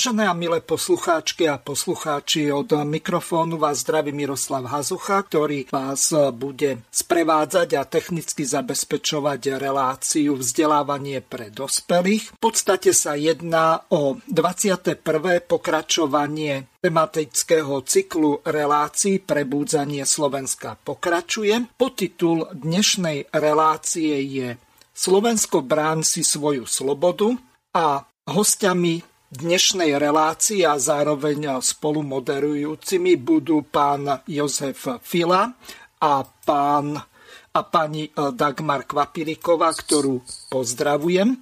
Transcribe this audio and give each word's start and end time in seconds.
Vážené 0.00 0.24
a 0.24 0.32
milé 0.32 0.64
poslucháčky 0.64 1.44
a 1.44 1.60
poslucháči, 1.60 2.48
od 2.48 2.72
mikrofónu 2.72 3.60
vás 3.60 3.84
zdraví 3.84 4.16
Miroslav 4.16 4.64
Hazucha, 4.64 5.20
ktorý 5.20 5.68
vás 5.68 6.08
bude 6.32 6.80
sprevádzať 6.88 7.76
a 7.76 7.84
technicky 7.84 8.48
zabezpečovať 8.48 9.60
reláciu 9.60 10.40
vzdelávanie 10.40 11.20
pre 11.20 11.52
dospelých. 11.52 12.32
V 12.32 12.40
podstate 12.40 12.96
sa 12.96 13.12
jedná 13.12 13.84
o 13.92 14.16
21. 14.24 15.04
pokračovanie 15.44 16.64
tematického 16.80 17.84
cyklu 17.84 18.40
relácií 18.40 19.20
Prebúdzanie 19.20 20.08
Slovenska 20.08 20.80
pokračuje. 20.80 21.76
Podtitul 21.76 22.48
dnešnej 22.56 23.28
relácie 23.36 24.16
je 24.24 24.56
Slovensko 24.96 25.60
brán 25.60 26.00
si 26.00 26.24
svoju 26.24 26.64
slobodu 26.64 27.36
a 27.76 28.08
hostiami 28.24 29.09
dnešnej 29.30 29.94
relácii 29.94 30.66
a 30.66 30.74
zároveň 30.74 31.62
spolu 31.62 32.02
moderujúcimi 32.02 33.14
budú 33.14 33.62
pán 33.62 34.26
Jozef 34.26 34.98
Fila 35.06 35.54
a 36.02 36.12
pán 36.26 36.98
a 37.50 37.60
pani 37.66 38.10
Dagmar 38.14 38.86
Kvapiriková, 38.86 39.74
ktorú 39.74 40.22
pozdravujem. 40.50 41.34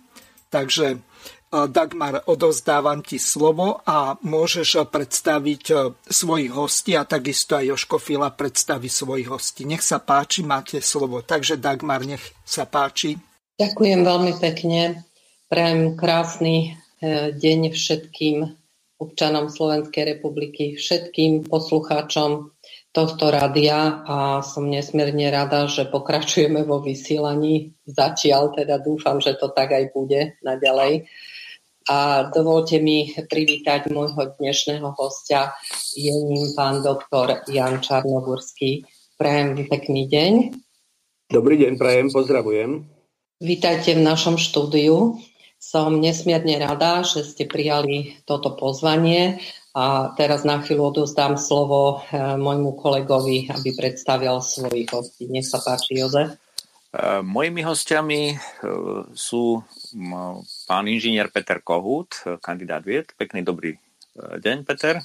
Takže 0.49 1.05
Dagmar, 1.49 2.29
odozdávam 2.29 3.01
ti 3.01 3.17
slovo 3.17 3.81
a 3.85 4.17
môžeš 4.21 4.85
predstaviť 4.89 5.65
svojich 6.05 6.53
hostí 6.53 6.93
a 6.93 7.09
takisto 7.09 7.57
aj 7.57 7.73
Joško 7.73 7.97
Fila 8.01 8.33
predstaví 8.33 8.89
svojich 8.89 9.29
hostí. 9.33 9.65
Nech 9.65 9.81
sa 9.81 10.01
páči, 10.01 10.45
máte 10.45 10.85
slovo. 10.85 11.25
Takže 11.25 11.57
Dagmar, 11.57 12.05
nech 12.05 12.25
sa 12.45 12.69
páči. 12.69 13.17
Ďakujem 13.57 14.01
veľmi 14.05 14.33
pekne. 14.41 15.05
Prajem 15.49 15.97
krásny 15.97 16.77
deň 17.03 17.61
všetkým 17.73 18.37
občanom 18.99 19.47
Slovenskej 19.47 20.19
republiky, 20.19 20.75
všetkým 20.75 21.47
poslucháčom 21.47 22.51
tohto 22.91 23.31
rádia 23.31 24.03
a 24.03 24.43
som 24.43 24.67
nesmierne 24.67 25.31
rada, 25.31 25.71
že 25.71 25.87
pokračujeme 25.87 26.67
vo 26.67 26.83
vysielaní. 26.83 27.79
Zatiaľ 27.87 28.59
teda 28.59 28.83
dúfam, 28.83 29.23
že 29.23 29.39
to 29.39 29.55
tak 29.55 29.71
aj 29.71 29.95
bude 29.95 30.35
naďalej. 30.43 31.07
A 31.89 32.29
dovolte 32.29 32.83
mi 32.83 33.15
privítať 33.17 33.89
môjho 33.89 34.35
dnešného 34.37 34.93
hostia. 34.99 35.57
Je 35.97 36.13
ním 36.13 36.53
pán 36.53 36.85
doktor 36.85 37.47
Jan 37.49 37.81
Čarnogurský. 37.81 38.85
Prajem 39.17 39.57
pekný 39.71 40.05
deň. 40.11 40.33
Dobrý 41.33 41.57
deň, 41.57 41.73
prajem, 41.81 42.13
pozdravujem. 42.13 42.85
Vítajte 43.41 43.95
v 43.95 44.03
našom 44.05 44.37
štúdiu. 44.37 45.17
Som 45.59 45.99
nesmierne 45.99 46.55
rada, 46.63 47.03
že 47.03 47.27
ste 47.27 47.43
prijali 47.43 48.23
toto 48.23 48.55
pozvanie 48.55 49.43
a 49.75 50.15
teraz 50.15 50.47
na 50.47 50.63
chvíľu 50.63 50.95
odozdám 50.95 51.35
slovo 51.35 51.99
e, 52.11 52.19
môjmu 52.39 52.79
kolegovi, 52.79 53.51
aby 53.51 53.75
predstavil 53.75 54.39
svojich 54.39 54.87
hostí. 54.91 55.27
Nech 55.27 55.51
sa 55.51 55.59
páči, 55.59 55.99
Jozef. 55.99 56.35
E, 56.35 56.39
mojimi 57.27 57.67
hostiami 57.67 58.23
e, 58.33 58.37
sú 59.19 59.63
pán 60.71 60.87
inžinier 60.87 61.27
Peter 61.35 61.59
Kohút, 61.59 62.23
kandidát 62.39 62.87
vied. 62.87 63.11
Pekný 63.19 63.43
dobrý 63.43 63.75
deň, 64.19 64.67
Peter. 64.67 64.99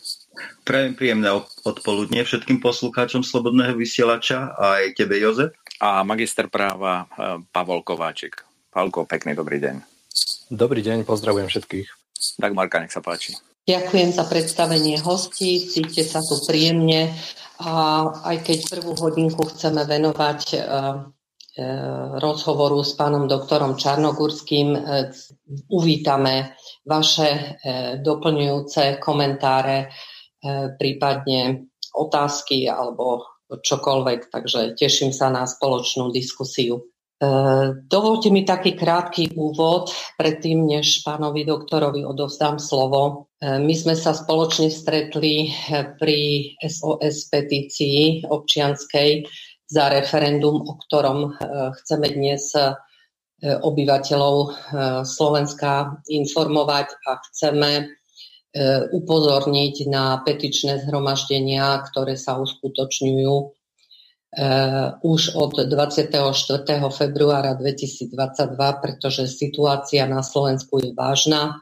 Prajem 0.66 0.98
príjemné 0.98 1.30
odpoludne 1.66 2.26
všetkým 2.26 2.62
poslucháčom 2.62 3.22
Slobodného 3.22 3.78
vysielača 3.78 4.58
a 4.58 4.82
aj 4.82 4.98
tebe, 4.98 5.22
Jozef. 5.22 5.54
A 5.82 6.02
magister 6.02 6.50
práva 6.50 7.06
Pavol 7.54 7.86
Kováčik. 7.86 8.42
Pavlko, 8.74 9.06
pekný 9.06 9.38
dobrý 9.38 9.62
deň. 9.62 9.93
Dobrý 10.52 10.84
deň, 10.84 11.08
pozdravujem 11.08 11.48
všetkých. 11.48 11.88
Tak 12.40 12.52
Marka, 12.52 12.84
nech 12.84 12.92
sa 12.92 13.00
páči. 13.00 13.36
Ďakujem 13.64 14.12
za 14.12 14.28
predstavenie 14.28 15.00
hostí, 15.00 15.64
cítite 15.72 16.04
sa 16.04 16.20
tu 16.20 16.36
príjemne 16.44 17.16
a 17.64 18.04
aj 18.28 18.44
keď 18.44 18.60
prvú 18.76 18.92
hodinku 19.00 19.48
chceme 19.48 19.88
venovať 19.88 20.42
e, 20.52 20.58
e, 20.60 20.62
rozhovoru 22.20 22.84
s 22.84 23.00
pánom 23.00 23.24
doktorom 23.24 23.80
Čarnogurským, 23.80 24.68
e, 24.76 24.80
uvítame 25.72 26.60
vaše 26.84 27.56
doplňujúce 28.04 29.00
komentáre, 29.00 29.88
prípadne 30.76 31.72
otázky 31.96 32.68
alebo 32.68 33.24
čokoľvek, 33.48 34.28
takže 34.28 34.76
teším 34.76 35.16
sa 35.16 35.32
na 35.32 35.48
spoločnú 35.48 36.12
diskusiu. 36.12 36.84
E, 37.24 37.28
dovolte 37.88 38.28
mi 38.28 38.44
taký 38.44 38.76
krátky 38.76 39.32
úvod, 39.40 39.96
predtým 40.20 40.68
než 40.68 41.08
pánovi 41.08 41.48
doktorovi 41.48 42.04
odovzdám 42.04 42.60
slovo. 42.60 43.32
E, 43.40 43.60
my 43.64 43.72
sme 43.72 43.96
sa 43.96 44.12
spoločne 44.12 44.68
stretli 44.68 45.48
e, 45.48 45.50
pri 45.96 46.20
SOS 46.60 47.32
petícii 47.32 48.28
občianskej 48.28 49.24
za 49.64 49.88
referendum, 49.90 50.60
o 50.68 50.76
ktorom 50.86 51.34
chceme 51.82 52.14
dnes 52.14 52.54
obyvateľov 53.42 54.36
Slovenska 55.02 55.98
informovať 56.06 56.94
a 57.10 57.12
chceme 57.26 57.90
upozorniť 58.94 59.76
na 59.90 60.22
petičné 60.22 60.78
zhromaždenia, 60.86 61.82
ktoré 61.90 62.22
sa 62.22 62.38
uskutočňujú 62.38 63.34
už 65.02 65.22
od 65.38 65.54
24. 65.70 66.26
februára 66.90 67.54
2022, 67.54 68.14
pretože 68.82 69.30
situácia 69.30 70.10
na 70.10 70.26
Slovensku 70.26 70.82
je 70.82 70.90
vážna. 70.98 71.62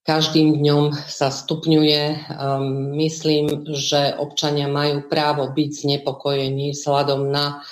Každým 0.00 0.58
dňom 0.58 0.96
sa 1.06 1.28
stupňuje. 1.30 2.02
Um, 2.34 2.96
myslím, 2.96 3.68
že 3.70 4.16
občania 4.16 4.66
majú 4.66 5.06
právo 5.06 5.52
byť 5.52 5.70
znepokojení 5.86 6.72
vzhľadom 6.72 7.30
na 7.30 7.62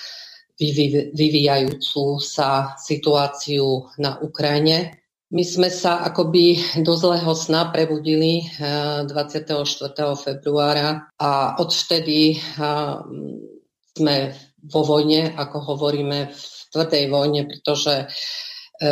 vyvíjajúcu 1.14 2.18
sa 2.22 2.78
situáciu 2.78 3.90
na 3.98 4.22
Ukrajine. 4.22 5.02
My 5.34 5.44
sme 5.44 5.66
sa 5.66 6.04
akoby 6.04 6.78
do 6.84 6.94
zlého 6.94 7.32
sna 7.34 7.74
prebudili 7.74 8.46
24. 8.54 9.58
Uh, 9.58 10.14
februára 10.14 11.10
a 11.18 11.56
odvtedy 11.58 12.38
um, 12.54 13.57
sme 13.98 14.32
vo 14.70 14.82
vojne, 14.86 15.34
ako 15.34 15.74
hovoríme 15.74 16.30
v 16.30 16.42
tvrdej 16.70 17.04
vojne, 17.10 17.46
pretože 17.46 18.04
e, 18.04 18.06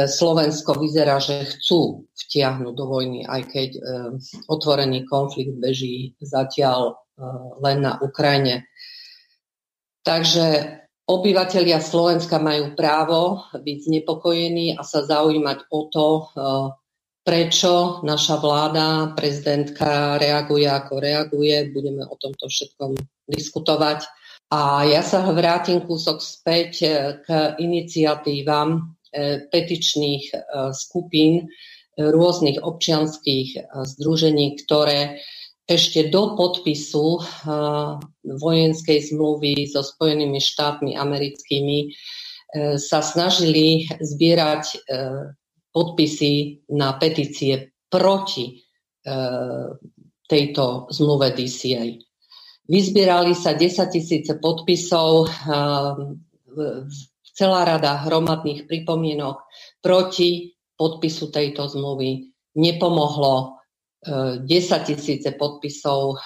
Slovensko 0.07 0.79
vyzerá, 0.79 1.19
že 1.23 1.47
chcú 1.47 2.07
vtiahnuť 2.27 2.75
do 2.75 2.85
vojny, 2.87 3.27
aj 3.27 3.43
keď 3.51 3.71
e, 3.77 3.81
otvorený 4.51 5.07
konflikt 5.07 5.59
beží 5.59 6.15
zatiaľ 6.19 6.81
e, 6.91 6.95
len 7.63 7.79
na 7.83 7.99
Ukrajine. 8.03 8.67
Takže 10.07 10.47
obyvatelia 11.11 11.83
Slovenska 11.83 12.39
majú 12.39 12.79
právo 12.79 13.47
byť 13.55 13.79
znepokojení 13.91 14.79
a 14.79 14.83
sa 14.87 15.03
zaujímať 15.03 15.59
o 15.71 15.81
to, 15.91 16.07
prečo 17.27 18.07
naša 18.07 18.39
vláda, 18.39 19.11
prezidentka 19.19 20.15
reaguje 20.15 20.71
ako 20.71 21.03
reaguje. 21.03 21.75
Budeme 21.75 22.07
o 22.07 22.15
tomto 22.15 22.47
všetkom 22.47 22.95
diskutovať. 23.27 24.07
A 24.47 24.87
ja 24.87 25.03
sa 25.03 25.27
vrátim 25.35 25.83
kúsok 25.83 26.23
späť 26.23 26.73
e, 26.83 26.89
k 27.27 27.59
iniciatívam 27.59 28.79
e, 28.79 28.81
petičných 29.51 30.25
e, 30.31 30.35
skupín 30.71 31.51
rôznych 31.97 32.61
občianských 32.61 33.73
združení, 33.73 34.61
ktoré 34.61 35.17
ešte 35.65 36.13
do 36.13 36.37
podpisu 36.37 37.25
vojenskej 38.21 38.99
zmluvy 39.01 39.65
so 39.65 39.81
Spojenými 39.81 40.37
štátmi 40.37 40.93
americkými 40.93 41.97
sa 42.77 43.01
snažili 43.01 43.89
zbierať 43.97 44.77
podpisy 45.73 46.69
na 46.77 47.01
petície 47.01 47.73
proti 47.89 48.61
tejto 50.29 50.93
zmluve 50.93 51.33
DCA. 51.33 52.06
Vyzbierali 52.67 53.35
sa 53.39 53.55
10 53.55 53.95
tisíce 53.95 54.33
podpisov, 54.43 55.31
ehm, 55.31 56.19
celá 57.37 57.69
rada 57.69 58.01
hromadných 58.09 58.65
pripomienok 58.67 59.45
proti 59.85 60.57
podpisu 60.75 61.29
tejto 61.29 61.69
zmluvy. 61.69 62.33
Nepomohlo 62.57 63.61
10 64.07 64.47
tisíce 64.89 65.35
podpisov 65.37 66.17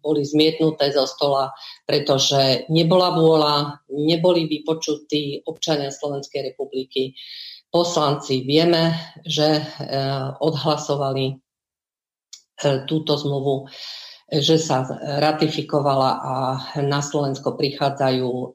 boli 0.00 0.22
zmietnuté 0.24 0.92
zo 0.94 1.04
stola, 1.04 1.52
pretože 1.84 2.64
nebola 2.72 3.12
vôľa, 3.12 3.54
neboli 3.92 4.48
vypočutí 4.48 5.44
občania 5.44 5.92
Slovenskej 5.92 6.52
republiky. 6.52 7.12
Poslanci 7.68 8.42
vieme, 8.46 8.96
že 9.24 9.60
odhlasovali 10.40 11.36
túto 12.84 13.12
zmluvu 13.16 13.68
že 14.30 14.62
sa 14.62 14.86
ratifikovala 15.18 16.10
a 16.22 16.34
na 16.86 17.02
Slovensko 17.02 17.58
prichádzajú 17.58 18.30
um, 18.30 18.54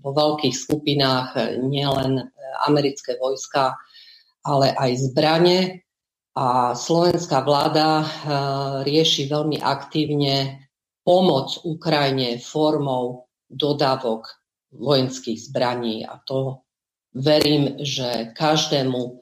vo 0.00 0.10
veľkých 0.16 0.56
skupinách 0.56 1.60
nielen 1.68 2.32
americké 2.64 3.20
vojska, 3.20 3.76
ale 4.40 4.72
aj 4.72 5.12
zbranie. 5.12 5.84
A 6.32 6.72
slovenská 6.72 7.44
vláda 7.44 8.00
uh, 8.00 8.06
rieši 8.86 9.28
veľmi 9.28 9.60
aktívne 9.60 10.64
pomoc 11.04 11.60
Ukrajine 11.66 12.40
formou 12.40 13.28
dodávok 13.50 14.30
vojenských 14.72 15.50
zbraní. 15.50 16.06
A 16.06 16.22
to 16.22 16.62
verím, 17.12 17.82
že 17.82 18.30
každému 18.38 19.20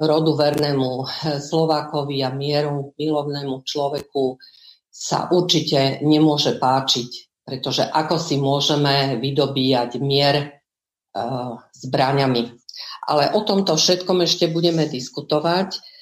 rodu 0.00 0.36
vernému 0.36 1.04
Slovákovi 1.48 2.20
a 2.20 2.30
mieru 2.32 2.92
milovnému 2.96 3.64
človeku 3.64 4.36
sa 4.96 5.28
určite 5.28 6.00
nemôže 6.04 6.56
páčiť, 6.56 7.40
pretože 7.44 7.84
ako 7.84 8.16
si 8.16 8.40
môžeme 8.40 9.20
vydobíjať 9.20 9.90
mier 10.00 10.36
uh, 10.40 11.60
zbraňami. 11.76 12.48
Ale 13.06 13.36
o 13.36 13.44
tomto 13.44 13.76
všetkom 13.76 14.24
ešte 14.24 14.48
budeme 14.48 14.88
diskutovať. 14.88 15.96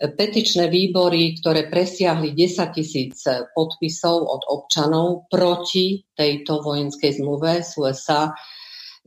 Petičné 0.00 0.72
výbory, 0.72 1.36
ktoré 1.38 1.68
presiahli 1.68 2.32
10 2.32 2.72
tisíc 2.72 3.20
podpisov 3.52 4.16
od 4.24 4.42
občanov 4.48 5.28
proti 5.28 6.00
tejto 6.16 6.64
vojenskej 6.64 7.20
zmluve 7.20 7.60
z 7.60 7.70
USA, 7.76 8.32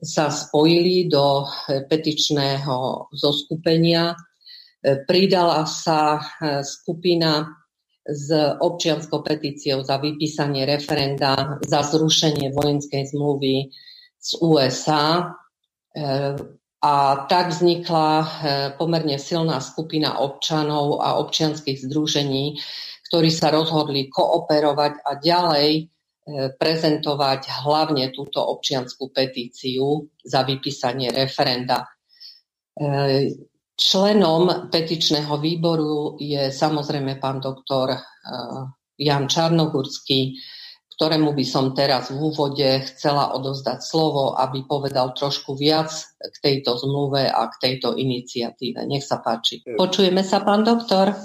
sa 0.04 0.26
spojili 0.30 1.10
do 1.10 1.48
petičného 1.90 3.10
zoskupenia 3.16 4.14
Pridala 4.84 5.64
sa 5.64 6.20
e, 6.20 6.22
skupina 6.68 7.48
s 8.04 8.28
občianskou 8.60 9.24
petíciou 9.24 9.80
za 9.80 9.96
vypísanie 9.96 10.68
referenda 10.68 11.56
za 11.64 11.88
zrušenie 11.88 12.52
vojenskej 12.52 13.16
zmluvy 13.16 13.72
z 14.20 14.30
USA. 14.44 15.24
E, 15.24 15.26
a 16.84 16.94
tak 17.32 17.56
vznikla 17.56 18.12
e, 18.20 18.26
pomerne 18.76 19.16
silná 19.16 19.64
skupina 19.64 20.20
občanov 20.20 21.00
a 21.00 21.16
občianských 21.24 21.80
združení, 21.88 22.60
ktorí 23.08 23.32
sa 23.32 23.56
rozhodli 23.56 24.12
kooperovať 24.12 24.94
a 25.00 25.12
ďalej 25.16 25.88
prezentovať 26.56 27.68
hlavne 27.68 28.16
túto 28.16 28.40
občianskú 28.40 29.12
petíciu 29.12 30.08
za 30.24 30.48
vypísanie 30.48 31.12
referenda. 31.12 31.84
Členom 33.74 34.70
petičného 34.70 35.34
výboru 35.42 36.22
je 36.22 36.54
samozrejme 36.54 37.18
pán 37.18 37.42
doktor 37.42 37.98
eh, 37.98 38.00
Jan 39.02 39.26
Čarnogurský, 39.26 40.38
ktorému 40.94 41.34
by 41.34 41.46
som 41.46 41.74
teraz 41.74 42.14
v 42.14 42.22
úvode 42.22 42.70
chcela 42.86 43.34
odozdať 43.34 43.82
slovo, 43.82 44.38
aby 44.38 44.62
povedal 44.70 45.18
trošku 45.18 45.58
viac 45.58 45.90
k 46.22 46.36
tejto 46.38 46.78
zmluve 46.78 47.26
a 47.26 47.50
k 47.50 47.56
tejto 47.58 47.98
iniciatíve. 47.98 48.86
Nech 48.86 49.02
sa 49.02 49.18
páči. 49.26 49.66
Eh. 49.66 49.74
Počujeme 49.74 50.22
sa, 50.22 50.46
pán 50.46 50.62
doktor? 50.62 51.18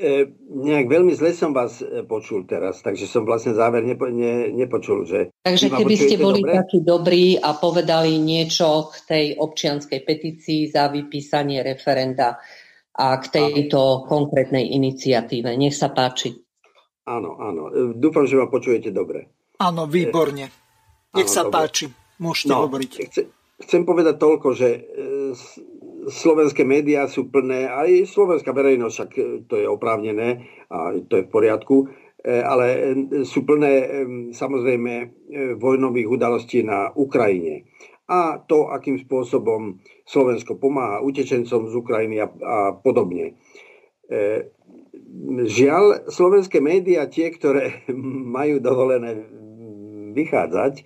E, 0.00 0.32
nejak 0.48 0.88
veľmi 0.88 1.12
zle 1.12 1.36
som 1.36 1.52
vás 1.52 1.84
e, 1.84 2.00
počul 2.08 2.48
teraz, 2.48 2.80
takže 2.80 3.04
som 3.04 3.28
vlastne 3.28 3.52
záver 3.52 3.84
nepo, 3.84 4.08
ne, 4.08 4.48
nepočul. 4.48 5.04
Že 5.04 5.28
takže 5.44 5.68
keby 5.68 5.94
ste 6.00 6.16
boli 6.16 6.40
dobre? 6.40 6.56
takí 6.56 6.78
dobrí 6.80 7.26
a 7.36 7.52
povedali 7.52 8.16
niečo 8.16 8.88
k 8.88 8.94
tej 9.04 9.26
občianskej 9.36 10.00
petícii 10.00 10.72
za 10.72 10.88
vypísanie 10.88 11.60
referenda 11.60 12.40
a 12.96 13.06
k 13.20 13.24
tejto 13.28 13.76
áno. 13.76 14.08
konkrétnej 14.08 14.72
iniciatíve. 14.72 15.52
Nech 15.60 15.76
sa 15.76 15.92
páči. 15.92 16.32
Áno, 17.04 17.36
áno. 17.36 17.68
E, 17.68 17.92
dúfam, 17.92 18.24
že 18.24 18.40
ma 18.40 18.48
počujete 18.48 18.88
dobre. 18.96 19.28
Áno, 19.60 19.84
výborne. 19.84 20.48
Nech 21.12 21.28
áno, 21.28 21.36
sa 21.36 21.44
dobre. 21.44 21.54
páči. 21.60 21.84
Môžete 22.16 22.56
no, 22.56 22.64
hovoriť. 22.64 22.90
Chcem, 23.04 23.26
chcem 23.68 23.82
povedať 23.84 24.16
toľko, 24.16 24.48
že 24.56 24.68
slovenské 26.08 26.64
médiá 26.64 27.04
sú 27.04 27.28
plné, 27.28 27.68
aj 27.68 28.08
slovenská 28.08 28.56
verejnosť, 28.56 28.94
však 28.94 29.10
e, 29.18 29.22
to 29.44 29.54
je 29.60 29.66
oprávnené 29.68 30.48
a 30.72 30.96
to 30.96 31.20
je 31.20 31.26
v 31.26 31.32
poriadku, 31.32 31.76
e, 31.84 31.86
ale 32.40 32.66
e, 32.72 32.78
sú 33.28 33.44
plné 33.44 33.72
samozrejme 34.32 34.92
vojnových 35.60 36.08
udalostí 36.08 36.64
na 36.64 36.88
Ukrajine. 36.96 37.68
A 38.10 38.42
to, 38.42 38.72
akým 38.72 38.98
spôsobom 38.98 39.78
Slovensko 40.02 40.58
pomáha 40.58 40.98
utečencom 41.04 41.70
z 41.70 41.74
Ukrajiny 41.78 42.16
a, 42.18 42.26
a 42.26 42.56
podobne. 42.74 43.38
Žiaľ, 45.46 46.10
slovenské 46.10 46.58
médiá, 46.58 47.06
tie, 47.06 47.30
ktoré 47.30 47.86
majú 48.38 48.58
dovolené 48.58 49.14
vychádzať, 50.10 50.82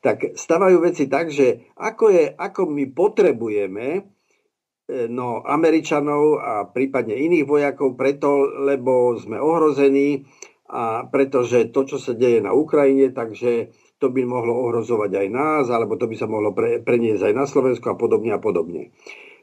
tak 0.00 0.38
stavajú 0.38 0.78
veci 0.80 1.10
tak, 1.10 1.28
že 1.28 1.74
ako, 1.74 2.04
je, 2.14 2.24
ako 2.38 2.70
my 2.70 2.84
potrebujeme 2.94 4.06
no, 5.10 5.42
Američanov 5.46 6.22
a 6.42 6.52
prípadne 6.66 7.14
iných 7.14 7.46
vojakov 7.46 7.94
preto, 7.94 8.48
lebo 8.66 9.14
sme 9.16 9.38
ohrození 9.38 10.26
a 10.70 11.06
pretože 11.10 11.70
to, 11.74 11.82
čo 11.82 11.98
sa 11.98 12.14
deje 12.14 12.38
na 12.38 12.54
Ukrajine, 12.54 13.10
takže 13.10 13.74
to 13.98 14.08
by 14.08 14.22
mohlo 14.22 14.70
ohrozovať 14.70 15.12
aj 15.18 15.28
nás, 15.28 15.64
alebo 15.68 15.98
to 15.98 16.06
by 16.06 16.16
sa 16.16 16.30
mohlo 16.30 16.54
pre, 16.54 16.78
preniesť 16.80 17.30
aj 17.30 17.34
na 17.34 17.44
Slovensko 17.44 17.94
a 17.94 18.00
podobne 18.00 18.32
a 18.32 18.40
podobne. 18.40 18.94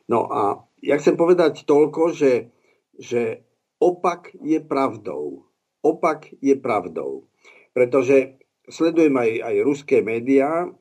No 0.08 0.32
a 0.32 0.64
ja 0.80 0.96
chcem 0.98 1.20
povedať 1.20 1.68
toľko, 1.68 2.16
že, 2.16 2.50
že 2.96 3.44
opak 3.78 4.34
je 4.40 4.64
pravdou. 4.64 5.46
Opak 5.84 6.32
je 6.40 6.56
pravdou. 6.56 7.28
Pretože 7.76 8.40
sledujem 8.66 9.14
aj, 9.14 9.32
aj 9.46 9.56
ruské 9.68 10.00
médiá 10.02 10.72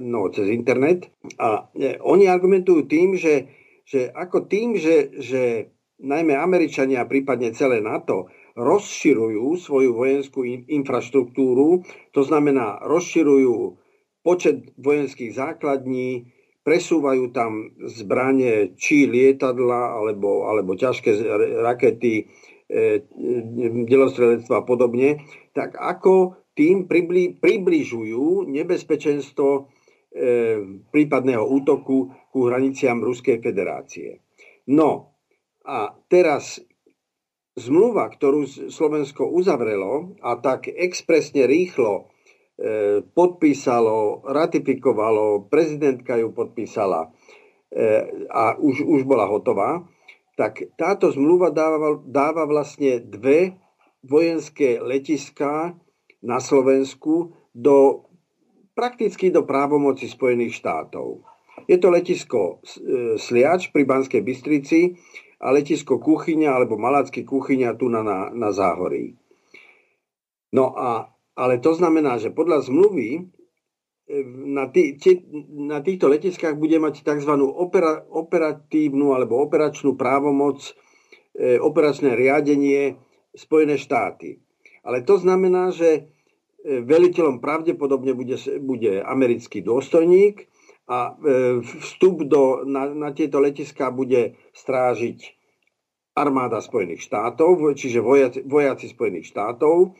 no, 0.00 0.20
cez 0.32 0.48
internet 0.48 1.10
a 1.36 1.68
e, 1.76 1.98
oni 2.00 2.30
argumentujú 2.30 2.88
tým, 2.88 3.18
že 3.18 3.52
že 3.90 4.06
ako 4.14 4.46
tým, 4.46 4.78
že, 4.78 5.10
že 5.18 5.74
najmä 5.98 6.38
Američania 6.38 7.02
prípadne 7.10 7.50
celé 7.50 7.82
NATO 7.82 8.30
rozširujú 8.54 9.58
svoju 9.58 9.90
vojenskú 9.90 10.46
infraštruktúru, 10.46 11.82
to 12.14 12.22
znamená 12.22 12.78
rozširujú 12.86 13.82
počet 14.22 14.70
vojenských 14.78 15.34
základní, 15.34 16.30
presúvajú 16.62 17.34
tam 17.34 17.72
zbranie, 17.88 18.76
či 18.78 19.10
lietadla, 19.10 19.96
alebo, 19.96 20.46
alebo 20.46 20.76
ťažké 20.76 21.18
rakety, 21.64 22.30
e, 22.68 23.02
delostrelectva 23.90 24.62
a 24.62 24.66
podobne, 24.66 25.24
tak 25.56 25.74
ako 25.74 26.36
tým 26.52 26.84
pribli, 26.84 27.32
približujú 27.32 28.44
nebezpečenstvo 28.44 29.72
prípadného 30.90 31.46
útoku 31.46 32.10
ku 32.34 32.38
hraniciam 32.50 32.98
Ruskej 32.98 33.38
federácie. 33.38 34.26
No 34.66 35.14
a 35.62 35.94
teraz 36.10 36.58
zmluva, 37.54 38.10
ktorú 38.10 38.70
Slovensko 38.70 39.30
uzavrelo 39.30 40.18
a 40.22 40.38
tak 40.38 40.70
expresne 40.70 41.46
rýchlo 41.46 41.92
e, 42.00 43.02
podpísalo, 43.04 44.24
ratifikovalo, 44.26 45.46
prezidentka 45.50 46.18
ju 46.18 46.34
podpísala 46.34 47.06
e, 47.06 47.08
a 48.30 48.56
už, 48.58 48.82
už 48.86 49.00
bola 49.06 49.26
hotová, 49.26 49.84
tak 50.38 50.64
táto 50.80 51.12
zmluva 51.12 51.52
dáva, 51.52 52.00
dáva 52.00 52.48
vlastne 52.48 53.02
dve 53.02 53.60
vojenské 54.00 54.80
letiská 54.80 55.76
na 56.24 56.38
Slovensku 56.40 57.36
do 57.52 58.08
prakticky 58.80 59.28
do 59.28 59.44
právomoci 59.44 60.08
Spojených 60.08 60.56
štátov. 60.56 61.20
Je 61.68 61.76
to 61.76 61.92
letisko 61.92 62.64
e, 62.64 63.20
Sliač 63.20 63.68
pri 63.68 63.84
Banskej 63.84 64.24
Bystrici 64.24 64.96
a 65.44 65.52
letisko 65.52 66.00
Kuchyňa 66.00 66.48
alebo 66.48 66.80
Malacký 66.80 67.28
Kuchyňa 67.28 67.76
tu 67.76 67.92
na, 67.92 68.00
na, 68.00 68.32
na 68.32 68.48
Záhorí. 68.56 69.12
No 70.56 70.72
a, 70.72 71.12
ale 71.36 71.60
to 71.60 71.76
znamená, 71.76 72.16
že 72.16 72.32
podľa 72.32 72.64
zmluvy 72.64 73.20
e, 73.20 73.22
na, 74.48 74.72
tý, 74.72 74.96
tí, 74.96 75.28
na 75.52 75.84
týchto 75.84 76.08
letiskách 76.08 76.56
bude 76.56 76.80
mať 76.80 77.04
tzv. 77.04 77.36
Opera, 77.36 78.00
operatívnu 78.08 79.12
alebo 79.12 79.44
operačnú 79.44 79.92
právomoc, 80.00 80.72
e, 81.36 81.60
operačné 81.60 82.16
riadenie 82.16 82.96
Spojené 83.36 83.76
štáty. 83.76 84.40
Ale 84.80 85.04
to 85.04 85.20
znamená, 85.20 85.68
že 85.68 86.08
veliteľom 86.64 87.40
pravdepodobne 87.40 88.12
bude, 88.12 88.36
bude 88.60 89.00
americký 89.00 89.64
dôstojník 89.64 90.48
a 90.90 91.14
vstup 91.62 92.26
do, 92.26 92.66
na, 92.66 92.90
na 92.90 93.10
tieto 93.14 93.38
letiská 93.38 93.94
bude 93.94 94.36
strážiť 94.52 95.40
armáda 96.18 96.58
Spojených 96.60 97.06
štátov, 97.06 97.78
čiže 97.78 98.02
vojaci, 98.02 98.40
vojaci 98.44 98.90
Spojených 98.90 99.30
štátov. 99.30 99.94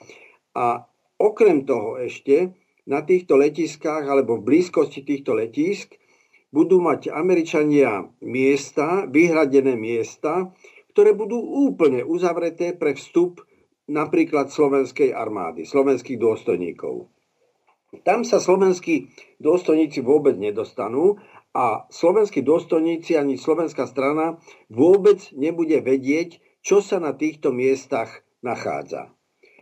A 0.59 0.85
okrem 1.17 1.65
toho 1.65 1.97
ešte 2.03 2.53
na 2.85 3.07
týchto 3.07 3.39
letiskách 3.39 4.05
alebo 4.05 4.37
v 4.37 4.47
blízkosti 4.51 5.07
týchto 5.07 5.39
letísk 5.39 5.95
budú 6.51 6.83
mať 6.83 7.15
Američania 7.15 8.11
miesta, 8.21 9.07
vyhradené 9.07 9.79
miesta, 9.79 10.51
ktoré 10.91 11.15
budú 11.15 11.39
úplne 11.39 12.03
uzavreté 12.03 12.75
pre 12.75 12.99
vstup 12.99 13.47
napríklad 13.91 14.55
slovenskej 14.55 15.11
armády, 15.11 15.67
slovenských 15.67 16.17
dôstojníkov. 16.17 17.11
Tam 18.07 18.23
sa 18.23 18.39
slovenskí 18.39 19.11
dôstojníci 19.43 19.99
vôbec 20.07 20.39
nedostanú 20.39 21.19
a 21.51 21.91
slovenskí 21.91 22.47
dôstojníci 22.47 23.19
ani 23.19 23.35
slovenská 23.35 23.91
strana 23.91 24.39
vôbec 24.71 25.19
nebude 25.35 25.83
vedieť, 25.83 26.39
čo 26.63 26.79
sa 26.79 27.03
na 27.03 27.11
týchto 27.11 27.51
miestach 27.51 28.23
nachádza. 28.47 29.11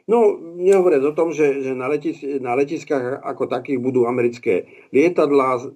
No, 0.08 0.37
nehovoriac 0.37 1.04
o 1.04 1.16
tom, 1.16 1.32
že, 1.32 1.64
že 1.64 1.73
na, 1.73 1.88
letis, 1.88 2.20
na 2.20 2.52
letiskách 2.56 3.25
ako 3.25 3.49
takých 3.49 3.80
budú 3.80 4.04
americké 4.08 4.88
lietadlá 4.92 5.68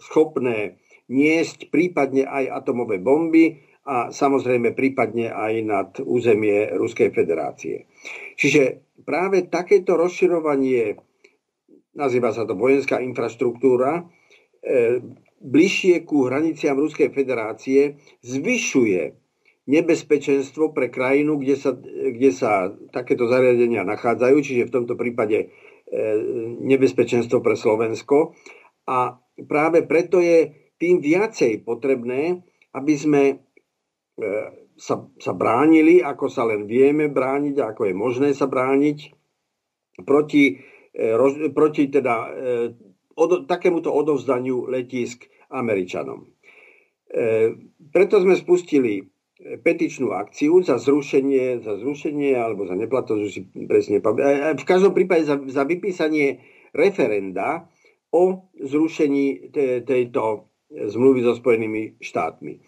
schopné 0.00 0.80
niesť 1.08 1.68
prípadne 1.68 2.24
aj 2.24 2.64
atomové 2.64 2.96
bomby 2.96 3.60
a 3.84 4.08
samozrejme 4.08 4.72
prípadne 4.72 5.28
aj 5.28 5.52
nad 5.60 5.90
územie 6.00 6.72
Ruskej 6.72 7.12
federácie. 7.12 7.84
Čiže 8.40 8.80
práve 9.04 9.44
takéto 9.52 10.00
rozširovanie, 10.00 10.96
nazýva 11.92 12.32
sa 12.32 12.48
to 12.48 12.56
vojenská 12.56 13.04
infraštruktúra, 13.04 14.00
e, 14.00 15.04
bližšie 15.44 16.08
ku 16.08 16.24
hraniciam 16.24 16.80
Ruskej 16.80 17.12
federácie 17.12 18.00
zvyšuje 18.24 19.20
nebezpečenstvo 19.68 20.72
pre 20.72 20.88
krajinu, 20.88 21.36
kde 21.40 21.56
sa, 21.56 21.76
kde 21.84 22.30
sa 22.32 22.72
takéto 22.92 23.28
zariadenia 23.28 23.84
nachádzajú, 23.84 24.36
čiže 24.40 24.68
v 24.68 24.74
tomto 24.80 24.96
prípade 24.96 25.38
e, 25.40 25.46
nebezpečenstvo 26.64 27.44
pre 27.44 27.56
Slovensko. 27.56 28.32
A 28.88 29.20
práve 29.44 29.84
preto 29.84 30.20
je 30.24 30.52
tým 30.80 31.04
viacej 31.04 31.64
potrebné, 31.64 32.44
aby 32.76 32.94
sme 32.96 33.43
sa, 34.74 34.94
sa 35.18 35.32
bránili, 35.34 35.98
ako 36.02 36.26
sa 36.30 36.46
len 36.46 36.70
vieme 36.70 37.10
brániť, 37.10 37.58
ako 37.58 37.90
je 37.90 37.94
možné 37.94 38.28
sa 38.30 38.46
brániť 38.46 38.98
proti, 40.06 40.58
e, 40.94 41.50
proti 41.50 41.82
teda, 41.90 42.30
od, 43.14 43.46
takémuto 43.46 43.90
odovzdaniu 43.90 44.70
letisk 44.70 45.26
Američanom. 45.50 46.26
E, 46.26 46.28
preto 47.90 48.22
sme 48.22 48.34
spustili 48.38 49.02
petičnú 49.34 50.14
akciu 50.14 50.62
za 50.62 50.78
zrušenie, 50.78 51.58
za 51.60 51.74
zrušenie 51.76 52.38
alebo 52.38 52.70
za 52.70 52.78
neplatnosť, 52.78 53.22
už 53.22 53.32
si 53.34 53.42
presne. 53.66 53.98
V 54.54 54.64
každom 54.64 54.94
prípade 54.94 55.26
za, 55.26 55.36
za 55.42 55.66
vypísanie 55.66 56.38
referenda 56.70 57.66
o 58.14 58.46
zrušení 58.54 59.50
te, 59.50 59.82
tejto 59.82 60.48
zmluvy 60.70 61.26
so 61.26 61.34
Spojenými 61.34 61.98
štátmi. 61.98 62.52
E, 62.54 62.60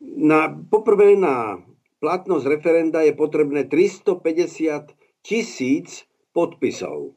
na, 0.00 0.52
poprvé 0.52 1.16
na 1.16 1.60
platnosť 2.00 2.44
referenda 2.46 3.00
je 3.00 3.16
potrebné 3.16 3.66
350 3.68 4.92
tisíc 5.24 6.04
podpisov. 6.30 7.16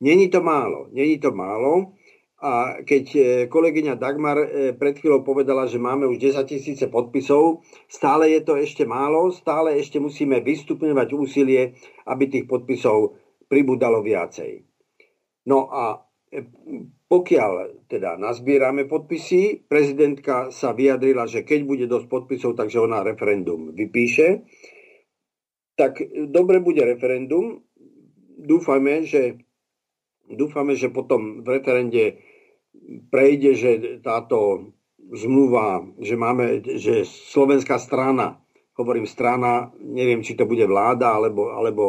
Není 0.00 0.30
to 0.30 0.40
málo, 0.40 0.88
není 0.94 1.18
to 1.18 1.34
málo. 1.34 1.92
A 2.40 2.80
keď 2.88 3.04
e, 3.12 3.20
kolegyňa 3.52 4.00
Dagmar 4.00 4.38
e, 4.40 4.72
pred 4.72 4.96
chvíľou 4.96 5.20
povedala, 5.20 5.68
že 5.68 5.76
máme 5.76 6.08
už 6.08 6.16
10 6.16 6.40
tisíce 6.48 6.88
podpisov, 6.88 7.60
stále 7.84 8.32
je 8.32 8.40
to 8.40 8.56
ešte 8.56 8.88
málo, 8.88 9.28
stále 9.28 9.76
ešte 9.76 10.00
musíme 10.00 10.40
vystupňovať 10.40 11.08
úsilie, 11.12 11.76
aby 12.08 12.32
tých 12.32 12.48
podpisov 12.48 13.20
pribudalo 13.44 14.00
viacej. 14.00 14.64
No 15.52 15.68
a 15.68 16.00
pokiaľ 17.10 17.82
teda 17.90 18.14
nazbierame 18.14 18.86
podpisy, 18.86 19.66
prezidentka 19.66 20.54
sa 20.54 20.70
vyjadrila, 20.70 21.26
že 21.26 21.42
keď 21.42 21.60
bude 21.66 21.86
dosť 21.90 22.06
podpisov, 22.06 22.54
takže 22.54 22.78
ona 22.78 23.02
referendum 23.02 23.74
vypíše. 23.74 24.46
Tak 25.74 25.98
dobre 26.30 26.62
bude 26.62 26.86
referendum. 26.86 27.66
Dúfame, 28.38 29.02
že, 29.02 29.42
dúfame, 30.30 30.78
že 30.78 30.94
potom 30.94 31.42
v 31.42 31.58
referende 31.58 32.22
prejde, 33.10 33.50
že 33.58 33.70
táto 33.98 34.70
zmluva, 35.10 35.82
že 35.98 36.14
máme, 36.14 36.62
že 36.78 37.02
slovenská 37.02 37.74
strana, 37.82 38.38
hovorím 38.78 39.10
strana, 39.10 39.74
neviem, 39.82 40.22
či 40.22 40.38
to 40.38 40.46
bude 40.46 40.62
vláda, 40.64 41.18
alebo, 41.18 41.50
alebo 41.50 41.84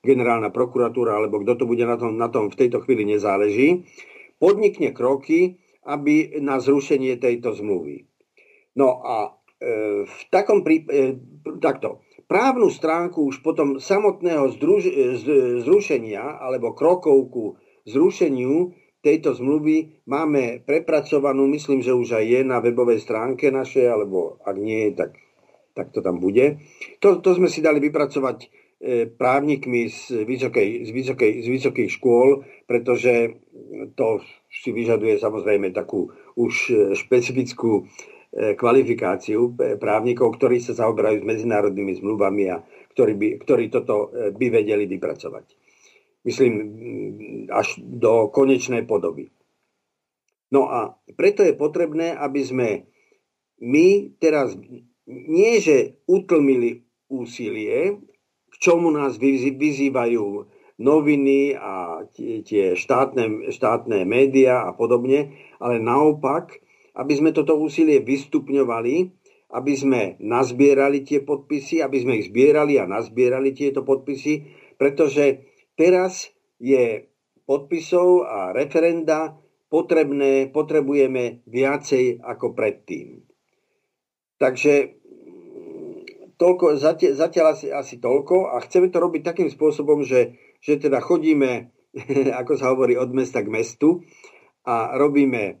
generálna 0.00 0.48
prokuratúra, 0.48 1.20
alebo 1.20 1.44
kto 1.44 1.60
to 1.60 1.64
bude 1.68 1.84
na 1.84 2.00
tom, 2.00 2.16
na 2.16 2.32
tom 2.32 2.48
v 2.48 2.58
tejto 2.58 2.80
chvíli 2.84 3.04
nezáleží, 3.04 3.84
podnikne 4.40 4.96
kroky, 4.96 5.60
aby 5.84 6.40
na 6.40 6.60
zrušenie 6.60 7.20
tejto 7.20 7.52
zmluvy. 7.56 8.08
No 8.76 9.00
a 9.04 9.16
e, 9.26 9.30
v 10.08 10.20
takom 10.32 10.64
prípade, 10.64 10.96
e, 10.96 11.58
takto, 11.60 12.04
právnu 12.24 12.72
stránku 12.72 13.28
už 13.28 13.44
potom 13.44 13.76
samotného 13.76 14.48
združ, 14.56 14.88
z, 15.20 15.26
zrušenia 15.64 16.40
alebo 16.40 16.72
krokov 16.72 17.16
ku 17.28 17.44
zrušeniu 17.84 18.72
tejto 19.00 19.32
zmluvy 19.32 20.04
máme 20.04 20.60
prepracovanú, 20.64 21.48
myslím, 21.48 21.80
že 21.80 21.96
už 21.96 22.20
aj 22.20 22.24
je 22.24 22.40
na 22.44 22.60
webovej 22.60 23.00
stránke 23.00 23.48
našej, 23.48 23.88
alebo 23.88 24.36
ak 24.44 24.56
nie, 24.60 24.92
tak, 24.92 25.16
tak 25.72 25.88
to 25.92 26.04
tam 26.04 26.20
bude. 26.20 26.60
To, 27.00 27.16
to 27.24 27.36
sme 27.36 27.48
si 27.48 27.64
dali 27.64 27.80
vypracovať 27.80 28.38
e, 28.44 28.48
právnikmi 29.20 29.92
z, 29.92 30.24
vysokej, 30.24 30.88
z, 30.88 30.90
vysokej, 30.90 31.30
z 31.44 31.48
vysokých 31.52 31.90
škôl, 31.92 32.48
pretože 32.64 33.36
to 33.92 34.24
si 34.48 34.72
vyžaduje 34.72 35.20
samozrejme 35.20 35.68
takú 35.76 36.08
už 36.32 36.54
e, 36.72 36.74
špecifickú 36.96 37.84
e, 37.84 38.56
kvalifikáciu 38.56 39.52
právnikov, 39.76 40.40
ktorí 40.40 40.64
sa 40.64 40.72
zaoberajú 40.72 41.20
s 41.20 41.28
medzinárodnými 41.28 41.92
zmluvami 42.00 42.44
a 42.48 42.64
ktorí, 42.96 43.12
by, 43.20 43.28
ktorí 43.44 43.64
toto 43.68 44.08
by 44.32 44.46
vedeli 44.48 44.88
vypracovať 44.88 45.60
myslím, 46.24 46.52
až 47.48 47.80
do 47.80 48.28
konečnej 48.28 48.84
podoby. 48.84 49.32
No 50.50 50.66
a 50.68 50.98
preto 51.14 51.46
je 51.46 51.54
potrebné, 51.54 52.12
aby 52.12 52.40
sme 52.42 52.68
my 53.62 54.18
teraz 54.18 54.56
nie, 55.06 55.62
že 55.62 56.02
utlmili 56.10 56.82
úsilie, 57.06 58.02
čomu 58.60 58.92
nás 58.92 59.16
vyzývajú 59.16 60.24
noviny 60.80 61.56
a 61.56 62.04
tie 62.44 62.76
štátne, 62.76 63.52
štátne 63.52 64.04
médiá 64.04 64.68
a 64.68 64.76
podobne, 64.76 65.34
ale 65.60 65.82
naopak, 65.82 66.60
aby 66.96 67.12
sme 67.16 67.32
toto 67.32 67.56
úsilie 67.56 68.00
vystupňovali, 68.04 68.96
aby 69.50 69.72
sme 69.74 70.20
nazbierali 70.22 71.02
tie 71.02 71.24
podpisy, 71.24 71.82
aby 71.82 71.96
sme 72.00 72.12
ich 72.22 72.30
zbierali 72.30 72.78
a 72.78 72.86
nazbierali 72.86 73.50
tieto 73.50 73.82
podpisy, 73.82 74.46
pretože 74.78 75.50
Teraz 75.80 76.28
je 76.60 77.08
podpisov 77.48 78.28
a 78.28 78.52
referenda 78.52 79.32
potrebné, 79.72 80.52
potrebujeme 80.52 81.40
viacej 81.48 82.20
ako 82.20 82.52
predtým. 82.52 83.24
Takže 84.36 84.99
toľko, 86.40 86.80
zatiaľ, 86.80 87.12
zatiaľ 87.12 87.46
asi, 87.52 87.68
asi 87.68 88.00
toľko 88.00 88.56
a 88.56 88.64
chceme 88.64 88.88
to 88.88 88.96
robiť 88.96 89.22
takým 89.22 89.52
spôsobom, 89.52 90.00
že, 90.00 90.40
že 90.64 90.80
teda 90.80 91.04
chodíme, 91.04 91.68
ako 92.40 92.52
sa 92.56 92.72
hovorí, 92.72 92.96
od 92.96 93.12
mesta 93.12 93.44
k 93.44 93.52
mestu 93.52 94.00
a 94.64 94.96
robíme 94.96 95.42
e, 95.44 95.54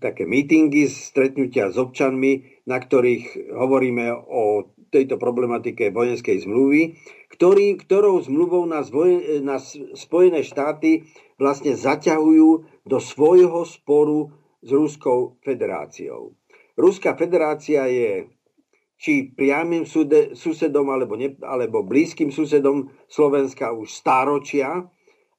také 0.00 0.24
meetingy, 0.24 0.88
stretnutia 0.88 1.68
s 1.68 1.76
občanmi, 1.76 2.64
na 2.64 2.80
ktorých 2.80 3.52
hovoríme 3.52 4.16
o 4.16 4.72
tejto 4.88 5.20
problematike 5.20 5.92
vojenskej 5.92 6.48
zmluvy, 6.48 6.96
ktorý, 7.36 7.76
ktorou 7.76 8.16
zmluvou 8.24 8.64
nás, 8.64 8.88
vojen, 8.88 9.44
nás 9.44 9.76
Spojené 9.92 10.40
štáty 10.40 11.04
vlastne 11.36 11.76
zaťahujú 11.76 12.48
do 12.88 12.98
svojho 13.02 13.66
sporu 13.68 14.32
s 14.64 14.72
Ruskou 14.72 15.36
federáciou. 15.44 16.32
Ruská 16.76 17.16
federácia 17.16 17.88
je 17.88 18.35
či 18.96 19.28
priamým 19.36 19.84
susedom 20.32 20.88
alebo, 20.88 21.20
ne, 21.20 21.36
alebo 21.44 21.84
blízkym 21.84 22.32
susedom 22.32 22.88
Slovenska 23.06 23.72
už 23.76 23.92
stáročia 23.92 24.88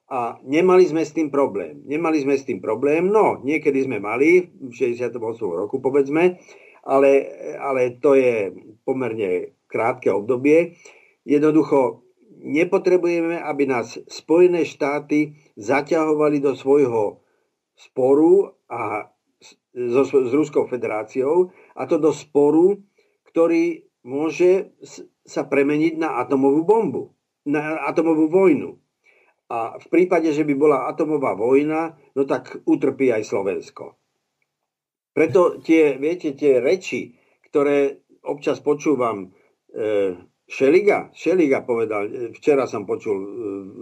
a 0.07 0.39
nemali 0.45 0.87
sme 0.87 1.03
s 1.03 1.11
tým 1.11 1.33
problém. 1.33 1.83
Nemali 1.83 2.21
sme 2.23 2.37
s 2.37 2.47
tým 2.47 2.61
problém, 2.63 3.09
no 3.09 3.41
niekedy 3.41 3.83
sme 3.83 3.99
mali, 3.99 4.47
v 4.55 4.71
68. 4.71 5.19
roku 5.41 5.81
povedzme, 5.81 6.37
ale, 6.87 7.11
ale 7.59 7.99
to 7.99 8.15
je 8.15 8.55
pomerne 8.87 9.57
krátke 9.67 10.07
obdobie. 10.07 10.79
Jednoducho 11.27 12.07
nepotrebujeme, 12.39 13.41
aby 13.41 13.67
nás 13.67 13.99
Spojené 14.07 14.63
štáty 14.63 15.35
zaťahovali 15.59 16.39
do 16.39 16.55
svojho 16.55 17.19
sporu 17.75 18.55
a 18.71 19.11
so, 19.75 20.03
s 20.07 20.31
Ruskou 20.31 20.65
federáciou 20.71 21.51
a 21.75 21.83
to 21.85 21.99
do 21.99 22.15
sporu, 22.15 22.79
ktorý 23.38 23.86
môže 24.01 24.74
sa 25.22 25.46
premeniť 25.46 26.01
na 26.01 26.17
atomovú 26.25 26.65
bombu, 26.65 27.13
na 27.46 27.86
atomovú 27.86 28.34
vojnu. 28.34 28.82
A 29.53 29.77
v 29.77 29.86
prípade, 29.94 30.34
že 30.34 30.41
by 30.41 30.58
bola 30.58 30.89
atomová 30.89 31.38
vojna, 31.38 31.94
no 32.17 32.25
tak 32.25 32.58
utrpí 32.65 33.13
aj 33.13 33.29
Slovensko. 33.29 33.94
Preto 35.13 35.62
tie, 35.62 36.01
viete, 36.01 36.34
tie 36.34 36.58
reči, 36.58 37.13
ktoré 37.46 38.01
občas 38.25 38.58
počúvam, 38.58 39.29
e, 39.70 40.17
Šeliga, 40.50 41.13
Šeliga 41.13 41.62
povedal, 41.62 42.10
e, 42.10 42.34
včera 42.34 42.65
som 42.65 42.89
počul 42.89 43.22
e, 43.22 43.29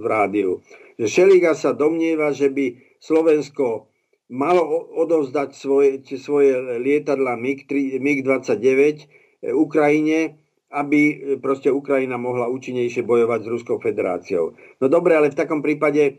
v 0.04 0.06
rádiu, 0.06 0.60
že 1.00 1.08
Šeliga 1.08 1.56
sa 1.56 1.72
domnieva, 1.72 2.36
že 2.36 2.52
by 2.52 3.00
Slovensko 3.00 3.88
malo 4.28 4.68
odovzdať 5.00 5.50
svoje, 5.56 6.04
svoje 6.20 6.60
lietadla 6.84 7.40
MiG-29 7.40 9.00
e, 9.00 9.24
Ukrajine, 9.54 10.40
aby 10.74 11.02
e, 11.12 11.16
proste 11.38 11.70
Ukrajina 11.70 12.18
mohla 12.18 12.50
účinnejšie 12.50 13.06
bojovať 13.06 13.40
s 13.46 13.52
Ruskou 13.52 13.78
federáciou. 13.78 14.58
No 14.82 14.86
dobre, 14.90 15.16
ale 15.16 15.30
v 15.32 15.40
takom 15.40 15.62
prípade 15.62 16.04
e, 16.04 16.14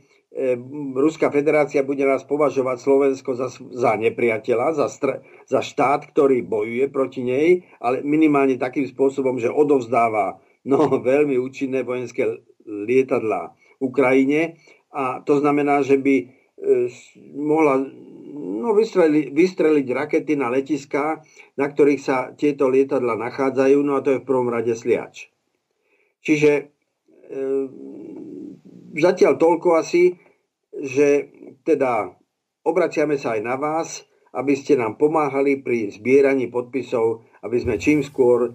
Ruská 0.95 1.29
federácia 1.35 1.83
bude 1.83 2.07
nás 2.07 2.23
považovať 2.23 2.77
Slovensko 2.79 3.35
za, 3.35 3.49
za 3.53 3.93
nepriateľa, 3.99 4.79
za, 4.79 4.87
str- 4.87 5.21
za 5.45 5.61
štát, 5.61 6.09
ktorý 6.15 6.47
bojuje 6.47 6.87
proti 6.89 7.27
nej, 7.27 7.67
ale 7.83 8.07
minimálne 8.07 8.57
takým 8.57 8.87
spôsobom, 8.87 9.43
že 9.43 9.51
odovzdáva 9.51 10.39
no, 10.63 10.87
veľmi 11.13 11.37
účinné 11.37 11.83
vojenské 11.83 12.41
lietadla 12.65 13.53
Ukrajine. 13.83 14.57
A 14.97 15.21
to 15.21 15.37
znamená, 15.37 15.85
že 15.85 16.01
by 16.01 16.37
E, 16.57 16.89
mohla 17.37 17.85
no, 18.37 18.77
vystreliť, 18.77 19.33
vystreliť 19.33 19.87
rakety 19.91 20.37
na 20.37 20.53
letiská, 20.53 21.25
na 21.57 21.67
ktorých 21.67 22.01
sa 22.01 22.17
tieto 22.37 22.69
lietadla 22.69 23.17
nachádzajú, 23.17 23.79
no 23.81 23.97
a 23.97 24.05
to 24.05 24.17
je 24.17 24.23
v 24.23 24.29
prvom 24.29 24.53
rade 24.53 24.77
sliač. 24.77 25.33
Čiže 26.21 26.53
e, 26.59 26.65
zatiaľ 29.01 29.41
toľko 29.41 29.69
asi, 29.81 30.15
že 30.77 31.33
teda 31.65 32.13
obraciame 32.67 33.17
sa 33.17 33.39
aj 33.39 33.41
na 33.43 33.57
vás, 33.57 34.05
aby 34.37 34.53
ste 34.53 34.77
nám 34.77 35.01
pomáhali 35.01 35.65
pri 35.65 35.89
zbieraní 35.89 36.53
podpisov, 36.53 37.25
aby 37.41 37.57
sme 37.57 37.81
čím 37.81 38.05
skôr 38.05 38.53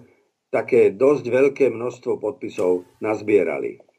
také 0.52 0.94
dosť 0.94 1.24
veľké 1.26 1.66
množstvo 1.72 2.22
podpisov 2.22 2.86
nazbierali. 3.02 3.91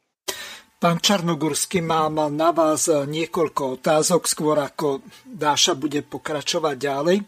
Pán 0.84 1.00
Čarnogórsky, 1.00 1.80
mám 1.80 2.28
na 2.36 2.52
vás 2.52 2.92
niekoľko 2.92 3.80
otázok, 3.80 4.28
skôr 4.28 4.60
ako 4.60 5.00
Dáša 5.24 5.80
bude 5.80 6.04
pokračovať 6.04 6.76
ďalej. 6.76 7.24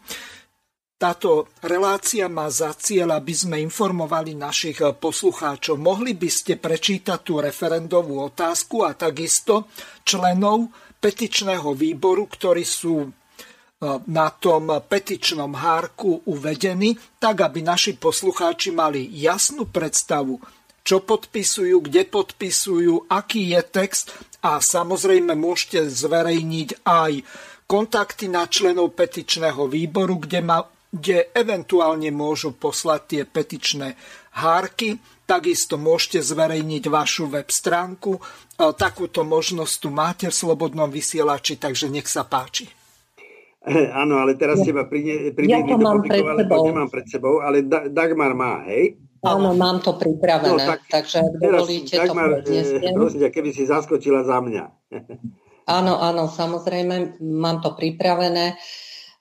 Táto 1.00 1.48
relácia 1.64 2.28
má 2.28 2.52
za 2.52 2.76
cieľ, 2.76 3.16
aby 3.16 3.32
sme 3.32 3.56
informovali 3.64 4.36
našich 4.36 4.84
poslucháčov. 5.00 5.80
Mohli 5.80 6.12
by 6.20 6.28
ste 6.28 6.60
prečítať 6.60 7.16
tú 7.24 7.40
referendovú 7.40 8.28
otázku 8.28 8.84
a 8.84 8.92
takisto 8.92 9.72
členov 10.04 10.68
petičného 11.00 11.72
výboru, 11.72 12.28
ktorí 12.28 12.60
sú 12.60 13.08
e, 13.08 13.10
na 14.04 14.36
tom 14.36 14.68
petičnom 14.84 15.56
hárku 15.56 16.28
uvedení, 16.28 16.92
tak 17.16 17.40
aby 17.40 17.64
naši 17.64 17.96
poslucháči 17.96 18.68
mali 18.68 19.08
jasnú 19.16 19.64
predstavu, 19.64 20.44
čo 20.86 21.02
podpisujú, 21.02 21.82
kde 21.82 22.06
podpisujú, 22.06 23.10
aký 23.10 23.58
je 23.58 23.60
text 23.66 24.14
a 24.46 24.62
samozrejme 24.62 25.34
môžete 25.34 25.90
zverejniť 25.90 26.86
aj 26.86 27.12
kontakty 27.66 28.30
na 28.30 28.46
členov 28.46 28.94
petičného 28.94 29.66
výboru, 29.66 30.22
kde, 30.22 30.46
ma, 30.46 30.62
kde 30.94 31.34
eventuálne 31.34 32.14
môžu 32.14 32.54
poslať 32.54 33.00
tie 33.10 33.22
petičné 33.26 33.98
hárky. 34.38 35.02
Takisto 35.26 35.74
môžete 35.74 36.22
zverejniť 36.22 36.86
vašu 36.86 37.26
web 37.26 37.50
stránku. 37.50 38.22
Takúto 38.54 39.26
možnosť 39.26 39.74
tu 39.82 39.90
máte 39.90 40.30
v 40.30 40.38
Slobodnom 40.38 40.86
vysielači, 40.86 41.58
takže 41.58 41.90
nech 41.90 42.06
sa 42.06 42.22
páči. 42.22 42.70
Áno, 43.66 44.22
ale 44.22 44.38
teraz 44.38 44.62
ja, 44.62 44.70
teba 44.70 44.86
príde 44.86 45.34
ja 45.50 45.58
to 45.66 45.74
mám 45.74 45.98
pred 46.06 46.22
sebou. 46.22 46.62
nemám 46.70 46.86
pred 46.86 47.06
sebou, 47.10 47.34
ale 47.42 47.66
Dagmar 47.66 48.38
má, 48.38 48.62
hej? 48.70 48.94
Áno, 49.24 49.56
mám 49.56 49.80
to 49.80 49.96
pripravené, 49.96 50.64
no, 50.66 50.70
tak 50.76 50.80
takže 50.90 51.24
ak 51.24 51.34
dovolíte, 51.40 51.96
to 51.96 52.12
predniesiem. 52.12 52.92
Prosím 52.92 53.20
ťa, 53.24 53.30
keby 53.32 53.50
si 53.54 53.62
zaskočila 53.64 54.20
za 54.26 54.38
mňa. 54.44 54.64
áno, 55.76 55.94
áno, 55.96 56.28
samozrejme, 56.28 57.22
mám 57.22 57.64
to 57.64 57.72
pripravené. 57.72 58.54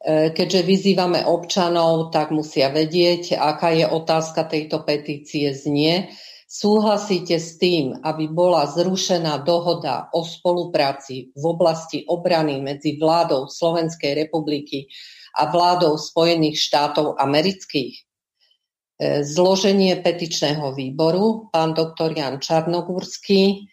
E, 0.05 0.35
keďže 0.35 0.61
vyzývame 0.67 1.25
občanov, 1.25 2.13
tak 2.13 2.29
musia 2.29 2.69
vedieť, 2.69 3.39
aká 3.39 3.73
je 3.73 3.85
otázka 3.89 4.45
tejto 4.45 4.85
petície 4.85 5.49
znie. 5.55 6.13
Súhlasíte 6.45 7.41
s 7.41 7.57
tým, 7.57 7.97
aby 8.05 8.29
bola 8.29 8.69
zrušená 8.69 9.41
dohoda 9.41 10.13
o 10.13 10.21
spolupráci 10.21 11.33
v 11.33 11.43
oblasti 11.43 12.05
obrany 12.05 12.61
medzi 12.61 13.01
vládou 13.01 13.49
Slovenskej 13.49 14.13
republiky 14.13 14.85
a 15.35 15.49
vládou 15.49 15.97
Spojených 15.97 16.61
štátov 16.61 17.17
amerických? 17.17 18.04
E, 18.95 19.27
zloženie 19.27 19.99
petičného 19.99 20.71
výboru, 20.71 21.51
pán 21.51 21.75
doktor 21.75 22.15
Jan 22.15 22.39
Čarnogurský, 22.39 23.67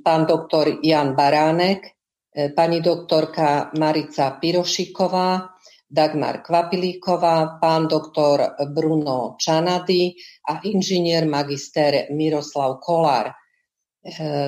pán 0.00 0.24
doktor 0.24 0.80
Jan 0.80 1.12
Baránek, 1.12 1.92
e, 2.32 2.48
pani 2.56 2.80
doktorka 2.80 3.76
Marica 3.76 4.40
Pirošiková, 4.40 5.52
Dagmar 5.84 6.40
Kvapilíková, 6.40 7.60
pán 7.60 7.84
doktor 7.84 8.56
Bruno 8.72 9.36
Čanady 9.36 10.16
a 10.48 10.64
inžinier 10.64 11.28
magister 11.28 12.08
Miroslav 12.16 12.80
Kolár. 12.80 13.28
E, 13.28 13.36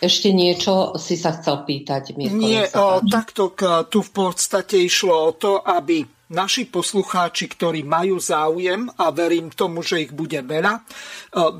Ešte 0.00 0.32
niečo 0.32 0.96
si 1.00 1.16
sa 1.16 1.32
chcel 1.36 1.64
pýtať, 1.64 2.16
Mirko? 2.16 2.36
Nie, 2.36 2.68
o, 2.76 3.00
takto 3.04 3.52
tu 3.88 4.02
v 4.04 4.10
podstate 4.12 4.78
išlo 4.80 5.12
o 5.12 5.32
to, 5.36 5.60
aby 5.64 6.15
naši 6.26 6.66
poslucháči, 6.66 7.46
ktorí 7.46 7.86
majú 7.86 8.18
záujem 8.18 8.90
a 8.98 9.14
verím 9.14 9.50
tomu, 9.54 9.86
že 9.86 10.08
ich 10.08 10.12
bude 10.12 10.42
veľa, 10.42 10.74
e, 10.74 10.80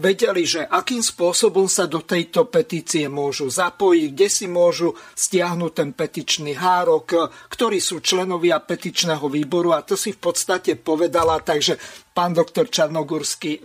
vedeli, 0.03 0.43
že 0.43 0.67
akým 0.67 1.03
spôsobom 1.03 1.71
sa 1.71 1.87
do 1.87 2.03
tejto 2.03 2.51
petície 2.51 3.07
môžu 3.07 3.47
zapojiť, 3.47 4.09
kde 4.11 4.29
si 4.29 4.47
môžu 4.51 4.95
stiahnuť 5.15 5.73
ten 5.73 5.91
petičný 5.95 6.59
hárok, 6.59 7.07
e, 7.15 7.19
ktorí 7.31 7.79
sú 7.79 8.03
členovia 8.03 8.59
petičného 8.59 9.27
výboru 9.31 9.75
a 9.75 9.87
to 9.87 9.95
si 9.95 10.11
v 10.11 10.21
podstate 10.21 10.75
povedala, 10.75 11.39
takže 11.39 11.79
pán 12.11 12.35
doktor 12.35 12.67
Čarnogurský 12.67 13.63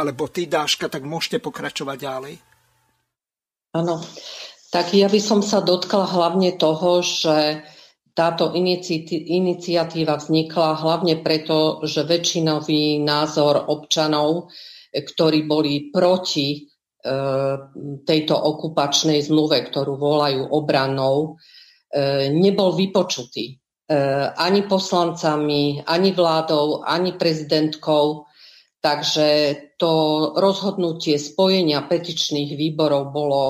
alebo 0.00 0.32
ty, 0.32 0.48
Dáška, 0.48 0.88
tak 0.88 1.04
môžete 1.04 1.44
pokračovať 1.44 1.96
ďalej. 2.00 2.34
Áno, 3.76 4.00
tak 4.72 4.96
ja 4.96 5.06
by 5.06 5.20
som 5.20 5.44
sa 5.44 5.60
dotkla 5.60 6.08
hlavne 6.08 6.56
toho, 6.56 7.04
že 7.04 7.60
táto 8.14 8.52
iniciatíva 8.54 10.14
vznikla 10.18 10.78
hlavne 10.78 11.22
preto, 11.22 11.80
že 11.86 12.04
väčšinový 12.04 13.00
názor 13.00 13.70
občanov, 13.70 14.50
ktorí 14.90 15.46
boli 15.46 15.88
proti 15.94 16.48
e, 16.54 16.58
tejto 18.02 18.34
okupačnej 18.34 19.22
zmluve, 19.22 19.62
ktorú 19.70 19.94
volajú 19.96 20.50
obranou, 20.50 21.38
e, 21.88 22.28
nebol 22.34 22.74
vypočutý 22.74 23.54
e, 23.54 23.54
ani 24.34 24.66
poslancami, 24.66 25.86
ani 25.86 26.10
vládou, 26.10 26.82
ani 26.82 27.14
prezidentkou. 27.14 28.26
Takže 28.80 29.28
to 29.76 29.92
rozhodnutie 30.40 31.20
spojenia 31.20 31.84
petičných 31.84 32.56
výborov 32.56 33.12
bolo 33.12 33.42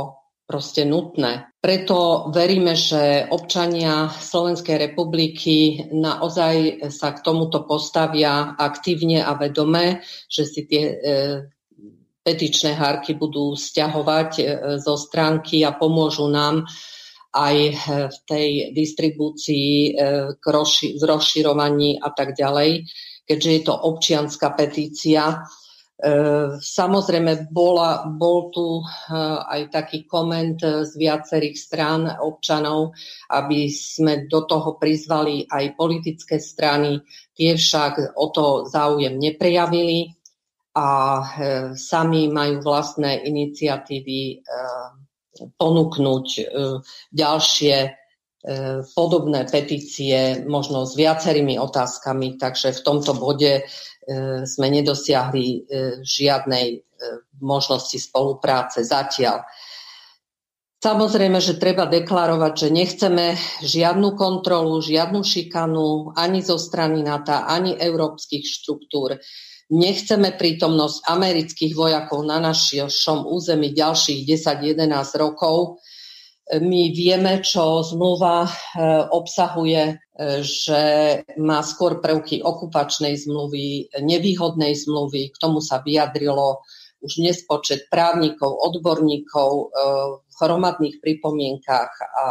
proste 0.45 0.83
nutné. 0.83 1.50
Preto 1.61 2.33
veríme, 2.33 2.73
že 2.73 3.29
občania 3.29 4.09
Slovenskej 4.09 4.81
republiky 4.81 5.85
naozaj 5.93 6.89
sa 6.89 7.13
k 7.13 7.21
tomuto 7.21 7.69
postavia 7.69 8.57
aktívne 8.57 9.21
a 9.21 9.37
vedome, 9.37 10.01
že 10.25 10.49
si 10.49 10.65
tie 10.65 10.85
e, 10.89 10.97
petičné 12.25 12.73
hárky 12.73 13.13
budú 13.13 13.53
stiahovať 13.61 14.31
e, 14.41 14.45
zo 14.81 14.97
stránky 14.97 15.61
a 15.61 15.77
pomôžu 15.77 16.33
nám 16.33 16.65
aj 17.37 17.57
v 18.09 18.19
tej 18.25 18.49
distribúcii, 18.73 19.69
e, 19.69 19.91
k 20.41 20.45
rozši- 20.49 20.97
rozširovaní 20.97 22.01
a 22.01 22.09
tak 22.09 22.41
ďalej, 22.41 22.89
keďže 23.29 23.51
je 23.53 23.63
to 23.69 23.75
občianská 23.77 24.57
petícia 24.57 25.45
Samozrejme, 26.61 27.53
bola, 27.53 28.09
bol 28.09 28.49
tu 28.49 28.81
aj 29.45 29.69
taký 29.69 30.09
koment 30.09 30.57
z 30.65 30.89
viacerých 30.97 31.57
strán 31.61 32.09
občanov, 32.09 32.97
aby 33.29 33.69
sme 33.69 34.25
do 34.25 34.49
toho 34.49 34.81
prizvali 34.81 35.45
aj 35.45 35.77
politické 35.77 36.41
strany. 36.41 37.05
Tie 37.37 37.53
však 37.53 38.17
o 38.17 38.33
to 38.33 38.65
záujem 38.65 39.21
neprejavili 39.21 40.09
a 40.73 40.89
sami 41.77 42.33
majú 42.33 42.65
vlastné 42.65 43.21
iniciatívy 43.29 44.41
ponúknuť 45.61 46.27
ďalšie 47.13 47.77
podobné 48.97 49.45
petície, 49.53 50.49
možno 50.49 50.89
s 50.89 50.97
viacerými 50.97 51.61
otázkami, 51.61 52.41
takže 52.41 52.73
v 52.73 52.81
tomto 52.81 53.13
bode 53.13 53.69
sme 54.49 54.67
nedosiahli 54.73 55.47
e, 55.47 55.59
žiadnej 56.03 56.83
možnosti 57.41 57.97
spolupráce 57.97 58.85
zatiaľ. 58.85 59.45
Samozrejme, 60.81 61.45
že 61.45 61.61
treba 61.61 61.85
deklarovať, 61.85 62.53
že 62.57 62.69
nechceme 62.73 63.37
žiadnu 63.61 64.17
kontrolu, 64.17 64.81
žiadnu 64.81 65.21
šikanu 65.21 66.17
ani 66.17 66.41
zo 66.41 66.57
strany 66.57 67.05
NATO, 67.05 67.37
ani 67.37 67.77
európskych 67.77 68.41
štruktúr. 68.41 69.21
Nechceme 69.71 70.33
prítomnosť 70.41 71.05
amerických 71.05 71.77
vojakov 71.77 72.25
na 72.25 72.41
našom 72.41 73.29
území 73.29 73.77
ďalších 73.77 74.25
10-11 74.25 75.21
rokov 75.21 75.85
my 76.59 76.91
vieme, 76.91 77.39
čo 77.47 77.87
zmluva 77.87 78.43
e, 78.43 78.51
obsahuje, 79.15 79.83
e, 79.87 79.95
že 80.43 80.83
má 81.39 81.63
skôr 81.63 82.03
prvky 82.03 82.43
okupačnej 82.43 83.15
zmluvy, 83.15 83.95
nevýhodnej 84.03 84.75
zmluvy. 84.75 85.31
K 85.31 85.37
tomu 85.39 85.63
sa 85.63 85.79
vyjadrilo 85.79 86.59
už 87.07 87.23
nespočet 87.23 87.87
právnikov, 87.87 88.51
odborníkov 88.67 89.51
e, 89.55 89.65
v 90.27 90.35
hromadných 90.43 90.99
pripomienkách 90.99 91.93
a 92.19 92.25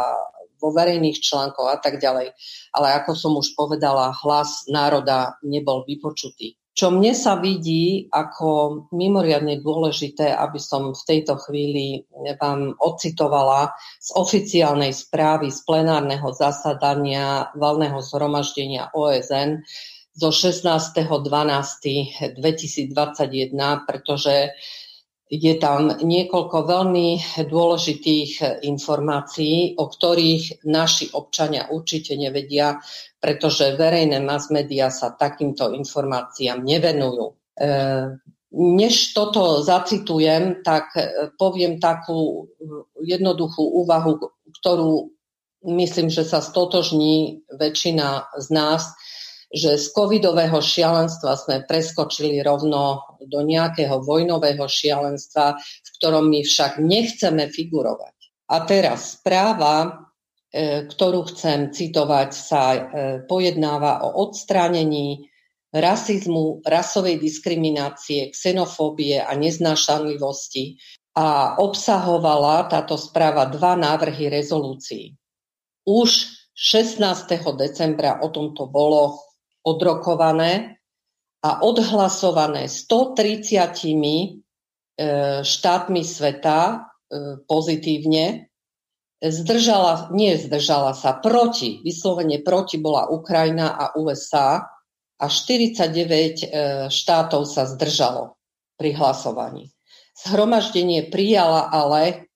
vo 0.60 0.68
verejných 0.76 1.16
článkoch 1.16 1.72
a 1.72 1.80
tak 1.80 1.96
ďalej. 1.96 2.36
Ale 2.76 2.88
ako 3.00 3.16
som 3.16 3.32
už 3.40 3.56
povedala, 3.56 4.12
hlas 4.20 4.68
národa 4.68 5.40
nebol 5.40 5.88
vypočutý. 5.88 6.59
Čo 6.70 6.94
mne 6.94 7.10
sa 7.18 7.34
vidí 7.36 8.06
ako 8.08 8.48
mimoriadne 8.94 9.58
dôležité, 9.58 10.30
aby 10.30 10.62
som 10.62 10.94
v 10.94 11.02
tejto 11.02 11.34
chvíli 11.42 12.06
vám 12.38 12.78
ocitovala 12.78 13.74
z 13.98 14.14
oficiálnej 14.14 14.94
správy 14.94 15.50
z 15.50 15.66
plenárneho 15.66 16.30
zasadania 16.30 17.50
valného 17.58 17.98
zhromaždenia 17.98 18.94
OSN 18.94 19.66
zo 20.14 20.30
16.12.2021, 20.30 22.38
pretože 23.86 24.50
je 25.30 25.54
tam 25.62 25.94
niekoľko 26.02 26.66
veľmi 26.66 27.38
dôležitých 27.46 28.66
informácií, 28.66 29.78
o 29.78 29.86
ktorých 29.86 30.66
naši 30.66 31.14
občania 31.14 31.70
určite 31.70 32.18
nevedia, 32.18 32.82
pretože 33.22 33.78
verejné 33.78 34.18
mass 34.18 34.50
media 34.50 34.90
sa 34.90 35.14
takýmto 35.14 35.70
informáciám 35.70 36.66
nevenujú. 36.66 37.30
E, 37.30 37.34
než 38.58 39.14
toto 39.14 39.62
zacitujem, 39.62 40.66
tak 40.66 40.90
e, 40.98 41.30
poviem 41.38 41.78
takú 41.78 42.50
jednoduchú 42.98 43.86
úvahu, 43.86 44.18
ktorú 44.58 45.14
myslím, 45.62 46.10
že 46.10 46.26
sa 46.26 46.42
stotožní 46.42 47.46
väčšina 47.54 48.34
z 48.34 48.46
nás, 48.50 48.90
že 49.50 49.74
z 49.74 49.86
covidového 49.90 50.62
šialenstva 50.62 51.34
sme 51.34 51.66
preskočili 51.66 52.38
rovno 52.38 53.02
do 53.18 53.42
nejakého 53.42 53.98
vojnového 53.98 54.62
šialenstva, 54.70 55.58
v 55.58 55.88
ktorom 55.98 56.30
my 56.30 56.46
však 56.46 56.78
nechceme 56.78 57.50
figurovať. 57.50 58.14
A 58.50 58.56
teraz 58.62 59.18
správa, 59.18 60.06
e, 60.54 60.86
ktorú 60.86 61.26
chcem 61.34 61.74
citovať, 61.74 62.30
sa 62.30 62.62
e, 62.74 62.80
pojednáva 63.26 64.06
o 64.06 64.22
odstránení 64.22 65.26
rasizmu, 65.74 66.62
rasovej 66.66 67.18
diskriminácie, 67.18 68.34
xenofóbie 68.34 69.22
a 69.22 69.34
neznášanlivosti 69.38 70.78
a 71.14 71.58
obsahovala 71.58 72.70
táto 72.70 72.94
správa 72.98 73.46
dva 73.50 73.74
návrhy 73.74 74.30
rezolúcií. 74.30 75.14
Už 75.86 76.38
16. 76.54 77.02
decembra 77.58 78.18
o 78.22 78.28
tomto 78.30 78.66
bolo 78.66 79.29
odrokované 79.64 80.80
a 81.40 81.64
odhlasované 81.64 82.68
130 82.68 83.48
e, 83.56 84.28
štátmi 85.40 86.02
sveta 86.04 86.60
e, 86.68 86.76
pozitívne. 87.48 88.46
Zdržala, 89.20 90.08
nie 90.16 90.36
zdržala 90.40 90.96
sa, 90.96 91.12
proti, 91.12 91.84
vyslovene 91.84 92.40
proti 92.40 92.80
bola 92.80 93.08
Ukrajina 93.12 93.76
a 93.76 93.84
USA 93.96 94.64
a 95.20 95.26
49 95.28 95.92
e, 95.92 96.46
štátov 96.88 97.44
sa 97.44 97.68
zdržalo 97.68 98.36
pri 98.80 98.96
hlasovaní. 98.96 99.72
Zhromaždenie 100.16 101.08
prijala 101.08 101.68
ale 101.72 102.28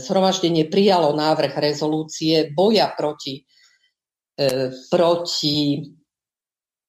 zhromaždenie 0.00 0.72
prijalo 0.72 1.12
návrh 1.12 1.52
rezolúcie 1.60 2.48
boja 2.56 2.88
proti, 2.96 3.44
proti 4.88 5.84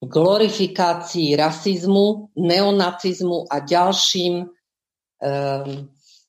glorifikácii 0.07 1.35
rasizmu, 1.35 2.31
neonacizmu 2.37 3.49
a 3.49 3.59
ďalším, 3.61 4.45
um, 4.45 5.69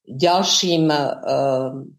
ďalším 0.07 0.85
um, 0.89 1.95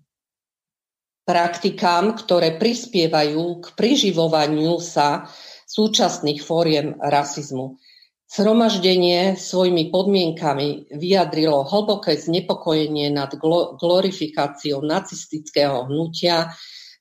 praktikám, 1.27 2.15
ktoré 2.15 2.55
prispievajú 2.55 3.59
k 3.59 3.65
priživovaniu 3.75 4.79
sa 4.79 5.27
súčasných 5.67 6.39
fóriem 6.39 6.95
rasizmu. 6.97 7.75
Zhromaždenie 8.27 9.39
svojimi 9.39 9.87
podmienkami 9.87 10.91
vyjadrilo 10.91 11.63
hlboké 11.63 12.19
znepokojenie 12.19 13.07
nad 13.11 13.31
glorifikáciou 13.79 14.83
nacistického 14.83 15.87
hnutia, 15.87 16.51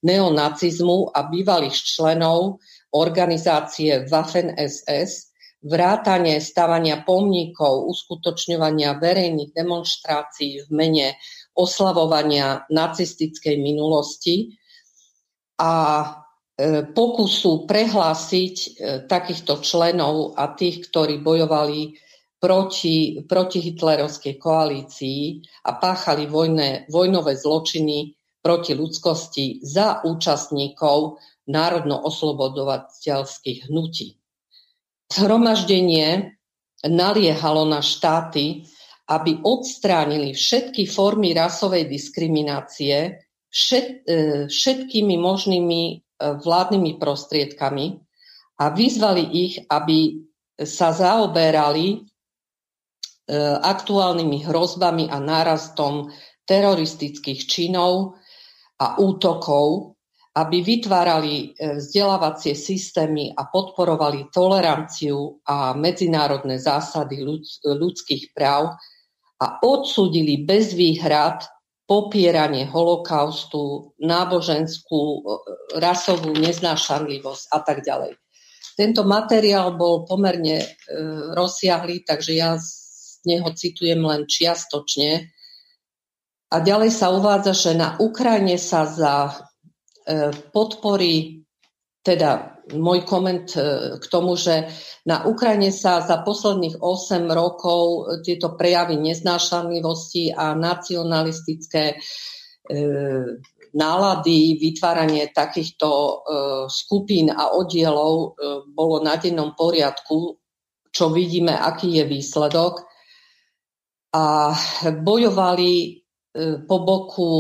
neonacizmu 0.07 1.11
a 1.11 1.27
bývalých 1.27 1.75
členov 1.75 2.63
organizácie 2.97 4.09
Waffen-SS, 4.09 5.37
vrátanie 5.67 6.39
stavania 6.39 7.03
pomníkov, 7.03 7.91
uskutočňovania 7.91 8.97
verejných 9.03 9.53
demonštrácií 9.53 10.65
v 10.65 10.71
mene 10.71 11.09
oslavovania 11.57 12.69
nacistickej 12.71 13.57
minulosti 13.59 14.55
a 15.57 15.73
e, 16.05 16.07
pokusu 16.87 17.65
prehlásiť 17.65 18.55
e, 18.57 18.69
takýchto 19.09 19.65
členov 19.65 20.37
a 20.37 20.53
tých, 20.53 20.93
ktorí 20.93 21.19
bojovali 21.25 21.97
proti, 22.37 23.25
proti 23.25 23.59
hitlerovskej 23.65 24.37
koalícii 24.37 25.23
a 25.67 25.81
páchali 25.81 26.29
vojne, 26.29 26.85
vojnové 26.93 27.35
zločiny 27.35 28.15
proti 28.45 28.79
ľudskosti 28.79 29.65
za 29.67 30.07
účastníkov 30.07 31.19
národno-oslobodovateľských 31.47 33.71
hnutí. 33.71 34.19
Zhromaždenie 35.07 36.35
naliehalo 36.85 37.65
na 37.65 37.83
štáty, 37.83 38.63
aby 39.07 39.39
odstránili 39.47 40.35
všetky 40.35 40.91
formy 40.91 41.31
rasovej 41.31 41.87
diskriminácie 41.87 43.23
všet, 43.47 43.87
e, 44.03 44.11
všetkými 44.51 45.15
možnými 45.15 45.83
e, 45.87 45.95
vládnymi 46.43 46.99
prostriedkami 46.99 47.87
a 48.59 48.65
vyzvali 48.75 49.25
ich, 49.31 49.63
aby 49.71 50.27
sa 50.59 50.91
zaoberali 50.91 51.87
e, 51.95 51.99
aktuálnymi 53.63 54.43
hrozbami 54.43 55.07
a 55.07 55.23
nárastom 55.23 56.11
teroristických 56.43 57.47
činov 57.47 58.19
a 58.83 58.99
útokov 58.99 59.96
aby 60.37 60.61
vytvárali 60.61 61.57
e, 61.57 61.81
vzdelávacie 61.81 62.53
systémy 62.53 63.33
a 63.33 63.49
podporovali 63.49 64.29
toleranciu 64.29 65.41
a 65.49 65.73
medzinárodné 65.73 66.61
zásady 66.61 67.25
ľudských 67.65 68.37
práv 68.37 68.77
a 69.41 69.47
odsúdili 69.65 70.45
bez 70.45 70.77
výhrad 70.77 71.41
popieranie 71.89 72.69
holokaustu, 72.69 73.97
náboženskú, 73.97 75.01
e, 75.01 75.21
rasovú 75.81 76.37
neznášanlivosť 76.37 77.45
a 77.57 77.59
tak 77.65 77.81
ďalej. 77.81 78.21
Tento 78.77 79.09
materiál 79.09 79.73
bol 79.73 80.05
pomerne 80.05 80.61
e, 80.61 80.69
rozsiahlý, 81.33 82.05
takže 82.05 82.37
ja 82.37 82.61
z 82.61 83.25
neho 83.25 83.49
citujem 83.57 84.05
len 84.05 84.29
čiastočne. 84.29 85.33
A 86.53 86.57
ďalej 86.61 86.93
sa 86.93 87.09
uvádza, 87.09 87.57
že 87.57 87.73
na 87.73 87.97
Ukrajine 87.97 88.61
sa 88.61 88.85
za 88.85 89.33
E, 90.07 90.31
podpory, 90.55 91.43
teda 92.07 92.63
môj 92.79 93.03
koment 93.03 93.51
k 93.99 94.05
tomu, 94.07 94.39
že 94.39 94.71
na 95.07 95.27
Ukrajine 95.27 95.75
sa 95.75 96.03
za 96.03 96.23
posledných 96.23 96.79
8 96.79 97.27
rokov 97.31 98.07
tieto 98.23 98.55
prejavy 98.55 98.95
neznášanlivosti 98.99 100.31
a 100.31 100.55
nacionalistické 100.55 101.99
nálady, 103.75 104.59
vytváranie 104.59 105.31
takýchto 105.31 105.91
skupín 106.67 107.31
a 107.31 107.55
oddielov 107.55 108.35
bolo 108.75 109.03
na 109.03 109.15
dennom 109.19 109.55
poriadku, 109.55 110.39
čo 110.91 111.11
vidíme, 111.11 111.55
aký 111.55 112.03
je 112.03 112.05
výsledok. 112.07 112.83
A 114.15 114.51
bojovali 114.91 116.03
po 116.67 116.77
boku 116.83 117.31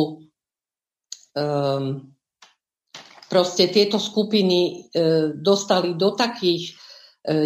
proste 3.26 3.68
tieto 3.68 3.98
skupiny 3.98 4.60
e, 4.62 4.72
dostali 5.34 5.98
do 5.98 6.14
takých 6.14 6.70
e, 6.70 6.72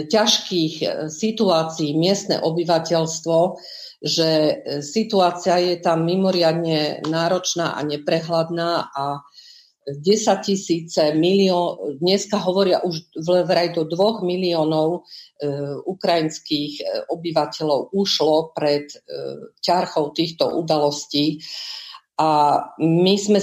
ťažkých 0.06 0.74
e, 0.80 0.86
situácií 1.08 1.96
miestne 1.96 2.40
obyvateľstvo, 2.40 3.38
že 4.00 4.30
situácia 4.80 5.60
je 5.60 5.76
tam 5.76 6.08
mimoriadne 6.08 7.04
náročná 7.04 7.76
a 7.76 7.84
neprehľadná 7.84 8.88
a 8.96 9.20
10 9.84 10.00
tisíce 10.40 11.12
milión, 11.16 11.98
dneska 12.00 12.40
hovoria 12.40 12.80
už 12.84 13.00
vraj 13.48 13.74
do 13.74 13.84
2 13.88 14.22
miliónov 14.22 15.08
ukrajinských 15.88 16.84
obyvateľov 17.10 17.90
ušlo 17.92 18.54
pred 18.54 18.86
ťarchou 19.64 20.12
týchto 20.14 20.52
udalostí. 20.52 21.42
A 22.20 22.60
my 22.78 23.14
sme 23.16 23.40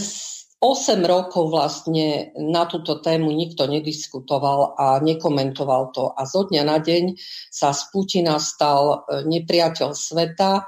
8 0.57 1.05
rokov 1.05 1.53
vlastne 1.53 2.33
na 2.33 2.65
túto 2.65 2.97
tému 2.97 3.29
nikto 3.29 3.69
nediskutoval 3.69 4.73
a 4.73 4.97
nekomentoval 5.05 5.93
to. 5.93 6.09
A 6.17 6.25
zo 6.25 6.49
dňa 6.49 6.63
na 6.65 6.81
deň 6.81 7.13
sa 7.53 7.77
z 7.77 7.81
Putina 7.93 8.41
stal 8.41 9.05
e, 9.05 9.21
nepriateľ 9.29 9.93
sveta 9.93 10.65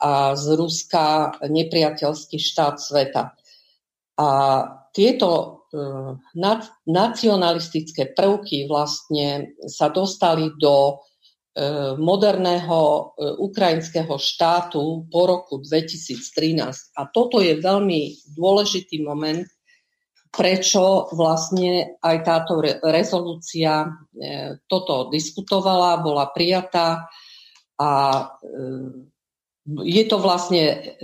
a 0.00 0.12
z 0.36 0.44
Ruska 0.60 1.40
nepriateľský 1.48 2.36
štát 2.36 2.76
sveta. 2.84 3.32
A 4.20 4.28
tieto 4.92 5.30
e, 5.32 5.48
nacionalistické 6.84 8.12
prvky 8.12 8.68
vlastne 8.68 9.56
sa 9.64 9.88
dostali 9.88 10.52
do 10.60 11.00
moderného 11.98 12.80
e, 12.80 13.02
ukrajinského 13.42 14.14
štátu 14.22 15.10
po 15.10 15.26
roku 15.26 15.58
2013. 15.58 16.94
A 16.94 17.10
toto 17.10 17.42
je 17.42 17.58
veľmi 17.58 18.30
dôležitý 18.38 19.02
moment, 19.02 19.42
prečo 20.30 21.10
vlastne 21.10 21.98
aj 21.98 22.16
táto 22.22 22.62
rezolúcia 22.86 23.82
e, 23.82 24.62
toto 24.70 25.10
diskutovala, 25.10 26.06
bola 26.06 26.30
prijatá 26.30 27.10
a 27.80 27.90
je 29.66 30.04
to 30.04 30.20
vlastne 30.20 30.96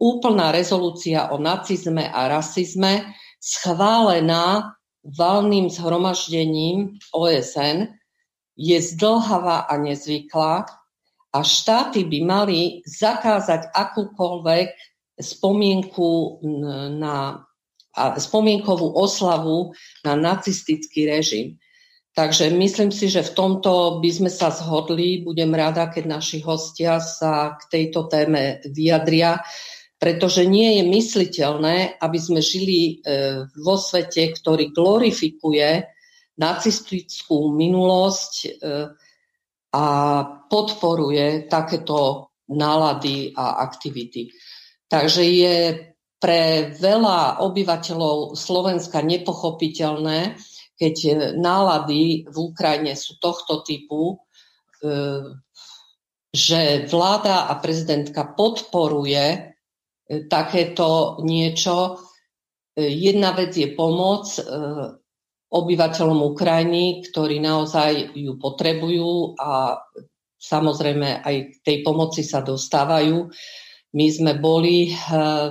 úplná 0.00 0.50
rezolúcia 0.50 1.30
o 1.30 1.38
nacizme 1.38 2.02
a 2.02 2.26
rasizme 2.26 3.14
schválená 3.38 4.74
valným 5.06 5.70
zhromaždením 5.70 6.98
OSN 7.14 7.99
je 8.60 8.76
zdlhavá 8.76 9.64
a 9.64 9.74
nezvyklá 9.80 10.68
a 11.32 11.38
štáty 11.40 12.04
by 12.04 12.18
mali 12.20 12.60
zakázať 12.84 13.72
akúkoľvek 13.72 14.68
spomienku 15.16 16.40
na 17.00 17.46
spomienkovú 17.96 18.94
oslavu 18.94 19.74
na 20.06 20.14
nacistický 20.14 21.10
režim. 21.10 21.58
Takže 22.10 22.50
myslím 22.50 22.90
si, 22.90 23.06
že 23.06 23.22
v 23.22 23.34
tomto 23.34 24.02
by 24.02 24.10
sme 24.10 24.30
sa 24.30 24.50
zhodli. 24.50 25.22
Budem 25.22 25.54
rada, 25.54 25.86
keď 25.90 26.20
naši 26.20 26.42
hostia 26.42 26.98
sa 26.98 27.54
k 27.54 27.62
tejto 27.70 28.10
téme 28.10 28.58
vyjadria, 28.66 29.38
pretože 30.00 30.42
nie 30.42 30.80
je 30.80 30.84
mysliteľné, 30.90 32.02
aby 32.02 32.18
sme 32.18 32.42
žili 32.42 32.98
e, 33.04 33.46
vo 33.62 33.78
svete, 33.78 34.32
ktorý 34.32 34.74
glorifikuje 34.74 35.86
nacistickú 36.40 37.52
minulosť 37.52 38.32
e, 38.40 38.48
a 39.76 39.86
podporuje 40.48 41.46
takéto 41.46 42.32
nálady 42.50 43.30
a 43.36 43.62
aktivity. 43.62 44.32
Takže 44.90 45.22
je 45.22 45.56
pre 46.18 46.74
veľa 46.74 47.44
obyvateľov 47.44 48.34
Slovenska 48.34 49.04
nepochopiteľné, 49.04 50.34
keď 50.74 50.96
nálady 51.36 52.26
v 52.26 52.36
Ukrajine 52.40 52.96
sú 52.96 53.20
tohto 53.20 53.60
typu, 53.60 54.16
e, 54.16 54.16
že 56.30 56.88
vláda 56.88 57.52
a 57.52 57.54
prezidentka 57.60 58.32
podporuje 58.32 59.24
e, 59.28 59.38
takéto 60.26 61.20
niečo. 61.20 62.00
Jedna 62.74 63.36
vec 63.36 63.52
je 63.52 63.68
pomoc, 63.76 64.30
obyvateľom 65.50 66.18
Ukrajiny, 66.30 67.02
ktorí 67.10 67.42
naozaj 67.42 68.14
ju 68.14 68.38
potrebujú 68.38 69.34
a 69.34 69.82
samozrejme 70.40 71.20
aj 71.20 71.36
k 71.50 71.54
tej 71.60 71.76
pomoci 71.82 72.22
sa 72.22 72.40
dostávajú. 72.40 73.28
My 73.90 74.06
sme 74.06 74.38
boli 74.38 74.88
eh, 74.88 74.94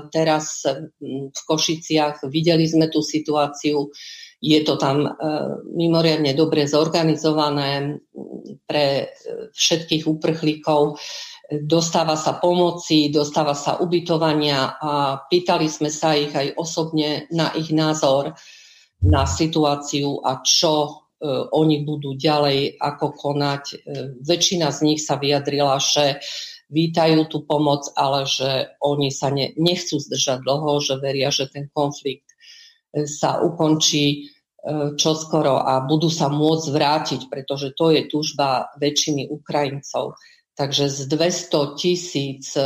teraz 0.07 0.63
hm, 0.63 1.35
v 1.35 1.41
Košiciach, 1.43 2.23
videli 2.31 2.63
sme 2.63 2.87
tú 2.87 3.03
situáciu, 3.03 3.91
je 4.39 4.59
to 4.63 4.79
tam 4.79 5.03
eh, 5.03 5.11
mimoriadne 5.75 6.31
dobre 6.31 6.63
zorganizované 6.63 7.99
hm, 7.99 8.63
pre 8.63 8.85
eh, 9.03 9.07
všetkých 9.51 10.07
uprchlíkov. 10.07 10.95
Dostáva 11.49 12.13
sa 12.13 12.37
pomoci, 12.37 13.09
dostáva 13.11 13.57
sa 13.57 13.81
ubytovania 13.81 14.77
a 14.79 15.17
pýtali 15.25 15.65
sme 15.65 15.89
sa 15.89 16.13
ich 16.13 16.29
aj 16.31 16.55
osobne 16.55 17.25
na 17.33 17.51
ich 17.57 17.73
názor 17.73 18.37
na 19.01 19.23
situáciu 19.23 20.19
a 20.23 20.43
čo 20.43 20.73
e, 20.83 20.91
oni 21.55 21.87
budú 21.87 22.19
ďalej, 22.19 22.79
ako 22.79 23.15
konať. 23.15 23.63
E, 23.71 23.75
väčšina 24.19 24.67
z 24.75 24.79
nich 24.83 24.99
sa 24.99 25.15
vyjadrila, 25.15 25.79
že 25.79 26.19
vítajú 26.69 27.25
tú 27.31 27.47
pomoc, 27.47 27.87
ale 27.95 28.27
že 28.27 28.75
oni 28.83 29.09
sa 29.09 29.31
ne, 29.31 29.55
nechcú 29.55 29.97
zdržať 29.97 30.43
dlho, 30.43 30.83
že 30.83 30.99
veria, 30.99 31.31
že 31.31 31.47
ten 31.47 31.71
konflikt 31.71 32.27
e, 32.91 33.07
sa 33.07 33.39
ukončí 33.39 34.35
čoskoro 34.99 35.55
a 35.55 35.87
budú 35.87 36.11
sa 36.11 36.27
môcť 36.27 36.67
vrátiť, 36.67 37.21
pretože 37.31 37.71
to 37.79 37.95
je 37.95 38.11
túžba 38.11 38.67
väčšiny 38.75 39.31
Ukrajincov. 39.31 40.19
Takže 40.51 40.91
z 40.91 41.07
200 41.07 41.79
tisíc 41.79 42.59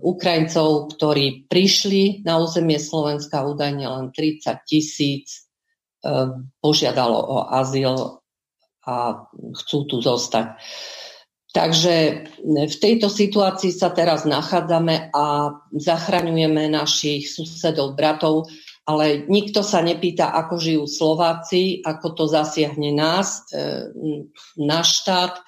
Ukrajincov, 0.00 0.96
ktorí 0.96 1.44
prišli 1.44 2.24
na 2.24 2.40
územie 2.40 2.80
Slovenska, 2.80 3.44
údajne 3.44 3.84
len 3.84 4.06
30 4.08 4.64
tisíc 4.64 5.44
eh, 6.00 6.32
požiadalo 6.64 7.18
o 7.20 7.38
azyl 7.52 8.24
a 8.82 9.28
chcú 9.62 9.78
tu 9.86 9.96
zostať. 10.00 10.56
Takže 11.52 11.94
v 12.48 12.76
tejto 12.80 13.12
situácii 13.12 13.76
sa 13.76 13.92
teraz 13.92 14.24
nachádzame 14.24 15.12
a 15.12 15.52
zachraňujeme 15.76 16.72
našich 16.72 17.28
susedov, 17.28 17.92
bratov, 17.92 18.48
ale 18.88 19.28
nikto 19.28 19.60
sa 19.60 19.84
nepýta, 19.84 20.32
ako 20.32 20.56
žijú 20.56 20.84
Slováci, 20.88 21.84
ako 21.84 22.16
to 22.16 22.24
zasiahne 22.24 22.96
nás, 22.96 23.44
eh, 23.52 23.92
náš 24.56 25.04
štát 25.04 25.44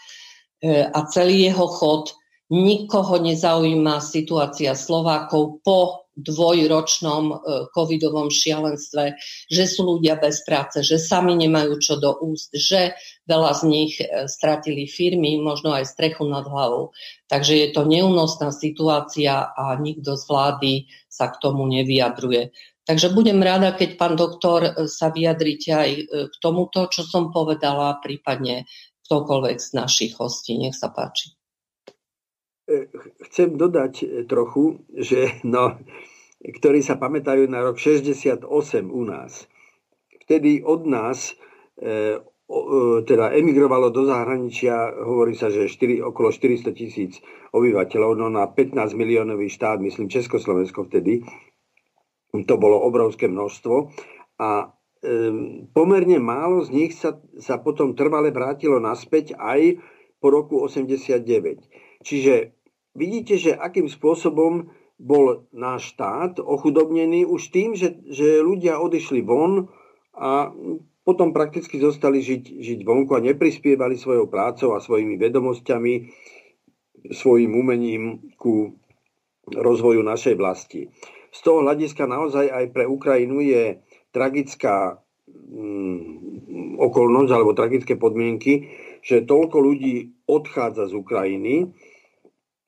a 0.65 1.01
celý 1.13 1.53
jeho 1.53 1.69
chod 1.69 2.17
Nikoho 2.53 3.17
nezaujíma 3.25 4.05
situácia 4.05 4.77
Slovákov 4.77 5.65
po 5.65 6.05
dvojročnom 6.15 7.25
e, 7.31 7.37
covidovom 7.75 8.31
šialenstve, 8.31 9.19
že 9.51 9.65
sú 9.67 9.83
ľudia 9.99 10.15
bez 10.15 10.47
práce, 10.47 10.81
že 10.87 11.03
sami 11.03 11.35
nemajú 11.35 11.75
čo 11.83 11.99
do 11.99 12.15
úst, 12.23 12.55
že 12.55 12.95
veľa 13.27 13.51
z 13.59 13.63
nich 13.67 13.93
e, 13.99 14.31
stratili 14.31 14.87
firmy, 14.87 15.43
možno 15.43 15.75
aj 15.75 15.91
strechu 15.91 16.23
nad 16.31 16.47
hlavou. 16.47 16.95
Takže 17.27 17.59
je 17.59 17.69
to 17.75 17.83
neúnosná 17.83 18.55
situácia 18.55 19.51
a 19.51 19.75
nikto 19.75 20.15
z 20.15 20.25
vlády 20.31 20.73
sa 21.11 21.35
k 21.35 21.41
tomu 21.43 21.67
nevyjadruje. 21.67 22.55
Takže 22.85 23.17
budem 23.17 23.41
rada, 23.41 23.73
keď 23.75 23.91
pán 23.99 24.15
doktor 24.15 24.61
e, 24.63 24.73
sa 24.87 25.11
vyjadrite 25.11 25.71
aj 25.75 25.91
k 26.31 26.35
tomuto, 26.39 26.87
čo 26.87 27.03
som 27.03 27.35
povedala, 27.35 27.99
prípadne 27.99 28.71
ktokoľvek 29.11 29.57
z 29.59 29.69
našich 29.75 30.13
hostí. 30.17 30.55
Nech 30.57 30.79
sa 30.79 30.95
páči. 30.95 31.35
E, 32.75 32.91
chcem 33.31 33.55
dodať 33.55 33.95
e, 34.03 34.07
trochu, 34.27 34.83
že 34.91 35.31
no, 35.47 35.79
ktorí 36.43 36.83
sa 36.83 36.99
pamätajú 36.99 37.47
na 37.47 37.63
rok 37.63 37.79
68 37.79 38.43
u 38.91 39.03
nás. 39.07 39.47
Vtedy 40.27 40.65
od 40.65 40.83
nás 40.91 41.39
e, 41.79 42.19
o, 42.51 42.59
teda 43.07 43.33
emigrovalo 43.33 43.95
do 43.95 44.05
zahraničia, 44.05 44.93
hovorí 45.05 45.39
sa, 45.39 45.49
že 45.49 45.71
4, 45.71 46.03
okolo 46.11 46.35
400 46.35 46.75
tisíc 46.75 47.23
obyvateľov, 47.55 48.19
no 48.19 48.27
na 48.29 48.51
15 48.51 48.99
miliónový 48.99 49.47
štát, 49.49 49.79
myslím 49.81 50.11
Československo 50.11 50.91
vtedy, 50.91 51.23
to 52.35 52.55
bolo 52.59 52.83
obrovské 52.83 53.31
množstvo 53.31 53.95
a 54.43 54.75
pomerne 55.71 56.19
málo 56.19 56.67
z 56.67 56.75
nich 56.75 56.93
sa, 56.99 57.21
sa 57.39 57.63
potom 57.63 57.95
trvale 57.95 58.35
vrátilo 58.35 58.83
naspäť 58.83 59.39
aj 59.39 59.79
po 60.19 60.33
roku 60.33 60.57
89. 60.65 61.23
Čiže 62.01 62.57
vidíte, 62.95 63.37
že 63.37 63.53
akým 63.53 63.91
spôsobom 63.91 64.71
bol 64.97 65.51
náš 65.51 65.95
štát 65.95 66.39
ochudobnený 66.39 67.27
už 67.27 67.51
tým, 67.51 67.75
že, 67.75 67.99
že 68.07 68.41
ľudia 68.41 68.79
odišli 68.79 69.27
von 69.27 69.69
a 70.15 70.55
potom 71.05 71.37
prakticky 71.37 71.77
zostali 71.77 72.25
žiť, 72.25 72.65
žiť 72.65 72.81
vonku 72.87 73.13
a 73.13 73.21
neprispievali 73.21 73.99
svojou 74.01 74.31
prácou 74.31 74.73
a 74.73 74.81
svojimi 74.81 75.21
vedomosťami, 75.21 75.95
svojim 77.13 77.53
umením 77.53 78.33
ku 78.41 78.73
rozvoju 79.45 80.01
našej 80.01 80.35
vlasti. 80.41 80.89
Z 81.29 81.39
toho 81.45 81.61
hľadiska 81.61 82.09
naozaj 82.09 82.49
aj 82.49 82.65
pre 82.73 82.89
Ukrajinu 82.89 83.45
je 83.45 83.85
tragická 84.15 85.03
mm, 85.29 86.79
okolnosť 86.81 87.31
alebo 87.35 87.53
tragické 87.53 87.99
podmienky, 88.01 88.73
že 89.05 89.29
toľko 89.29 89.61
ľudí 89.61 90.25
odchádza 90.25 90.89
z 90.89 90.95
Ukrajiny, 90.97 91.75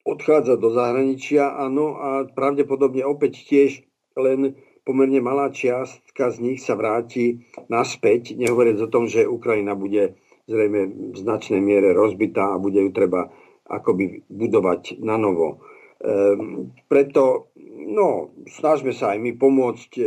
odchádza 0.07 0.55
do 0.55 0.71
zahraničia, 0.71 1.51
áno, 1.59 1.99
a 1.99 2.09
pravdepodobne 2.31 3.03
opäť 3.03 3.43
tiež 3.51 3.83
len 4.15 4.55
pomerne 4.87 5.19
malá 5.19 5.51
čiastka 5.51 6.31
z 6.31 6.37
nich 6.39 6.63
sa 6.63 6.79
vráti 6.79 7.43
naspäť, 7.67 8.39
nehovoriac 8.39 8.79
o 8.87 8.89
tom, 8.89 9.11
že 9.11 9.27
Ukrajina 9.27 9.75
bude 9.75 10.15
zrejme 10.47 11.11
v 11.11 11.17
značnej 11.19 11.59
miere 11.59 11.91
rozbitá 11.91 12.55
a 12.55 12.63
bude 12.63 12.79
ju 12.79 12.95
treba 12.95 13.35
akoby 13.67 14.31
budovať 14.31 15.03
na 15.03 15.19
novo. 15.19 15.59
Ehm, 15.99 16.71
preto 16.87 17.51
no, 17.87 18.31
snažme 18.47 18.95
sa 18.95 19.15
aj 19.15 19.19
my 19.19 19.33
pomôcť 19.35 19.91
e, 19.99 20.05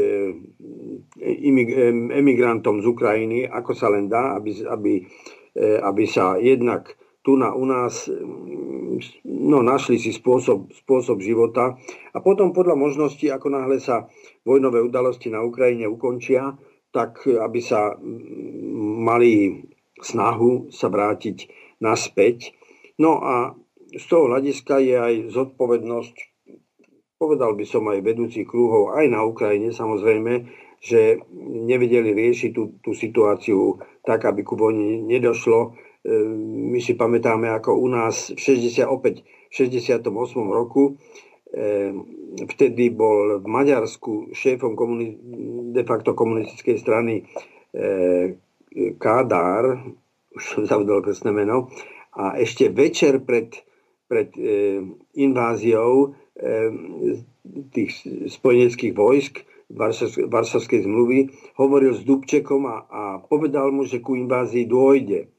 emigrantom 2.16 2.80
z 2.80 2.86
Ukrajiny, 2.88 3.40
ako 3.52 3.72
sa 3.76 3.92
len 3.92 4.08
dá, 4.08 4.40
aby, 4.40 4.64
aby, 4.64 4.94
e, 5.60 5.64
aby 5.84 6.04
sa 6.08 6.40
jednak 6.40 6.96
tu 7.24 7.36
na 7.36 7.52
u 7.52 7.68
nás 7.68 8.08
no, 9.24 9.60
našli 9.60 10.00
si 10.00 10.16
spôsob, 10.16 10.72
spôsob 10.72 11.20
života 11.20 11.76
a 12.16 12.18
potom 12.24 12.56
podľa 12.56 12.80
možností, 12.80 13.28
ako 13.28 13.48
náhle 13.52 13.78
sa 13.80 14.08
vojnové 14.48 14.80
udalosti 14.84 15.28
na 15.28 15.44
Ukrajine 15.44 15.88
ukončia, 15.88 16.56
tak 16.90 17.28
aby 17.28 17.60
sa 17.62 17.94
mali 19.04 19.64
snahu 20.00 20.72
sa 20.72 20.88
vrátiť 20.88 21.38
naspäť. 21.84 22.56
No 23.00 23.20
a 23.20 23.54
z 23.94 24.04
toho 24.06 24.32
hľadiska 24.32 24.80
je 24.80 24.96
aj 24.96 25.16
zodpovednosť, 25.34 26.16
povedal 27.20 27.52
by 27.56 27.66
som 27.68 27.84
aj 27.92 28.00
vedúcich 28.06 28.48
kruhov, 28.48 28.96
aj 28.96 29.06
na 29.12 29.28
Ukrajine 29.28 29.76
samozrejme, 29.76 30.48
že 30.80 31.20
nevedeli 31.68 32.16
riešiť 32.16 32.52
tú, 32.56 32.80
tú 32.80 32.96
situáciu 32.96 33.84
tak, 34.08 34.24
aby 34.24 34.48
ku 34.48 34.56
vojne 34.56 35.04
nedošlo 35.04 35.76
my 36.08 36.80
si 36.80 36.96
pamätáme, 36.96 37.52
ako 37.52 37.76
u 37.76 37.88
nás 37.92 38.32
v 38.32 38.40
60, 38.40 38.88
opäť 38.88 39.28
v 39.52 39.68
68. 39.68 40.08
roku 40.48 40.96
ehm, 41.52 42.08
vtedy 42.48 42.88
bol 42.96 43.44
v 43.44 43.48
Maďarsku 43.48 44.32
šéfom 44.32 44.80
komuni- 44.80 45.20
de 45.76 45.84
facto 45.84 46.16
komunistickej 46.16 46.78
strany 46.80 47.28
ehm, 47.76 48.40
Kádár, 49.02 49.82
už 50.30 50.44
som 50.46 50.62
zavdal 50.62 51.02
krstné 51.02 51.34
meno, 51.34 51.74
a 52.14 52.38
ešte 52.38 52.70
večer 52.70 53.18
pred, 53.26 53.50
pred 54.06 54.30
inváziou 55.18 56.14
tých 57.74 57.92
spojeneckých 58.30 58.94
vojsk 58.94 59.42
Varsovskej 60.30 60.86
zmluvy 60.86 61.30
hovoril 61.58 61.94
s 61.94 62.02
Dubčekom 62.02 62.66
a, 62.66 62.78
a 62.90 63.02
povedal 63.22 63.70
mu, 63.70 63.86
že 63.86 64.02
ku 64.02 64.18
invázii 64.18 64.66
dôjde 64.66 65.30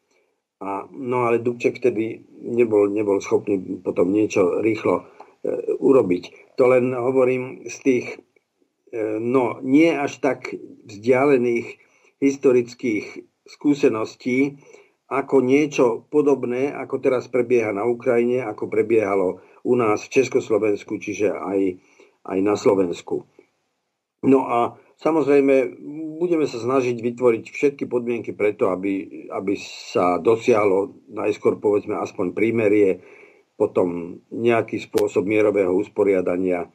a, 0.61 0.85
no 0.93 1.25
ale 1.25 1.41
Dubček 1.41 1.81
vtedy 1.81 2.21
nebol, 2.45 2.93
nebol 2.93 3.21
schopný 3.25 3.81
potom 3.81 4.13
niečo 4.13 4.61
rýchlo 4.61 5.01
e, 5.01 5.05
urobiť. 5.81 6.57
To 6.61 6.69
len 6.69 6.93
hovorím 6.93 7.65
z 7.65 7.77
tých 7.81 8.07
e, 8.93 9.17
no 9.17 9.57
nie 9.65 9.89
až 9.89 10.21
tak 10.21 10.53
vzdialených 10.85 11.81
historických 12.21 13.25
skúseností, 13.49 14.61
ako 15.11 15.43
niečo 15.43 16.07
podobné, 16.07 16.71
ako 16.71 17.03
teraz 17.03 17.27
prebieha 17.27 17.75
na 17.75 17.83
Ukrajine, 17.83 18.47
ako 18.47 18.71
prebiehalo 18.71 19.43
u 19.67 19.75
nás 19.75 20.07
v 20.07 20.13
Československu, 20.23 21.01
čiže 21.03 21.35
aj, 21.35 21.83
aj 22.31 22.39
na 22.45 22.55
Slovensku. 22.55 23.27
No 24.23 24.47
a 24.47 24.79
Samozrejme, 25.01 25.81
budeme 26.21 26.45
sa 26.45 26.61
snažiť 26.61 27.01
vytvoriť 27.01 27.45
všetky 27.49 27.89
podmienky 27.89 28.37
preto, 28.37 28.69
aby, 28.69 29.25
aby 29.33 29.57
sa 29.57 30.21
dosiahlo 30.21 31.09
najskôr 31.09 31.57
povedzme 31.57 31.97
aspoň 31.97 32.37
prímerie, 32.37 33.01
potom 33.57 34.21
nejaký 34.29 34.77
spôsob 34.77 35.25
mierového 35.25 35.73
usporiadania 35.73 36.69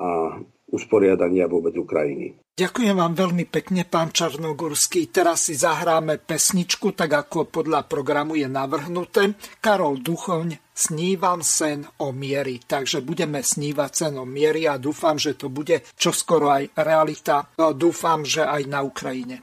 a 0.00 0.40
usporiadania 0.68 1.48
vôbec 1.48 1.76
Ukrajiny. 1.76 2.36
Ďakujem 2.58 2.96
vám 2.96 3.14
veľmi 3.14 3.44
pekne, 3.48 3.86
pán 3.86 4.10
Čarnogorský. 4.10 5.08
Teraz 5.14 5.46
si 5.46 5.54
zahráme 5.54 6.18
pesničku, 6.18 6.90
tak 6.90 7.14
ako 7.14 7.48
podľa 7.48 7.86
programu 7.86 8.34
je 8.34 8.50
navrhnuté. 8.50 9.38
Karol 9.62 10.02
Duchoň, 10.02 10.67
Snívam 10.78 11.42
sen 11.42 11.82
o 11.98 12.14
miery. 12.14 12.62
Takže 12.62 13.02
budeme 13.02 13.42
snívať 13.42 13.90
sen 13.90 14.14
o 14.14 14.22
miery 14.22 14.70
a 14.70 14.78
dúfam, 14.78 15.18
že 15.18 15.34
to 15.34 15.50
bude 15.50 15.82
čoskoro 15.98 16.54
aj 16.54 16.70
realita. 16.78 17.50
No, 17.58 17.74
dúfam, 17.74 18.22
že 18.22 18.46
aj 18.46 18.62
na 18.70 18.86
Ukrajine. 18.86 19.42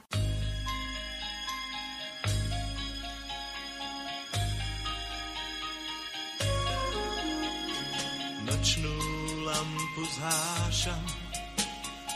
Nočnú 8.48 8.96
lampu 9.44 10.04
zhášam 10.16 11.04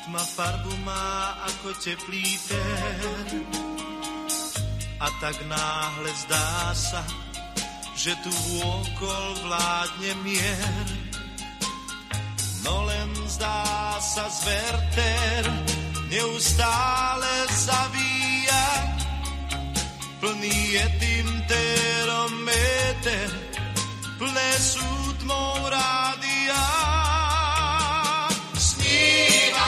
Tma 0.10 0.25
farbu 0.25 0.73
má 0.88 1.38
ako 1.45 1.69
teplý 1.86 2.25
fér 2.39 3.29
a 4.99 5.08
tak 5.21 5.38
náhle 5.47 6.12
zdá 6.12 6.73
sa, 6.75 7.05
že 7.99 8.15
tu 8.23 8.31
vôkol 8.31 9.25
vládne 9.43 10.15
mier. 10.23 10.88
No 12.63 12.88
len 12.88 13.12
zdá 13.27 13.99
sa 13.99 14.23
zverter 14.31 15.43
neustále 16.07 17.33
zavíja, 17.51 18.67
plný 20.23 20.79
je 20.79 20.85
tým 21.03 21.27
terometer, 21.43 23.27
plné 24.15 24.49
sú 24.55 24.88
tmou 25.19 25.67
rádia 25.67 26.63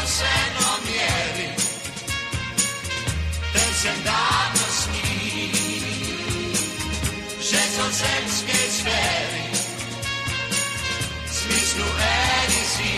sen 0.02 0.54
o 0.58 0.74
miery, 0.84 1.50
ten 3.54 3.72
sen 3.80 3.98
dávno 4.04 4.81
zemskej 7.92 8.66
sféry 8.72 9.46
smyslu 11.28 11.88
emisí. 12.00 12.98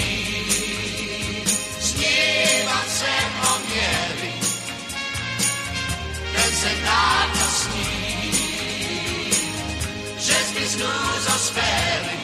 Snívam 1.80 2.88
sen 2.88 3.30
o 3.42 3.54
miery, 3.68 4.34
ten 6.34 6.52
sní, 7.62 7.94
že 10.18 10.38
sféry 11.38 12.18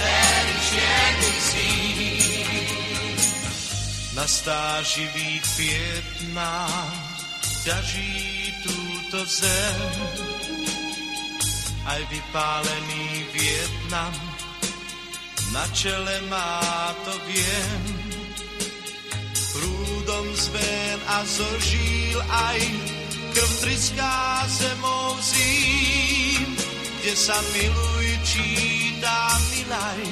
éry 0.00 0.56
čiernych 0.68 1.40
na 4.16 4.26
stáži 4.26 5.06
Vietnam 5.56 6.92
ťaží 7.64 8.52
túto 8.64 9.24
zem. 9.28 10.39
Aj 11.90 12.00
vypálený 12.06 13.06
Vietnam. 13.34 14.14
Na 15.50 15.66
čele 15.74 16.22
má 16.30 16.62
to 17.02 17.14
viem. 17.26 17.82
Prúdom 19.50 20.26
zven 20.38 20.98
a 21.10 21.26
zožíl 21.26 22.22
aj 22.22 22.60
krv 23.34 23.52
triská 23.60 24.46
zemou 24.46 25.18
zím, 25.18 26.54
kde 27.02 27.14
sa 27.18 27.34
miluj, 27.54 28.06
číta 28.22 29.38
milaj, 29.50 30.02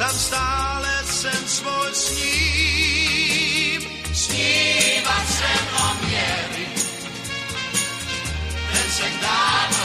tam 0.00 0.14
stále 0.16 0.92
sen 1.04 1.42
svoj 1.44 1.90
sním. 1.92 3.80
Snívať 4.12 5.26
sen 5.28 5.64
o 5.72 5.88
miery, 6.04 6.66
ten 8.72 8.88
sen 8.92 9.14
dávno 9.20 9.84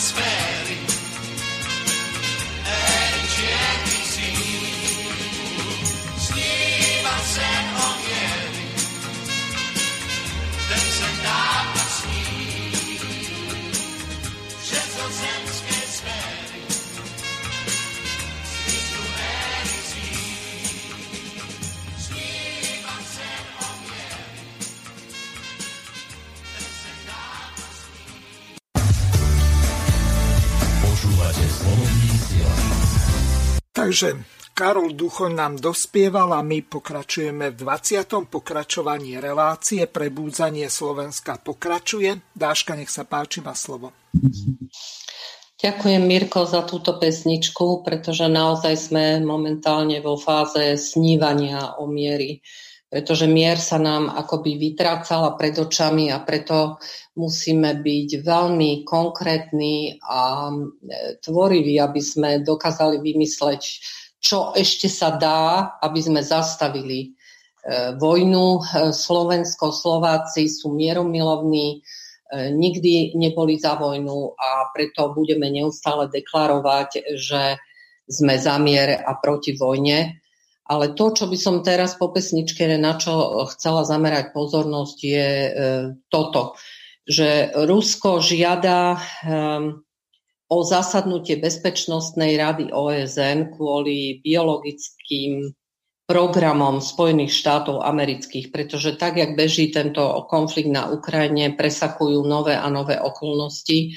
Takže 33.71 34.13
Karol 34.51 34.93
Duchoň 34.93 35.31
nám 35.33 35.53
dospieval 35.57 36.37
a 36.37 36.45
my 36.45 36.61
pokračujeme 36.61 37.49
v 37.49 37.65
20. 37.65 38.29
pokračovaní 38.29 39.17
relácie 39.17 39.89
Prebúdzanie 39.89 40.69
Slovenska 40.69 41.41
pokračuje. 41.41 42.21
Dáška, 42.35 42.77
nech 42.77 42.93
sa 42.93 43.07
páči, 43.07 43.41
má 43.41 43.57
slovo. 43.57 43.89
Ďakujem 45.61 46.03
Mirko 46.05 46.45
za 46.45 46.61
túto 46.65 46.97
pesničku, 47.01 47.81
pretože 47.81 48.29
naozaj 48.29 48.75
sme 48.77 49.05
momentálne 49.21 49.97
vo 50.01 50.13
fáze 50.13 50.77
snívania 50.77 51.81
o 51.81 51.89
miery 51.89 52.41
pretože 52.91 53.23
mier 53.23 53.55
sa 53.55 53.79
nám 53.79 54.11
akoby 54.11 54.59
vytrácala 54.59 55.39
pred 55.39 55.55
očami 55.55 56.11
a 56.11 56.19
preto 56.19 56.75
musíme 57.15 57.79
byť 57.79 58.19
veľmi 58.19 58.83
konkrétni 58.83 59.95
a 60.03 60.51
e, 60.51 61.15
tvoriví, 61.23 61.79
aby 61.79 62.01
sme 62.03 62.43
dokázali 62.43 62.99
vymysleť, 62.99 63.61
čo 64.19 64.51
ešte 64.51 64.91
sa 64.91 65.15
dá, 65.15 65.79
aby 65.79 66.03
sme 66.03 66.19
zastavili 66.19 66.99
e, 66.99 67.09
vojnu. 67.95 68.59
E, 68.59 68.61
Slovensko, 68.91 69.71
Slováci 69.71 70.51
sú 70.51 70.75
mieromilovní, 70.75 71.79
nikdy 72.31 73.11
neboli 73.19 73.59
za 73.59 73.75
vojnu 73.75 74.39
a 74.39 74.71
preto 74.71 75.11
budeme 75.11 75.51
neustále 75.51 76.07
deklarovať, 76.07 77.19
že 77.19 77.59
sme 78.07 78.39
za 78.39 78.55
mier 78.55 79.03
a 79.03 79.19
proti 79.19 79.51
vojne 79.51 80.20
ale 80.71 80.95
to, 80.95 81.11
čo 81.11 81.27
by 81.27 81.35
som 81.35 81.67
teraz 81.67 81.99
po 81.99 82.15
pesničke, 82.15 82.63
na 82.79 82.95
čo 82.95 83.43
chcela 83.51 83.83
zamerať 83.83 84.31
pozornosť, 84.31 84.97
je 85.03 85.27
e, 85.27 85.51
toto, 86.07 86.55
že 87.03 87.51
Rusko 87.51 88.23
žiada 88.23 88.95
um, 88.95 89.83
o 90.47 90.57
zasadnutie 90.63 91.35
Bezpečnostnej 91.43 92.39
rady 92.39 92.71
OSN 92.71 93.51
kvôli 93.51 94.23
biologickým 94.23 95.51
programom 96.07 96.79
Spojených 96.79 97.35
štátov 97.35 97.83
amerických, 97.83 98.51
pretože 98.51 98.95
tak, 98.95 99.19
jak 99.19 99.35
beží 99.35 99.71
tento 99.75 100.03
konflikt 100.27 100.71
na 100.71 100.87
Ukrajine, 100.91 101.55
presakujú 101.55 102.23
nové 102.23 102.55
a 102.55 102.67
nové 102.67 102.99
okolnosti. 102.99 103.95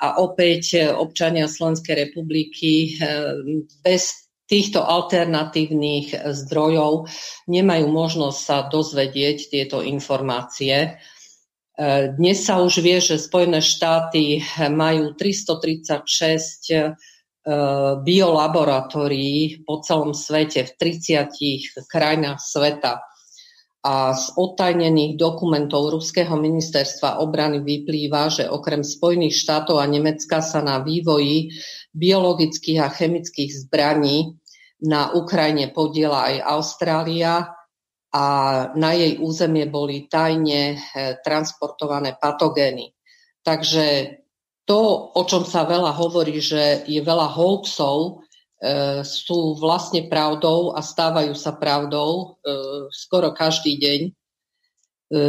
A 0.00 0.20
opäť 0.24 0.88
občania 0.96 1.44
Slovenskej 1.44 2.08
republiky 2.08 2.96
bez 3.84 4.29
týchto 4.50 4.82
alternatívnych 4.82 6.26
zdrojov 6.26 7.06
nemajú 7.46 7.86
možnosť 7.86 8.38
sa 8.42 8.66
dozvedieť 8.66 9.46
tieto 9.46 9.78
informácie. 9.78 10.74
E, 10.74 10.90
dnes 12.18 12.42
sa 12.42 12.58
už 12.58 12.82
vie, 12.82 12.98
že 12.98 13.22
Spojené 13.22 13.62
štáty 13.62 14.42
majú 14.74 15.14
336 15.14 16.02
e, 16.74 16.92
biolaboratórií 18.02 19.62
po 19.62 19.78
celom 19.86 20.10
svete 20.18 20.66
v 20.66 20.72
30 20.98 21.86
krajinách 21.86 22.42
sveta. 22.42 23.06
A 23.80 24.12
z 24.12 24.36
odtajnených 24.36 25.16
dokumentov 25.16 25.96
Ruského 25.96 26.36
ministerstva 26.36 27.24
obrany 27.24 27.64
vyplýva, 27.64 28.28
že 28.28 28.44
okrem 28.44 28.84
Spojených 28.84 29.40
štátov 29.40 29.80
a 29.80 29.88
Nemecka 29.88 30.44
sa 30.44 30.60
na 30.60 30.84
vývoji 30.84 31.48
biologických 31.96 32.76
a 32.76 32.92
chemických 32.92 33.50
zbraní 33.56 34.36
na 34.80 35.12
Ukrajine 35.12 35.72
podiela 35.72 36.32
aj 36.32 36.36
Austrália 36.44 37.52
a 38.10 38.24
na 38.74 38.90
jej 38.96 39.22
územie 39.22 39.70
boli 39.70 40.10
tajne 40.10 40.76
eh, 40.76 41.14
transportované 41.22 42.18
patogény. 42.18 42.90
Takže 43.40 44.18
to, 44.66 44.80
o 45.14 45.22
čom 45.24 45.46
sa 45.46 45.64
veľa 45.64 45.94
hovorí, 45.94 46.42
že 46.42 46.84
je 46.90 47.00
veľa 47.00 47.30
hoaxov, 47.30 48.20
eh, 48.60 49.06
sú 49.06 49.54
vlastne 49.56 50.10
pravdou 50.10 50.74
a 50.74 50.82
stávajú 50.82 51.32
sa 51.38 51.54
pravdou 51.54 52.40
eh, 52.42 52.90
skoro 52.90 53.30
každý 53.30 53.78
deň. 53.78 54.00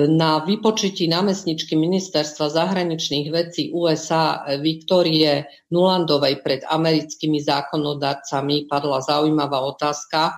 Na 0.08 0.46
vypočutí 0.46 1.10
námestničky 1.10 1.74
ministerstva 1.74 2.54
zahraničných 2.54 3.34
vecí 3.34 3.74
USA 3.74 4.46
Viktorie 4.62 5.50
Nulandovej 5.74 6.46
pred 6.46 6.62
americkými 6.70 7.42
zákonodarcami 7.42 8.70
padla 8.70 9.02
zaujímavá 9.02 9.58
otázka, 9.66 10.38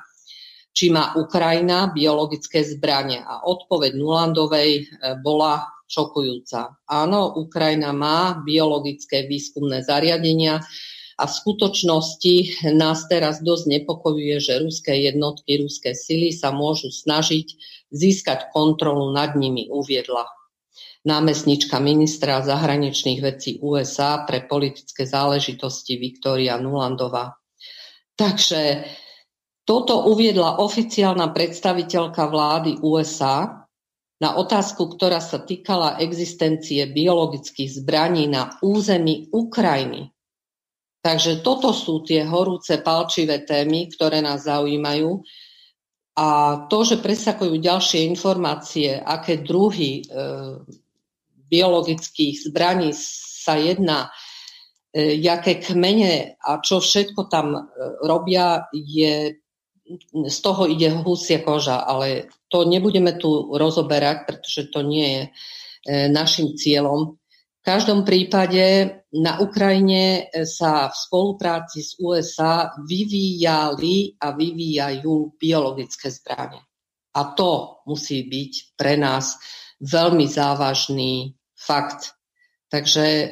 či 0.71 0.95
má 0.95 1.11
Ukrajina 1.19 1.91
biologické 1.91 2.63
zbranie. 2.63 3.19
A 3.19 3.43
odpoveď 3.43 3.99
Nulandovej 3.99 4.71
e, 4.79 4.83
bola 5.19 5.67
šokujúca. 5.91 6.79
Áno, 6.87 7.35
Ukrajina 7.35 7.91
má 7.91 8.39
biologické 8.47 9.27
výskumné 9.27 9.83
zariadenia, 9.83 10.63
a 11.13 11.29
v 11.29 11.33
skutočnosti 11.33 12.65
nás 12.73 13.05
teraz 13.05 13.37
dosť 13.45 13.69
nepokojuje, 13.69 14.37
že 14.41 14.65
ruské 14.65 15.05
jednotky, 15.05 15.61
ruské 15.61 15.93
sily 15.93 16.33
sa 16.33 16.49
môžu 16.49 16.89
snažiť 16.89 17.53
získať 17.93 18.49
kontrolu 18.49 19.13
nad 19.13 19.37
nimi, 19.37 19.69
uviedla 19.69 20.25
námestnička 21.03 21.77
ministra 21.83 22.41
zahraničných 22.41 23.19
vecí 23.19 23.59
USA 23.59 24.23
pre 24.23 24.47
politické 24.47 25.03
záležitosti 25.03 25.99
Viktória 25.99 26.55
Nulandová. 26.57 27.35
Takže 28.15 28.87
toto 29.63 30.07
uviedla 30.11 30.59
oficiálna 30.59 31.31
predstaviteľka 31.31 32.23
vlády 32.27 32.83
USA 32.83 33.67
na 34.19 34.29
otázku, 34.39 34.95
ktorá 34.95 35.19
sa 35.19 35.43
týkala 35.43 35.99
existencie 35.99 36.87
biologických 36.87 37.83
zbraní 37.83 38.31
na 38.31 38.55
území 38.63 39.27
Ukrajiny. 39.31 40.11
Takže 41.03 41.43
toto 41.43 41.75
sú 41.75 41.99
tie 42.07 42.23
horúce 42.23 42.79
palčivé 42.79 43.43
témy, 43.43 43.91
ktoré 43.91 44.23
nás 44.23 44.47
zaujímajú. 44.47 45.19
A 46.13 46.27
to, 46.69 46.85
že 46.85 47.01
presakujú 47.01 47.57
ďalšie 47.57 48.05
informácie, 48.05 49.01
aké 49.01 49.41
druhy 49.41 50.01
e, 50.01 50.13
biologických 51.49 52.53
zbraní 52.53 52.93
sa 52.93 53.57
jedná, 53.57 54.13
e, 54.93 55.17
jaké 55.17 55.57
kmene 55.57 56.37
a 56.37 56.61
čo 56.61 56.77
všetko 56.77 57.33
tam 57.33 57.57
e, 57.57 57.61
robia, 58.05 58.69
je, 58.73 59.41
z 60.13 60.37
toho 60.45 60.69
ide 60.69 60.93
husia 61.01 61.41
koža, 61.41 61.81
ale 61.81 62.29
to 62.45 62.69
nebudeme 62.69 63.17
tu 63.17 63.49
rozoberať, 63.49 64.17
pretože 64.29 64.69
to 64.69 64.85
nie 64.85 65.07
je 65.09 65.21
e, 65.25 65.29
našim 66.13 66.53
cieľom. 66.53 67.17
Každom 67.63 68.03
prípade 68.03 68.91
na 69.15 69.39
Ukrajine 69.39 70.27
sa 70.43 70.91
v 70.91 70.95
spolupráci 70.99 71.79
s 71.79 71.95
USA 71.95 72.75
vyvíjali 72.75 74.19
a 74.19 74.35
vyvíjajú 74.35 75.39
biologické 75.39 76.11
zbranie. 76.11 76.59
A 77.15 77.31
to 77.31 77.79
musí 77.87 78.27
byť 78.27 78.75
pre 78.75 78.99
nás 78.99 79.39
veľmi 79.79 80.27
závažný 80.27 81.39
fakt. 81.55 82.19
Takže 82.67 83.31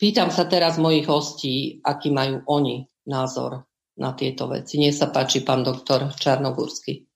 pýtam 0.00 0.32
sa 0.32 0.48
teraz 0.48 0.80
mojich 0.80 1.04
hostí, 1.04 1.84
aký 1.84 2.08
majú 2.16 2.40
oni 2.48 2.88
názor 3.12 3.68
na 4.00 4.16
tieto 4.16 4.48
veci. 4.48 4.80
Nech 4.80 4.96
sa 4.96 5.12
páči, 5.12 5.44
pán 5.44 5.60
doktor 5.60 6.08
Čarnogórsky. 6.16 7.09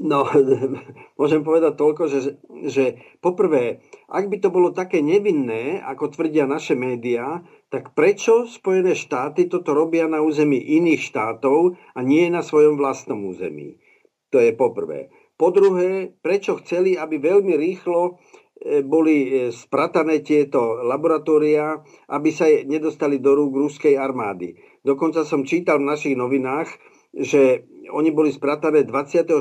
No, 0.00 0.24
môžem 1.20 1.44
povedať 1.44 1.76
toľko, 1.76 2.08
že, 2.08 2.40
že 2.64 2.84
poprvé, 3.20 3.84
ak 4.08 4.32
by 4.32 4.36
to 4.40 4.48
bolo 4.48 4.72
také 4.72 5.04
nevinné, 5.04 5.76
ako 5.84 6.16
tvrdia 6.16 6.48
naše 6.48 6.72
médiá, 6.72 7.44
tak 7.68 7.92
prečo 7.92 8.48
Spojené 8.48 8.96
štáty 8.96 9.44
toto 9.52 9.76
robia 9.76 10.08
na 10.08 10.24
území 10.24 10.56
iných 10.56 11.04
štátov 11.04 11.76
a 11.92 12.00
nie 12.00 12.32
na 12.32 12.40
svojom 12.40 12.80
vlastnom 12.80 13.28
území? 13.28 13.76
To 14.32 14.40
je 14.40 14.56
poprvé. 14.56 15.12
Po 15.36 15.52
druhé, 15.52 16.16
prečo 16.24 16.56
chceli, 16.64 16.96
aby 16.96 17.20
veľmi 17.20 17.60
rýchlo 17.60 18.00
e, 18.00 18.80
boli 18.80 19.16
e, 19.28 19.28
spratané 19.52 20.24
tieto 20.24 20.80
laboratória, 20.80 21.76
aby 22.08 22.28
sa 22.32 22.48
nedostali 22.48 23.20
do 23.20 23.36
rúk 23.36 23.52
ruskej 23.68 24.00
armády. 24.00 24.56
Dokonca 24.80 25.28
som 25.28 25.44
čítal 25.44 25.80
v 25.80 25.92
našich 25.92 26.16
novinách, 26.16 26.72
že 27.10 27.66
oni 27.90 28.10
boli 28.14 28.30
spratané 28.32 28.86
24. 28.86 29.36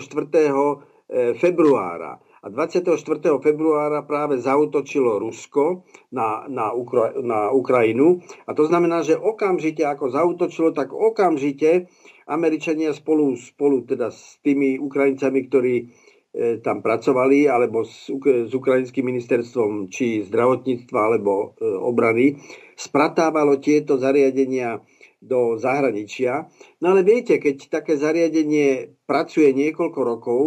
E, 1.09 1.33
februára. 1.41 2.21
A 2.45 2.47
24. 2.53 2.93
februára 3.41 4.05
práve 4.05 4.37
zautočilo 4.37 5.17
Rusko 5.17 5.83
na, 6.13 6.45
na, 6.45 6.69
Ukra- 6.69 7.17
na 7.17 7.49
Ukrajinu. 7.49 8.21
A 8.45 8.53
to 8.53 8.69
znamená, 8.69 9.01
že 9.01 9.17
okamžite, 9.17 9.81
ako 9.83 10.13
zautočilo, 10.13 10.69
tak 10.71 10.93
okamžite 10.93 11.89
Američania 12.29 12.93
spolu, 12.93 13.33
spolu 13.33 13.89
teda 13.89 14.13
s 14.13 14.37
tými 14.45 14.77
Ukrajincami, 14.77 15.39
ktorí 15.49 15.75
e, 15.81 15.85
tam 16.61 16.85
pracovali, 16.85 17.49
alebo 17.49 17.81
s, 17.81 18.05
s 18.45 18.51
ukrajinským 18.53 19.03
ministerstvom 19.09 19.89
či 19.89 20.29
zdravotníctva 20.29 20.99
alebo 21.09 21.57
e, 21.57 21.65
obrany, 21.65 22.37
spratávalo 22.77 23.57
tieto 23.57 23.97
zariadenia 23.97 24.77
do 25.19 25.59
zahraničia. 25.59 26.47
No 26.79 26.95
ale 26.95 27.03
viete, 27.03 27.37
keď 27.37 27.67
také 27.67 27.99
zariadenie 27.99 28.95
pracuje 29.03 29.51
niekoľko 29.51 29.99
rokov, 29.99 30.41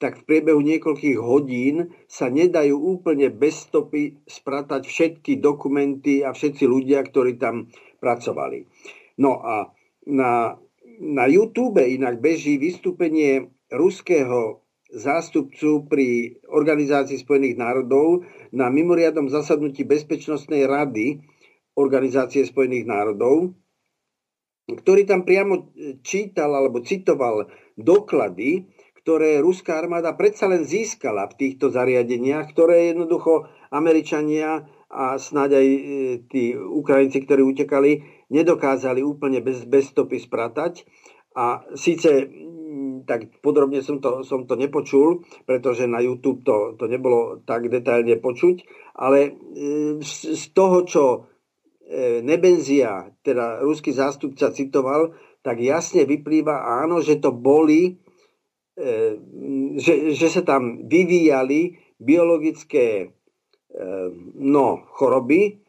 tak 0.00 0.20
v 0.20 0.26
priebehu 0.26 0.60
niekoľkých 0.60 1.18
hodín 1.20 1.94
sa 2.10 2.28
nedajú 2.28 2.76
úplne 2.76 3.30
bez 3.30 3.68
stopy 3.68 4.20
spratať 4.26 4.84
všetky 4.84 5.38
dokumenty 5.38 6.24
a 6.24 6.34
všetci 6.34 6.64
ľudia, 6.66 7.00
ktorí 7.04 7.40
tam 7.40 7.70
pracovali. 8.02 8.66
No 9.20 9.38
a 9.40 9.70
na, 10.10 10.60
na 11.00 11.24
YouTube 11.30 11.80
inak 11.80 12.20
beží 12.20 12.58
vystúpenie 12.58 13.48
ruského 13.70 14.64
zástupcu 14.94 15.88
pri 15.88 16.38
Organizácii 16.46 17.18
spojených 17.18 17.56
národov 17.58 18.28
na 18.54 18.70
mimoriadnom 18.70 19.26
zasadnutí 19.26 19.82
Bezpečnostnej 19.82 20.68
rady 20.68 21.18
Organizácie 21.74 22.46
spojených 22.46 22.86
národov, 22.86 23.50
ktorý 24.64 25.04
tam 25.04 25.28
priamo 25.28 25.72
čítal 26.00 26.56
alebo 26.56 26.80
citoval 26.80 27.52
doklady, 27.76 28.64
ktoré 29.04 29.44
ruská 29.44 29.76
armáda 29.76 30.16
predsa 30.16 30.48
len 30.48 30.64
získala 30.64 31.28
v 31.28 31.36
týchto 31.36 31.68
zariadeniach, 31.68 32.48
ktoré 32.56 32.88
jednoducho 32.88 33.44
Američania 33.68 34.64
a 34.88 35.20
snáď 35.20 35.60
aj 35.60 35.66
e, 35.68 35.80
tí 36.30 36.56
Ukrajinci, 36.56 37.26
ktorí 37.26 37.42
utekali, 37.44 37.92
nedokázali 38.32 39.04
úplne 39.04 39.44
bez, 39.44 39.68
bez 39.68 39.92
stopy 39.92 40.22
spratať. 40.22 40.86
A 41.34 41.66
síce 41.74 42.30
tak 43.04 43.28
podrobne 43.44 43.84
som 43.84 44.00
to, 44.00 44.24
som 44.24 44.48
to 44.48 44.56
nepočul, 44.56 45.24
pretože 45.44 45.84
na 45.84 46.00
YouTube 46.00 46.40
to, 46.40 46.72
to 46.80 46.88
nebolo 46.88 47.44
tak 47.44 47.68
detailne 47.68 48.16
počuť, 48.16 48.64
ale 48.96 49.18
e, 49.28 49.30
z 50.02 50.44
toho, 50.56 50.88
čo 50.88 51.04
e, 51.04 51.18
Nebenzia, 52.24 53.12
teda 53.20 53.60
ruský 53.60 53.92
zástupca 53.92 54.48
citoval, 54.50 55.12
tak 55.44 55.60
jasne 55.60 56.08
vyplýva 56.08 56.80
áno, 56.80 57.04
že 57.04 57.20
to 57.20 57.28
boli, 57.28 58.00
že, 59.76 60.16
že 60.16 60.28
sa 60.32 60.40
tam 60.40 60.88
vyvíjali 60.88 61.76
biologické 62.00 63.12
no, 64.40 64.66
choroby, 64.96 65.64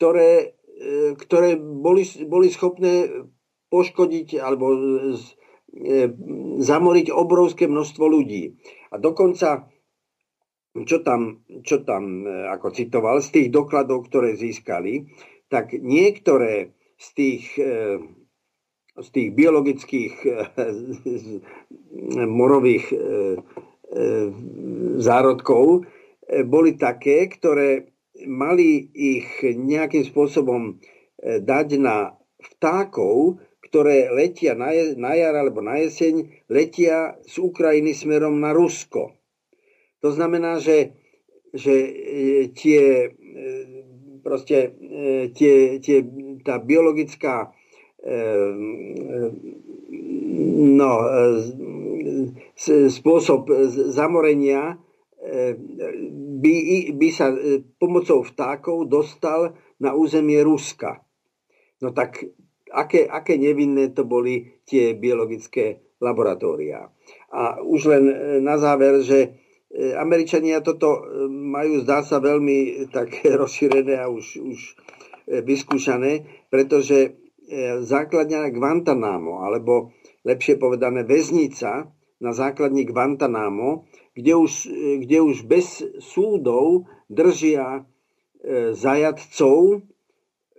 ktoré, 0.00 0.56
e, 0.64 1.12
ktoré 1.12 1.60
boli, 1.60 2.08
boli 2.24 2.48
schopné 2.48 3.28
poškodiť 3.68 4.40
alebo 4.40 4.66
z, 5.12 5.24
e, 5.76 6.08
zamoriť 6.64 7.12
obrovské 7.12 7.68
množstvo 7.68 8.04
ľudí. 8.08 8.56
A 8.90 8.96
dokonca, 8.96 9.68
čo 10.72 11.04
tam, 11.04 11.44
čo 11.60 11.84
tam 11.84 12.24
e, 12.24 12.48
ako 12.48 12.72
citoval, 12.72 13.20
z 13.20 13.28
tých 13.28 13.48
dokladov, 13.52 14.08
ktoré 14.08 14.40
získali, 14.40 15.04
tak 15.50 15.74
niektoré 15.74 16.72
z 16.94 17.08
tých, 17.18 17.44
z 18.94 19.08
tých 19.10 19.28
biologických 19.34 20.14
morových 22.30 22.86
zárodkov 25.02 25.90
boli 26.46 26.70
také, 26.78 27.26
ktoré 27.26 27.90
mali 28.26 28.90
ich 28.92 29.28
nejakým 29.42 30.04
spôsobom 30.04 30.62
e, 30.76 31.40
dať 31.40 31.68
na 31.80 32.16
vtákov, 32.40 33.40
ktoré 33.70 34.10
letia 34.10 34.58
na, 34.58 34.74
na 34.98 35.12
jar 35.14 35.36
alebo 35.36 35.62
na 35.62 35.78
jeseň, 35.78 36.26
letia 36.50 37.16
z 37.24 37.38
Ukrajiny 37.38 37.94
smerom 37.94 38.40
na 38.42 38.50
Rusko. 38.50 39.14
To 40.00 40.08
znamená, 40.10 40.58
že, 40.58 40.96
že 41.54 41.74
e, 41.74 41.90
tie, 42.52 43.08
e, 43.08 43.08
proste, 44.22 44.76
tie, 45.34 45.80
tie, 45.80 45.98
tá 46.44 46.56
biologická 46.60 47.52
no, 50.70 50.92
spôsob 52.88 53.40
zamorenia 53.92 54.80
by, 56.40 56.54
by 56.96 57.08
sa 57.12 57.28
e, 57.28 57.60
pomocou 57.76 58.24
vtákov 58.24 58.88
dostal 58.88 59.52
na 59.76 59.92
územie 59.92 60.40
Ruska. 60.40 61.04
No 61.84 61.92
tak 61.92 62.24
aké, 62.72 63.04
aké 63.04 63.36
nevinné 63.36 63.92
to 63.92 64.08
boli 64.08 64.64
tie 64.64 64.96
biologické 64.96 65.84
laboratória. 66.00 66.88
A 67.30 67.60
už 67.60 67.80
len 67.92 68.04
e, 68.08 68.14
na 68.40 68.56
záver, 68.56 69.04
že 69.04 69.18
e, 69.20 69.28
Američania 69.78 70.58
toto 70.66 71.06
majú, 71.30 71.86
zdá 71.86 72.02
sa, 72.02 72.18
veľmi 72.18 72.90
tak 72.90 73.22
rozšírené 73.42 74.02
a 74.02 74.10
už, 74.10 74.42
už 74.42 74.60
vyskúšané, 75.30 76.26
pretože 76.50 77.14
základňa 77.82 78.50
Guantanamo, 78.50 79.46
alebo 79.46 79.94
lepšie 80.26 80.58
povedané 80.58 81.06
väznica 81.06 81.86
na 82.18 82.30
základni 82.34 82.82
Guantanamo 82.86 83.86
kde 84.14 84.34
už, 84.36 84.52
kde 85.06 85.18
už 85.20 85.36
bez 85.46 85.82
súdov 86.02 86.90
držia 87.08 87.80
e, 87.80 88.74
zajadcov 88.74 89.86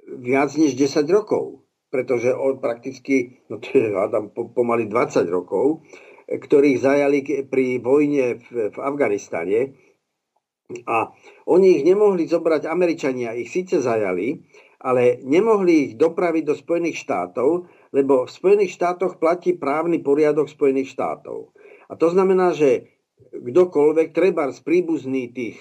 viac 0.07 0.49
než 0.55 0.75
10 0.75 1.05
rokov. 1.11 1.61
Pretože 1.91 2.31
on 2.31 2.63
prakticky, 2.63 3.43
no 3.51 3.59
to 3.59 3.67
je 3.75 3.91
hádam 3.91 4.31
pomaly 4.31 4.87
20 4.87 5.27
rokov, 5.27 5.83
e, 5.83 6.10
ktorých 6.31 6.77
zajali 6.79 7.19
pri 7.51 7.83
vojne 7.83 8.39
v, 8.39 8.71
v 8.71 8.77
Afganistane. 8.79 9.75
A 10.87 11.11
oni 11.51 11.81
ich 11.81 11.83
nemohli 11.83 12.23
zobrať, 12.31 12.63
Američania 12.63 13.35
ich 13.35 13.51
síce 13.51 13.83
zajali, 13.83 14.39
ale 14.81 15.19
nemohli 15.21 15.91
ich 15.91 15.93
dopraviť 15.99 16.43
do 16.47 16.55
Spojených 16.55 16.97
štátov, 17.03 17.67
lebo 17.91 18.25
v 18.25 18.31
Spojených 18.31 18.79
štátoch 18.79 19.19
platí 19.19 19.53
právny 19.53 19.99
poriadok 19.99 20.47
Spojených 20.47 20.95
štátov. 20.95 21.51
A 21.91 21.93
to 21.99 22.07
znamená, 22.07 22.55
že 22.55 22.87
kdokoľvek, 23.31 24.15
treba 24.15 24.49
z 24.49 24.59
príbuzný 24.63 25.29
tých, 25.31 25.59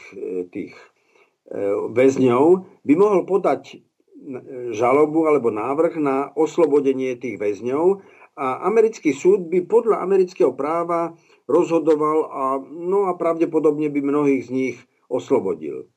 tých 0.55 0.73
e, 0.75 1.59
väzňov, 1.91 2.45
by 2.87 2.95
mohol 2.97 3.27
podať 3.27 3.63
e, 3.75 3.77
žalobu 4.73 5.27
alebo 5.27 5.53
návrh 5.53 6.01
na 6.01 6.31
oslobodenie 6.33 7.19
tých 7.19 7.37
väzňov 7.37 8.01
a 8.41 8.65
americký 8.65 9.13
súd 9.13 9.53
by 9.53 9.69
podľa 9.69 10.01
amerického 10.01 10.57
práva 10.57 11.13
rozhodoval 11.45 12.19
a, 12.33 12.45
no 12.65 13.05
a 13.05 13.13
pravdepodobne 13.21 13.93
by 13.93 14.01
mnohých 14.01 14.49
z 14.49 14.51
nich 14.51 14.77
oslobodil. 15.13 15.93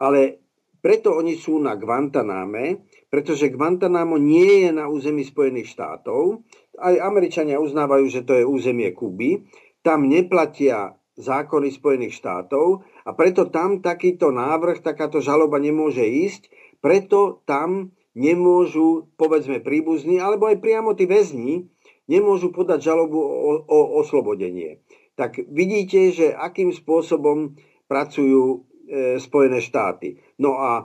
Ale 0.00 0.40
preto 0.80 1.12
oni 1.12 1.36
sú 1.36 1.60
na 1.60 1.76
Guantaname, 1.76 2.88
pretože 3.12 3.52
Guantanamo 3.52 4.16
nie 4.16 4.64
je 4.64 4.70
na 4.72 4.88
území 4.88 5.20
Spojených 5.20 5.68
štátov. 5.68 6.46
Aj 6.80 6.96
Američania 6.96 7.60
uznávajú, 7.60 8.06
že 8.08 8.24
to 8.24 8.32
je 8.40 8.48
územie 8.48 8.96
Kuby 8.96 9.44
tam 9.86 10.10
neplatia 10.10 10.98
zákony 11.14 11.70
Spojených 11.70 12.18
štátov 12.18 12.82
a 13.06 13.14
preto 13.14 13.46
tam 13.46 13.78
takýto 13.78 14.34
návrh, 14.34 14.82
takáto 14.82 15.22
žaloba 15.22 15.62
nemôže 15.62 16.02
ísť, 16.02 16.50
preto 16.82 17.46
tam 17.46 17.94
nemôžu, 18.16 19.12
povedzme, 19.20 19.60
príbuzní, 19.60 20.16
alebo 20.16 20.48
aj 20.48 20.58
priamo 20.64 20.96
tí 20.96 21.04
väzni, 21.04 21.68
nemôžu 22.08 22.50
podať 22.50 22.88
žalobu 22.88 23.20
o, 23.20 23.60
o 23.68 23.78
oslobodenie. 24.00 24.80
Tak 25.20 25.36
vidíte, 25.52 26.10
že 26.16 26.26
akým 26.32 26.72
spôsobom 26.72 27.60
pracujú 27.84 28.42
e, 28.88 29.20
Spojené 29.20 29.60
štáty. 29.60 30.16
No 30.40 30.56
a 30.56 30.70
e, 30.80 30.84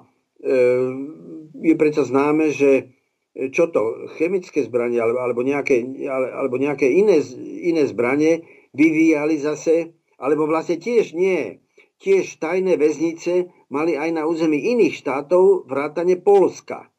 je 1.56 1.76
predsa 1.80 2.04
známe, 2.04 2.52
že 2.52 2.92
čo 3.32 3.72
to, 3.72 4.12
chemické 4.20 4.60
zbranie 4.68 5.00
alebo, 5.00 5.24
alebo, 5.24 5.40
nejaké, 5.40 5.88
alebo 6.12 6.60
nejaké 6.60 6.92
iné, 6.92 7.24
iné 7.64 7.88
zbranie 7.88 8.44
vyvíjali 8.76 9.40
zase, 9.40 9.96
alebo 10.20 10.52
vlastne 10.52 10.76
tiež 10.76 11.16
nie. 11.16 11.64
Tiež 12.04 12.44
tajné 12.44 12.76
väznice 12.76 13.48
mali 13.72 13.96
aj 13.96 14.10
na 14.12 14.28
území 14.28 14.60
iných 14.76 15.00
štátov 15.00 15.70
vrátane 15.70 16.20
Polska. 16.20 16.91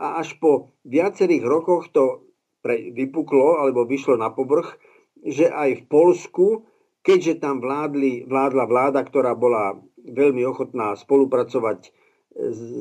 A 0.00 0.24
až 0.24 0.40
po 0.40 0.72
viacerých 0.88 1.44
rokoch 1.44 1.92
to 1.92 2.24
pre, 2.64 2.88
vypuklo 2.92 3.60
alebo 3.60 3.84
vyšlo 3.84 4.16
na 4.16 4.32
povrch, 4.32 4.80
že 5.20 5.52
aj 5.52 5.84
v 5.84 5.86
Polsku, 5.92 6.46
keďže 7.04 7.44
tam 7.44 7.60
vládli, 7.60 8.24
vládla 8.24 8.64
vláda, 8.64 9.00
ktorá 9.04 9.36
bola 9.36 9.76
veľmi 10.00 10.40
ochotná 10.48 10.96
spolupracovať 10.96 11.92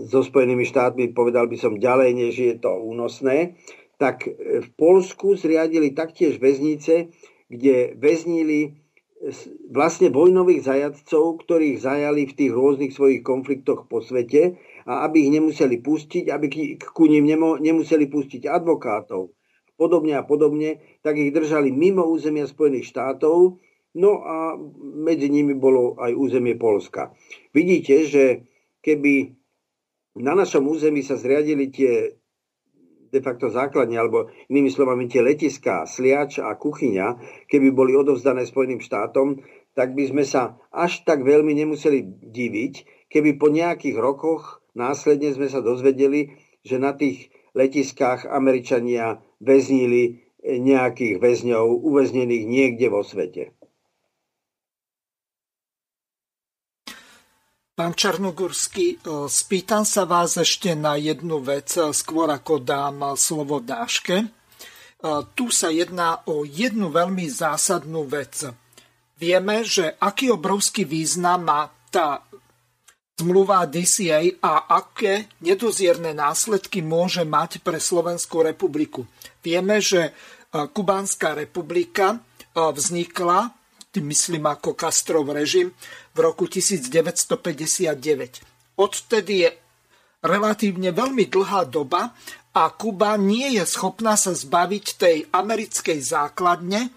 so 0.08 0.24
Spojenými 0.24 0.64
štátmi, 0.64 1.12
povedal 1.12 1.52
by 1.52 1.58
som 1.60 1.82
ďalej, 1.82 2.10
než 2.16 2.34
je 2.40 2.56
to 2.56 2.72
únosné, 2.72 3.60
tak 4.00 4.24
v 4.40 4.70
Polsku 4.80 5.36
zriadili 5.36 5.92
taktiež 5.92 6.40
väznice, 6.40 7.12
kde 7.52 7.98
väznili 8.00 8.80
vlastne 9.68 10.08
vojnových 10.08 10.64
zajadcov, 10.64 11.44
ktorých 11.44 11.84
zajali 11.84 12.24
v 12.24 12.36
tých 12.40 12.52
rôznych 12.56 12.96
svojich 12.96 13.20
konfliktoch 13.20 13.92
po 13.92 14.00
svete 14.00 14.56
a 14.90 15.06
aby 15.06 15.30
ich 15.30 15.32
nemuseli 15.38 15.78
pustiť, 15.86 16.34
aby 16.34 16.46
ku 16.82 17.06
ním 17.06 17.30
nemuseli 17.62 18.10
pustiť 18.10 18.50
advokátov 18.50 19.30
podobne 19.80 20.20
a 20.20 20.28
podobne, 20.28 20.84
tak 21.00 21.16
ich 21.16 21.32
držali 21.32 21.72
mimo 21.72 22.04
územia 22.04 22.44
Spojených 22.44 22.92
štátov, 22.92 23.64
no 23.96 24.12
a 24.20 24.60
medzi 25.00 25.32
nimi 25.32 25.56
bolo 25.56 25.96
aj 25.96 26.12
územie 26.12 26.60
Polska. 26.60 27.16
Vidíte, 27.56 28.04
že 28.04 28.24
keby 28.84 29.40
na 30.20 30.36
našom 30.36 30.68
území 30.68 31.00
sa 31.00 31.16
zriadili 31.16 31.72
tie 31.72 32.20
de 33.10 33.22
facto 33.26 33.50
základne, 33.50 33.98
alebo 33.98 34.30
inými 34.52 34.70
slovami 34.70 35.10
tie 35.10 35.24
letiská, 35.24 35.88
sliač 35.88 36.38
a 36.44 36.54
kuchyňa, 36.54 37.18
keby 37.50 37.74
boli 37.74 37.96
odovzdané 37.98 38.46
Spojeným 38.46 38.84
štátom, 38.84 39.42
tak 39.74 39.96
by 39.96 40.12
sme 40.12 40.28
sa 40.28 40.60
až 40.70 41.08
tak 41.08 41.26
veľmi 41.26 41.56
nemuseli 41.56 42.06
diviť, 42.30 43.08
keby 43.10 43.42
po 43.42 43.50
nejakých 43.50 43.98
rokoch 43.98 44.59
následne 44.80 45.36
sme 45.36 45.52
sa 45.52 45.60
dozvedeli, 45.60 46.40
že 46.64 46.80
na 46.80 46.96
tých 46.96 47.28
letiskách 47.52 48.24
Američania 48.32 49.20
väznili 49.44 50.24
nejakých 50.40 51.20
väzňov 51.20 51.84
uväznených 51.84 52.44
niekde 52.48 52.88
vo 52.88 53.04
svete. 53.04 53.52
Pán 57.80 57.96
Čarnogurský, 57.96 59.00
e, 59.00 59.32
spýtam 59.32 59.88
sa 59.88 60.04
vás 60.04 60.36
ešte 60.36 60.76
na 60.76 61.00
jednu 61.00 61.40
vec, 61.40 61.80
e, 61.80 61.96
skôr 61.96 62.28
ako 62.28 62.60
dám 62.60 63.16
slovo 63.16 63.64
Dáške. 63.64 64.20
E, 64.20 64.28
tu 65.32 65.48
sa 65.48 65.72
jedná 65.72 66.20
o 66.28 66.44
jednu 66.44 66.92
veľmi 66.92 67.24
zásadnú 67.32 68.04
vec. 68.04 68.52
Vieme, 69.16 69.64
že 69.64 69.96
aký 69.96 70.28
obrovský 70.28 70.84
význam 70.84 71.48
má 71.48 71.72
tá 71.88 72.28
zmluva 73.20 73.68
DCA 73.68 74.40
a 74.40 74.80
aké 74.80 75.28
nedozierne 75.44 76.16
následky 76.16 76.80
môže 76.80 77.28
mať 77.28 77.60
pre 77.60 77.78
Slovenskú 77.78 78.46
republiku. 78.46 79.04
Vieme, 79.44 79.84
že 79.84 80.16
Kubánska 80.50 81.36
republika 81.36 82.24
vznikla 82.56 83.60
tým 83.90 84.14
myslím 84.14 84.46
ako 84.46 84.78
Castrov 84.78 85.26
režim, 85.34 85.74
v 86.14 86.18
roku 86.22 86.46
1959. 86.46 88.78
Odtedy 88.78 89.34
je 89.46 89.50
relatívne 90.22 90.94
veľmi 90.94 91.26
dlhá 91.26 91.66
doba 91.66 92.14
a 92.54 92.70
Kuba 92.74 93.18
nie 93.18 93.58
je 93.58 93.66
schopná 93.66 94.18
sa 94.18 94.34
zbaviť 94.34 94.86
tej 94.98 95.26
americkej 95.32 96.02
základne 96.02 96.82
e, 96.86 96.90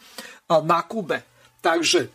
na 0.64 0.82
Kube. 0.84 1.22
Takže 1.62 2.10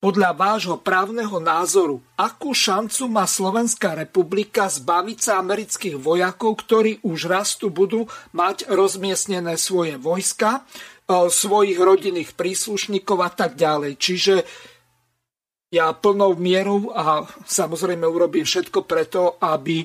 podľa 0.00 0.32
vášho 0.32 0.76
právneho 0.80 1.36
názoru, 1.44 2.00
akú 2.16 2.56
šancu 2.56 3.04
má 3.12 3.28
Slovenská 3.28 3.92
republika 3.92 4.64
zbaviť 4.64 5.18
sa 5.20 5.32
amerických 5.44 6.00
vojakov, 6.00 6.56
ktorí 6.64 7.04
už 7.04 7.28
raz 7.28 7.60
tu 7.60 7.68
budú 7.68 8.08
mať 8.32 8.64
rozmiestnené 8.72 9.60
svoje 9.60 10.00
vojska, 10.00 10.64
svojich 11.10 11.76
rodinných 11.76 12.32
príslušníkov 12.32 13.18
a 13.20 13.30
tak 13.30 13.60
ďalej. 13.60 14.00
Čiže 14.00 14.34
ja 15.70 15.92
plnou 15.92 16.32
mierou 16.34 16.96
a 16.96 17.28
samozrejme 17.44 18.02
urobím 18.08 18.48
všetko 18.48 18.88
preto, 18.88 19.36
aby 19.36 19.84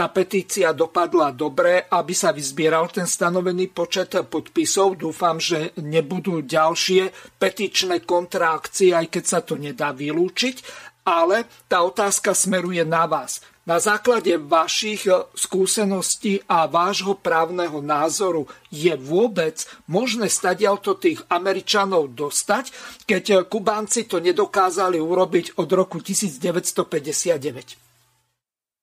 tá 0.00 0.08
petícia 0.08 0.72
dopadla 0.72 1.28
dobre, 1.28 1.84
aby 1.92 2.16
sa 2.16 2.32
vyzbieral 2.32 2.88
ten 2.88 3.04
stanovený 3.04 3.68
počet 3.68 4.16
podpisov. 4.32 4.96
Dúfam, 4.96 5.36
že 5.36 5.76
nebudú 5.76 6.40
ďalšie 6.40 7.36
petičné 7.36 8.08
kontrakcie, 8.08 8.96
aj 8.96 9.12
keď 9.12 9.24
sa 9.28 9.44
to 9.44 9.60
nedá 9.60 9.92
vylúčiť. 9.92 10.64
Ale 11.04 11.44
tá 11.68 11.84
otázka 11.84 12.32
smeruje 12.32 12.80
na 12.80 13.04
vás. 13.04 13.44
Na 13.68 13.76
základe 13.76 14.40
vašich 14.40 15.04
skúseností 15.36 16.40
a 16.48 16.64
vášho 16.64 17.12
právneho 17.20 17.84
názoru 17.84 18.48
je 18.72 18.96
vôbec 18.96 19.68
možné 19.84 20.32
stadialto 20.32 20.96
tých 20.96 21.20
Američanov 21.28 22.16
dostať, 22.16 22.72
keď 23.04 23.44
Kubánci 23.52 24.08
to 24.08 24.16
nedokázali 24.16 24.96
urobiť 24.96 25.60
od 25.60 25.68
roku 25.76 26.00
1959? 26.00 27.89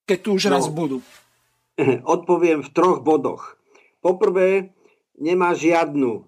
Keď 0.07 0.17
tu 0.23 0.29
už 0.39 0.47
no, 0.47 0.51
raz 0.55 0.65
budú. 0.71 1.03
Odpoviem 2.15 2.63
v 2.63 2.69
troch 2.71 3.03
bodoch. 3.03 3.59
Poprvé, 3.99 4.71
nemá 5.19 5.51
žiadnu 5.51 6.11
e, 6.15 6.21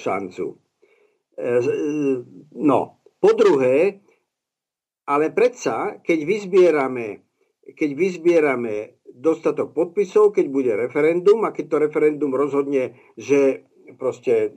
šancu. 0.00 0.56
E, 1.36 1.48
no, 2.56 3.04
po 3.20 3.30
druhé, 3.36 4.00
ale 5.04 5.28
predsa, 5.30 6.00
keď 6.00 6.18
vyzbierame 6.24 7.28
keď 7.68 7.90
vyzbierame 7.92 8.96
dostatok 9.12 9.76
podpisov, 9.76 10.32
keď 10.32 10.46
bude 10.48 10.72
referendum 10.72 11.44
a 11.44 11.52
keď 11.52 11.64
to 11.68 11.76
referendum 11.82 12.32
rozhodne, 12.32 12.96
že 13.18 13.68
proste 13.98 14.52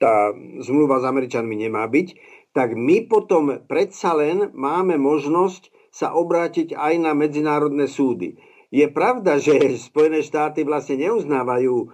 tá 0.00 0.32
zmluva 0.64 1.00
s 1.00 1.08
Američanmi 1.08 1.56
nemá 1.56 1.84
byť, 1.88 2.08
tak 2.52 2.72
my 2.72 3.04
potom 3.08 3.60
predsa 3.68 4.16
len 4.16 4.52
máme 4.56 4.96
možnosť 4.96 5.68
sa 5.96 6.12
obrátiť 6.12 6.76
aj 6.76 6.94
na 7.00 7.16
medzinárodné 7.16 7.88
súdy. 7.88 8.36
Je 8.68 8.84
pravda, 8.92 9.40
že 9.40 9.56
Spojené 9.80 10.20
štáty 10.20 10.68
vlastne 10.68 11.00
neuznávajú 11.00 11.88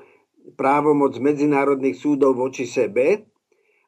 právomoc 0.59 1.14
medzinárodných 1.22 1.94
súdov 1.94 2.34
voči 2.34 2.66
sebe, 2.66 3.30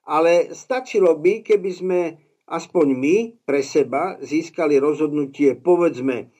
ale 0.07 0.55
stačilo 0.55 1.19
by, 1.19 1.43
keby 1.43 1.71
sme 1.75 2.01
aspoň 2.47 2.87
my 2.95 3.17
pre 3.43 3.67
seba 3.67 4.15
získali 4.23 4.79
rozhodnutie, 4.79 5.59
povedzme, 5.59 6.31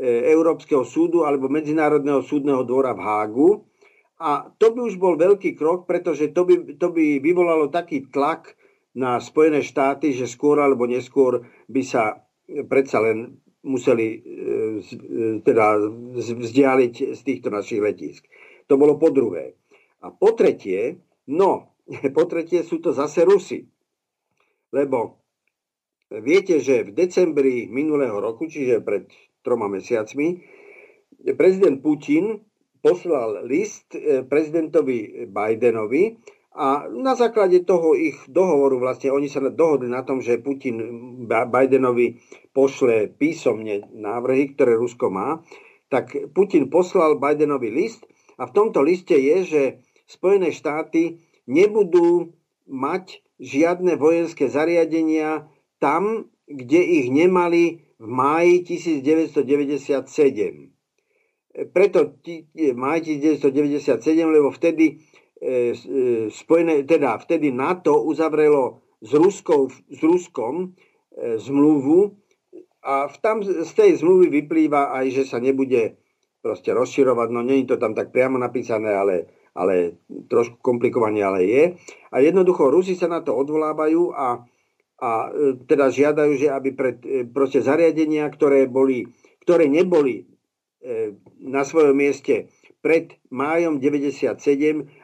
E, 0.00 0.32
Európskeho 0.32 0.80
súdu 0.88 1.28
alebo 1.28 1.52
Medzinárodného 1.52 2.24
súdneho 2.24 2.64
dvora 2.64 2.96
v 2.96 3.04
Hágu. 3.04 3.50
A 4.16 4.48
to 4.56 4.72
by 4.72 4.80
už 4.88 4.96
bol 4.96 5.20
veľký 5.20 5.52
krok, 5.52 5.84
pretože 5.84 6.32
to 6.32 6.48
by, 6.48 6.76
to 6.80 6.88
by 6.88 7.20
vyvolalo 7.20 7.68
taký 7.68 8.08
tlak 8.08 8.56
na 8.96 9.20
Spojené 9.20 9.60
štáty, 9.60 10.16
že 10.16 10.24
skôr 10.24 10.56
alebo 10.56 10.88
neskôr 10.88 11.44
by 11.68 11.82
sa 11.84 12.24
predsa 12.66 13.00
len 13.04 13.38
museli 13.62 14.08
e, 14.08 14.18
e, 14.18 14.96
teda 15.44 15.76
vzdialiť 16.16 16.94
z 17.12 17.20
týchto 17.20 17.48
našich 17.52 17.80
letísk. 17.80 18.22
To 18.66 18.80
bolo 18.80 18.96
po 18.96 19.12
druhé. 19.12 19.58
A 20.00 20.08
po 20.08 20.32
tretie, 20.32 21.00
no, 21.28 21.76
po 22.16 22.24
tretie 22.24 22.64
sú 22.64 22.80
to 22.80 22.96
zase 22.96 23.26
Rusy. 23.28 23.68
Lebo 24.70 25.20
viete, 26.10 26.62
že 26.62 26.86
v 26.86 26.94
decembri 26.94 27.66
minulého 27.68 28.16
roku, 28.16 28.46
čiže 28.46 28.80
pred 28.80 29.10
troma 29.42 29.66
mesiacmi, 29.66 30.40
prezident 31.36 31.82
Putin 31.82 32.40
poslal 32.80 33.44
list 33.44 33.92
eh, 33.92 34.24
prezidentovi 34.24 35.28
Bidenovi 35.28 36.16
a 36.50 36.90
na 36.90 37.14
základe 37.14 37.62
toho 37.62 37.94
ich 37.94 38.18
dohovoru, 38.26 38.82
vlastne 38.82 39.14
oni 39.14 39.30
sa 39.30 39.38
dohodli 39.38 39.86
na 39.86 40.02
tom, 40.02 40.18
že 40.18 40.42
Putin 40.42 40.82
Bidenovi 41.30 42.18
pošle 42.50 43.14
písomne 43.14 43.86
návrhy, 43.94 44.58
ktoré 44.58 44.74
Rusko 44.74 45.14
má, 45.14 45.46
tak 45.86 46.10
Putin 46.34 46.66
poslal 46.66 47.22
Bidenovi 47.22 47.70
list 47.70 48.02
a 48.34 48.50
v 48.50 48.54
tomto 48.54 48.82
liste 48.82 49.14
je, 49.14 49.36
že 49.46 49.62
Spojené 50.10 50.50
štáty 50.50 51.22
nebudú 51.46 52.34
mať 52.66 53.22
žiadne 53.38 53.94
vojenské 53.94 54.50
zariadenia 54.50 55.46
tam, 55.78 56.26
kde 56.50 56.82
ich 56.82 57.14
nemali 57.14 57.86
v 58.02 58.06
máji 58.10 58.66
1997. 58.66 60.74
Preto 61.70 62.18
máj 62.74 62.98
1997, 63.06 64.02
lebo 64.26 64.50
vtedy 64.54 65.02
spojené, 66.28 66.84
teda 66.84 67.16
vtedy 67.16 67.48
NATO 67.48 68.04
uzavrelo 68.04 68.84
s, 69.00 69.16
Ruskou, 69.16 69.72
s 69.72 70.00
Ruskom 70.04 70.76
e, 71.16 71.40
zmluvu 71.40 72.12
a 72.84 73.08
v 73.08 73.16
tam 73.24 73.40
z 73.40 73.72
tej 73.72 74.04
zmluvy 74.04 74.28
vyplýva 74.28 74.92
aj, 75.00 75.06
že 75.16 75.24
sa 75.24 75.40
nebude 75.40 75.96
proste 76.44 76.72
rozširovať, 76.72 77.28
no 77.32 77.40
nie 77.40 77.64
je 77.64 77.72
to 77.72 77.76
tam 77.80 77.96
tak 77.96 78.12
priamo 78.12 78.36
napísané, 78.36 78.92
ale, 78.92 79.28
ale 79.56 80.00
trošku 80.28 80.60
komplikovanie 80.60 81.24
ale 81.24 81.40
je. 81.44 81.64
A 82.12 82.20
jednoducho 82.20 82.68
Rusi 82.68 82.96
sa 82.96 83.08
na 83.08 83.24
to 83.24 83.32
odvolávajú 83.36 84.12
a 84.12 84.44
a 85.00 85.32
e, 85.32 85.56
teda 85.64 85.88
žiadajú, 85.88 86.32
že 86.36 86.52
aby 86.52 86.76
pred 86.76 86.96
e, 87.02 87.24
proste 87.24 87.64
zariadenia, 87.64 88.28
ktoré, 88.28 88.68
boli, 88.68 89.08
ktoré 89.42 89.64
neboli 89.66 90.28
e, 90.84 91.16
na 91.40 91.64
svojom 91.64 91.96
mieste 91.96 92.52
pred 92.80 93.16
májom 93.28 93.78
97, 93.78 94.40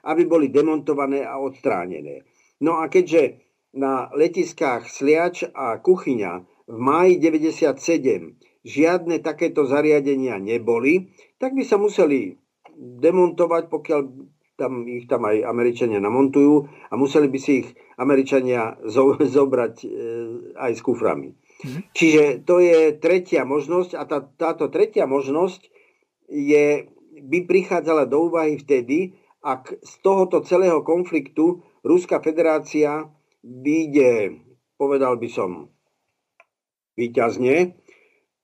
aby 0.04 0.22
boli 0.24 0.48
demontované 0.48 1.24
a 1.24 1.36
odstránené. 1.36 2.24
No 2.60 2.80
a 2.80 2.88
keďže 2.88 3.44
na 3.76 4.08
letiskách 4.16 4.88
Sliač 4.88 5.44
a 5.52 5.76
Kuchyňa 5.80 6.32
v 6.66 6.78
máji 6.80 7.20
97 7.20 8.66
žiadne 8.66 9.22
takéto 9.22 9.68
zariadenia 9.68 10.40
neboli, 10.42 11.14
tak 11.38 11.54
by 11.54 11.62
sa 11.62 11.78
museli 11.78 12.34
demontovať, 12.76 13.70
pokiaľ 13.70 14.00
tam 14.56 14.88
ich 14.88 15.04
tam 15.04 15.28
aj 15.28 15.44
Američania 15.44 16.00
namontujú 16.00 16.64
a 16.88 16.94
museli 16.96 17.28
by 17.28 17.38
si 17.38 17.52
ich 17.62 17.68
Američania 18.00 18.80
zo, 18.88 19.14
zobrať 19.36 19.74
e, 19.84 19.88
aj 20.56 20.72
s 20.72 20.80
kuframi. 20.80 21.36
Mm-hmm. 21.36 21.82
Čiže 21.92 22.22
to 22.44 22.60
je 22.60 22.96
tretia 22.96 23.44
možnosť 23.44 23.90
a 23.96 24.02
tá, 24.08 24.18
táto 24.24 24.72
tretia 24.72 25.04
možnosť 25.04 25.68
je, 26.28 26.88
by 27.22 27.48
prichádzala 27.48 28.04
do 28.08 28.28
úvahy 28.28 28.60
vtedy, 28.60 29.16
ak 29.40 29.78
z 29.80 29.92
tohoto 30.02 30.42
celého 30.42 30.82
konfliktu 30.82 31.62
Ruská 31.86 32.18
federácia 32.18 33.06
vyjde, 33.46 34.42
povedal 34.74 35.16
by 35.16 35.28
som, 35.30 35.70
výťazne, 36.98 37.78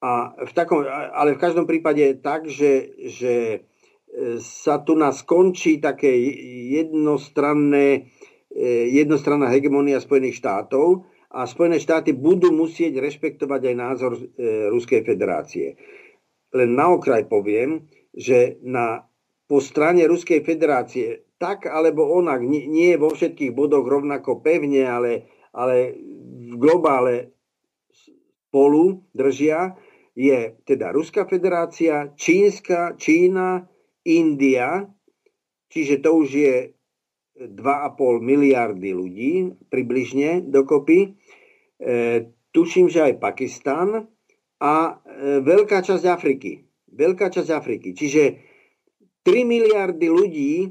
a 0.02 0.34
v 0.34 0.52
takom, 0.54 0.82
ale 0.90 1.38
v 1.38 1.42
každom 1.42 1.66
prípade 1.66 2.18
tak, 2.18 2.50
že, 2.50 2.90
že 3.06 3.62
sa 4.42 4.82
tu 4.82 4.92
nás 4.98 5.24
skončí 5.24 5.80
také 5.80 6.10
jednostranné, 6.74 8.12
e, 8.52 8.68
jednostranná 8.92 9.48
hegemonia 9.48 10.02
Spojených 10.02 10.42
štátov 10.42 11.08
a 11.32 11.48
Spojené 11.48 11.80
štáty 11.80 12.12
budú 12.12 12.52
musieť 12.52 13.00
rešpektovať 13.00 13.72
aj 13.72 13.74
názor 13.78 14.12
e, 14.18 14.20
Ruskej 14.68 15.06
federácie. 15.06 15.80
Len 16.52 16.76
na 16.76 16.92
okraj 16.92 17.24
poviem, 17.24 17.88
že 18.12 18.60
na 18.62 19.08
po 19.48 19.60
strane 19.60 20.04
Ruskej 20.08 20.44
federácie 20.44 21.32
tak 21.42 21.66
alebo 21.66 22.06
onak, 22.06 22.38
nie, 22.46 22.70
nie 22.70 22.94
vo 22.94 23.10
všetkých 23.10 23.50
bodoch 23.50 23.82
rovnako 23.82 24.38
pevne, 24.38 24.86
ale, 24.86 25.26
ale 25.50 25.98
v 26.46 26.54
globále 26.54 27.34
spolu 27.90 29.02
držia, 29.10 29.74
je 30.14 30.54
teda 30.62 30.92
Ruská 30.94 31.26
federácia, 31.26 32.14
Čínska, 32.14 32.94
Čína, 32.94 33.66
India, 34.06 34.86
čiže 35.72 35.98
to 36.04 36.22
už 36.22 36.28
je 36.30 36.56
2,5 37.42 37.58
miliardy 38.20 38.92
ľudí 38.92 39.32
približne 39.72 40.46
dokopy. 40.46 40.98
E, 41.00 41.08
tuším, 42.52 42.92
že 42.92 43.08
aj 43.08 43.14
Pakistan 43.18 44.04
a 44.60 44.74
e, 44.84 44.92
veľká 45.40 45.80
časť 45.80 46.04
Afriky. 46.06 46.60
Veľká 46.93 47.32
časť 47.32 47.49
Afriky. 47.51 47.97
Čiže 47.97 48.22
3 49.24 49.49
miliardy 49.49 50.07
ľudí 50.12 50.55
e, 50.62 50.68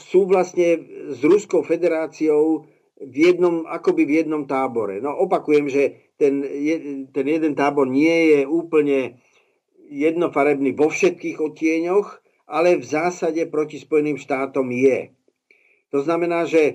sú 0.00 0.26
vlastne 0.26 0.80
s 1.12 1.20
Ruskou 1.20 1.60
federáciou 1.62 2.64
v 3.00 3.16
jednom, 3.16 3.64
akoby 3.64 4.02
v 4.04 4.12
jednom 4.24 4.44
tábore. 4.44 5.00
No 5.00 5.16
opakujem, 5.16 5.68
že 5.72 6.12
ten, 6.20 6.44
ten 7.10 7.26
jeden 7.26 7.52
tábor 7.56 7.88
nie 7.88 8.36
je 8.36 8.40
úplne 8.44 9.16
jednofarebný 9.88 10.76
vo 10.76 10.92
všetkých 10.92 11.40
odtieňoch, 11.40 12.08
ale 12.50 12.78
v 12.78 12.84
zásade 12.84 13.42
proti 13.48 13.80
Spojeným 13.80 14.20
štátom 14.20 14.68
je. 14.70 15.16
To 15.90 15.98
znamená, 16.04 16.46
že 16.46 16.62
e, 16.62 16.74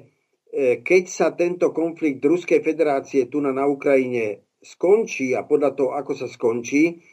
keď 0.84 1.04
sa 1.08 1.28
tento 1.32 1.72
konflikt 1.72 2.24
Ruskej 2.24 2.60
federácie 2.60 3.32
tu 3.32 3.40
na, 3.40 3.56
na 3.56 3.70
Ukrajine 3.70 4.44
skončí 4.60 5.38
a 5.38 5.46
podľa 5.46 5.72
toho, 5.78 5.92
ako 5.94 6.12
sa 6.18 6.28
skončí, 6.28 7.06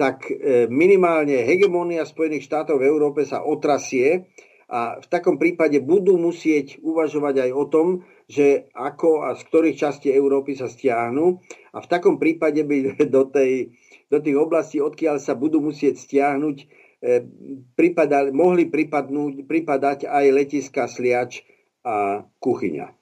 tak 0.00 0.32
e, 0.32 0.64
minimálne 0.72 1.44
hegemónia 1.44 2.08
Spojených 2.08 2.48
štátov 2.48 2.80
v 2.80 2.88
Európe 2.88 3.28
sa 3.28 3.44
otrasie 3.44 4.32
a 4.64 4.96
v 4.96 5.06
takom 5.12 5.36
prípade 5.36 5.76
budú 5.84 6.16
musieť 6.16 6.80
uvažovať 6.80 7.44
aj 7.44 7.50
o 7.52 7.64
tom, 7.68 7.86
že 8.24 8.72
ako 8.72 9.28
a 9.28 9.36
z 9.36 9.44
ktorých 9.44 9.76
častí 9.76 10.08
Európy 10.08 10.56
sa 10.56 10.72
stiahnu 10.72 11.44
a 11.76 11.84
v 11.84 11.90
takom 11.92 12.16
prípade 12.16 12.64
by 12.64 12.96
do, 13.14 13.28
tej, 13.28 13.76
do 14.08 14.24
tých 14.24 14.36
oblastí, 14.40 14.80
odkiaľ 14.80 15.20
sa 15.20 15.36
budú 15.36 15.60
musieť 15.60 16.00
stiahnuť, 16.00 16.56
eh, 17.04 18.32
mohli 18.32 18.72
pripadnúť, 18.72 19.44
pripadať 19.44 20.08
aj 20.08 20.24
letiska 20.32 20.88
Sliač 20.88 21.44
a 21.84 22.24
Kuchyňa. 22.40 22.99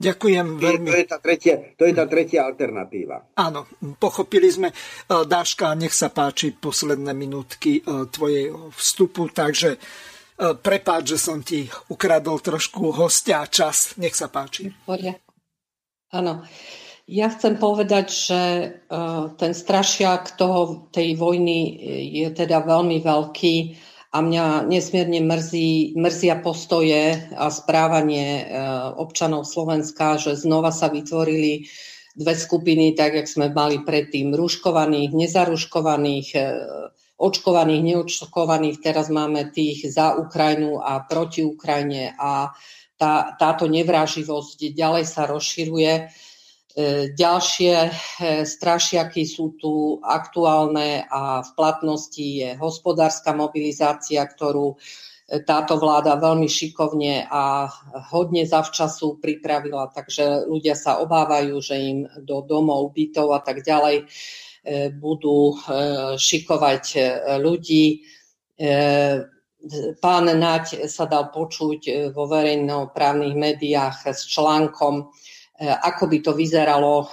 Ďakujem 0.00 0.46
veľmi. 0.56 0.88
To 0.88 0.96
je, 0.96 1.06
tá 1.06 1.18
tretia, 1.20 1.54
to 1.76 1.84
je 1.84 1.92
tá 1.92 2.08
tretia 2.08 2.48
alternatíva. 2.48 3.36
Áno, 3.36 3.68
pochopili 4.00 4.48
sme. 4.48 4.72
Eh, 4.72 5.28
Dáška, 5.28 5.76
nech 5.76 5.92
sa 5.92 6.08
páči 6.08 6.56
posledné 6.56 7.12
minútky 7.12 7.84
eh, 7.84 8.08
tvojej 8.08 8.48
vstupu, 8.72 9.28
takže 9.28 9.76
E, 10.40 10.56
prepáč, 10.56 11.12
že 11.16 11.18
som 11.20 11.44
ti 11.44 11.68
ukradol 11.92 12.40
trošku 12.40 12.96
hostia 12.96 13.44
a 13.44 13.46
čas. 13.46 13.92
Nech 14.00 14.16
sa 14.16 14.32
páči. 14.32 14.72
Áno. 16.16 16.48
Ja 17.10 17.26
chcem 17.28 17.58
povedať, 17.58 18.06
že 18.08 18.40
e, 18.40 18.66
ten 19.34 19.52
strašiak 19.52 20.38
toho, 20.38 20.88
tej 20.94 21.18
vojny 21.18 21.74
je 22.22 22.28
teda 22.32 22.62
veľmi 22.62 23.02
veľký 23.02 23.54
a 24.10 24.18
mňa 24.18 24.66
nesmierne 24.66 25.22
mrzí, 25.22 25.94
mrzia 25.94 26.42
postoje 26.42 27.30
a 27.30 27.46
správanie 27.46 28.42
e, 28.42 28.44
občanov 28.98 29.46
Slovenska, 29.46 30.18
že 30.18 30.34
znova 30.34 30.74
sa 30.74 30.90
vytvorili 30.90 31.70
dve 32.18 32.34
skupiny, 32.34 32.98
tak 32.98 33.14
jak 33.14 33.30
sme 33.30 33.54
mali 33.54 33.86
predtým, 33.86 34.34
ruškovaných, 34.34 35.14
nezaruškovaných, 35.14 36.28
očkovaných, 37.20 37.82
neočkovaných, 37.84 38.80
teraz 38.82 39.12
máme 39.12 39.52
tých 39.52 39.92
za 39.92 40.16
Ukrajinu 40.16 40.80
a 40.80 41.04
proti 41.04 41.44
Ukrajine 41.44 42.16
a 42.16 42.50
tá, 42.96 43.36
táto 43.36 43.68
nevráživosť 43.68 44.72
ďalej 44.72 45.04
sa 45.08 45.28
rozširuje. 45.28 46.12
E, 46.80 47.12
ďalšie 47.12 47.74
e, 47.76 47.90
strašiaky 48.48 49.22
sú 49.28 49.52
tu 49.60 50.00
aktuálne 50.00 51.04
a 51.04 51.44
v 51.44 51.50
platnosti 51.52 52.24
je 52.24 52.56
hospodárska 52.56 53.36
mobilizácia, 53.36 54.24
ktorú 54.24 54.72
e, 54.72 54.76
táto 55.44 55.76
vláda 55.76 56.16
veľmi 56.16 56.48
šikovne 56.48 57.28
a 57.28 57.68
hodne 58.08 58.48
zavčasu 58.48 59.20
pripravila, 59.20 59.92
takže 59.92 60.48
ľudia 60.48 60.72
sa 60.72 61.04
obávajú, 61.04 61.60
že 61.60 61.76
im 61.76 61.98
do 62.24 62.40
domov, 62.48 62.96
bytov 62.96 63.36
a 63.36 63.40
tak 63.44 63.60
ďalej 63.60 64.08
budú 65.00 65.56
šikovať 66.20 66.84
ľudí. 67.40 68.04
Pán 70.04 70.26
Naď 70.28 70.84
sa 70.84 71.08
dal 71.08 71.32
počuť 71.32 72.12
vo 72.12 72.28
verejnoprávnych 72.28 73.40
médiách 73.40 74.12
s 74.12 74.28
článkom, 74.28 75.08
ako 75.60 76.08
by 76.08 76.18
to 76.24 76.32
vyzeralo 76.32 77.04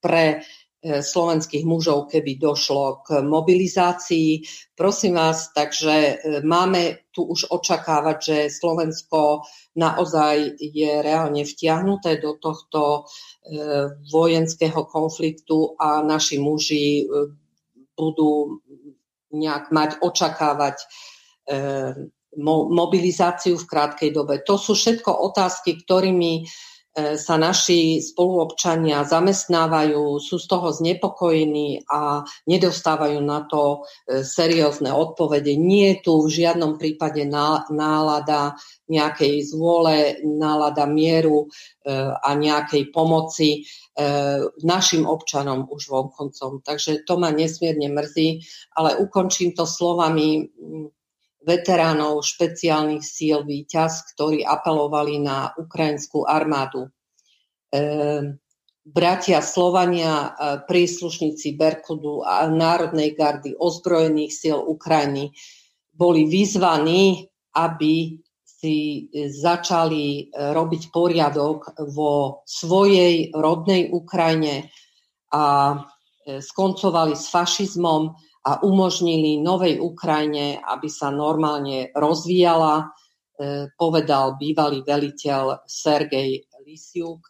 pre 0.00 0.40
slovenských 0.80 1.66
mužov, 1.66 2.08
keby 2.08 2.38
došlo 2.38 3.02
k 3.02 3.20
mobilizácii. 3.20 4.40
Prosím 4.78 5.18
vás, 5.18 5.50
takže 5.50 6.22
máme 6.46 7.10
tu 7.10 7.26
už 7.28 7.50
očakávať, 7.50 8.16
že 8.22 8.38
Slovensko 8.48 9.42
naozaj 9.74 10.54
je 10.56 11.02
reálne 11.02 11.42
vtiahnuté 11.42 12.22
do 12.22 12.38
tohto 12.38 13.10
E, 13.48 13.88
vojenského 14.12 14.84
konfliktu 14.84 15.72
a 15.80 16.04
naši 16.04 16.36
muži 16.36 17.00
e, 17.00 17.32
budú 17.96 18.60
nejak 19.32 19.72
mať, 19.72 20.04
očakávať 20.04 20.76
e, 20.76 20.86
mobilizáciu 22.68 23.56
v 23.56 23.64
krátkej 23.64 24.12
dobe. 24.12 24.44
To 24.44 24.60
sú 24.60 24.76
všetko 24.76 25.32
otázky, 25.32 25.80
ktorými 25.80 26.44
sa 27.18 27.34
naši 27.38 28.02
spoluobčania 28.02 29.06
zamestnávajú, 29.06 30.18
sú 30.18 30.36
z 30.40 30.46
toho 30.50 30.74
znepokojení 30.74 31.86
a 31.86 32.26
nedostávajú 32.50 33.22
na 33.22 33.46
to 33.46 33.86
seriózne 34.08 34.90
odpovede. 34.90 35.54
Nie 35.54 35.94
je 35.94 36.02
tu 36.02 36.12
v 36.26 36.32
žiadnom 36.42 36.74
prípade 36.80 37.22
nálada 37.70 38.58
nejakej 38.90 39.46
zvôle, 39.46 40.18
nálada 40.24 40.88
mieru 40.88 41.46
a 42.24 42.34
nejakej 42.34 42.90
pomoci 42.90 43.62
našim 44.62 45.06
občanom 45.06 45.70
už 45.70 45.90
vonkoncom. 45.90 46.66
Takže 46.66 47.06
to 47.06 47.14
ma 47.20 47.30
nesmierne 47.30 47.90
mrzí, 47.92 48.42
ale 48.74 48.98
ukončím 48.98 49.54
to 49.54 49.66
slovami 49.66 50.50
veteránov 51.42 52.26
špeciálnych 52.26 53.04
síl 53.04 53.46
Výťaz, 53.46 54.14
ktorí 54.14 54.42
apelovali 54.42 55.22
na 55.22 55.54
ukrajinskú 55.54 56.26
armádu. 56.26 56.88
E, 56.88 56.90
bratia 58.82 59.40
Slovania, 59.42 60.14
e, 60.14 60.28
príslušníci 60.66 61.54
Berkudu 61.54 62.26
a 62.26 62.50
Národnej 62.50 63.14
gardy 63.14 63.54
ozbrojených 63.54 64.32
síl 64.34 64.58
Ukrajiny 64.58 65.30
boli 65.94 66.26
vyzvaní, 66.26 67.26
aby 67.54 68.18
si 68.44 69.06
začali 69.14 70.34
robiť 70.34 70.90
poriadok 70.90 71.78
vo 71.94 72.42
svojej 72.42 73.30
rodnej 73.30 73.94
Ukrajine 73.94 74.66
a 75.30 75.74
e, 75.74 75.76
skoncovali 76.40 77.14
s 77.14 77.28
fašizmom 77.28 78.16
a 78.48 78.64
umožnili 78.64 79.44
novej 79.44 79.76
Ukrajine, 79.76 80.56
aby 80.56 80.88
sa 80.88 81.12
normálne 81.12 81.92
rozvíjala, 81.92 82.80
e, 82.80 82.84
povedal 83.76 84.40
bývalý 84.40 84.80
veliteľ 84.80 85.68
Sergej 85.68 86.48
Lisiuk. 86.64 87.20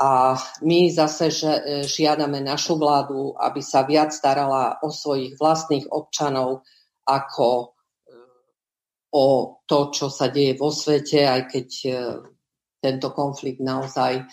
A 0.00 0.32
my 0.64 0.88
zase 0.88 1.28
e, 1.28 1.36
žiadame 1.84 2.40
našu 2.40 2.80
vládu, 2.80 3.36
aby 3.36 3.60
sa 3.60 3.84
viac 3.84 4.16
starala 4.16 4.80
o 4.80 4.88
svojich 4.88 5.36
vlastných 5.36 5.92
občanov 5.92 6.64
ako 7.04 7.48
e, 7.60 7.66
o 9.12 9.60
to, 9.68 9.92
čo 9.92 10.08
sa 10.08 10.32
deje 10.32 10.56
vo 10.56 10.72
svete, 10.72 11.20
aj 11.20 11.42
keď 11.52 11.68
tento 12.80 13.08
konflikt 13.12 13.60
naozaj 13.60 14.24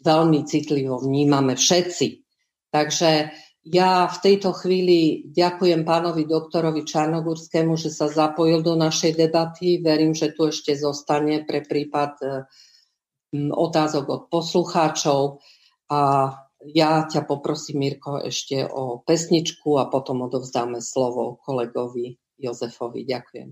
veľmi 0.00 0.40
citlivo 0.48 0.96
vnímame 0.96 1.56
všetci. 1.56 2.08
Takže 2.72 3.10
ja 3.60 4.08
v 4.08 4.18
tejto 4.24 4.56
chvíli 4.56 5.28
ďakujem 5.28 5.84
pánovi 5.84 6.24
doktorovi 6.24 6.80
Čarnogurskému, 6.80 7.76
že 7.76 7.92
sa 7.92 8.08
zapojil 8.08 8.64
do 8.64 8.72
našej 8.72 9.20
debaty. 9.20 9.84
Verím, 9.84 10.16
že 10.16 10.32
tu 10.32 10.48
ešte 10.48 10.72
zostane 10.72 11.44
pre 11.44 11.60
prípad 11.60 12.12
e, 12.24 12.26
otázok 13.52 14.04
od 14.08 14.22
poslucháčov. 14.32 15.44
A 15.92 16.00
ja 16.72 17.04
ťa 17.04 17.28
poprosím, 17.28 17.84
Mirko, 17.84 18.16
ešte 18.24 18.64
o 18.64 19.04
pesničku 19.04 19.76
a 19.76 19.92
potom 19.92 20.24
odovzdáme 20.24 20.80
slovo 20.80 21.36
kolegovi 21.44 22.16
Jozefovi. 22.40 23.04
Ďakujem. 23.04 23.48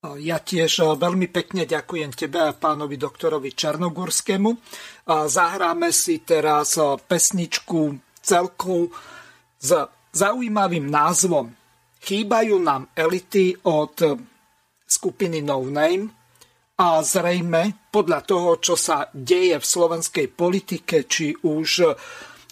Ja 0.00 0.40
tiež 0.40 0.96
veľmi 0.96 1.28
pekne 1.28 1.68
ďakujem 1.68 2.16
tebe 2.16 2.40
a 2.40 2.56
pánovi 2.56 2.96
doktorovi 2.96 3.52
Čarnogurskému. 3.52 4.50
Zahráme 5.10 5.92
si 5.92 6.24
teraz 6.24 6.80
pesničku 7.04 8.00
celku 8.24 8.88
s 9.60 9.70
zaujímavým 10.16 10.88
názvom 10.88 11.52
chýbajú 12.00 12.56
nám 12.58 12.88
elity 12.96 13.54
od 13.68 13.94
skupiny 14.88 15.44
No 15.44 15.62
Name 15.62 16.10
a 16.80 17.04
zrejme 17.04 17.92
podľa 17.92 18.20
toho, 18.24 18.56
čo 18.56 18.74
sa 18.74 19.06
deje 19.12 19.60
v 19.60 19.64
slovenskej 19.64 20.26
politike, 20.32 21.04
či 21.04 21.36
už 21.36 21.70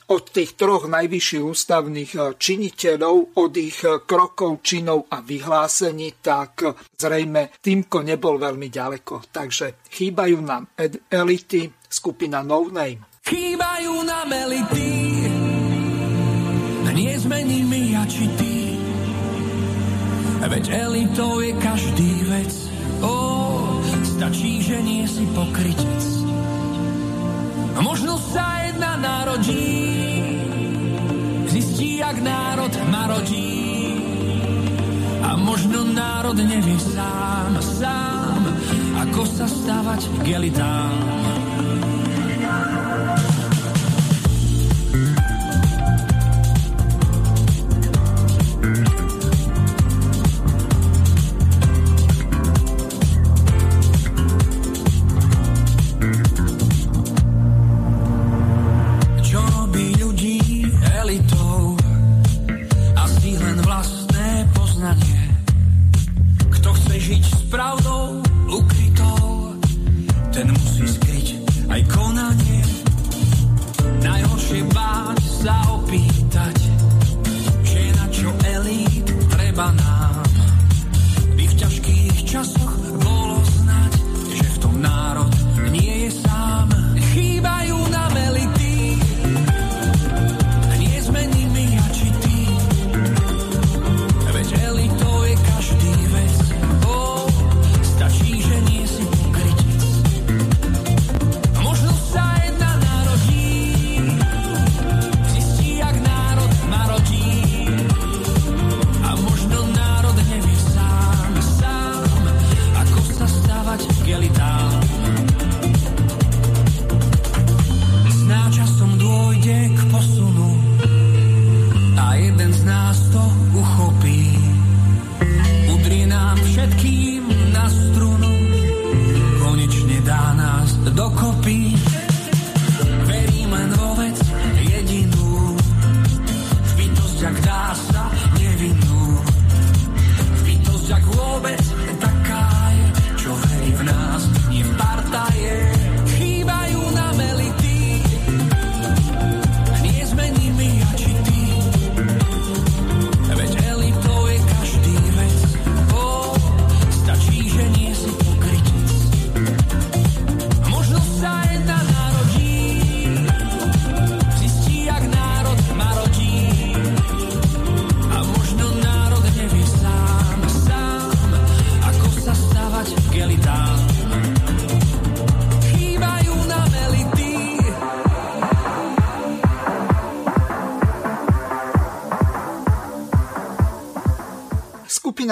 od 0.09 0.25
tých 0.33 0.57
troch 0.57 0.89
najvyšších 0.89 1.45
ústavných 1.45 2.13
eh, 2.17 2.23
činiteľov, 2.37 3.37
od 3.37 3.53
ich 3.61 3.81
eh, 3.85 4.01
krokov, 4.05 4.65
činov 4.65 5.09
a 5.13 5.21
vyhlásení, 5.21 6.21
tak 6.21 6.65
zrejme 6.97 7.61
týmko 7.61 8.05
nebol 8.05 8.41
veľmi 8.41 8.69
ďaleko. 8.73 9.29
Takže 9.29 9.85
chýbajú 9.93 10.39
nám 10.41 10.73
elity, 11.13 11.69
skupina 11.89 12.41
No 12.41 12.69
Name. 12.69 13.21
Chýbajú 13.29 13.95
nám 14.09 14.29
elity, 14.33 15.08
nie 16.93 17.15
sme 17.21 17.45
nimi 17.45 17.93
ja 17.93 18.05
či 18.09 18.25
ty. 18.41 18.57
Veď 20.49 20.65
elitou 20.73 21.45
je 21.45 21.53
každý 21.61 22.25
vec, 22.31 22.53
oh, 23.05 23.85
stačí, 24.17 24.65
že 24.65 24.81
nie 24.81 25.05
si 25.05 25.29
pokrytec. 25.37 26.03
Možno 27.79 28.19
sa 28.19 28.67
jedna 28.67 28.97
narodí, 28.99 29.71
zistí, 31.53 32.01
jak 32.01 32.17
národ 32.23 32.73
narodí. 32.89 33.55
A 35.23 35.37
možno 35.37 35.85
národ 35.85 36.39
nevie 36.41 36.79
sám, 36.81 37.61
sám, 37.61 38.43
ako 39.09 39.23
sa 39.29 39.47
stavať 39.47 40.01
k 40.25 40.27
elitám. 40.41 41.38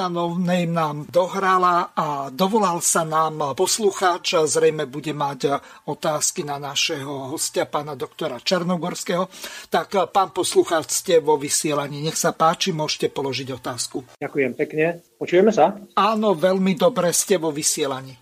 Name 0.06 0.70
nám 0.70 1.10
dohrala 1.10 1.90
a 1.90 2.30
dovolal 2.30 2.78
sa 2.78 3.02
nám 3.02 3.58
poslucháč, 3.58 4.38
zrejme 4.46 4.86
bude 4.86 5.10
mať 5.10 5.58
otázky 5.90 6.46
na 6.46 6.62
našeho 6.62 7.34
hostia, 7.34 7.66
pána 7.66 7.98
doktora 7.98 8.38
Černogorského. 8.38 9.26
Tak 9.66 10.14
pán 10.14 10.30
poslucháč, 10.30 11.02
ste 11.02 11.18
vo 11.18 11.34
vysielaní. 11.34 12.00
Nech 12.00 12.14
sa 12.14 12.30
páči, 12.30 12.70
môžete 12.70 13.10
položiť 13.10 13.48
otázku. 13.50 14.06
Ďakujem 14.22 14.52
pekne. 14.54 15.02
Počujeme 15.18 15.50
sa? 15.50 15.74
Áno, 15.98 16.38
veľmi 16.38 16.78
dobre 16.78 17.10
ste 17.10 17.40
vo 17.40 17.50
vysielaní. 17.50 18.14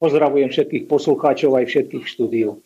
Pozdravujem 0.00 0.48
všetkých 0.48 0.88
poslucháčov 0.88 1.60
aj 1.60 1.64
všetkých 1.68 2.04
štúdiov. 2.08 2.64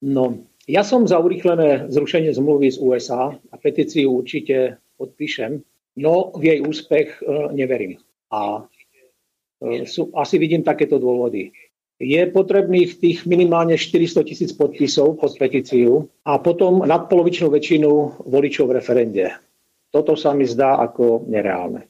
No, 0.00 0.48
ja 0.64 0.80
som 0.80 1.04
za 1.04 1.20
urychlené 1.20 1.92
zrušenie 1.92 2.32
zmluvy 2.32 2.72
z 2.72 2.80
USA 2.80 3.36
a 3.36 3.54
petíciu 3.60 4.16
určite 4.16 4.80
podpíšem, 4.96 5.60
no 5.98 6.34
v 6.34 6.42
jej 6.42 6.58
úspech 6.62 7.22
e, 7.22 7.54
neverím. 7.54 7.98
A 8.30 8.66
e, 9.62 9.86
sú, 9.86 10.10
asi 10.14 10.38
vidím 10.38 10.66
takéto 10.66 10.98
dôvody. 10.98 11.54
Je 12.02 12.18
potrebných 12.26 12.98
tých 12.98 13.22
minimálne 13.22 13.78
400 13.78 14.26
tisíc 14.26 14.50
podpisov 14.50 15.22
pod 15.22 15.38
petíciu 15.38 16.10
a 16.26 16.42
potom 16.42 16.82
nadpolovičnú 16.82 17.54
väčšinu 17.54 17.90
voličov 18.26 18.66
v 18.66 18.76
referende. 18.82 19.26
Toto 19.94 20.18
sa 20.18 20.34
mi 20.34 20.42
zdá 20.42 20.82
ako 20.82 21.30
nereálne. 21.30 21.86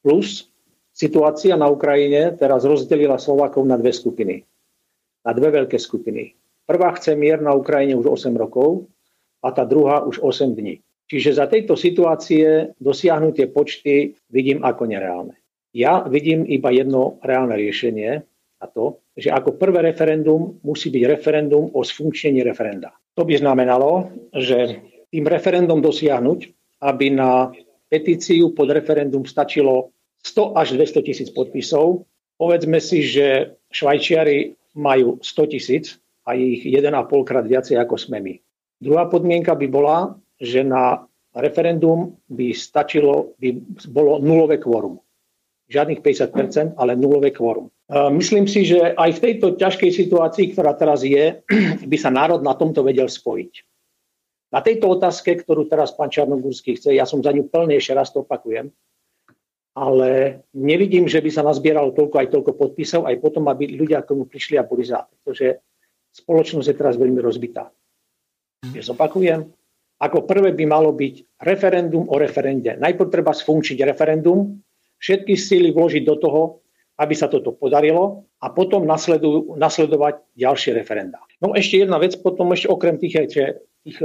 Plus 0.00 0.48
situácia 0.96 1.60
na 1.60 1.68
Ukrajine 1.68 2.32
teraz 2.40 2.64
rozdelila 2.64 3.20
Slovákov 3.20 3.68
na 3.68 3.76
dve 3.76 3.92
skupiny. 3.92 4.48
Na 5.28 5.36
dve 5.36 5.52
veľké 5.52 5.76
skupiny. 5.76 6.32
Prvá 6.64 6.96
chce 6.96 7.12
mier 7.12 7.44
na 7.44 7.52
Ukrajine 7.52 8.00
už 8.00 8.24
8 8.24 8.32
rokov 8.40 8.88
a 9.44 9.52
tá 9.52 9.68
druhá 9.68 10.00
už 10.08 10.24
8 10.24 10.56
dní. 10.56 10.80
Čiže 11.04 11.36
za 11.36 11.46
tejto 11.46 11.76
situácie 11.76 12.72
dosiahnutie 12.80 13.52
počty 13.52 14.16
vidím 14.32 14.64
ako 14.64 14.88
nereálne. 14.88 15.36
Ja 15.74 16.06
vidím 16.06 16.46
iba 16.48 16.70
jedno 16.70 17.20
reálne 17.20 17.58
riešenie 17.60 18.10
a 18.62 18.64
to, 18.70 19.04
že 19.18 19.34
ako 19.34 19.60
prvé 19.60 19.84
referendum 19.84 20.62
musí 20.64 20.88
byť 20.88 21.04
referendum 21.04 21.68
o 21.74 21.80
sfunkčnení 21.84 22.40
referenda. 22.40 22.94
To 23.18 23.26
by 23.26 23.36
znamenalo, 23.36 24.10
že 24.32 24.80
tým 25.12 25.26
referendum 25.28 25.84
dosiahnuť, 25.84 26.40
aby 26.82 27.06
na 27.12 27.52
petíciu 27.90 28.56
pod 28.56 28.72
referendum 28.72 29.22
stačilo 29.28 29.94
100 30.24 30.56
až 30.56 30.68
200 30.74 31.06
tisíc 31.06 31.28
podpisov. 31.30 32.08
Povedzme 32.40 32.80
si, 32.80 33.04
že 33.04 33.54
Švajčiari 33.70 34.56
majú 34.74 35.22
100 35.22 35.52
tisíc 35.52 36.00
a 36.26 36.34
ich 36.34 36.64
1,5 36.66 36.90
krát 37.28 37.44
viacej 37.46 37.78
ako 37.78 37.94
sme 37.94 38.18
my. 38.18 38.34
Druhá 38.82 39.06
podmienka 39.06 39.54
by 39.54 39.66
bola, 39.70 40.18
že 40.44 40.60
na 40.60 41.08
referendum 41.34 42.20
by 42.28 42.52
stačilo, 42.52 43.34
by 43.40 43.58
bolo 43.90 44.20
nulové 44.20 44.60
kvorum 44.60 45.00
žiadnych 45.64 46.04
50%, 46.04 46.76
ale 46.76 46.92
nulové 46.94 47.32
kvorum. 47.32 47.72
Myslím 48.12 48.44
si, 48.44 48.68
že 48.68 48.92
aj 48.96 49.10
v 49.16 49.22
tejto 49.28 49.46
ťažkej 49.56 49.90
situácii, 49.92 50.52
ktorá 50.52 50.76
teraz 50.76 51.04
je, 51.04 51.40
by 51.90 51.96
sa 51.96 52.12
národ 52.12 52.44
na 52.44 52.52
tomto 52.56 52.84
vedel 52.84 53.08
spojiť. 53.08 53.52
Na 54.54 54.62
tejto 54.62 54.86
otázke, 54.94 55.34
ktorú 55.34 55.66
teraz 55.66 55.90
pán 55.96 56.12
Čarnogórsky 56.12 56.78
chce, 56.78 56.94
ja 56.94 57.08
som 57.08 57.18
za 57.24 57.34
ňu 57.34 57.50
plný, 57.50 57.80
ešte 57.80 57.96
raz 57.96 58.14
to 58.14 58.22
opakujem, 58.22 58.70
ale 59.74 60.40
nevidím, 60.54 61.10
že 61.10 61.18
by 61.18 61.30
sa 61.34 61.42
nazbieralo 61.42 61.90
toľko 61.90 62.22
aj 62.22 62.28
toľko 62.30 62.52
podpisov, 62.54 63.10
aj 63.10 63.18
potom, 63.18 63.50
aby 63.50 63.74
ľudia 63.74 64.06
k 64.06 64.14
tomu 64.14 64.30
prišli 64.30 64.54
a 64.54 64.62
boli 64.62 64.86
za. 64.86 65.02
Pretože 65.10 65.58
spoločnosť 66.14 66.70
je 66.70 66.78
teraz 66.78 66.94
veľmi 66.94 67.18
rozbitá. 67.18 67.74
Mhm. 68.62 68.78
Zopakujem, 68.78 69.40
ako 70.04 70.28
prvé 70.28 70.52
by 70.52 70.64
malo 70.68 70.92
byť 70.92 71.40
referendum 71.40 72.04
o 72.12 72.16
referende. 72.20 72.76
Najprv 72.76 73.08
treba 73.08 73.32
sfunkčiť 73.32 73.80
referendum, 73.88 74.60
všetky 75.00 75.32
síly 75.32 75.72
vložiť 75.72 76.04
do 76.04 76.16
toho, 76.20 76.42
aby 77.00 77.14
sa 77.16 77.26
toto 77.26 77.56
podarilo 77.56 78.28
a 78.38 78.52
potom 78.52 78.86
nasledujú, 78.86 79.56
nasledovať 79.58 80.36
ďalšie 80.36 80.76
referenda. 80.76 81.18
No 81.42 81.56
ešte 81.56 81.82
jedna 81.82 81.98
vec, 81.98 82.14
potom 82.20 82.52
ešte 82.54 82.70
okrem 82.70 83.00
tých, 83.00 83.18
tých 83.82 83.98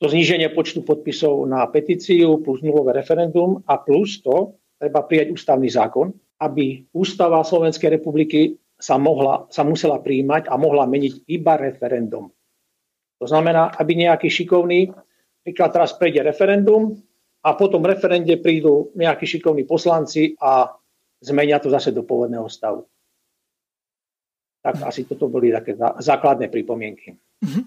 to 0.00 0.06
zníženie 0.08 0.48
počtu 0.56 0.80
podpisov 0.80 1.44
na 1.44 1.68
petíciu 1.68 2.40
plus 2.40 2.64
nulové 2.64 2.96
referendum 2.96 3.60
a 3.68 3.76
plus 3.76 4.24
to, 4.24 4.56
treba 4.80 5.04
prijať 5.04 5.36
ústavný 5.36 5.68
zákon, 5.68 6.16
aby 6.40 6.88
ústava 6.96 7.44
Slovenskej 7.44 8.00
republiky 8.00 8.56
sa, 8.80 8.96
mohla, 8.96 9.44
sa 9.52 9.60
musela 9.60 10.00
príjmať 10.00 10.48
a 10.48 10.56
mohla 10.56 10.88
meniť 10.88 11.28
iba 11.28 11.60
referendum. 11.60 12.32
To 13.20 13.26
znamená, 13.28 13.76
aby 13.76 14.00
nejaký 14.00 14.32
šikovný, 14.32 14.88
napríklad 15.40 15.70
teraz 15.72 15.96
prejde 15.96 16.20
referendum 16.20 17.00
a 17.40 17.56
potom 17.56 17.80
referende 17.80 18.36
prídu 18.36 18.92
nejakí 18.92 19.24
šikovní 19.24 19.64
poslanci 19.64 20.36
a 20.36 20.68
zmenia 21.24 21.56
to 21.56 21.72
zase 21.72 21.96
do 21.96 22.04
pôvodného 22.04 22.44
stavu. 22.52 22.84
Tak 24.60 24.76
asi 24.84 25.08
toto 25.08 25.32
boli 25.32 25.48
také 25.48 25.72
základné 25.80 26.52
pripomienky. 26.52 27.16
Mhm. 27.40 27.60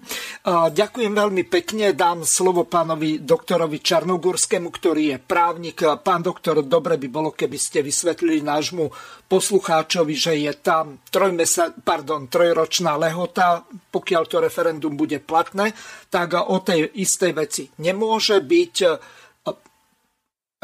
Ďakujem 0.70 1.10
veľmi 1.10 1.50
pekne. 1.50 1.90
Dám 1.98 2.22
slovo 2.22 2.62
pánovi 2.62 3.26
doktorovi 3.26 3.82
Čarnogurskému, 3.82 4.70
ktorý 4.70 5.02
je 5.10 5.18
právnik. 5.18 5.82
Pán 5.82 6.22
doktor, 6.22 6.62
dobre 6.62 6.94
by 6.94 7.08
bolo, 7.10 7.34
keby 7.34 7.58
ste 7.58 7.82
vysvetlili 7.82 8.38
nášmu 8.46 8.86
poslucháčovi, 9.26 10.14
že 10.14 10.38
je 10.38 10.52
tam 10.62 11.02
trojmesa, 11.10 11.74
pardon, 11.82 12.30
trojročná 12.30 12.94
lehota, 12.94 13.66
pokiaľ 13.66 14.22
to 14.30 14.38
referendum 14.38 14.94
bude 14.94 15.18
platné, 15.26 15.74
tak 16.06 16.38
o 16.38 16.62
tej 16.62 16.94
istej 16.94 17.32
veci 17.34 17.66
nemôže 17.82 18.38
byť 18.38 18.74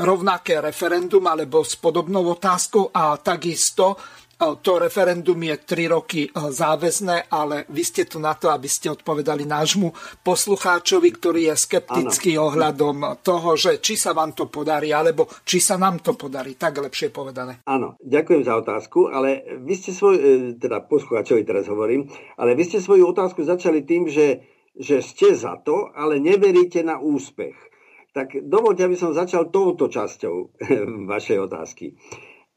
rovnaké 0.01 0.62
referendum 0.62 1.26
alebo 1.26 1.66
s 1.66 1.76
podobnou 1.76 2.24
otázkou 2.31 2.95
a 2.95 3.18
takisto 3.20 3.99
to 4.41 4.80
referendum 4.80 5.36
je 5.36 5.57
3 5.61 5.93
roky 5.93 6.24
e, 6.24 6.30
záväzné, 6.32 7.28
ale 7.28 7.68
vy 7.68 7.82
ste 7.84 8.09
tu 8.09 8.16
na 8.16 8.32
to, 8.32 8.49
aby 8.49 8.64
ste 8.64 8.88
odpovedali 8.88 9.45
nášmu 9.45 9.93
poslucháčovi, 10.24 11.12
ktorý 11.12 11.53
je 11.53 11.55
skeptický 11.61 12.41
ano. 12.41 12.49
ohľadom 12.49 12.97
toho, 13.20 13.53
že 13.61 13.84
či 13.84 14.01
sa 14.01 14.16
vám 14.16 14.32
to 14.32 14.49
podarí, 14.49 14.97
alebo 14.97 15.28
či 15.45 15.61
sa 15.61 15.76
nám 15.76 16.01
to 16.01 16.16
podarí, 16.16 16.57
tak 16.57 16.80
lepšie 16.80 17.12
povedané. 17.12 17.61
Áno, 17.68 18.01
ďakujem 18.01 18.43
za 18.49 18.57
otázku, 18.57 19.12
ale 19.12 19.45
vy 19.61 19.74
ste 19.76 19.93
svoj, 19.93 20.14
e, 20.16 20.22
teda 20.57 20.88
poslucháčovi 20.88 21.45
teraz 21.45 21.68
hovorím, 21.68 22.09
ale 22.41 22.57
vy 22.57 22.64
ste 22.64 22.78
svoju 22.80 23.12
otázku 23.12 23.45
začali 23.45 23.84
tým, 23.84 24.09
že, 24.09 24.41
že 24.72 25.05
ste 25.05 25.36
za 25.36 25.61
to, 25.61 25.93
ale 25.93 26.16
neveríte 26.16 26.80
na 26.80 26.97
úspech. 26.97 27.68
Tak 28.11 28.43
dovolte, 28.43 28.82
aby 28.82 28.99
som 28.99 29.14
začal 29.14 29.53
touto 29.55 29.86
časťou 29.86 30.34
vašej 31.12 31.38
otázky. 31.45 31.95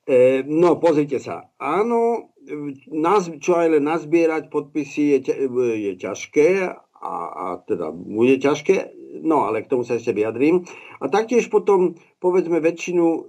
E, 0.03 0.43
no, 0.43 0.75
pozrite 0.83 1.23
sa. 1.23 1.47
Áno, 1.63 2.33
nás, 2.91 3.31
čo 3.39 3.55
aj 3.55 3.79
len 3.79 3.87
nazbierať 3.87 4.51
podpisy 4.51 5.15
je, 5.15 5.19
je 5.79 5.91
ťažké 5.95 6.75
a, 6.99 7.15
a 7.31 7.45
teda 7.63 7.95
bude 7.95 8.35
ťažké, 8.35 8.91
no 9.23 9.47
ale 9.47 9.63
k 9.63 9.71
tomu 9.71 9.87
sa 9.87 9.95
ešte 9.95 10.11
vyjadrím. 10.11 10.67
A 10.99 11.07
taktiež 11.07 11.47
potom, 11.47 11.95
povedzme, 12.19 12.59
väčšinu, 12.59 13.05
e, 13.07 13.19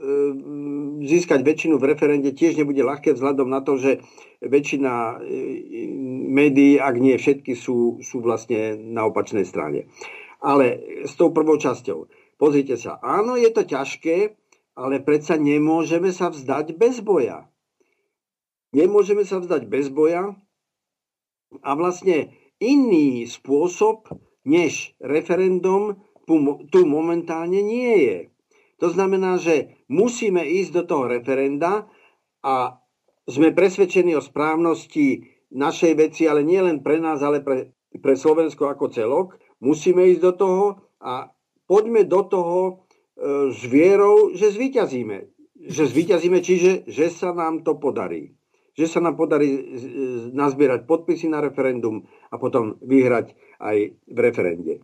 získať 1.07 1.47
väčšinu 1.47 1.79
v 1.79 1.89
referende 1.95 2.35
tiež 2.35 2.59
nebude 2.59 2.83
ľahké 2.83 3.15
vzhľadom 3.15 3.47
na 3.47 3.63
to, 3.63 3.79
že 3.79 4.03
väčšina 4.43 5.23
e, 5.23 5.87
médií, 6.35 6.83
ak 6.83 6.95
nie 6.99 7.15
všetky, 7.15 7.55
sú, 7.55 8.03
sú 8.03 8.19
vlastne 8.19 8.75
na 8.75 9.07
opačnej 9.07 9.47
strane. 9.47 9.87
Ale 10.43 10.83
s 11.07 11.15
tou 11.15 11.31
prvou 11.31 11.55
časťou. 11.55 12.11
Pozrite 12.35 12.75
sa, 12.75 12.99
áno, 12.99 13.39
je 13.39 13.47
to 13.55 13.63
ťažké, 13.63 14.44
ale 14.75 15.03
predsa 15.03 15.39
nemôžeme 15.39 16.11
sa 16.11 16.31
vzdať 16.31 16.75
bez 16.75 16.99
boja. 17.03 17.47
Nemôžeme 18.75 19.23
sa 19.23 19.39
vzdať 19.39 19.71
bez 19.71 19.87
boja 19.91 20.35
a 21.63 21.71
vlastne 21.79 22.35
iný 22.59 23.27
spôsob 23.31 24.11
než 24.43 24.93
referendum 24.99 26.03
tu 26.71 26.81
momentálne 26.85 27.63
nie 27.63 27.95
je. 28.03 28.19
To 28.83 28.91
znamená, 28.91 29.39
že 29.39 29.79
musíme 29.87 30.43
ísť 30.43 30.71
do 30.75 30.83
toho 30.85 31.05
referenda 31.09 31.87
a 32.43 32.83
sme 33.25 33.57
presvedčení 33.57 34.13
o 34.19 34.25
správnosti 34.25 35.25
našej 35.55 35.93
veci, 35.97 36.29
ale 36.29 36.45
nie 36.45 36.61
len 36.61 36.85
pre 36.85 37.01
nás, 37.01 37.25
ale 37.25 37.41
pre, 37.41 37.73
pre 38.03 38.15
Slovensko 38.19 38.69
ako 38.69 38.93
celok. 38.93 39.27
Musíme 39.63 40.05
ísť 40.13 40.21
do 40.21 40.33
toho 40.35 40.65
a 41.01 41.33
poďme 41.65 42.05
do 42.05 42.21
toho 42.27 42.84
s 43.51 43.61
vierou, 43.67 44.35
že 44.35 44.51
zvíťazíme. 44.51 45.31
Že 45.65 45.83
zvíťazíme, 45.87 46.39
čiže 46.43 46.71
že 46.91 47.07
sa 47.09 47.31
nám 47.31 47.63
to 47.63 47.79
podarí. 47.79 48.35
Že 48.75 48.87
sa 48.91 49.01
nám 49.01 49.15
podarí 49.15 49.55
nazbierať 50.35 50.85
podpisy 50.85 51.31
na 51.31 51.39
referendum 51.39 52.05
a 52.29 52.37
potom 52.37 52.77
vyhrať 52.83 53.39
aj 53.63 53.77
v 53.95 54.19
referende. 54.19 54.83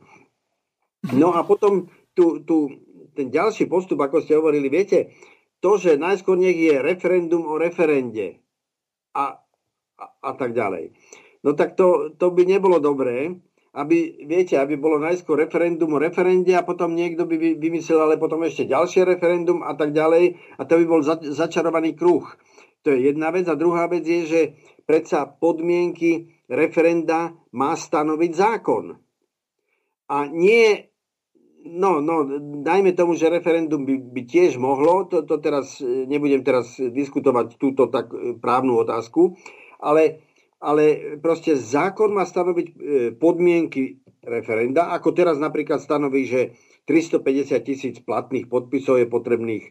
No 1.10 1.34
a 1.34 1.42
potom 1.42 1.90
tu, 2.14 2.44
tu, 2.46 2.70
ten 3.18 3.32
ďalší 3.32 3.66
postup, 3.66 3.98
ako 3.98 4.22
ste 4.22 4.38
hovorili, 4.38 4.70
viete, 4.70 5.10
to, 5.60 5.76
že 5.76 6.00
najskôr 6.00 6.38
nech 6.38 6.56
je 6.56 6.80
referendum 6.80 7.44
o 7.44 7.58
referende 7.60 8.40
a, 9.12 9.42
a, 9.98 10.04
a 10.22 10.30
tak 10.38 10.56
ďalej. 10.56 10.94
No 11.44 11.56
tak 11.56 11.76
to, 11.76 12.12
to 12.16 12.30
by 12.32 12.44
nebolo 12.44 12.80
dobré, 12.80 13.36
aby, 13.70 14.26
viete, 14.26 14.58
aby 14.58 14.74
bolo 14.74 14.98
najskôr 14.98 15.46
referendum 15.46 15.94
o 15.94 16.02
referende 16.02 16.50
a 16.58 16.66
potom 16.66 16.98
niekto 16.98 17.22
by 17.22 17.54
vymyslel 17.54 18.02
ale 18.02 18.18
potom 18.18 18.42
ešte 18.42 18.66
ďalšie 18.66 19.06
referendum 19.06 19.62
a 19.62 19.78
tak 19.78 19.94
ďalej 19.94 20.42
a 20.58 20.62
to 20.66 20.74
by 20.82 20.84
bol 20.90 21.00
za, 21.06 21.22
začarovaný 21.22 21.94
kruh. 21.94 22.26
To 22.82 22.90
je 22.90 23.12
jedna 23.12 23.30
vec. 23.30 23.46
A 23.46 23.54
druhá 23.54 23.86
vec 23.86 24.02
je, 24.02 24.26
že 24.26 24.40
predsa 24.88 25.28
podmienky 25.28 26.34
referenda 26.50 27.30
má 27.54 27.76
stanoviť 27.78 28.32
zákon. 28.34 28.98
A 30.10 30.26
nie, 30.26 30.90
no, 31.62 32.02
no, 32.02 32.26
dajme 32.66 32.96
tomu, 32.98 33.14
že 33.14 33.30
referendum 33.30 33.86
by, 33.86 33.94
by 34.10 34.22
tiež 34.26 34.58
mohlo, 34.58 35.06
to, 35.06 35.22
to 35.22 35.38
teraz, 35.38 35.78
nebudem 35.84 36.42
teraz 36.42 36.74
diskutovať 36.74 37.54
túto 37.54 37.86
tak 37.86 38.10
e, 38.10 38.34
právnu 38.34 38.82
otázku, 38.82 39.38
ale 39.78 40.29
ale 40.60 41.16
proste 41.24 41.56
zákon 41.56 42.12
má 42.12 42.28
stanoviť 42.28 42.66
e, 42.68 42.74
podmienky 43.16 44.04
referenda, 44.20 44.92
ako 44.92 45.16
teraz 45.16 45.40
napríklad 45.40 45.80
stanoví, 45.80 46.28
že 46.28 46.52
350 46.84 47.64
tisíc 47.64 47.96
platných 48.04 48.44
podpisov 48.52 49.00
je 49.00 49.08
potrebných 49.08 49.64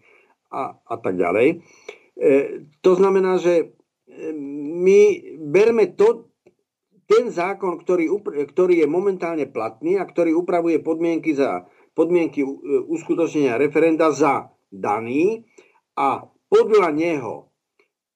a, 0.49 0.73
a 0.73 0.95
tak 0.97 1.21
ďalej. 1.21 1.47
E, 1.53 1.55
to 2.81 2.91
znamená, 2.97 3.37
že 3.37 3.53
e, 3.61 3.65
my 4.81 5.01
berme 5.53 5.93
to, 5.93 6.25
ten 7.05 7.29
zákon, 7.29 7.77
ktorý, 7.77 8.09
ktorý 8.49 8.81
je 8.81 8.87
momentálne 8.89 9.45
platný 9.45 10.01
a 10.01 10.09
ktorý 10.09 10.33
upravuje 10.33 10.81
podmienky, 10.81 11.37
za, 11.37 11.69
podmienky 11.93 12.41
uskutočnenia 12.85 13.61
referenda 13.61 14.09
za 14.13 14.49
daný 14.69 15.45
a 15.97 16.21
podľa 16.49 16.89
neho 16.93 17.49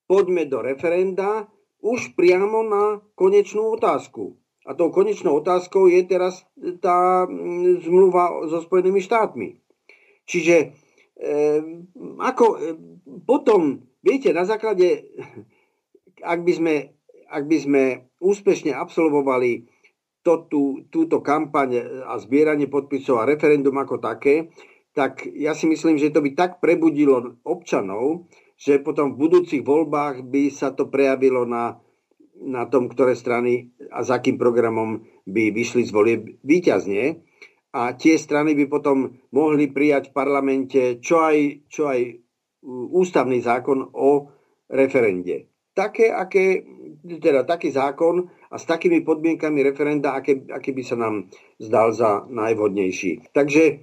poďme 0.05 0.45
do 0.45 0.61
referenda 0.61 1.49
už 1.83 2.15
priamo 2.15 2.63
na 2.63 3.03
konečnú 3.19 3.75
otázku. 3.75 4.39
A 4.63 4.71
tou 4.71 4.95
konečnou 4.95 5.43
otázkou 5.43 5.91
je 5.91 6.07
teraz 6.07 6.47
tá 6.79 7.27
mm, 7.27 7.83
zmluva 7.83 8.47
so 8.47 8.63
Spojenými 8.63 9.03
štátmi. 9.03 9.59
Čiže 10.23 10.55
e, 10.55 10.67
ako 12.23 12.45
e, 12.55 12.57
potom, 13.27 13.83
viete, 13.99 14.31
na 14.31 14.47
základe, 14.47 15.03
ak 16.23 16.39
by 16.47 16.53
sme, 16.55 16.75
ak 17.27 17.43
by 17.43 17.57
sme 17.59 17.83
úspešne 18.23 18.71
absolvovali 18.71 19.67
to, 20.23 20.47
tú, 20.47 20.87
túto 20.87 21.19
kampaň 21.19 21.83
a 22.07 22.15
zbieranie 22.15 22.71
podpisov 22.71 23.19
a 23.19 23.27
referendum 23.27 23.75
ako 23.75 23.99
také, 23.99 24.55
tak 24.95 25.27
ja 25.27 25.51
si 25.51 25.67
myslím, 25.67 25.99
že 25.99 26.15
to 26.15 26.23
by 26.23 26.31
tak 26.31 26.63
prebudilo 26.63 27.35
občanov, 27.43 28.31
že 28.63 28.79
potom 28.79 29.11
v 29.11 29.27
budúcich 29.27 29.59
voľbách 29.59 30.23
by 30.23 30.47
sa 30.47 30.71
to 30.71 30.87
prejavilo 30.87 31.43
na, 31.43 31.83
na 32.39 32.63
tom, 32.71 32.87
ktoré 32.87 33.11
strany 33.11 33.75
a 33.91 34.07
s 34.07 34.09
akým 34.09 34.39
programom 34.39 35.03
by 35.27 35.51
vyšli 35.51 35.83
z 35.83 35.91
volie 35.91 36.39
výťazne. 36.47 37.19
A 37.75 37.91
tie 37.99 38.15
strany 38.15 38.55
by 38.55 38.71
potom 38.71 39.19
mohli 39.35 39.67
prijať 39.67 40.13
v 40.13 40.15
parlamente 40.15 40.81
čo 41.03 41.27
aj, 41.27 41.67
čo 41.67 41.91
aj 41.91 41.99
ústavný 42.95 43.43
zákon 43.43 43.91
o 43.91 44.31
referende. 44.71 45.51
Také, 45.75 46.13
aké, 46.13 46.63
teda 47.03 47.43
taký 47.43 47.73
zákon, 47.73 48.31
a 48.53 48.61
s 48.61 48.69
takými 48.69 49.01
podmienkami 49.01 49.65
referenda, 49.65 50.13
aké, 50.13 50.45
aký 50.53 50.77
by 50.77 50.83
sa 50.85 50.93
nám 50.93 51.33
zdal 51.57 51.89
za 51.89 52.21
najvhodnejší. 52.29 53.33
Takže 53.33 53.63
e, 53.65 53.73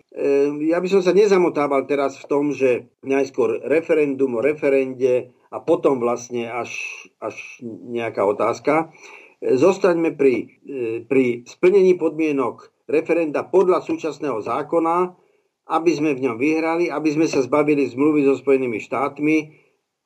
ja 0.71 0.79
by 0.79 0.87
som 0.87 1.03
sa 1.03 1.11
nezamotával 1.11 1.91
teraz 1.91 2.14
v 2.23 2.29
tom, 2.31 2.55
že 2.55 2.87
najskôr 3.03 3.66
referendum 3.66 4.39
o 4.39 4.41
referende 4.41 5.35
a 5.51 5.59
potom 5.59 5.99
vlastne 5.99 6.47
až, 6.47 6.71
až 7.18 7.35
nejaká 7.66 8.23
otázka. 8.23 8.95
E, 9.43 9.59
zostaňme 9.59 10.14
pri, 10.14 10.62
e, 10.62 11.03
pri 11.03 11.43
splnení 11.51 11.99
podmienok 11.99 12.87
referenda 12.87 13.43
podľa 13.43 13.83
súčasného 13.83 14.39
zákona, 14.39 15.18
aby 15.66 15.91
sme 15.91 16.14
v 16.14 16.31
ňom 16.31 16.37
vyhrali, 16.39 16.87
aby 16.95 17.11
sme 17.11 17.27
sa 17.27 17.43
zbavili 17.43 17.91
zmluvy 17.91 18.23
so 18.23 18.39
Spojenými 18.39 18.79
štátmi 18.79 19.37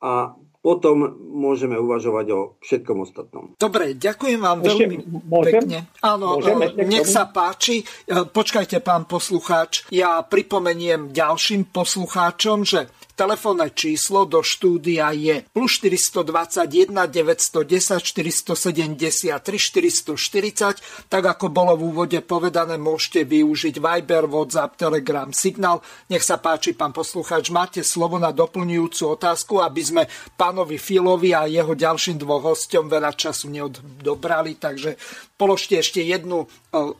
a 0.01 0.33
potom 0.65 1.13
môžeme 1.13 1.77
uvažovať 1.77 2.25
o 2.33 2.39
všetkom 2.57 3.05
ostatnom. 3.05 3.53
Dobre, 3.53 3.93
ďakujem 3.93 4.41
vám 4.41 4.65
Ešte, 4.65 4.81
veľmi 4.81 4.97
môžem? 5.29 5.53
pekne. 5.61 5.79
Áno, 6.01 6.41
môžem, 6.41 6.57
e, 6.73 6.89
nech 6.89 7.05
sa 7.05 7.29
páči. 7.29 7.85
E, 7.85 8.25
počkajte, 8.25 8.81
pán 8.81 9.05
poslucháč. 9.05 9.85
Ja 9.93 10.25
pripomeniem 10.25 11.13
ďalším 11.13 11.69
poslucháčom, 11.69 12.65
že 12.65 12.89
Telefónne 13.15 13.71
číslo 13.71 14.27
do 14.27 14.43
štúdia 14.43 15.07
je 15.15 15.47
plus 15.55 15.79
421 15.79 16.91
910 17.07 18.03
473 18.03 19.39
440. 19.39 21.07
Tak 21.07 21.23
ako 21.23 21.47
bolo 21.47 21.79
v 21.79 21.95
úvode 21.95 22.19
povedané, 22.19 22.75
môžete 22.75 23.23
využiť 23.23 23.79
Viber, 23.79 24.27
WhatsApp, 24.27 24.75
Telegram, 24.75 25.31
Signal. 25.31 25.79
Nech 26.11 26.27
sa 26.27 26.43
páči, 26.43 26.75
pán 26.75 26.91
poslucháč, 26.91 27.55
máte 27.55 27.87
slovo 27.87 28.19
na 28.19 28.35
doplňujúcu 28.35 29.15
otázku, 29.15 29.63
aby 29.63 29.79
sme 29.79 30.03
pánovi 30.35 30.75
Filovi 30.75 31.31
a 31.31 31.47
jeho 31.47 31.71
ďalším 31.71 32.19
dvoch 32.19 32.51
hostom 32.51 32.91
veľa 32.91 33.15
času 33.15 33.47
neodobrali. 33.47 34.59
Takže 34.59 34.99
položte 35.39 35.79
ešte 35.79 36.03
jednu 36.03 36.51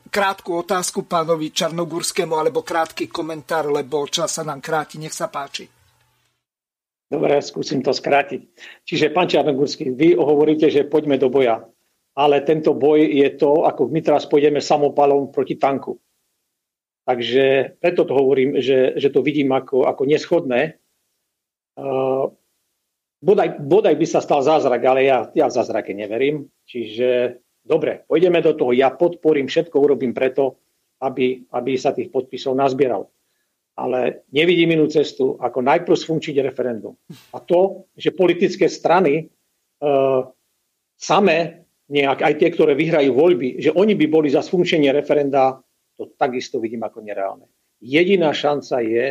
krátku 0.07 0.63
otázku 0.63 1.03
pánovi 1.03 1.51
Čarnogurskému 1.51 2.39
alebo 2.39 2.63
krátky 2.63 3.11
komentár, 3.11 3.67
lebo 3.67 4.07
čas 4.07 4.39
sa 4.39 4.47
nám 4.47 4.63
kráti. 4.63 4.95
Nech 4.95 5.11
sa 5.11 5.27
páči. 5.27 5.67
Dobre, 7.05 7.37
skúsim 7.45 7.85
to 7.85 7.93
skrátiť. 7.93 8.49
Čiže, 8.81 9.13
pán 9.13 9.29
Čarnogurský, 9.29 9.93
vy 9.93 10.17
hovoríte, 10.17 10.73
že 10.73 10.89
poďme 10.89 11.21
do 11.21 11.29
boja. 11.29 11.61
Ale 12.17 12.41
tento 12.41 12.73
boj 12.73 13.05
je 13.05 13.29
to, 13.37 13.67
ako 13.67 13.91
my 13.91 13.99
teraz 14.01 14.25
pôjdeme 14.25 14.57
samopalom 14.57 15.29
proti 15.29 15.59
tanku. 15.59 16.01
Takže 17.05 17.77
preto 17.77 18.09
to 18.09 18.13
hovorím, 18.17 18.57
že, 18.57 18.97
že 18.97 19.13
to 19.13 19.21
vidím 19.21 19.53
ako, 19.53 19.85
ako 19.85 20.09
neschodné. 20.09 20.81
Uh, 21.77 22.33
bodaj, 23.21 23.61
bodaj 23.61 23.93
by 23.93 24.07
sa 24.09 24.25
stal 24.25 24.41
zázrak, 24.41 24.81
ale 24.81 25.05
ja, 25.05 25.29
ja 25.37 25.45
v 25.45 25.55
zázrake 25.61 25.93
neverím. 25.93 26.49
Čiže 26.65 27.37
dobre, 27.61 28.01
pôjdeme 28.09 28.41
do 28.41 28.57
toho. 28.57 28.73
Ja 28.73 28.89
podporím, 28.89 29.45
všetko 29.45 29.77
urobím 29.77 30.17
preto, 30.17 30.57
aby, 31.05 31.45
aby 31.53 31.71
sa 31.77 31.93
tých 31.93 32.09
podpisov 32.09 32.57
nazbieral 32.57 33.05
ale 33.75 34.23
nevidím 34.31 34.79
inú 34.79 34.87
cestu, 34.87 35.35
ako 35.35 35.59
najprv 35.59 35.95
sfunkčiť 35.99 36.35
referendum. 36.39 36.95
A 37.35 37.43
to, 37.43 37.91
že 37.99 38.15
politické 38.15 38.71
strany 38.71 39.27
uh, 39.83 40.23
samé, 40.95 41.67
nejak, 41.91 42.23
aj 42.23 42.33
tie, 42.39 42.49
ktoré 42.55 42.73
vyhrajú 42.73 43.11
voľby, 43.11 43.59
že 43.59 43.75
oni 43.75 43.93
by 43.99 44.05
boli 44.07 44.31
za 44.31 44.41
sfunkčenie 44.41 44.89
referenda, 44.95 45.59
to 45.99 46.09
takisto 46.15 46.57
vidím 46.63 46.87
ako 46.87 47.03
nereálne. 47.03 47.45
Jediná 47.83 48.31
šanca 48.31 48.79
je, 48.81 49.05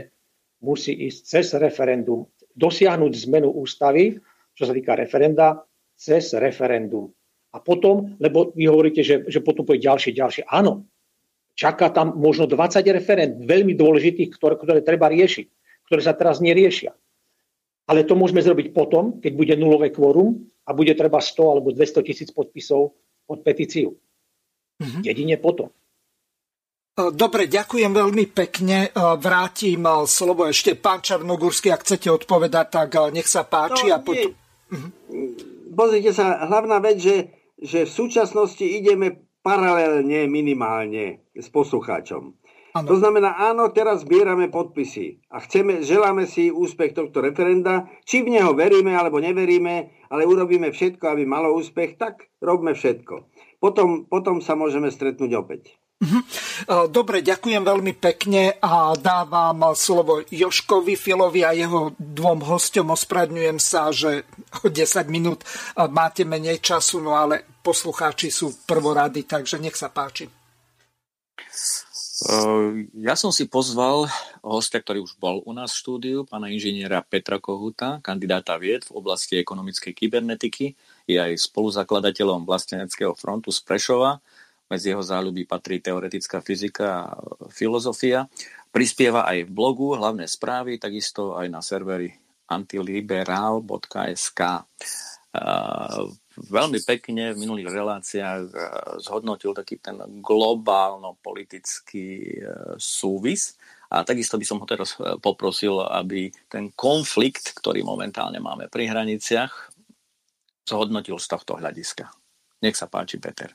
musí 0.64 0.96
ísť 0.96 1.20
cez 1.28 1.46
referendum, 1.60 2.24
dosiahnuť 2.56 3.12
zmenu 3.28 3.52
ústavy, 3.52 4.16
čo 4.56 4.64
sa 4.64 4.72
týka 4.72 4.96
referenda, 4.96 5.60
cez 5.94 6.32
referendum. 6.34 7.12
A 7.54 7.62
potom, 7.62 8.16
lebo 8.18 8.50
vy 8.56 8.66
hovoríte, 8.66 9.04
že, 9.06 9.28
že 9.30 9.38
potom 9.44 9.62
bude 9.62 9.78
ďalšie, 9.78 10.10
ďalšie. 10.10 10.42
Áno, 10.50 10.88
Čaká 11.54 11.94
tam 11.94 12.18
možno 12.18 12.50
20 12.50 12.82
referent 12.90 13.32
veľmi 13.38 13.78
dôležitých, 13.78 14.34
ktoré, 14.34 14.58
ktoré 14.58 14.80
treba 14.82 15.06
riešiť, 15.06 15.46
ktoré 15.86 16.00
sa 16.02 16.14
teraz 16.18 16.42
neriešia. 16.42 16.90
Ale 17.86 18.02
to 18.02 18.18
môžeme 18.18 18.42
zrobiť 18.42 18.74
potom, 18.74 19.22
keď 19.22 19.32
bude 19.38 19.54
nulové 19.54 19.94
kvórum 19.94 20.50
a 20.66 20.74
bude 20.74 20.90
treba 20.98 21.22
100 21.22 21.54
alebo 21.54 21.70
200 21.70 22.02
tisíc 22.02 22.28
podpisov 22.34 22.96
pod 23.22 23.38
petíciu. 23.46 23.94
Mm-hmm. 24.82 25.02
Jedine 25.06 25.36
potom. 25.38 25.70
Dobre, 26.94 27.50
ďakujem 27.50 27.90
veľmi 27.90 28.30
pekne. 28.30 28.86
Vrátim 28.94 29.82
slovo 30.06 30.46
ešte 30.46 30.78
pán 30.78 31.02
Čarnogurský, 31.02 31.74
ak 31.74 31.82
chcete 31.82 32.06
odpovedať, 32.06 32.66
tak 32.70 32.88
nech 33.10 33.26
sa 33.26 33.42
páči. 33.42 33.90
No, 33.90 33.94
a 33.94 33.98
potom... 33.98 34.30
Mhm. 34.70 34.88
Pozrite 35.74 36.14
sa, 36.14 36.46
hlavná 36.46 36.78
vec, 36.78 37.02
že, 37.02 37.34
že 37.58 37.82
v 37.82 37.90
súčasnosti 37.90 38.62
ideme 38.62 39.23
paralelne 39.44 40.24
minimálne 40.24 41.28
s 41.36 41.52
poslucháčom. 41.52 42.32
Ano. 42.74 42.90
To 42.90 42.98
znamená, 42.98 43.38
áno, 43.38 43.70
teraz 43.70 44.02
zbierame 44.02 44.50
podpisy 44.50 45.22
a 45.30 45.38
chceme, 45.44 45.86
želáme 45.86 46.26
si 46.26 46.50
úspech 46.50 46.90
tohto 46.90 47.22
referenda. 47.22 47.86
Či 48.02 48.26
v 48.26 48.34
neho 48.34 48.50
veríme 48.50 48.90
alebo 48.98 49.22
neveríme, 49.22 49.94
ale 50.10 50.26
urobíme 50.26 50.74
všetko, 50.74 51.06
aby 51.06 51.22
malo 51.22 51.54
úspech, 51.54 51.94
tak 51.94 52.34
robme 52.42 52.74
všetko. 52.74 53.30
Potom, 53.62 54.10
potom 54.10 54.42
sa 54.42 54.58
môžeme 54.58 54.90
stretnúť 54.90 55.32
opäť. 55.38 55.78
Mhm. 56.02 56.20
Dobre, 56.90 57.22
ďakujem 57.22 57.62
veľmi 57.62 57.94
pekne 57.94 58.58
a 58.58 58.98
dávam 58.98 59.70
slovo 59.78 60.26
Joškovi 60.26 60.98
Filovi 60.98 61.46
a 61.46 61.54
jeho 61.54 61.94
dvom 61.94 62.42
hostom. 62.42 62.90
Ospravedňujem 62.90 63.58
sa, 63.62 63.94
že 63.94 64.26
o 64.60 64.68
10 64.68 65.06
minút 65.06 65.46
máte 65.94 66.26
menej 66.26 66.58
času, 66.58 66.98
no 66.98 67.14
ale 67.14 67.53
poslucháči 67.64 68.28
sú 68.28 68.52
prvorady, 68.68 69.24
takže 69.24 69.56
nech 69.56 69.72
sa 69.72 69.88
páči. 69.88 70.28
Ja 72.94 73.18
som 73.18 73.34
si 73.34 73.50
pozval 73.50 74.06
hostia, 74.38 74.78
ktorý 74.78 75.02
už 75.02 75.18
bol 75.18 75.42
u 75.42 75.50
nás 75.50 75.74
v 75.74 75.80
štúdiu, 75.82 76.22
pána 76.22 76.46
inžiniera 76.46 77.02
Petra 77.02 77.42
Kohuta, 77.42 77.98
kandidáta 78.04 78.54
vied 78.54 78.86
v 78.86 79.02
oblasti 79.02 79.34
ekonomickej 79.40 79.90
kybernetiky, 79.90 80.78
je 81.10 81.16
aj 81.18 81.34
spoluzakladateľom 81.50 82.46
Vlasteneckého 82.46 83.18
frontu 83.18 83.50
z 83.50 83.66
Prešova. 83.66 84.22
Medzi 84.70 84.94
jeho 84.94 85.02
záľuby 85.04 85.44
patrí 85.44 85.82
teoretická 85.82 86.40
fyzika 86.40 86.86
a 87.04 87.18
filozofia. 87.52 88.24
Prispieva 88.72 89.28
aj 89.28 89.44
v 89.44 89.52
blogu 89.52 89.92
hlavné 89.92 90.24
správy, 90.24 90.80
takisto 90.80 91.36
aj 91.36 91.46
na 91.52 91.60
serveri 91.60 92.08
antiliberal.sk 92.48 94.40
veľmi 96.36 96.82
pekne 96.82 97.32
v 97.34 97.42
minulých 97.42 97.70
reláciách 97.70 98.42
eh, 98.50 98.58
zhodnotil 99.02 99.54
taký 99.54 99.78
ten 99.78 99.98
globálno-politický 100.20 102.08
eh, 102.40 102.74
súvis. 102.78 103.54
A 103.94 104.02
takisto 104.02 104.34
by 104.34 104.46
som 104.46 104.58
ho 104.58 104.66
teraz 104.66 104.98
eh, 104.98 105.14
poprosil, 105.22 105.78
aby 105.80 106.34
ten 106.50 106.74
konflikt, 106.74 107.54
ktorý 107.54 107.86
momentálne 107.86 108.42
máme 108.42 108.66
pri 108.66 108.90
hraniciach, 108.90 109.70
zhodnotil 110.64 111.20
z 111.20 111.26
tohto 111.28 111.60
hľadiska. 111.60 112.08
Nech 112.64 112.74
sa 112.80 112.88
páči, 112.88 113.20
Peter. 113.20 113.52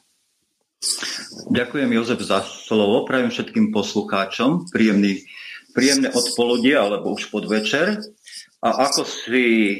Ďakujem, 1.51 1.91
Jozef, 1.91 2.23
za 2.23 2.39
slovo. 2.45 3.03
Prajem 3.03 3.33
všetkým 3.33 3.75
poslucháčom 3.75 4.71
príjemný, 4.71 5.27
príjemné 5.75 6.07
odpoludie 6.15 6.71
alebo 6.77 7.11
už 7.19 7.27
podvečer. 7.27 7.99
A 8.59 8.91
ako 8.91 9.07
si 9.07 9.71
e, 9.71 9.77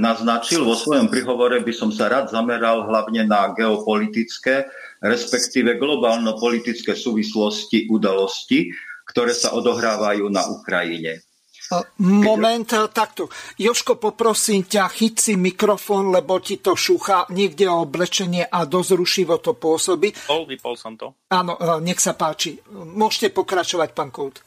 naznačil 0.00 0.64
vo 0.64 0.72
svojom 0.72 1.12
prihovore, 1.12 1.60
by 1.60 1.72
som 1.76 1.92
sa 1.92 2.08
rád 2.08 2.32
zameral 2.32 2.88
hlavne 2.88 3.28
na 3.28 3.52
geopolitické, 3.52 4.64
respektíve 5.04 5.76
globálno-politické 5.76 6.96
súvislosti 6.96 7.92
udalosti, 7.92 8.72
ktoré 9.04 9.36
sa 9.36 9.52
odohrávajú 9.52 10.32
na 10.32 10.48
Ukrajine. 10.48 11.20
Moment, 11.98 12.70
takto. 12.94 13.26
Joško, 13.58 13.98
poprosím 13.98 14.64
ťa, 14.64 14.86
chyť 14.86 15.14
si 15.18 15.32
mikrofón, 15.34 16.14
lebo 16.14 16.38
ti 16.38 16.62
to 16.62 16.78
šúcha 16.78 17.26
niekde 17.34 17.66
o 17.66 17.82
oblečenie 17.82 18.46
a 18.46 18.62
dosť 18.64 18.90
rušivo 18.94 19.34
to 19.42 19.58
pôsobí. 19.58 20.14
Vypol, 20.14 20.46
vypol 20.46 20.74
som 20.78 20.94
to. 20.94 21.10
Áno, 21.34 21.58
e, 21.58 21.82
nech 21.82 21.98
sa 21.98 22.14
páči. 22.14 22.56
Môžete 22.70 23.34
pokračovať, 23.34 23.92
pán 23.92 24.14
Kout. 24.14 24.40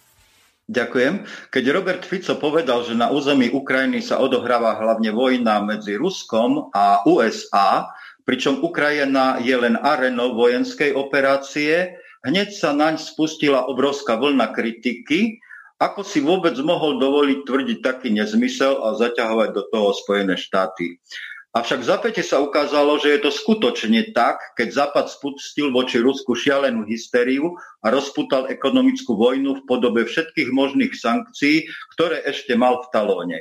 Ďakujem. 0.70 1.26
Keď 1.50 1.64
Robert 1.74 2.06
Fico 2.06 2.38
povedal, 2.38 2.86
že 2.86 2.94
na 2.94 3.10
území 3.10 3.50
Ukrajiny 3.50 4.06
sa 4.06 4.22
odohráva 4.22 4.78
hlavne 4.78 5.10
vojna 5.10 5.66
medzi 5.66 5.98
Ruskom 5.98 6.70
a 6.78 7.02
USA, 7.10 7.90
pričom 8.22 8.62
Ukrajina 8.62 9.42
je 9.42 9.58
len 9.58 9.74
arenou 9.82 10.38
vojenskej 10.38 10.94
operácie, 10.94 11.98
hneď 12.22 12.54
sa 12.54 12.78
naň 12.78 13.02
spustila 13.02 13.66
obrovská 13.66 14.14
vlna 14.22 14.54
kritiky, 14.54 15.42
ako 15.82 16.06
si 16.06 16.22
vôbec 16.22 16.54
mohol 16.62 17.02
dovoliť 17.02 17.40
tvrdiť 17.50 17.80
taký 17.82 18.14
nezmysel 18.14 18.86
a 18.86 18.94
zaťahovať 18.94 19.50
do 19.58 19.64
toho 19.74 19.90
Spojené 19.98 20.38
štáty. 20.38 21.02
Avšak 21.50 21.82
zapäte 21.82 22.22
sa 22.22 22.38
ukázalo, 22.46 23.02
že 23.02 23.18
je 23.18 23.26
to 23.26 23.34
skutočne 23.34 24.14
tak, 24.14 24.54
keď 24.54 24.70
Západ 24.70 25.10
spustil 25.10 25.74
voči 25.74 25.98
Rusku 25.98 26.38
šialenú 26.38 26.86
hysteriu 26.86 27.58
a 27.82 27.90
rozputal 27.90 28.46
ekonomickú 28.54 29.18
vojnu 29.18 29.58
v 29.58 29.66
podobe 29.66 30.06
všetkých 30.06 30.54
možných 30.54 30.94
sankcií, 30.94 31.66
ktoré 31.98 32.22
ešte 32.22 32.54
mal 32.54 32.86
v 32.86 32.88
talóne. 32.94 33.40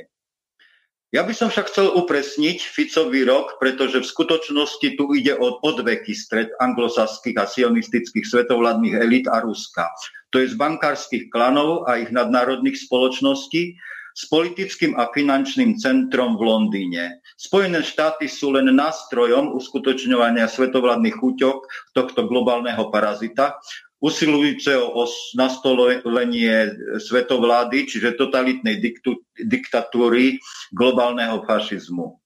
Ja 1.13 1.25
by 1.25 1.33
som 1.37 1.49
však 1.53 1.69
chcel 1.69 1.89
upresniť 1.89 2.65
Ficový 2.65 3.29
rok, 3.29 3.61
pretože 3.61 4.01
v 4.01 4.09
skutočnosti 4.09 4.87
tu 4.93 5.13
ide 5.13 5.37
o 5.37 5.61
odveky 5.61 6.13
stred 6.13 6.53
anglosaských 6.61 7.37
a 7.37 7.45
sionistických 7.49 8.25
svetovládnych 8.25 8.93
elít 8.93 9.25
a 9.29 9.41
Ruska. 9.41 9.89
To 10.33 10.41
je 10.41 10.49
z 10.49 10.57
bankárskych 10.57 11.33
klanov 11.33 11.89
a 11.89 11.97
ich 11.97 12.13
nadnárodných 12.13 12.77
spoločností 12.77 13.77
s 14.19 14.27
politickým 14.27 14.99
a 14.99 15.07
finančným 15.15 15.79
centrom 15.79 16.35
v 16.35 16.43
Londýne. 16.43 17.23
Spojené 17.39 17.79
štáty 17.87 18.27
sú 18.27 18.51
len 18.51 18.67
nástrojom 18.67 19.55
uskutočňovania 19.55 20.51
svetovládnych 20.51 21.15
chuťok 21.15 21.57
tohto 21.95 22.27
globálneho 22.27 22.91
parazita, 22.91 23.55
usilujúceho 24.03 24.91
o 24.91 25.07
nastolenie 25.39 26.75
svetovlády, 26.99 27.87
čiže 27.87 28.19
totalitnej 28.19 28.83
diktu, 28.83 29.23
diktatúry 29.39 30.43
globálneho 30.75 31.47
fašizmu. 31.47 32.19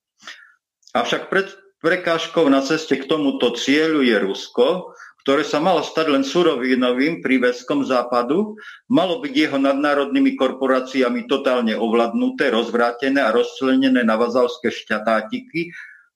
Avšak 0.98 1.30
pred 1.30 1.50
prekážkou 1.82 2.50
na 2.50 2.66
ceste 2.66 2.98
k 2.98 3.06
tomuto 3.06 3.54
cieľu 3.54 4.02
je 4.02 4.18
Rusko, 4.18 4.98
ktoré 5.24 5.48
sa 5.48 5.64
malo 5.64 5.80
stať 5.80 6.12
len 6.12 6.24
surovinovým 6.28 7.24
príveskom 7.24 7.88
západu, 7.88 8.60
malo 8.92 9.24
byť 9.24 9.34
jeho 9.34 9.58
nadnárodnými 9.58 10.36
korporáciami 10.36 11.32
totálne 11.32 11.80
ovladnuté, 11.80 12.52
rozvrátené 12.52 13.24
a 13.24 13.32
rozčlenené 13.32 14.04
na 14.04 14.20
vazalské 14.20 14.68
šťatátiky, 14.68 15.72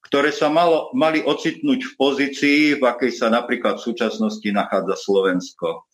ktoré 0.07 0.31
sa 0.31 0.51
malo, 0.51 0.91
mali 0.95 1.23
ocitnúť 1.23 1.79
v 1.83 1.93
pozícii, 1.99 2.59
v 2.79 2.83
akej 2.83 3.11
sa 3.11 3.27
napríklad 3.27 3.79
v 3.79 3.91
súčasnosti 3.91 4.47
nachádza 4.51 4.95
Slovensko. 4.99 5.87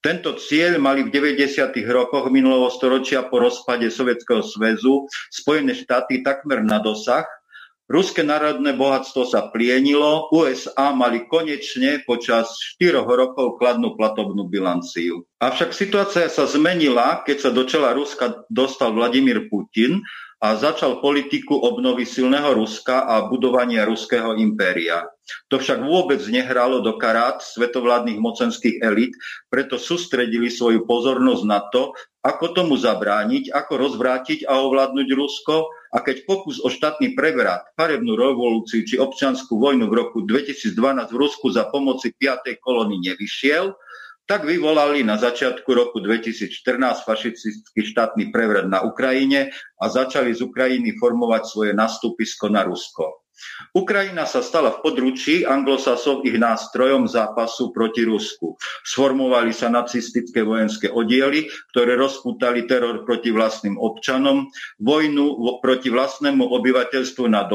Tento 0.00 0.32
cieľ 0.40 0.80
mali 0.80 1.04
v 1.04 1.12
90. 1.12 1.76
rokoch 1.92 2.32
minulého 2.32 2.72
storočia 2.72 3.28
po 3.28 3.36
rozpade 3.36 3.84
Sovietskeho 3.92 4.40
zväzu 4.40 5.04
Spojené 5.28 5.76
štáty 5.76 6.24
takmer 6.24 6.64
na 6.64 6.80
dosah. 6.80 7.28
Ruské 7.90 8.22
národné 8.22 8.78
bohatstvo 8.78 9.26
sa 9.26 9.50
plienilo, 9.50 10.30
USA 10.30 10.94
mali 10.94 11.26
konečne 11.26 12.06
počas 12.06 12.54
4 12.78 13.02
rokov 13.02 13.58
kladnú 13.58 13.98
platobnú 13.98 14.46
bilanciu. 14.46 15.26
Avšak 15.42 15.74
situácia 15.74 16.30
sa 16.30 16.46
zmenila, 16.46 17.26
keď 17.26 17.36
sa 17.42 17.50
do 17.50 17.66
čela 17.66 17.90
Ruska 17.90 18.46
dostal 18.46 18.94
Vladimír 18.94 19.50
Putin 19.50 20.06
a 20.38 20.54
začal 20.54 21.02
politiku 21.02 21.58
obnovy 21.58 22.06
silného 22.06 22.54
Ruska 22.54 23.10
a 23.10 23.26
budovania 23.26 23.82
ruského 23.82 24.38
impéria. 24.38 25.10
To 25.50 25.58
však 25.58 25.82
vôbec 25.82 26.20
nehralo 26.30 26.80
do 26.80 26.96
karát 26.96 27.42
svetovládnych 27.42 28.18
mocenských 28.18 28.80
elit, 28.80 29.14
preto 29.50 29.76
sústredili 29.76 30.48
svoju 30.48 30.86
pozornosť 30.86 31.44
na 31.46 31.60
to, 31.70 31.94
ako 32.20 32.52
tomu 32.52 32.74
zabrániť, 32.76 33.48
ako 33.48 33.72
rozvrátiť 33.80 34.44
a 34.44 34.60
ovládnuť 34.60 35.08
Rusko 35.16 35.56
a 35.90 35.98
keď 36.04 36.28
pokus 36.28 36.60
o 36.60 36.68
štátny 36.68 37.16
prevrat, 37.16 37.64
farebnú 37.74 38.14
revolúciu 38.14 38.84
či 38.84 39.00
občianskú 39.00 39.56
vojnu 39.56 39.88
v 39.88 39.94
roku 39.96 40.18
2012 40.28 40.76
v 41.10 41.16
Rusku 41.16 41.48
za 41.48 41.66
pomoci 41.72 42.12
5. 42.12 42.60
kolóny 42.60 43.00
nevyšiel, 43.00 43.72
tak 44.30 44.46
vyvolali 44.46 45.02
na 45.02 45.18
začiatku 45.18 45.66
roku 45.74 45.98
2014 45.98 47.02
fašistický 47.02 47.82
štátny 47.82 48.30
prevrat 48.30 48.70
na 48.70 48.86
Ukrajine 48.86 49.50
a 49.82 49.90
začali 49.90 50.30
z 50.30 50.46
Ukrajiny 50.46 50.94
formovať 51.02 51.42
svoje 51.50 51.72
nastúpisko 51.74 52.46
na 52.46 52.62
Rusko. 52.62 53.19
Ukrajina 53.76 54.26
sa 54.26 54.42
stala 54.42 54.74
v 54.74 54.82
područí 54.82 55.46
anglosasov 55.46 56.26
ich 56.26 56.36
nástrojom 56.36 57.06
zápasu 57.06 57.70
proti 57.70 58.02
Rusku. 58.04 58.58
Sformovali 58.82 59.54
sa 59.54 59.70
nacistické 59.70 60.42
vojenské 60.42 60.90
oddiely, 60.90 61.46
ktoré 61.72 61.94
rozputali 61.94 62.66
teror 62.66 63.06
proti 63.06 63.30
vlastným 63.30 63.78
občanom, 63.78 64.50
vojnu 64.82 65.58
proti 65.62 65.88
vlastnému 65.92 66.42
obyvateľstvu 66.42 67.24
na 67.30 67.46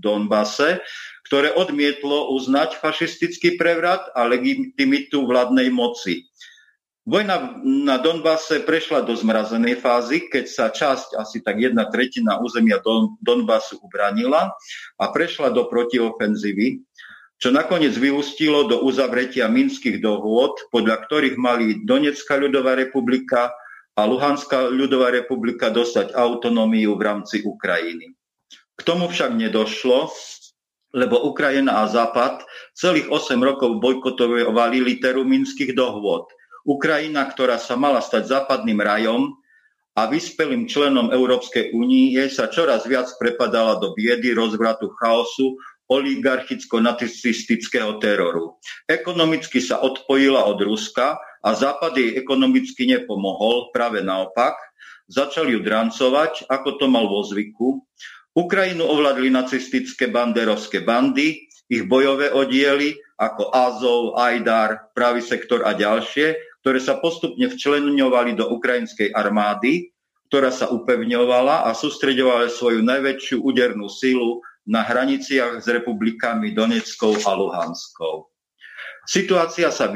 Donbase, 0.00 0.80
ktoré 1.26 1.56
odmietlo 1.56 2.30
uznať 2.36 2.78
fašistický 2.78 3.56
prevrat 3.56 4.12
a 4.12 4.28
legitimitu 4.28 5.24
vládnej 5.24 5.72
moci. 5.72 6.28
Vojna 7.04 7.60
na 7.60 8.00
Donbase 8.00 8.64
prešla 8.64 9.04
do 9.04 9.12
zmrazenej 9.12 9.76
fázy, 9.76 10.24
keď 10.24 10.44
sa 10.48 10.72
časť, 10.72 11.20
asi 11.20 11.44
tak 11.44 11.60
jedna 11.60 11.84
tretina 11.92 12.40
územia 12.40 12.80
Don, 12.80 13.20
Donbasu 13.20 13.76
ubranila 13.84 14.48
a 14.96 15.04
prešla 15.12 15.52
do 15.52 15.68
protiofenzívy, 15.68 16.80
čo 17.36 17.52
nakoniec 17.52 17.92
vyústilo 18.00 18.64
do 18.64 18.80
uzavretia 18.88 19.52
minských 19.52 20.00
dohôd, 20.00 20.56
podľa 20.72 21.04
ktorých 21.04 21.36
mali 21.36 21.84
Donetská 21.84 22.40
ľudová 22.40 22.72
republika 22.72 23.52
a 23.92 24.08
Luhanská 24.08 24.72
ľudová 24.72 25.12
republika 25.12 25.68
dostať 25.68 26.16
autonómiu 26.16 26.96
v 26.96 27.04
rámci 27.04 27.44
Ukrajiny. 27.44 28.16
K 28.74 28.80
tomu 28.80 29.12
však 29.12 29.36
nedošlo, 29.36 30.08
lebo 30.96 31.20
Ukrajina 31.28 31.84
a 31.84 31.90
Západ 31.90 32.48
celých 32.72 33.12
8 33.12 33.36
rokov 33.44 33.76
bojkotovali 33.76 34.80
literu 34.80 35.20
minských 35.28 35.76
dohôd. 35.76 36.32
Ukrajina, 36.64 37.28
ktorá 37.28 37.60
sa 37.60 37.76
mala 37.76 38.00
stať 38.00 38.32
západným 38.32 38.80
rajom 38.80 39.36
a 39.94 40.08
vyspelým 40.08 40.66
členom 40.66 41.12
Európskej 41.12 41.76
únie, 41.76 42.16
sa 42.32 42.48
čoraz 42.48 42.88
viac 42.88 43.12
prepadala 43.20 43.76
do 43.78 43.92
biedy, 43.92 44.32
rozvratu, 44.32 44.88
chaosu, 44.96 45.60
oligarchicko-nacistického 45.92 48.00
teroru. 48.00 48.56
Ekonomicky 48.88 49.60
sa 49.60 49.84
odpojila 49.84 50.48
od 50.48 50.56
Ruska 50.64 51.20
a 51.44 51.52
Západ 51.52 52.00
jej 52.00 52.16
ekonomicky 52.16 52.88
nepomohol, 52.88 53.68
práve 53.70 54.00
naopak. 54.00 54.56
Začali 55.04 55.52
ju 55.52 55.60
drancovať, 55.60 56.48
ako 56.48 56.80
to 56.80 56.88
mal 56.88 57.04
vo 57.04 57.20
zvyku. 57.20 57.84
Ukrajinu 58.32 58.88
ovládli 58.88 59.28
nacistické 59.28 60.08
banderovské 60.08 60.80
bandy, 60.80 61.44
ich 61.68 61.84
bojové 61.84 62.32
oddiely 62.32 62.96
ako 63.20 63.52
Azov, 63.54 64.18
Ajdar, 64.18 64.90
Pravý 64.96 65.22
sektor 65.22 65.62
a 65.62 65.70
ďalšie, 65.76 66.34
ktoré 66.64 66.80
sa 66.80 66.96
postupne 66.96 67.44
včlenňovali 67.44 68.40
do 68.40 68.48
ukrajinskej 68.48 69.12
armády, 69.12 69.92
ktorá 70.32 70.48
sa 70.48 70.72
upevňovala 70.72 71.68
a 71.68 71.76
sústreďovala 71.76 72.48
svoju 72.48 72.80
najväčšiu 72.80 73.44
údernú 73.44 73.92
silu 73.92 74.40
na 74.64 74.80
hraniciach 74.80 75.60
s 75.60 75.68
republikami 75.68 76.56
Doneckou 76.56 77.20
a 77.20 77.36
Luhanskou. 77.36 78.32
Situácia 79.04 79.68
sa 79.68 79.92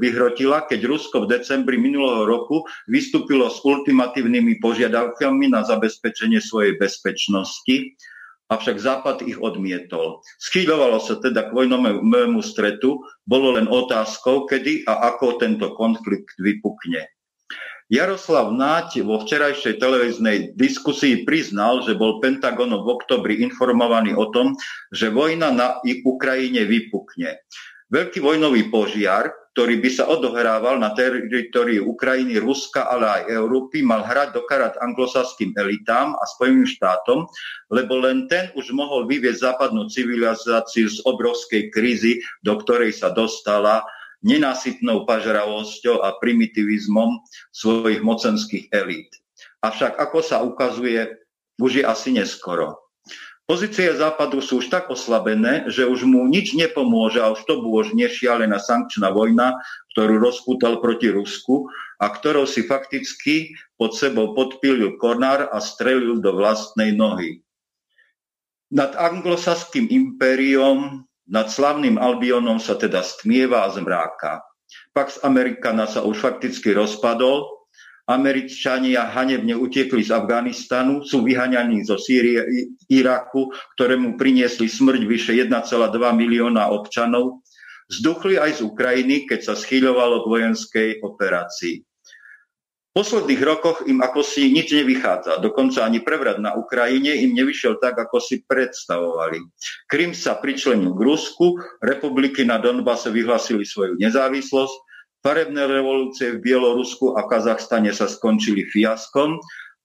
vyhrotila, 0.00 0.64
keď 0.64 0.80
Rusko 0.88 1.28
v 1.28 1.36
decembri 1.36 1.76
minulého 1.76 2.24
roku 2.24 2.64
vystúpilo 2.88 3.52
s 3.52 3.60
ultimatívnymi 3.60 4.56
požiadavkami 4.64 5.52
na 5.52 5.60
zabezpečenie 5.60 6.40
svojej 6.40 6.80
bezpečnosti, 6.80 7.92
avšak 8.48 8.76
Západ 8.80 9.24
ich 9.28 9.36
odmietol. 9.36 10.24
Schýľovalo 10.40 10.98
sa 11.04 11.20
teda 11.20 11.48
k 11.48 11.54
vojnovému 11.54 12.40
stretu, 12.40 13.04
bolo 13.28 13.56
len 13.60 13.68
otázkou, 13.68 14.48
kedy 14.48 14.88
a 14.88 15.14
ako 15.14 15.36
tento 15.36 15.76
konflikt 15.76 16.36
vypukne. 16.40 17.04
Jaroslav 17.88 18.52
Náť 18.52 19.00
vo 19.00 19.16
včerajšej 19.24 19.80
televíznej 19.80 20.52
diskusii 20.52 21.24
priznal, 21.24 21.80
že 21.88 21.96
bol 21.96 22.20
Pentagonom 22.20 22.84
v 22.84 23.00
oktobri 23.00 23.40
informovaný 23.40 24.12
o 24.12 24.28
tom, 24.28 24.52
že 24.92 25.08
vojna 25.08 25.48
na 25.48 25.80
Ukrajine 26.04 26.68
vypukne. 26.68 27.40
Veľký 27.88 28.20
vojnový 28.20 28.68
požiar, 28.68 29.32
ktorý 29.58 29.82
by 29.82 29.90
sa 29.90 30.06
odohrával 30.06 30.78
na 30.78 30.94
teritórii 30.94 31.82
Ukrajiny, 31.82 32.38
Ruska, 32.38 32.86
ale 32.86 33.10
aj 33.10 33.42
Európy, 33.42 33.82
mal 33.82 34.06
hrať 34.06 34.30
do 34.30 34.46
karát 34.46 34.78
anglosaským 34.78 35.50
elitám 35.58 36.14
a 36.14 36.22
Spojeným 36.30 36.62
štátom, 36.62 37.26
lebo 37.66 37.98
len 37.98 38.30
ten 38.30 38.54
už 38.54 38.70
mohol 38.70 39.10
vyvieť 39.10 39.50
západnú 39.50 39.90
civilizáciu 39.90 40.86
z 40.86 41.02
obrovskej 41.02 41.74
krízy, 41.74 42.22
do 42.46 42.54
ktorej 42.54 42.94
sa 42.94 43.10
dostala 43.10 43.82
nenásytnou 44.22 45.02
pažravosťou 45.10 46.06
a 46.06 46.14
primitivizmom 46.22 47.18
svojich 47.50 47.98
mocenských 47.98 48.70
elít. 48.70 49.10
Avšak 49.66 49.98
ako 49.98 50.18
sa 50.22 50.38
ukazuje, 50.46 51.18
už 51.58 51.82
je 51.82 51.84
asi 51.84 52.14
neskoro. 52.14 52.87
Pozície 53.48 53.88
Západu 53.96 54.44
sú 54.44 54.60
už 54.60 54.68
tak 54.68 54.92
oslabené, 54.92 55.64
že 55.72 55.88
už 55.88 56.04
mu 56.04 56.28
nič 56.28 56.52
nepomôže 56.52 57.16
a 57.16 57.32
už 57.32 57.48
to 57.48 57.64
bôž 57.64 57.96
nešialená 57.96 58.60
sankčná 58.60 59.08
vojna, 59.08 59.56
ktorú 59.96 60.20
rozputal 60.20 60.84
proti 60.84 61.08
Rusku 61.08 61.64
a 61.96 62.12
ktorou 62.12 62.44
si 62.44 62.68
fakticky 62.68 63.56
pod 63.80 63.96
sebou 63.96 64.36
podpílil 64.36 65.00
konár 65.00 65.48
a 65.48 65.64
strelil 65.64 66.20
do 66.20 66.36
vlastnej 66.36 66.92
nohy. 66.92 67.40
Nad 68.68 68.92
anglosaským 68.92 69.88
impériom, 69.88 71.08
nad 71.24 71.48
slavným 71.48 71.96
Albionom 71.96 72.60
sa 72.60 72.76
teda 72.76 73.00
stmieva 73.00 73.64
a 73.64 73.72
zmráka. 73.72 74.44
Pax 74.92 75.24
Americana 75.24 75.88
sa 75.88 76.04
už 76.04 76.20
fakticky 76.20 76.76
rozpadol 76.76 77.57
Američania 78.08 79.04
hanebne 79.12 79.52
utiekli 79.52 80.00
z 80.00 80.16
Afganistanu, 80.16 81.04
sú 81.04 81.20
vyhaňaní 81.20 81.84
zo 81.84 82.00
Sýrie, 82.00 82.72
Iraku, 82.88 83.52
ktorému 83.76 84.16
priniesli 84.16 84.64
smrť 84.64 85.04
vyše 85.04 85.32
1,2 85.36 85.52
milióna 86.16 86.72
občanov. 86.72 87.44
Zduchli 87.92 88.40
aj 88.40 88.60
z 88.60 88.60
Ukrajiny, 88.64 89.28
keď 89.28 89.52
sa 89.52 89.54
schýľovalo 89.56 90.24
k 90.24 90.30
vojenskej 90.32 90.88
operácii. 91.04 91.84
posledných 92.96 93.42
rokoch 93.46 93.86
im 93.86 94.02
ako 94.02 94.26
si 94.26 94.50
nič 94.50 94.74
nevychádza. 94.74 95.38
Dokonca 95.38 95.86
ani 95.86 96.02
prevrat 96.02 96.42
na 96.42 96.58
Ukrajine 96.58 97.14
im 97.14 97.30
nevyšiel 97.30 97.78
tak, 97.78 97.94
ako 97.94 98.18
si 98.18 98.42
predstavovali. 98.42 99.38
Krym 99.86 100.16
sa 100.16 100.34
pričlenil 100.34 100.96
k 100.96 101.00
Rusku, 101.06 101.60
republiky 101.78 102.42
na 102.42 102.58
Donbase 102.58 103.12
vyhlasili 103.14 103.62
svoju 103.62 104.00
nezávislosť, 104.00 104.87
farebné 105.28 105.68
revolúcie 105.68 106.32
v 106.32 106.40
Bielorusku 106.40 107.12
a 107.12 107.28
Kazachstane 107.28 107.92
sa 107.92 108.08
skončili 108.08 108.64
fiaskom 108.64 109.36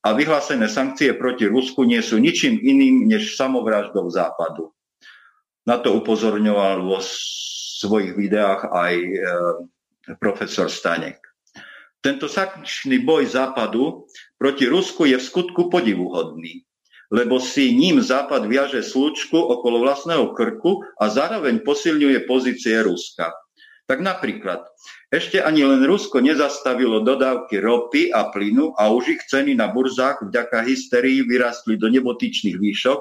a 0.07 0.15
vyhlásené 0.15 0.71
sankcie 0.71 1.11
proti 1.19 1.51
Rusku 1.51 1.83
nie 1.83 1.99
sú 1.99 2.15
ničím 2.15 2.63
iným 2.63 3.11
než 3.11 3.35
samovraždou 3.35 4.07
Západu. 4.07 4.71
Na 5.67 5.83
to 5.83 5.99
upozorňoval 5.99 6.87
vo 6.87 7.03
svojich 7.03 8.15
videách 8.15 8.71
aj 8.71 8.93
e, 8.95 9.11
profesor 10.15 10.71
Stanek. 10.71 11.19
Tento 11.99 12.31
sankčný 12.31 13.03
boj 13.03 13.27
Západu 13.27 14.07
proti 14.39 14.71
Rusku 14.71 15.11
je 15.11 15.19
v 15.19 15.27
skutku 15.27 15.67
podivuhodný, 15.67 16.63
lebo 17.11 17.43
si 17.43 17.75
ním 17.75 17.99
Západ 17.99 18.47
viaže 18.47 18.79
slučku 18.79 19.35
okolo 19.35 19.83
vlastného 19.83 20.31
krku 20.31 20.87
a 21.03 21.11
zároveň 21.11 21.67
posilňuje 21.67 22.23
pozície 22.31 22.79
Ruska. 22.79 23.42
Tak 23.83 23.99
napríklad, 23.99 24.63
ešte 25.11 25.43
ani 25.43 25.67
len 25.67 25.83
Rusko 25.83 26.23
nezastavilo 26.23 27.03
dodávky 27.03 27.59
ropy 27.59 28.15
a 28.15 28.31
plynu 28.31 28.71
a 28.79 28.87
už 28.87 29.19
ich 29.19 29.21
ceny 29.27 29.59
na 29.59 29.67
burzách 29.67 30.23
vďaka 30.23 30.63
hysterii 30.63 31.19
vyrastli 31.27 31.75
do 31.75 31.91
nebotičných 31.91 32.55
výšok, 32.55 32.99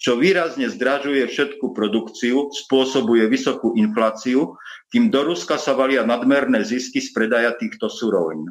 čo 0.00 0.16
výrazne 0.16 0.72
zdražuje 0.72 1.28
všetku 1.28 1.76
produkciu, 1.76 2.48
spôsobuje 2.50 3.28
vysokú 3.28 3.76
infláciu, 3.76 4.56
kým 4.88 5.12
do 5.12 5.28
Ruska 5.28 5.60
sa 5.60 5.76
valia 5.76 6.08
nadmerné 6.08 6.64
zisky 6.64 7.04
z 7.04 7.12
predaja 7.12 7.52
týchto 7.54 7.92
surovín. 7.92 8.48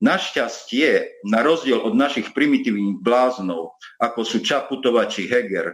Našťastie, 0.00 1.24
na 1.24 1.40
rozdiel 1.40 1.80
od 1.80 1.96
našich 1.96 2.36
primitívnych 2.36 3.00
bláznov, 3.00 3.80
ako 3.96 4.20
sú 4.28 4.44
Čaputova 4.44 5.08
či 5.08 5.24
Heger, 5.24 5.72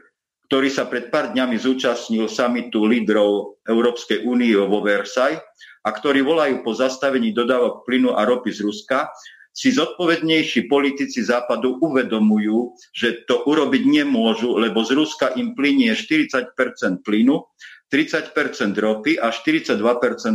ktorý 0.52 0.68
sa 0.68 0.84
pred 0.84 1.08
pár 1.08 1.32
dňami 1.32 1.56
zúčastnil 1.56 2.28
samitu 2.28 2.84
lídrov 2.84 3.56
Európskej 3.64 4.28
únie 4.28 4.52
vo 4.52 4.84
Versailles 4.84 5.40
a 5.80 5.88
ktorí 5.88 6.20
volajú 6.20 6.60
po 6.60 6.76
zastavení 6.76 7.32
dodávok 7.32 7.88
plynu 7.88 8.12
a 8.12 8.28
ropy 8.28 8.52
z 8.52 8.60
Ruska, 8.60 9.08
si 9.48 9.72
zodpovednejší 9.72 10.68
politici 10.68 11.24
západu 11.24 11.80
uvedomujú, 11.80 12.76
že 12.92 13.24
to 13.24 13.48
urobiť 13.48 14.04
nemôžu, 14.04 14.60
lebo 14.60 14.84
z 14.84 14.92
Ruska 14.92 15.32
im 15.40 15.56
plinie 15.56 15.96
40% 15.96 16.52
plynu, 17.00 17.48
30% 17.88 18.36
ropy 18.76 19.16
a 19.24 19.32
42% 19.32 19.80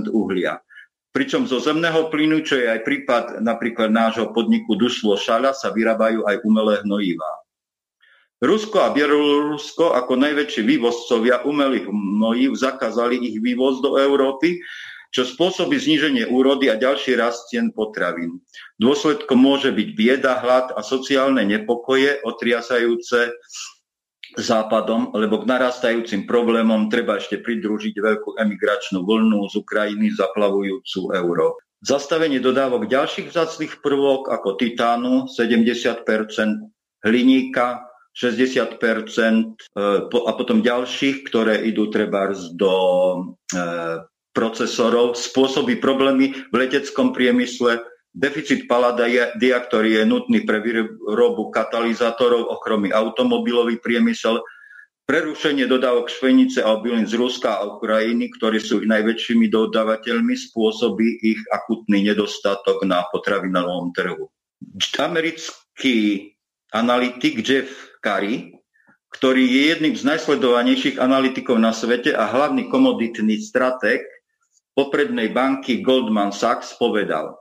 uhlia. 0.10 0.58
Pričom 1.14 1.46
zo 1.46 1.62
zemného 1.62 2.10
plynu, 2.10 2.42
čo 2.42 2.58
je 2.58 2.66
aj 2.66 2.82
prípad 2.82 3.26
napríklad 3.46 3.94
nášho 3.94 4.34
podniku 4.34 4.74
Duslo 4.82 5.14
Šala, 5.14 5.54
sa 5.54 5.70
vyrábajú 5.70 6.26
aj 6.26 6.42
umelé 6.42 6.82
hnojivá. 6.82 7.47
Rusko 8.38 8.78
a 8.86 8.94
Bielorusko 8.94 9.98
ako 9.98 10.14
najväčší 10.14 10.62
vývozcovia 10.62 11.42
umelých 11.42 11.90
hnojív 11.90 12.54
zakázali 12.54 13.18
ich 13.18 13.42
vývoz 13.42 13.82
do 13.82 13.98
Európy, 13.98 14.62
čo 15.10 15.26
spôsobí 15.26 15.74
zníženie 15.74 16.30
úrody 16.30 16.70
a 16.70 16.78
ďalší 16.78 17.18
rast 17.18 17.50
cien 17.50 17.74
potravín. 17.74 18.38
Dôsledkom 18.78 19.42
môže 19.42 19.74
byť 19.74 19.90
bieda, 19.98 20.38
hlad 20.38 20.70
a 20.78 20.86
sociálne 20.86 21.42
nepokoje 21.50 22.22
otriasajúce 22.22 23.34
západom, 24.38 25.16
lebo 25.18 25.42
k 25.42 25.50
narastajúcim 25.50 26.30
problémom 26.30 26.94
treba 26.94 27.18
ešte 27.18 27.42
pridružiť 27.42 27.96
veľkú 27.98 28.38
emigračnú 28.38 29.02
vlnu 29.02 29.50
z 29.50 29.54
Ukrajiny 29.58 30.14
zaplavujúcu 30.14 31.16
Európu. 31.16 31.58
Zastavenie 31.82 32.38
dodávok 32.38 32.86
ďalších 32.86 33.34
vzácných 33.34 33.82
prvok 33.82 34.30
ako 34.30 34.62
titánu 34.62 35.26
70% 35.30 36.06
hliníka 37.06 37.87
60 38.18 38.82
e, 38.82 38.98
a 40.02 40.32
potom 40.34 40.66
ďalších, 40.66 41.30
ktoré 41.30 41.62
idú 41.70 41.94
treba 41.94 42.34
do 42.58 42.74
e, 42.74 43.62
procesorov, 44.34 45.14
spôsobí 45.14 45.78
problémy 45.78 46.34
v 46.50 46.56
leteckom 46.58 47.14
priemysle, 47.14 47.78
deficit 48.18 48.66
paladia, 48.66 49.38
ktorý 49.38 50.02
je 50.02 50.04
nutný 50.10 50.42
pre 50.50 50.66
výrobu 50.66 51.54
katalizátorov, 51.54 52.50
ochromy 52.50 52.90
automobilový 52.90 53.78
priemysel, 53.78 54.42
prerušenie 55.06 55.70
dodávok 55.70 56.10
švenice 56.10 56.66
a 56.66 56.74
obilín 56.74 57.06
z 57.06 57.16
Ruska 57.22 57.62
a 57.62 57.70
Ukrajiny, 57.70 58.34
ktorí 58.34 58.58
sú 58.58 58.82
najväčšími 58.82 59.46
dodávateľmi, 59.48 60.34
spôsobí 60.34 61.22
ich 61.22 61.40
akutný 61.54 62.02
nedostatok 62.02 62.82
na 62.84 63.06
potravinovom 63.14 63.94
trhu. 63.94 64.26
Americký 64.98 66.34
analytik 66.76 67.40
Jeff 67.40 67.97
Curry, 68.08 68.56
ktorý 69.12 69.44
je 69.44 69.62
jedným 69.76 69.96
z 70.00 70.08
najsledovanejších 70.08 70.96
analytikov 70.96 71.60
na 71.60 71.76
svete 71.76 72.16
a 72.16 72.24
hlavný 72.24 72.72
komoditný 72.72 73.44
stratég, 73.44 74.00
poprednej 74.80 75.36
banky 75.36 75.84
Goldman 75.84 76.32
Sachs 76.32 76.80
povedal, 76.80 77.36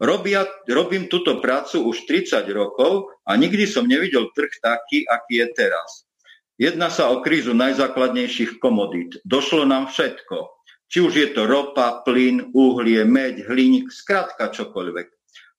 Robia, 0.00 0.48
robím 0.64 1.12
túto 1.12 1.44
prácu 1.44 1.84
už 1.84 2.08
30 2.08 2.48
rokov 2.56 3.12
a 3.24 3.36
nikdy 3.36 3.68
som 3.68 3.84
nevidel 3.84 4.32
trh 4.32 4.48
taký, 4.60 5.04
aký 5.04 5.44
je 5.44 5.46
teraz. 5.52 6.08
Jedná 6.56 6.88
sa 6.88 7.12
o 7.12 7.20
krízu 7.20 7.52
najzákladnejších 7.52 8.60
komodít. 8.60 9.20
Došlo 9.24 9.68
nám 9.68 9.92
všetko. 9.92 10.52
Či 10.88 10.98
už 11.04 11.12
je 11.16 11.28
to 11.32 11.44
ropa, 11.44 12.00
plyn, 12.04 12.48
uhlie, 12.52 13.04
meď, 13.04 13.48
hliník, 13.48 13.92
skrátka 13.92 14.48
čokoľvek. 14.52 15.08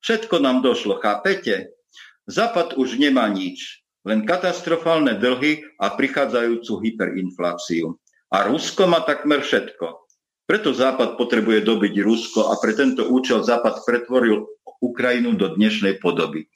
Všetko 0.02 0.42
nám 0.42 0.66
došlo, 0.66 0.98
chápete? 0.98 1.78
Západ 2.26 2.78
už 2.82 2.98
nemá 2.98 3.30
nič, 3.30 3.81
len 4.06 4.26
katastrofálne 4.26 5.18
dlhy 5.22 5.62
a 5.78 5.94
prichádzajúcu 5.94 6.74
hyperinfláciu. 6.82 7.98
A 8.32 8.48
Rusko 8.48 8.88
má 8.88 9.04
takmer 9.04 9.44
všetko. 9.44 10.08
Preto 10.48 10.74
Západ 10.76 11.16
potrebuje 11.16 11.64
dobiť 11.64 11.94
Rusko 12.04 12.52
a 12.52 12.60
pre 12.60 12.76
tento 12.76 13.08
účel 13.08 13.46
Západ 13.46 13.88
pretvoril 13.88 14.48
Ukrajinu 14.82 15.38
do 15.38 15.54
dnešnej 15.54 16.02
podoby. 16.02 16.50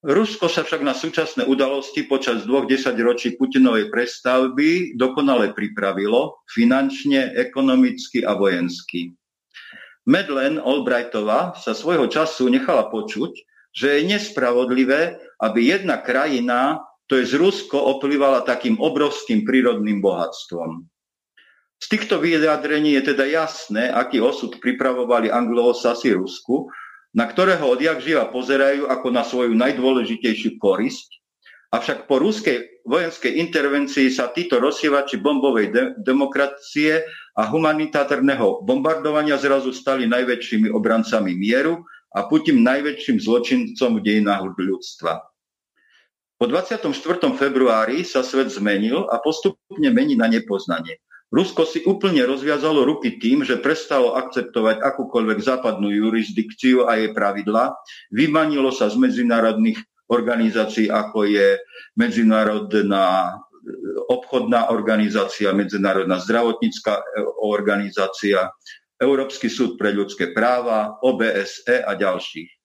Rusko 0.00 0.48
sa 0.48 0.64
však 0.64 0.80
na 0.80 0.96
súčasné 0.96 1.44
udalosti 1.44 2.08
počas 2.08 2.48
dvoch 2.48 2.64
desaťročí 2.64 3.36
Putinovej 3.36 3.92
prestavby 3.92 4.96
dokonale 4.96 5.52
pripravilo 5.52 6.40
finančne, 6.48 7.36
ekonomicky 7.36 8.24
a 8.24 8.32
vojensky. 8.32 9.12
Medlen 10.08 10.56
Albrightová 10.56 11.52
sa 11.60 11.76
svojho 11.76 12.08
času 12.08 12.48
nechala 12.48 12.88
počuť, 12.88 13.32
že 13.70 14.00
je 14.00 14.08
nespravodlivé, 14.10 15.18
aby 15.38 15.74
jedna 15.74 15.98
krajina, 16.02 16.82
to 17.06 17.18
je 17.18 17.26
z 17.26 17.34
Rusko, 17.38 17.78
oplývala 17.98 18.46
takým 18.46 18.78
obrovským 18.78 19.42
prírodným 19.42 19.98
bohatstvom. 19.98 20.86
Z 21.80 21.86
týchto 21.88 22.20
vyjadrení 22.20 22.92
je 23.00 23.16
teda 23.16 23.24
jasné, 23.24 23.88
aký 23.88 24.20
osud 24.20 24.60
pripravovali 24.60 25.32
anglosasi 25.32 26.12
Rusku, 26.12 26.68
na 27.16 27.26
ktorého 27.26 27.66
odjak 27.66 27.98
živa 28.04 28.28
pozerajú 28.28 28.86
ako 28.86 29.08
na 29.10 29.24
svoju 29.24 29.56
najdôležitejšiu 29.56 30.60
korisť. 30.60 31.18
Avšak 31.70 32.10
po 32.10 32.18
ruskej 32.18 32.82
vojenskej 32.82 33.38
intervencii 33.38 34.10
sa 34.10 34.30
títo 34.34 34.58
rozsievači 34.58 35.22
bombovej 35.22 35.66
de- 35.70 35.90
demokracie 36.02 37.06
a 37.38 37.46
humanitárneho 37.46 38.66
bombardovania 38.66 39.38
zrazu 39.38 39.70
stali 39.70 40.10
najväčšími 40.10 40.66
obrancami 40.70 41.38
mieru 41.38 41.86
a 42.10 42.26
Putin 42.26 42.66
najväčším 42.66 43.22
zločincom 43.22 43.98
v 43.98 44.04
dejinách 44.04 44.54
ľudstva. 44.58 45.22
Po 46.40 46.48
24. 46.48 46.88
februári 47.36 48.00
sa 48.00 48.24
svet 48.24 48.48
zmenil 48.48 49.04
a 49.12 49.20
postupne 49.20 49.92
mení 49.92 50.16
na 50.16 50.24
nepoznanie. 50.24 50.96
Rusko 51.30 51.62
si 51.62 51.78
úplne 51.86 52.26
rozviazalo 52.26 52.82
ruky 52.82 53.22
tým, 53.22 53.46
že 53.46 53.62
prestalo 53.62 54.18
akceptovať 54.18 54.82
akúkoľvek 54.82 55.38
západnú 55.38 55.94
jurisdikciu 55.94 56.90
a 56.90 56.98
jej 56.98 57.14
pravidla, 57.14 57.76
vymanilo 58.10 58.74
sa 58.74 58.90
z 58.90 58.98
medzinárodných 58.98 59.78
organizácií, 60.10 60.90
ako 60.90 61.30
je 61.30 61.54
Medzinárodná 61.94 63.38
obchodná 64.10 64.74
organizácia, 64.74 65.54
Medzinárodná 65.54 66.18
zdravotnícká 66.18 66.98
organizácia, 67.46 68.50
Európsky 69.00 69.48
súd 69.48 69.80
pre 69.80 69.96
ľudské 69.96 70.36
práva, 70.36 71.00
OBSE 71.00 71.82
a 71.82 71.96
ďalších 71.96 72.60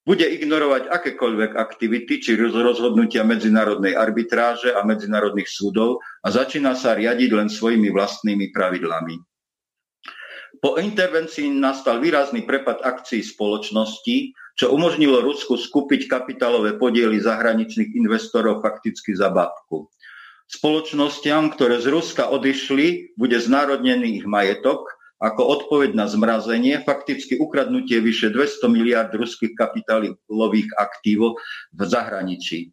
bude 0.00 0.26
ignorovať 0.26 0.90
akékoľvek 0.90 1.54
aktivity 1.60 2.18
či 2.18 2.34
rozhodnutia 2.34 3.22
medzinárodnej 3.22 3.94
arbitráže 3.94 4.72
a 4.72 4.82
medzinárodných 4.82 5.46
súdov 5.46 6.02
a 6.24 6.34
začína 6.34 6.72
sa 6.74 6.96
riadiť 6.96 7.30
len 7.30 7.46
svojimi 7.46 7.92
vlastnými 7.92 8.50
pravidlami. 8.50 9.20
Po 10.60 10.76
intervencii 10.82 11.54
nastal 11.56 12.02
výrazný 12.02 12.42
prepad 12.42 12.82
akcií 12.82 13.22
spoločnosti, 13.22 14.34
čo 14.58 14.74
umožnilo 14.74 15.24
Rusku 15.24 15.56
skúpiť 15.56 16.10
kapitálové 16.10 16.76
podiely 16.76 17.16
zahraničných 17.22 17.96
investorov 17.96 18.60
fakticky 18.60 19.16
za 19.16 19.32
babku. 19.32 19.88
Spoločnostiam, 20.50 21.54
ktoré 21.54 21.78
z 21.78 21.86
Ruska 21.94 22.28
odišli, 22.28 23.14
bude 23.14 23.38
znárodnený 23.38 24.20
ich 24.20 24.26
majetok, 24.26 24.90
ako 25.20 25.42
odpoveď 25.60 25.92
na 25.92 26.08
zmrazenie, 26.08 26.80
fakticky 26.80 27.36
ukradnutie 27.36 28.00
vyše 28.00 28.32
200 28.32 28.72
miliard 28.72 29.12
ruských 29.12 29.52
kapitálových 29.52 30.72
aktívov 30.80 31.36
v 31.76 31.80
zahraničí. 31.84 32.72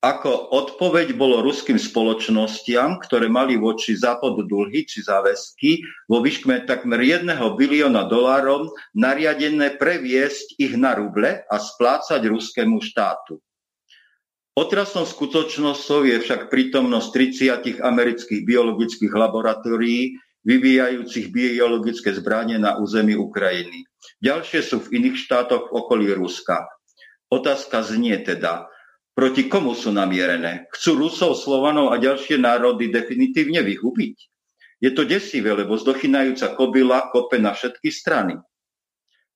Ako 0.00 0.56
odpoveď 0.56 1.12
bolo 1.12 1.44
ruským 1.44 1.76
spoločnostiam, 1.76 2.96
ktoré 3.04 3.28
mali 3.28 3.60
voči 3.60 3.92
západu 3.92 4.48
dlhy 4.48 4.88
či 4.88 5.04
záväzky 5.04 5.84
vo 6.08 6.24
výškme 6.24 6.64
takmer 6.64 7.04
1 7.04 7.28
bilióna 7.52 8.08
dolárov 8.08 8.72
nariadené 8.96 9.76
previesť 9.76 10.56
ich 10.56 10.72
na 10.72 10.96
ruble 10.96 11.44
a 11.44 11.56
splácať 11.60 12.32
ruskému 12.32 12.80
štátu. 12.80 13.44
Otrasnou 14.56 15.04
skutočnosťou 15.04 16.08
je 16.08 16.16
však 16.16 16.48
prítomnosť 16.48 17.08
30 17.76 17.84
amerických 17.84 18.40
biologických 18.48 19.12
laboratórií, 19.12 20.16
vyvíjajúcich 20.44 21.28
biologické 21.32 22.12
zbranie 22.16 22.56
na 22.56 22.80
území 22.80 23.16
Ukrajiny. 23.16 23.84
Ďalšie 24.24 24.60
sú 24.64 24.80
v 24.84 25.00
iných 25.00 25.16
štátoch 25.16 25.68
v 25.68 25.74
okolí 25.76 26.06
Ruska. 26.16 26.64
Otázka 27.30 27.84
znie 27.84 28.18
teda, 28.24 28.70
Proti 29.20 29.52
komu 29.52 29.76
sú 29.76 29.92
namierené? 29.92 30.70
Chcú 30.72 30.96
Rusov, 30.96 31.36
Slovanov 31.36 31.92
a 31.92 32.00
ďalšie 32.00 32.40
národy 32.40 32.88
definitívne 32.88 33.60
vyhubiť? 33.60 34.16
Je 34.80 34.90
to 34.96 35.04
desivé, 35.04 35.52
lebo 35.52 35.76
zdochynajúca 35.76 36.56
kobila 36.56 37.12
kope 37.12 37.36
na 37.36 37.52
všetky 37.52 37.92
strany. 37.92 38.40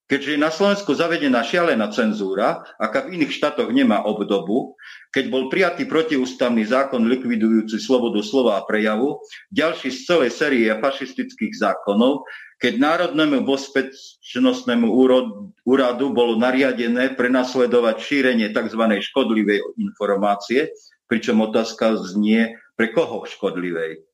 Keďže 0.05 0.37
je 0.37 0.45
na 0.45 0.53
Slovensku 0.53 0.93
zavedená 0.93 1.41
šialená 1.41 1.89
cenzúra, 1.89 2.61
aká 2.77 3.09
v 3.09 3.17
iných 3.17 3.41
štátoch 3.41 3.73
nemá 3.73 4.05
obdobu, 4.05 4.77
keď 5.09 5.25
bol 5.33 5.49
prijatý 5.49 5.89
protiústavný 5.89 6.61
zákon 6.69 7.09
likvidujúci 7.09 7.81
slobodu 7.81 8.21
slova 8.21 8.61
a 8.61 8.67
prejavu, 8.69 9.17
ďalší 9.49 9.89
z 9.89 10.01
celej 10.05 10.31
série 10.37 10.69
fašistických 10.69 11.57
zákonov, 11.57 12.29
keď 12.61 12.81
Národnému 12.81 13.49
bezpečnostnému 13.49 14.93
úradu 15.65 16.07
bolo 16.13 16.37
nariadené 16.37 17.17
prenasledovať 17.17 17.97
šírenie 17.97 18.53
tzv. 18.53 18.83
škodlivej 19.09 19.65
informácie, 19.81 20.69
pričom 21.09 21.45
otázka 21.49 21.97
znie, 21.97 22.61
pre 22.77 22.93
koho 22.93 23.25
škodlivej. 23.25 24.05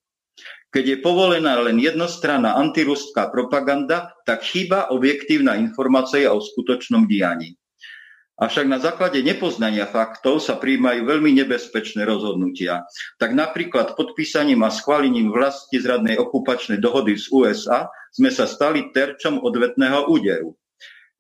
Keď 0.71 0.85
je 0.87 0.99
povolená 1.03 1.59
len 1.67 1.83
jednostranná 1.83 2.55
antiruská 2.55 3.27
propaganda, 3.27 4.15
tak 4.23 4.47
chýba 4.47 4.95
objektívna 4.95 5.59
informácia 5.59 6.31
o 6.31 6.39
skutočnom 6.39 7.11
dianí. 7.11 7.59
Avšak 8.41 8.67
na 8.71 8.81
základe 8.81 9.21
nepoznania 9.21 9.85
faktov 9.85 10.41
sa 10.41 10.57
príjmajú 10.57 11.05
veľmi 11.05 11.37
nebezpečné 11.45 12.09
rozhodnutia. 12.09 12.89
Tak 13.21 13.37
napríklad 13.37 13.99
podpísaním 13.99 14.65
a 14.65 14.73
schválením 14.73 15.29
vlasti 15.29 15.77
zradnej 15.77 16.17
okupačnej 16.17 16.81
dohody 16.81 17.21
z 17.21 17.29
USA 17.35 17.93
sme 18.15 18.33
sa 18.33 18.49
stali 18.49 18.89
terčom 18.97 19.45
odvetného 19.45 20.09
úderu. 20.09 20.57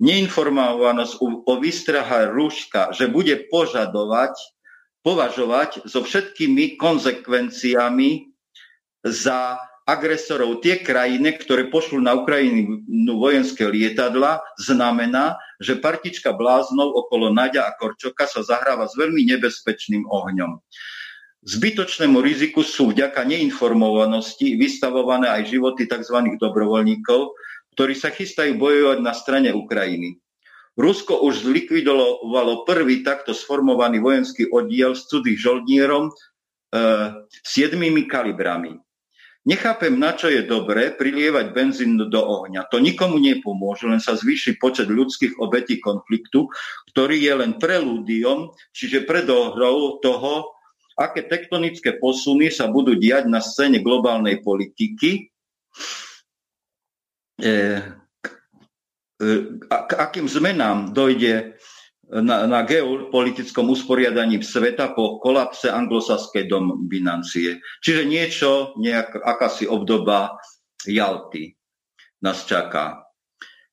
Neinformovanosť 0.01 1.21
o 1.45 1.55
výstraha 1.61 2.33
Ruška, 2.33 2.97
že 2.97 3.05
bude 3.05 3.37
požadovať, 3.53 4.33
považovať 5.05 5.85
so 5.93 6.01
všetkými 6.01 6.81
konsekvenciami 6.81 8.30
za 9.05 9.59
agresorov 9.91 10.63
tie 10.63 10.79
krajiny, 10.79 11.35
ktoré 11.41 11.67
pošlú 11.67 11.99
na 11.99 12.15
Ukrajinu 12.15 12.87
vojenské 13.19 13.67
lietadla, 13.67 14.39
znamená, 14.55 15.35
že 15.59 15.83
partička 15.83 16.31
bláznov 16.31 16.95
okolo 16.95 17.35
Naďa 17.35 17.67
a 17.67 17.75
Korčoka 17.75 18.31
sa 18.31 18.47
zahráva 18.47 18.87
s 18.87 18.95
veľmi 18.95 19.27
nebezpečným 19.35 20.07
ohňom. 20.07 20.63
Zbytočnému 21.41 22.21
riziku 22.21 22.61
sú 22.61 22.93
vďaka 22.93 23.25
neinformovanosti 23.25 24.61
vystavované 24.61 25.33
aj 25.33 25.49
životy 25.49 25.89
tzv. 25.89 26.37
dobrovoľníkov, 26.37 27.33
ktorí 27.75 27.97
sa 27.97 28.13
chystajú 28.13 28.61
bojovať 28.61 28.99
na 29.01 29.17
strane 29.17 29.49
Ukrajiny. 29.57 30.21
Rusko 30.77 31.25
už 31.27 31.49
zlikvidovalo 31.49 32.69
prvý 32.69 33.03
takto 33.03 33.33
sformovaný 33.33 33.99
vojenský 34.05 34.53
oddiel 34.53 34.95
s 34.95 35.09
cudzích 35.09 35.41
žoldnierom 35.41 36.09
e, 36.09 36.13
siedmými 37.43 38.07
kalibrami. 38.07 38.79
Nechápem, 39.41 39.97
na 39.97 40.13
čo 40.13 40.29
je 40.29 40.45
dobré 40.45 40.93
prilievať 40.93 41.57
benzín 41.57 41.97
do 41.97 42.21
ohňa. 42.21 42.69
To 42.69 42.77
nikomu 42.77 43.17
nepomôže, 43.17 43.89
len 43.89 43.97
sa 43.97 44.13
zvýši 44.13 44.61
počet 44.61 44.93
ľudských 44.93 45.41
obetí 45.41 45.81
konfliktu, 45.81 46.45
ktorý 46.93 47.17
je 47.17 47.33
len 47.41 47.53
prelúdiom, 47.57 48.53
čiže 48.77 49.09
predohrou 49.09 49.97
toho, 50.05 50.53
aké 51.01 51.25
tektonické 51.25 51.97
posuny 51.97 52.53
sa 52.53 52.69
budú 52.69 52.93
diať 52.93 53.33
na 53.33 53.41
scéne 53.41 53.81
globálnej 53.81 54.45
politiky, 54.45 55.33
e, 57.41 57.49
e, 57.49 59.37
k 59.65 59.91
akým 59.97 60.29
zmenám 60.29 60.93
dojde 60.93 61.57
na, 62.11 62.51
na 62.51 62.61
geopolitickom 62.67 63.71
usporiadaní 63.71 64.43
sveta 64.43 64.91
po 64.91 65.23
kolapse 65.23 65.71
anglosaskej 65.71 66.51
dominancie. 66.51 67.63
Čiže 67.81 68.03
niečo, 68.03 68.51
nejak, 68.83 69.23
akási 69.23 69.71
obdoba 69.71 70.35
Jalty 70.85 71.55
nás 72.21 72.45
čaká. 72.45 73.07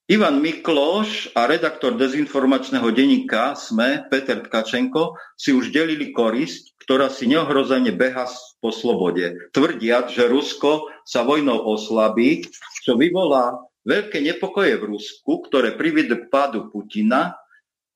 Ivan 0.08 0.40
Mikloš 0.40 1.36
a 1.36 1.52
redaktor 1.52 2.00
dezinformačného 2.00 2.96
denníka 2.96 3.60
SME 3.60 4.08
Peter 4.08 4.40
Tkačenko 4.40 5.20
si 5.36 5.52
už 5.52 5.76
delili 5.76 6.16
korisť, 6.16 6.80
ktorá 6.80 7.12
si 7.12 7.28
neohrozene 7.28 7.92
beha 7.92 8.24
po 8.64 8.72
slobode. 8.72 9.52
Tvrdiac, 9.52 10.08
že 10.08 10.32
Rusko 10.32 10.88
sa 11.04 11.28
vojnou 11.28 11.60
oslabí, 11.60 12.48
čo 12.88 12.96
vyvolá 12.96 13.60
veľké 13.84 14.24
nepokoje 14.24 14.80
v 14.80 14.96
Rusku, 14.96 15.44
ktoré 15.52 15.76
privedú 15.76 16.24
k 16.24 16.32
pádu 16.32 16.72
Putina 16.72 17.36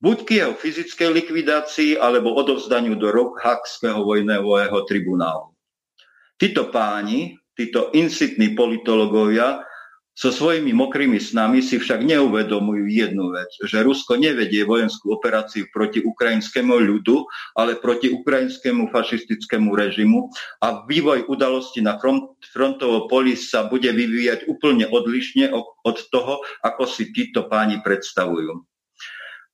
buď 0.02 0.18
k 0.26 0.30
jeho 0.42 0.52
fyzickej 0.58 1.08
likvidácii 1.22 1.90
alebo 1.96 2.34
odovzdaniu 2.34 2.98
do 2.98 3.14
rok 3.14 3.38
vojnového 4.02 4.82
tribunálu. 4.90 5.54
Títo 6.36 6.74
páni, 6.74 7.38
títo 7.54 7.94
insitní 7.94 8.58
politológovia 8.58 9.62
so 10.12 10.28
svojimi 10.28 10.76
mokrými 10.76 11.16
snami 11.16 11.64
si 11.64 11.80
však 11.80 12.04
neuvedomujú 12.04 12.84
jednu 12.84 13.32
vec, 13.32 13.48
že 13.64 13.80
Rusko 13.80 14.20
nevedie 14.20 14.60
vojenskú 14.60 15.16
operáciu 15.16 15.64
proti 15.72 16.04
ukrajinskému 16.04 16.68
ľudu, 16.68 17.24
ale 17.56 17.80
proti 17.80 18.12
ukrajinskému 18.12 18.92
fašistickému 18.92 19.72
režimu 19.72 20.28
a 20.60 20.84
vývoj 20.84 21.30
udalosti 21.32 21.80
na 21.80 21.96
front, 21.96 22.36
frontovo 22.52 23.08
poli 23.08 23.38
sa 23.40 23.64
bude 23.70 23.88
vyvíjať 23.88 24.50
úplne 24.52 24.84
odlišne 24.90 25.48
od 25.86 25.96
toho, 26.12 26.44
ako 26.60 26.84
si 26.84 27.08
títo 27.14 27.48
páni 27.48 27.80
predstavujú. 27.80 28.71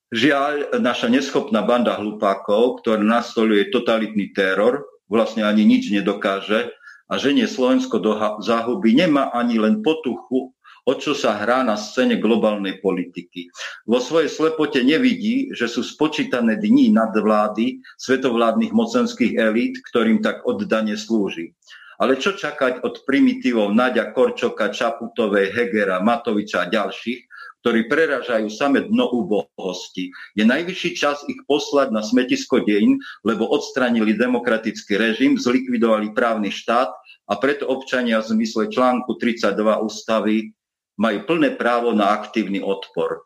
Žiaľ, 0.09 0.81
naša 0.81 1.05
neschopná 1.05 1.61
banda 1.61 1.93
hlupákov, 1.93 2.81
ktorá 2.81 2.97
nastoluje 2.97 3.69
totalitný 3.69 4.33
teror, 4.33 4.81
vlastne 5.05 5.45
ani 5.45 5.69
nič 5.69 5.93
nedokáže 5.93 6.73
a 7.05 7.13
ženie 7.21 7.45
Slovensko 7.45 8.01
do 8.01 8.17
záhuby, 8.41 8.97
nemá 8.97 9.29
ani 9.29 9.61
len 9.61 9.85
potuchu, 9.85 10.49
o 10.89 10.93
čo 10.97 11.13
sa 11.13 11.37
hrá 11.37 11.61
na 11.61 11.77
scéne 11.77 12.17
globálnej 12.17 12.81
politiky. 12.81 13.53
Vo 13.85 14.01
svojej 14.01 14.33
slepote 14.33 14.81
nevidí, 14.81 15.53
že 15.53 15.69
sú 15.69 15.85
spočítané 15.85 16.57
dní 16.57 16.89
nadvlády 16.89 17.85
svetovládnych 18.01 18.73
mocenských 18.73 19.37
elít, 19.37 19.77
ktorým 19.93 20.25
tak 20.25 20.41
oddane 20.49 20.97
slúži. 20.97 21.53
Ale 22.01 22.17
čo 22.17 22.33
čakať 22.33 22.81
od 22.81 23.05
primitívov 23.05 23.75
Nadia 23.77 24.09
Korčoka, 24.09 24.73
Čaputovej, 24.73 25.53
Hegera, 25.53 26.01
Matoviča 26.01 26.65
a 26.65 26.71
ďalších, 26.71 27.28
ktorí 27.61 27.91
preražajú 27.91 28.47
same 28.47 28.87
dno 28.87 29.11
úbohosti. 29.11 30.11
Je 30.35 30.47
najvyšší 30.47 30.91
čas 30.95 31.21
ich 31.27 31.39
poslať 31.43 31.91
na 31.91 31.99
smetisko 31.99 32.63
dejín, 32.63 32.99
lebo 33.27 33.47
odstranili 33.51 34.15
demokratický 34.15 34.95
režim, 34.95 35.35
zlikvidovali 35.35 36.15
právny 36.15 36.49
štát 36.55 36.89
a 37.29 37.33
preto 37.35 37.67
občania 37.67 38.23
v 38.23 38.39
zmysle 38.39 38.71
článku 38.71 39.19
32 39.19 39.53
ústavy 39.83 40.55
majú 40.99 41.19
plné 41.27 41.55
právo 41.55 41.95
na 41.95 42.11
aktívny 42.15 42.59
odpor, 42.59 43.23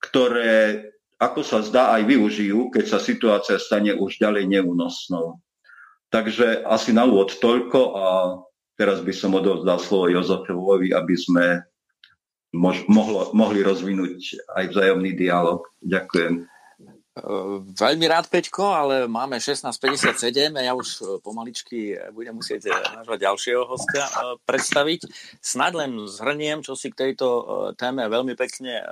ktoré, 0.00 0.92
ako 1.16 1.40
sa 1.40 1.64
zdá, 1.64 1.96
aj 1.96 2.04
využijú, 2.04 2.68
keď 2.68 2.84
sa 2.96 2.98
situácia 3.00 3.56
stane 3.56 3.96
už 3.96 4.20
ďalej 4.20 4.48
neúnosnou. 4.52 5.40
Takže 6.12 6.64
asi 6.64 6.92
na 6.92 7.08
úvod 7.08 7.34
toľko 7.40 7.80
a 7.96 8.06
teraz 8.76 9.00
by 9.00 9.12
som 9.16 9.36
odovzdal 9.36 9.80
slovo 9.80 10.12
Jozefovi, 10.12 10.92
aby 10.92 11.14
sme 11.16 11.44
mohlo, 12.88 13.30
mohli 13.36 13.60
rozvinúť 13.60 14.40
aj 14.56 14.64
vzájomný 14.72 15.12
dialog. 15.12 15.68
Ďakujem. 15.84 16.48
Veľmi 17.80 18.06
rád, 18.12 18.28
Peťko, 18.28 18.76
ale 18.76 19.08
máme 19.08 19.40
16.57 19.40 20.52
a 20.52 20.60
ja 20.60 20.76
už 20.76 20.88
e, 21.00 21.02
pomaličky 21.24 21.96
budem 22.12 22.36
musieť 22.36 22.68
nášho 22.68 23.16
ďalšieho 23.16 23.64
hostia 23.64 24.04
predstaviť. 24.44 25.08
Snad 25.40 25.72
len 25.80 25.96
zhrniem, 26.04 26.60
čo 26.60 26.76
si 26.76 26.92
k 26.92 27.08
tejto 27.08 27.26
téme 27.80 28.04
veľmi 28.04 28.36
pekne 28.36 28.84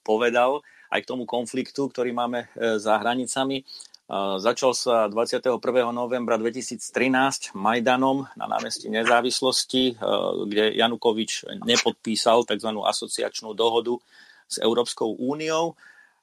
povedal, 0.00 0.64
aj 0.88 1.04
k 1.04 1.10
tomu 1.12 1.28
konfliktu, 1.28 1.92
ktorý 1.92 2.16
máme 2.16 2.48
za 2.80 2.96
hranicami. 2.96 3.60
Začal 4.38 4.72
sa 4.72 5.04
21. 5.04 5.60
novembra 5.92 6.40
2013 6.40 7.52
Majdanom 7.52 8.24
na 8.40 8.48
námestí 8.48 8.88
nezávislosti, 8.88 10.00
kde 10.48 10.80
Janukovič 10.80 11.44
nepodpísal 11.60 12.48
tzv. 12.48 12.72
asociačnú 12.72 13.52
dohodu 13.52 14.00
s 14.48 14.56
Európskou 14.64 15.12
úniou. 15.12 15.76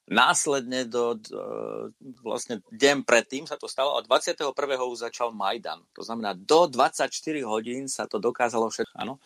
Následne 0.09 0.89
do, 0.89 1.13
vlastne 2.25 2.65
deň 2.73 3.05
predtým 3.05 3.45
sa 3.45 3.53
to 3.53 3.69
stalo 3.69 3.97
a 3.97 4.05
21. 4.05 4.49
začal 4.97 5.29
Majdan. 5.29 5.81
To 5.93 6.01
znamená, 6.01 6.33
do 6.33 6.65
24 6.65 7.09
hodín 7.45 7.85
sa 7.85 8.09
to 8.09 8.17
dokázalo 8.17 8.69
všetko. 8.73 8.97
Áno. 8.97 9.21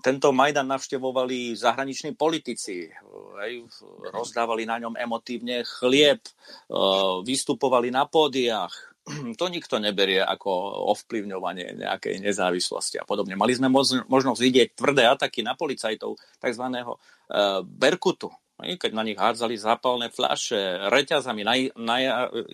Tento 0.00 0.32
Majdan 0.32 0.66
navštevovali 0.72 1.52
zahraniční 1.52 2.16
politici, 2.16 2.88
hej, 3.44 3.52
rozdávali 4.08 4.64
na 4.64 4.80
ňom 4.80 4.96
emotívne 4.96 5.60
chlieb, 5.68 6.24
vystupovali 7.26 7.92
na 7.92 8.08
pódiách. 8.08 8.72
To 9.40 9.50
nikto 9.50 9.82
neberie 9.82 10.22
ako 10.22 10.48
ovplyvňovanie 10.94 11.74
nejakej 11.74 12.22
nezávislosti 12.22 13.02
a 13.02 13.04
podobne. 13.04 13.34
Mali 13.34 13.52
sme 13.52 13.68
možnosť 14.06 14.40
vidieť 14.40 14.68
tvrdé 14.78 15.10
ataky 15.10 15.42
na 15.42 15.58
policajtov 15.58 16.16
tzv. 16.38 16.64
Berkutu, 17.66 18.30
keď 18.78 18.90
na 18.94 19.02
nich 19.02 19.18
hádzali 19.18 19.58
zápalné 19.58 20.08
fľaše, 20.08 20.88
reťazami, 20.88 21.42
naj, 21.42 21.60
naj, 21.76 22.02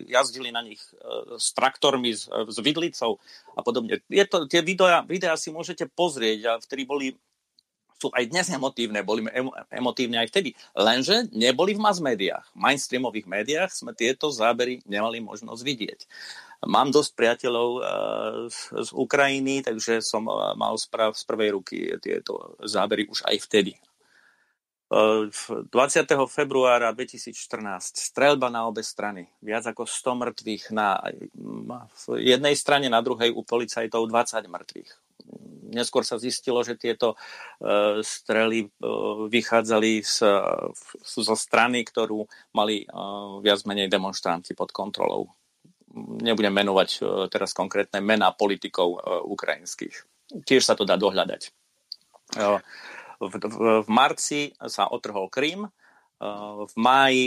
jazdili 0.09 0.49
na 0.49 0.65
nich 0.65 0.81
e, 0.95 1.37
s 1.37 1.53
traktormi, 1.53 2.11
s, 2.13 2.27
s 2.27 2.57
vidlicou 2.59 3.21
a 3.53 3.61
podobne. 3.61 4.01
Je 4.09 4.25
to, 4.25 4.49
tie 4.49 4.65
videá, 4.65 5.05
videá 5.05 5.37
si 5.37 5.53
môžete 5.53 5.87
pozrieť 5.91 6.39
a 6.45 6.53
vtedy 6.59 6.83
boli 6.83 7.07
sú 7.99 8.07
aj 8.15 8.31
dnes 8.31 8.47
emotívne, 8.47 9.03
boli 9.03 9.27
emotívne 9.75 10.23
aj 10.23 10.31
vtedy, 10.31 10.55
lenže 10.71 11.27
neboli 11.35 11.75
v 11.75 11.83
mass 11.83 11.99
médiách. 11.99 12.47
V 12.55 12.57
mainstreamových 12.63 13.27
médiách 13.27 13.71
sme 13.75 13.91
tieto 13.91 14.31
zábery 14.31 14.79
nemali 14.87 15.19
možnosť 15.19 15.61
vidieť. 15.61 15.99
Mám 16.63 16.91
dosť 16.91 17.11
priateľov 17.15 17.69
e, 17.75 17.81
z 18.83 18.89
Ukrajiny, 18.91 19.63
takže 19.63 19.99
som 19.99 20.27
e, 20.27 20.31
mal 20.55 20.75
z 20.79 20.87
prvej 21.27 21.55
ruky 21.55 21.91
tieto 21.99 22.55
zábery 22.63 23.07
už 23.07 23.23
aj 23.27 23.35
vtedy. 23.47 23.75
20. 24.89 25.69
februára 26.25 26.89
2014 26.97 27.93
strelba 27.93 28.49
na 28.49 28.65
obe 28.65 28.81
strany. 28.81 29.29
Viac 29.37 29.69
ako 29.69 29.85
100 29.85 30.17
mŕtvych 30.17 30.63
na 30.73 30.97
jednej 32.17 32.57
strane, 32.57 32.89
na 32.89 32.97
druhej 33.05 33.29
u 33.29 33.45
policajtov 33.45 34.09
20 34.09 34.49
mŕtvych. 34.49 34.91
Neskôr 35.69 36.01
sa 36.01 36.17
zistilo, 36.17 36.65
že 36.65 36.73
tieto 36.73 37.13
uh, 37.13 38.01
strely 38.01 38.65
uh, 38.65 39.29
vychádzali 39.29 40.01
z, 40.01 40.25
zo 41.05 41.35
strany, 41.37 41.85
ktorú 41.85 42.25
mali 42.57 42.81
viac 43.45 43.61
menej 43.69 43.93
demonstranti 43.93 44.57
pod 44.57 44.73
kontrolou. 44.73 45.29
Nebudem 46.21 46.53
menovať 46.53 46.89
teraz 47.29 47.53
konkrétne 47.53 48.01
mená 48.01 48.33
politikov 48.33 49.01
ukrajinských. 49.25 49.93
Tiež 50.45 50.61
sa 50.65 50.77
to 50.77 50.85
dá 50.85 50.97
dohľadať. 50.97 51.49
V, 53.19 53.33
v, 53.35 53.55
v 53.83 53.89
marci 53.91 54.55
sa 54.63 54.87
otrhol 54.87 55.27
Krím, 55.27 55.67
eh, 55.67 55.71
v 56.65 56.75
máji 56.79 57.25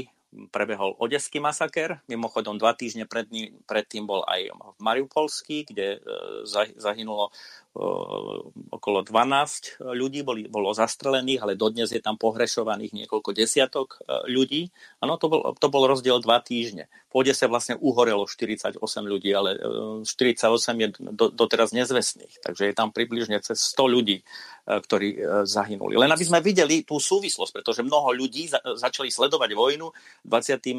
prebehol 0.49 0.97
Odeský 0.97 1.45
masaker, 1.45 2.01
mimochodom 2.09 2.57
dva 2.57 2.73
týždne 2.73 3.05
pred, 3.05 3.29
predtým 3.69 4.09
bol 4.09 4.25
aj 4.25 4.49
Mariupolský, 4.81 5.69
kde 5.69 6.01
eh, 6.01 6.69
zahynulo 6.81 7.29
okolo 7.73 9.01
12 9.01 9.81
ľudí 9.81 10.21
boli, 10.21 10.45
bolo 10.45 10.77
zastrelených, 10.77 11.41
ale 11.41 11.53
dodnes 11.57 11.89
je 11.89 12.05
tam 12.05 12.21
pohrešovaných 12.21 12.93
niekoľko 12.93 13.33
desiatok 13.33 13.97
e, 14.05 14.29
ľudí. 14.29 14.69
Áno, 15.01 15.17
to 15.17 15.33
bol, 15.33 15.41
to 15.57 15.73
bol 15.73 15.89
rozdiel 15.89 16.21
dva 16.21 16.45
týždne. 16.45 16.93
V 17.09 17.25
Odese 17.25 17.49
vlastne 17.49 17.81
uhorelo 17.81 18.29
48 18.29 18.77
ľudí, 19.09 19.33
ale 19.33 19.57
48 20.05 20.05
e, 20.05 20.81
je 20.85 20.89
do, 21.17 21.33
doteraz 21.33 21.73
nezvestných. 21.73 22.45
Takže 22.45 22.69
je 22.69 22.75
tam 22.77 22.93
približne 22.93 23.41
cez 23.41 23.57
100 23.73 23.89
ľudí, 23.89 24.21
e, 24.21 24.25
ktorí 24.69 25.09
zahynuli. 25.49 25.97
Len 25.97 26.13
aby 26.13 26.25
sme 26.29 26.45
videli 26.45 26.85
tú 26.85 27.01
súvislosť, 27.01 27.57
pretože 27.57 27.81
mnoho 27.81 28.13
ľudí 28.13 28.53
za, 28.53 28.61
začali 28.61 29.09
sledovať 29.09 29.49
vojnu 29.57 29.89
24. 30.29 30.77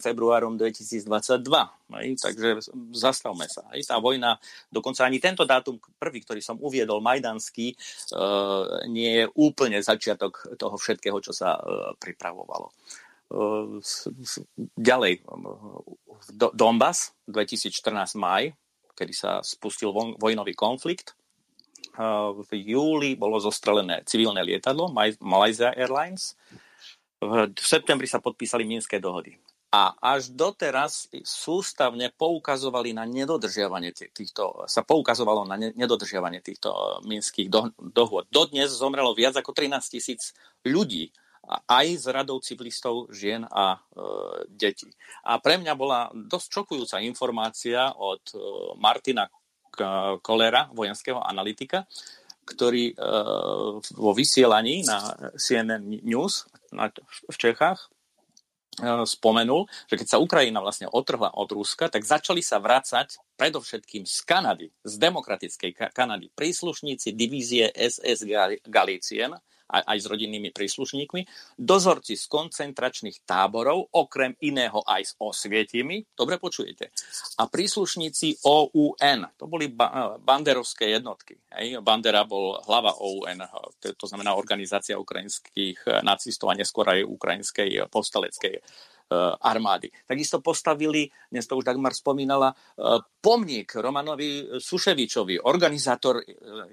februárom 0.00 0.56
2022. 0.56 1.04
Aj, 1.90 2.06
takže 2.16 2.64
zastavme 2.96 3.44
sa. 3.44 3.68
Tá 3.68 4.00
vojna, 4.00 4.40
dokonca 4.72 5.04
ani 5.04 5.20
tento 5.20 5.42
dátum 5.44 5.76
prvý, 5.98 6.22
ktorý 6.30 6.46
som 6.46 6.62
uviedol, 6.62 7.02
Majdanský, 7.02 7.74
e, 7.74 7.76
nie 8.86 9.18
je 9.18 9.24
úplne 9.34 9.82
začiatok 9.82 10.54
toho 10.54 10.78
všetkého, 10.78 11.18
čo 11.18 11.34
sa 11.34 11.58
e, 11.58 11.60
pripravovalo. 11.98 12.70
E, 12.70 12.74
ďalej, 14.78 15.26
Donbass, 16.54 17.18
2014 17.26 18.14
maj, 18.14 18.54
kedy 18.94 19.10
sa 19.10 19.42
spustil 19.42 19.90
vojnový 20.22 20.54
konflikt. 20.54 21.18
V 22.46 22.50
júli 22.54 23.18
bolo 23.18 23.42
zostrelené 23.42 24.06
civilné 24.06 24.46
lietadlo 24.46 24.94
Malaysia 25.18 25.74
Airlines. 25.74 26.38
V 27.18 27.50
septembri 27.58 28.06
sa 28.06 28.22
podpísali 28.22 28.62
Minské 28.62 29.02
dohody 29.02 29.34
a 29.70 29.94
až 30.02 30.34
doteraz 30.34 31.06
sústavne 31.22 32.10
poukazovali 32.10 32.90
na 32.90 33.06
nedodržiavanie 33.06 33.94
týchto, 33.94 34.66
sa 34.66 34.82
poukazovalo 34.82 35.46
na 35.46 35.54
nedodržiavanie 35.54 36.42
týchto 36.42 36.74
eh, 36.74 36.82
minských 37.06 37.46
do, 37.46 37.70
dohôd. 37.78 38.26
Dodnes 38.34 38.74
zomrelo 38.74 39.14
viac 39.14 39.38
ako 39.38 39.54
13 39.54 39.94
tisíc 39.94 40.34
ľudí, 40.66 41.14
aj 41.66 41.86
z 41.98 42.06
radou 42.14 42.38
civilistov, 42.38 43.10
žien 43.10 43.42
a 43.48 43.74
e, 43.74 43.78
detí. 44.54 44.86
A 45.26 45.40
pre 45.42 45.58
mňa 45.58 45.74
bola 45.74 46.06
dosť 46.14 46.46
čokujúca 46.46 47.02
informácia 47.02 47.90
od 47.96 48.22
e, 48.30 48.38
Martina 48.78 49.26
Kolera, 50.22 50.70
vojenského 50.70 51.18
analytika, 51.18 51.90
ktorý 52.46 52.92
e, 52.92 52.94
vo 53.98 54.12
vysielaní 54.14 54.86
na 54.86 55.16
CNN 55.34 55.82
News 56.06 56.46
na, 56.70 56.92
v 57.26 57.36
Čechách 57.40 57.90
E, 57.90 57.99
spomenul, 59.04 59.68
že 59.86 59.98
keď 60.00 60.06
sa 60.16 60.22
Ukrajina 60.22 60.60
vlastne 60.64 60.88
otrhla 60.88 61.32
od 61.36 61.48
Ruska, 61.52 61.88
tak 61.92 62.04
začali 62.04 62.40
sa 62.40 62.58
vrácať 62.58 63.20
predovšetkým 63.36 64.04
z 64.04 64.16
Kanady, 64.24 64.68
z 64.84 64.94
demokratickej 65.00 65.92
Kanady, 65.92 66.32
príslušníci 66.32 67.12
divízie 67.16 67.68
SS 67.72 68.24
Galicien, 68.68 69.36
aj 69.70 69.98
s 70.02 70.06
rodinnými 70.10 70.50
príslušníkmi, 70.50 71.22
dozorci 71.56 72.18
z 72.18 72.24
koncentračných 72.26 73.22
táborov, 73.22 73.94
okrem 73.94 74.34
iného 74.42 74.82
aj 74.82 75.02
s 75.02 75.12
osvietimi, 75.16 76.02
dobre 76.12 76.42
počujete, 76.42 76.90
a 77.38 77.46
príslušníci 77.46 78.42
OUN, 78.42 79.20
to 79.38 79.46
boli 79.46 79.70
ba- 79.70 80.18
banderovské 80.18 80.90
jednotky. 80.98 81.38
Hej. 81.54 81.78
Bandera 81.80 82.26
bol 82.26 82.58
hlava 82.66 82.98
OUN, 82.98 83.40
to 83.80 84.06
znamená 84.06 84.34
Organizácia 84.34 84.98
ukrajinských 84.98 86.02
nacistov 86.02 86.50
a 86.50 86.58
neskôr 86.58 86.86
aj 86.90 87.06
ukrajinskej 87.06 87.86
povstaleckej 87.88 88.58
Eh, 88.60 88.99
armády. 89.40 89.90
Takisto 90.06 90.38
postavili, 90.38 91.10
dnes 91.30 91.46
to 91.46 91.58
už 91.58 91.66
Dagmar 91.66 91.90
spomínala, 91.94 92.54
eh, 92.54 93.02
pomník 93.18 93.74
Romanovi 93.74 94.62
Suševičovi, 94.62 95.42
organizátor 95.42 96.22
eh, 96.22 96.24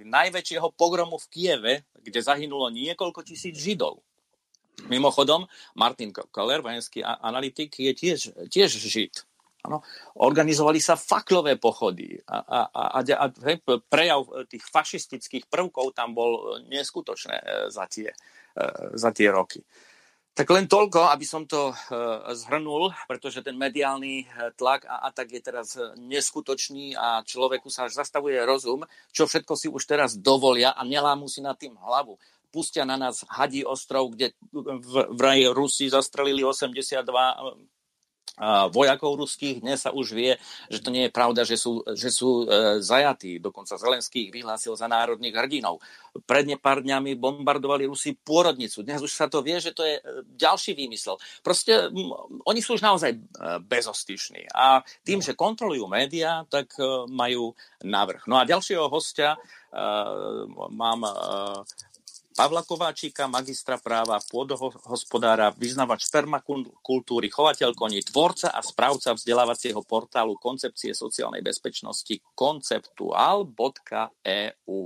najväčšieho 0.06 0.78
pogromu 0.78 1.18
v 1.18 1.30
Kieve, 1.34 1.74
kde 1.98 2.20
zahynulo 2.22 2.70
niekoľko 2.70 3.26
tisíc 3.26 3.58
Židov. 3.58 3.98
Mimochodom, 4.94 5.50
Martin 5.74 6.14
Keller, 6.14 6.62
vojenský 6.62 7.02
analytik, 7.02 7.74
je 7.82 7.94
tiež, 7.98 8.20
tiež 8.54 8.70
Žid. 8.78 9.26
Ano. 9.66 9.82
Organizovali 10.22 10.78
sa 10.78 10.94
faklové 10.94 11.58
pochody 11.58 12.22
a, 12.30 12.40
a, 12.40 12.60
a, 12.72 13.00
a 13.02 13.26
prejav 13.90 14.48
tých 14.48 14.64
fašistických 14.64 15.50
prvkov 15.50 15.98
tam 15.98 16.14
bol 16.14 16.62
neskutočné 16.70 17.68
za 17.74 17.90
tie, 17.90 18.14
za 18.96 19.10
tie 19.12 19.28
roky. 19.28 19.60
Tak 20.38 20.54
len 20.54 20.70
toľko, 20.70 21.10
aby 21.10 21.26
som 21.26 21.50
to 21.50 21.74
uh, 21.74 22.30
zhrnul, 22.38 22.94
pretože 23.10 23.42
ten 23.42 23.58
mediálny 23.58 24.30
uh, 24.30 24.54
tlak 24.54 24.86
a, 24.86 25.02
a 25.02 25.10
tak 25.10 25.34
je 25.34 25.42
teraz 25.42 25.74
uh, 25.74 25.98
neskutočný 25.98 26.94
a 26.94 27.26
človeku 27.26 27.74
sa 27.74 27.90
až 27.90 27.98
zastavuje 27.98 28.38
rozum, 28.46 28.86
čo 29.10 29.26
všetko 29.26 29.58
si 29.58 29.66
už 29.66 29.82
teraz 29.90 30.14
dovolia 30.14 30.78
a 30.78 30.86
nelámu 30.86 31.26
si 31.26 31.42
nad 31.42 31.58
tým 31.58 31.74
hlavu. 31.82 32.22
Pustia 32.54 32.86
na 32.86 33.02
nás 33.02 33.26
Hadí 33.26 33.66
ostrov, 33.66 34.14
kde 34.14 34.38
v, 34.54 35.10
vraj 35.18 35.42
Rusi 35.58 35.90
zastrelili 35.90 36.46
82 36.46 37.02
vojakov 38.70 39.18
ruských. 39.18 39.66
Dnes 39.66 39.82
sa 39.82 39.90
už 39.90 40.14
vie, 40.14 40.38
že 40.70 40.80
to 40.80 40.94
nie 40.94 41.10
je 41.10 41.12
pravda, 41.14 41.42
že 41.42 41.58
sú, 41.58 41.82
že 41.98 42.14
sú 42.14 42.46
e, 42.46 42.80
zajatí. 42.86 43.42
Dokonca 43.42 43.82
Zelenský 43.82 44.30
ich 44.30 44.34
vyhlásil 44.34 44.78
za 44.78 44.86
národných 44.86 45.34
hrdinov. 45.34 45.82
Pred 46.26 46.54
pár 46.62 46.86
dňami 46.86 47.18
bombardovali 47.18 47.90
Rusi 47.90 48.14
pôrodnicu. 48.14 48.86
Dnes 48.86 49.02
už 49.02 49.10
sa 49.10 49.26
to 49.26 49.42
vie, 49.42 49.58
že 49.58 49.74
to 49.74 49.82
je 49.82 49.98
e, 49.98 50.04
ďalší 50.38 50.78
výmysel. 50.78 51.18
Proste 51.42 51.90
oni 52.46 52.60
sú 52.62 52.78
už 52.78 52.86
naozaj 52.86 53.12
e, 53.14 53.20
bezostyšní. 53.66 54.54
A 54.54 54.86
tým, 55.02 55.20
že 55.20 55.34
kontrolujú 55.34 55.90
médiá, 55.90 56.46
tak 56.46 56.78
majú 57.10 57.58
návrh. 57.84 58.26
No 58.30 58.38
a 58.38 58.48
ďalšieho 58.48 58.86
hostia 58.90 59.36
e, 59.36 59.40
mám 60.74 61.02
e, 61.06 61.12
Pavla 62.38 62.62
Kováčika, 62.62 63.26
magistra 63.26 63.82
práva, 63.82 64.22
pôdohospodára, 64.30 65.50
vyznavač 65.58 66.06
permakultúry, 66.06 67.34
chovateľ 67.34 67.74
koní, 67.74 68.06
tvorca 68.06 68.54
a 68.54 68.62
správca 68.62 69.18
vzdelávacieho 69.18 69.82
portálu 69.82 70.38
koncepcie 70.38 70.94
sociálnej 70.94 71.42
bezpečnosti 71.42 72.22
konceptuál.eu. 72.38 74.78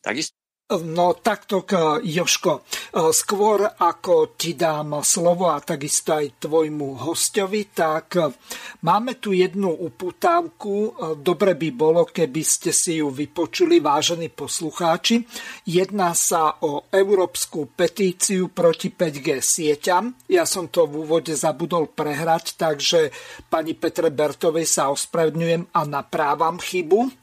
Takisto 0.00 0.40
No 0.66 1.14
takto, 1.14 1.62
Joško, 2.02 2.66
skôr 3.14 3.70
ako 3.78 4.34
ti 4.34 4.58
dám 4.58 4.98
slovo 5.06 5.46
a 5.46 5.62
takisto 5.62 6.18
aj 6.18 6.42
tvojmu 6.42 7.06
hostovi, 7.06 7.70
tak 7.70 8.18
máme 8.82 9.22
tu 9.22 9.30
jednu 9.30 9.70
uputávku. 9.70 10.98
Dobre 11.22 11.54
by 11.54 11.68
bolo, 11.70 12.02
keby 12.02 12.42
ste 12.42 12.74
si 12.74 12.98
ju 12.98 13.14
vypočuli, 13.14 13.78
vážení 13.78 14.26
poslucháči. 14.26 15.22
Jedná 15.70 16.10
sa 16.18 16.58
o 16.58 16.90
európsku 16.90 17.70
petíciu 17.70 18.50
proti 18.50 18.90
5G 18.90 19.38
sieťam. 19.38 20.18
Ja 20.26 20.42
som 20.42 20.66
to 20.66 20.90
v 20.90 21.06
úvode 21.06 21.30
zabudol 21.38 21.94
prehrať, 21.94 22.58
takže 22.58 23.14
pani 23.46 23.78
Petre 23.78 24.10
Bertovej 24.10 24.66
sa 24.66 24.90
ospravedňujem 24.90 25.70
a 25.78 25.86
naprávam 25.86 26.58
chybu. 26.58 27.22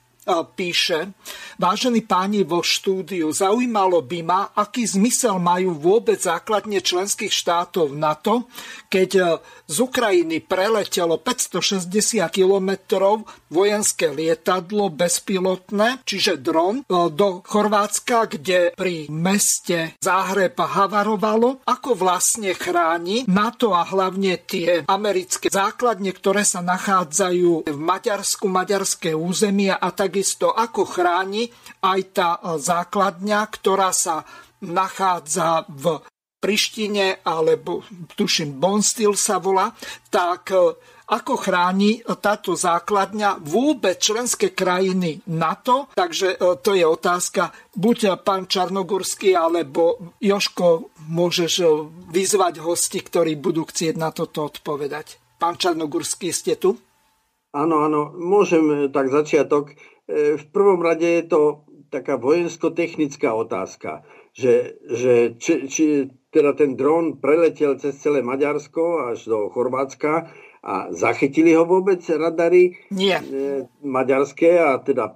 píše, 0.57 1.14
vážení 1.62 2.02
páni 2.02 2.41
vo 2.41 2.66
štúdiu, 2.66 3.30
zaujímalo 3.30 4.02
by 4.02 4.20
ma, 4.26 4.41
aký 4.57 4.82
zmysel 4.82 5.38
majú 5.38 5.78
vôbec 5.78 6.18
základne 6.18 6.82
členských 6.82 7.30
štátov 7.30 7.94
NATO, 7.94 8.49
keď 8.90 9.10
e, 9.14 9.24
z 9.70 9.78
Ukrajiny 9.86 10.42
preletelo 10.42 11.22
560 11.22 11.86
kilometrov 12.34 13.30
vojenské 13.54 14.10
lietadlo 14.10 14.90
bezpilotné, 14.90 16.02
čiže 16.08 16.42
dron, 16.42 16.82
e, 16.82 16.84
do 17.14 17.46
Chorvátska, 17.46 18.32
kde 18.34 18.74
pri 18.74 19.06
meste 19.14 19.94
Záhreb 20.02 20.58
havarovalo, 20.58 21.62
ako 21.70 21.94
vlastne 21.94 22.58
chráni 22.58 23.30
NATO 23.30 23.78
a 23.78 23.86
hlavne 23.86 24.42
tie 24.42 24.90
americké 24.90 25.54
základne, 25.54 26.10
ktoré 26.16 26.42
sa 26.42 26.66
nachádzajú 26.66 27.70
v 27.70 27.78
Maďarsku, 27.78 28.50
maďarské 28.50 29.14
územia 29.14 29.78
a 29.78 29.94
tak 29.94 30.16
takisto 30.16 30.54
ako 30.54 30.88
chráni 30.88 31.52
aj 31.84 32.00
tá 32.16 32.30
e, 32.40 32.62
základňa, 32.62 33.40
ktorá 33.52 33.92
sa 33.92 34.24
nachádza 34.64 35.68
v 35.68 36.00
Prištine, 36.45 37.26
alebo 37.26 37.81
tuším 38.13 38.61
Bonstil 38.61 39.17
sa 39.17 39.41
volá, 39.41 39.73
tak 40.13 40.53
e, 40.53 40.77
ako 41.09 41.34
chráni 41.41 42.05
táto 42.22 42.53
základňa 42.53 43.41
vôbec 43.41 43.97
členské 43.97 44.53
krajiny 44.53 45.26
NATO. 45.26 45.89
Takže 45.97 46.38
e, 46.38 46.61
to 46.61 46.77
je 46.77 46.85
otázka. 46.85 47.49
Buď 47.73 48.22
pán 48.22 48.45
Čarnogurský, 48.45 49.34
alebo 49.34 50.13
Joško, 50.22 50.93
môžeš 51.09 51.65
vyzvať 52.13 52.61
hosti, 52.61 53.01
ktorí 53.01 53.41
budú 53.41 53.65
chcieť 53.65 53.97
na 53.97 54.13
toto 54.13 54.45
odpovedať. 54.45 55.17
Pán 55.41 55.57
Čarnogurský, 55.57 56.30
ste 56.30 56.61
tu? 56.61 56.77
Áno, 57.57 57.81
áno, 57.89 58.13
môžem 58.13 58.93
tak 58.93 59.09
začiatok. 59.09 59.73
E, 60.05 60.38
v 60.38 60.45
prvom 60.53 60.77
rade 60.77 61.09
je 61.09 61.26
to 61.26 61.41
taká 61.89 62.22
vojensko-technická 62.22 63.34
otázka, 63.34 64.05
že, 64.35 64.76
že 64.85 65.39
či, 65.39 65.53
či 65.72 65.85
teda 66.36 66.52
ten 66.52 66.76
dron 66.76 67.24
preletel 67.24 67.80
cez 67.80 67.95
celé 67.95 68.20
Maďarsko 68.20 69.16
až 69.16 69.32
do 69.32 69.48
Chorvátska 69.48 70.28
a 70.60 70.91
zachytili 70.91 71.56
ho 71.56 71.64
vôbec 71.64 72.03
radary 72.12 72.76
Nie. 72.91 73.24
E, 73.24 73.72
maďarské 73.80 74.60
a 74.60 74.84
teda 74.84 75.16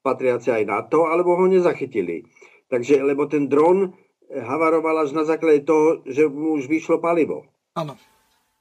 patriace 0.00 0.56
aj 0.56 0.64
na 0.64 0.80
to, 0.88 1.04
alebo 1.04 1.36
ho 1.36 1.44
nezachytili. 1.44 2.24
Takže, 2.72 3.04
lebo 3.04 3.28
ten 3.28 3.52
dron 3.52 3.92
havaroval 4.32 5.04
až 5.04 5.12
na 5.12 5.28
základe 5.28 5.68
toho, 5.68 6.00
že 6.08 6.24
mu 6.32 6.56
už 6.56 6.64
vyšlo 6.64 6.96
palivo. 6.96 7.44
Áno. 7.76 8.00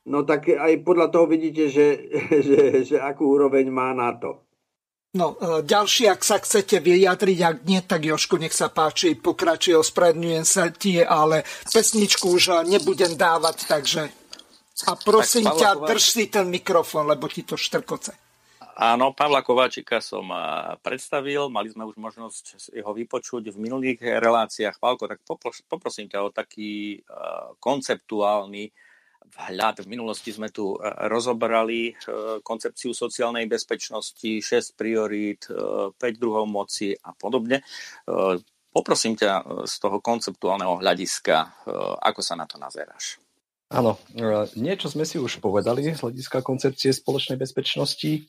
No 0.04 0.28
tak 0.28 0.52
aj 0.52 0.84
podľa 0.84 1.08
toho 1.08 1.26
vidíte, 1.32 1.72
že, 1.72 1.88
že, 2.48 2.60
že 2.84 2.98
akú 3.00 3.32
úroveň 3.32 3.72
má 3.72 3.96
NATO. 3.96 4.43
No, 5.14 5.38
e, 5.38 5.62
ďalší, 5.62 6.10
ak 6.10 6.26
sa 6.26 6.42
chcete 6.42 6.82
vyjadriť, 6.82 7.40
ak 7.46 7.58
nie, 7.70 7.78
tak 7.86 8.02
Joško, 8.02 8.42
nech 8.42 8.50
sa 8.50 8.74
páči, 8.74 9.14
pokračuje, 9.14 9.78
ospravedňujem 9.78 10.42
sa 10.42 10.74
tie, 10.74 11.06
ale 11.06 11.46
pesničku 11.70 12.34
už 12.34 12.44
e, 12.50 12.54
nebudem 12.74 13.14
dávať, 13.14 13.70
takže... 13.70 14.10
A 14.90 14.98
prosím 14.98 15.46
tak, 15.54 15.62
ťa, 15.62 15.70
Kováč... 15.78 15.90
drž 15.94 16.04
si 16.10 16.26
ten 16.34 16.50
mikrofón, 16.50 17.06
lebo 17.06 17.30
ti 17.30 17.46
to 17.46 17.54
štrkoce. 17.54 18.18
Áno, 18.74 19.14
Pavla 19.14 19.46
Kováčika 19.46 20.02
som 20.02 20.34
e, 20.34 20.38
predstavil, 20.82 21.46
mali 21.54 21.70
sme 21.70 21.86
už 21.86 21.94
možnosť 21.94 22.74
jeho 22.74 22.90
vypočuť 22.90 23.54
v 23.54 23.58
minulých 23.62 24.02
reláciách. 24.02 24.82
Pálko, 24.82 25.06
tak 25.06 25.22
poprosím 25.70 26.10
ťa 26.10 26.26
o 26.26 26.34
taký 26.34 27.06
konceptuálny 27.62 28.74
vhľad. 29.34 29.84
V 29.84 29.92
minulosti 29.92 30.30
sme 30.32 30.54
tu 30.54 30.78
e, 30.78 30.78
rozobrali 31.10 31.92
e, 31.92 31.94
koncepciu 32.46 32.94
sociálnej 32.94 33.50
bezpečnosti, 33.50 34.42
6 34.42 34.78
priorít, 34.78 35.50
5 35.50 35.94
e, 35.98 36.12
druhov 36.18 36.46
moci 36.46 36.94
a 36.94 37.12
podobne. 37.18 37.66
Poprosím 38.74 39.14
ťa 39.14 39.64
z 39.70 39.74
toho 39.78 40.02
konceptuálneho 40.02 40.82
hľadiska, 40.82 41.62
ako 42.02 42.26
sa 42.26 42.34
na 42.34 42.50
to 42.50 42.58
nazeráš? 42.58 43.22
Áno, 43.70 44.02
niečo 44.58 44.90
sme 44.90 45.06
si 45.06 45.22
už 45.22 45.38
povedali 45.46 45.94
z 45.94 46.02
hľadiska 46.02 46.42
koncepcie 46.42 46.90
spoločnej 46.90 47.38
bezpečnosti. 47.38 48.26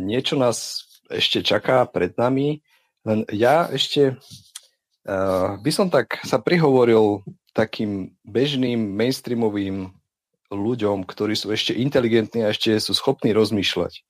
Niečo 0.00 0.40
nás 0.40 0.88
ešte 1.12 1.44
čaká 1.44 1.84
pred 1.84 2.16
nami. 2.16 2.64
Len 3.04 3.28
ja 3.28 3.68
ešte 3.68 4.16
by 5.60 5.68
som 5.68 5.92
tak 5.92 6.16
sa 6.24 6.40
prihovoril 6.40 7.20
takým 7.52 8.16
bežným 8.24 8.96
mainstreamovým 8.96 9.97
ľuďom, 10.48 11.04
ktorí 11.04 11.36
sú 11.36 11.52
ešte 11.52 11.76
inteligentní 11.76 12.44
a 12.44 12.52
ešte 12.52 12.76
sú 12.80 12.96
schopní 12.96 13.36
rozmýšľať. 13.36 14.04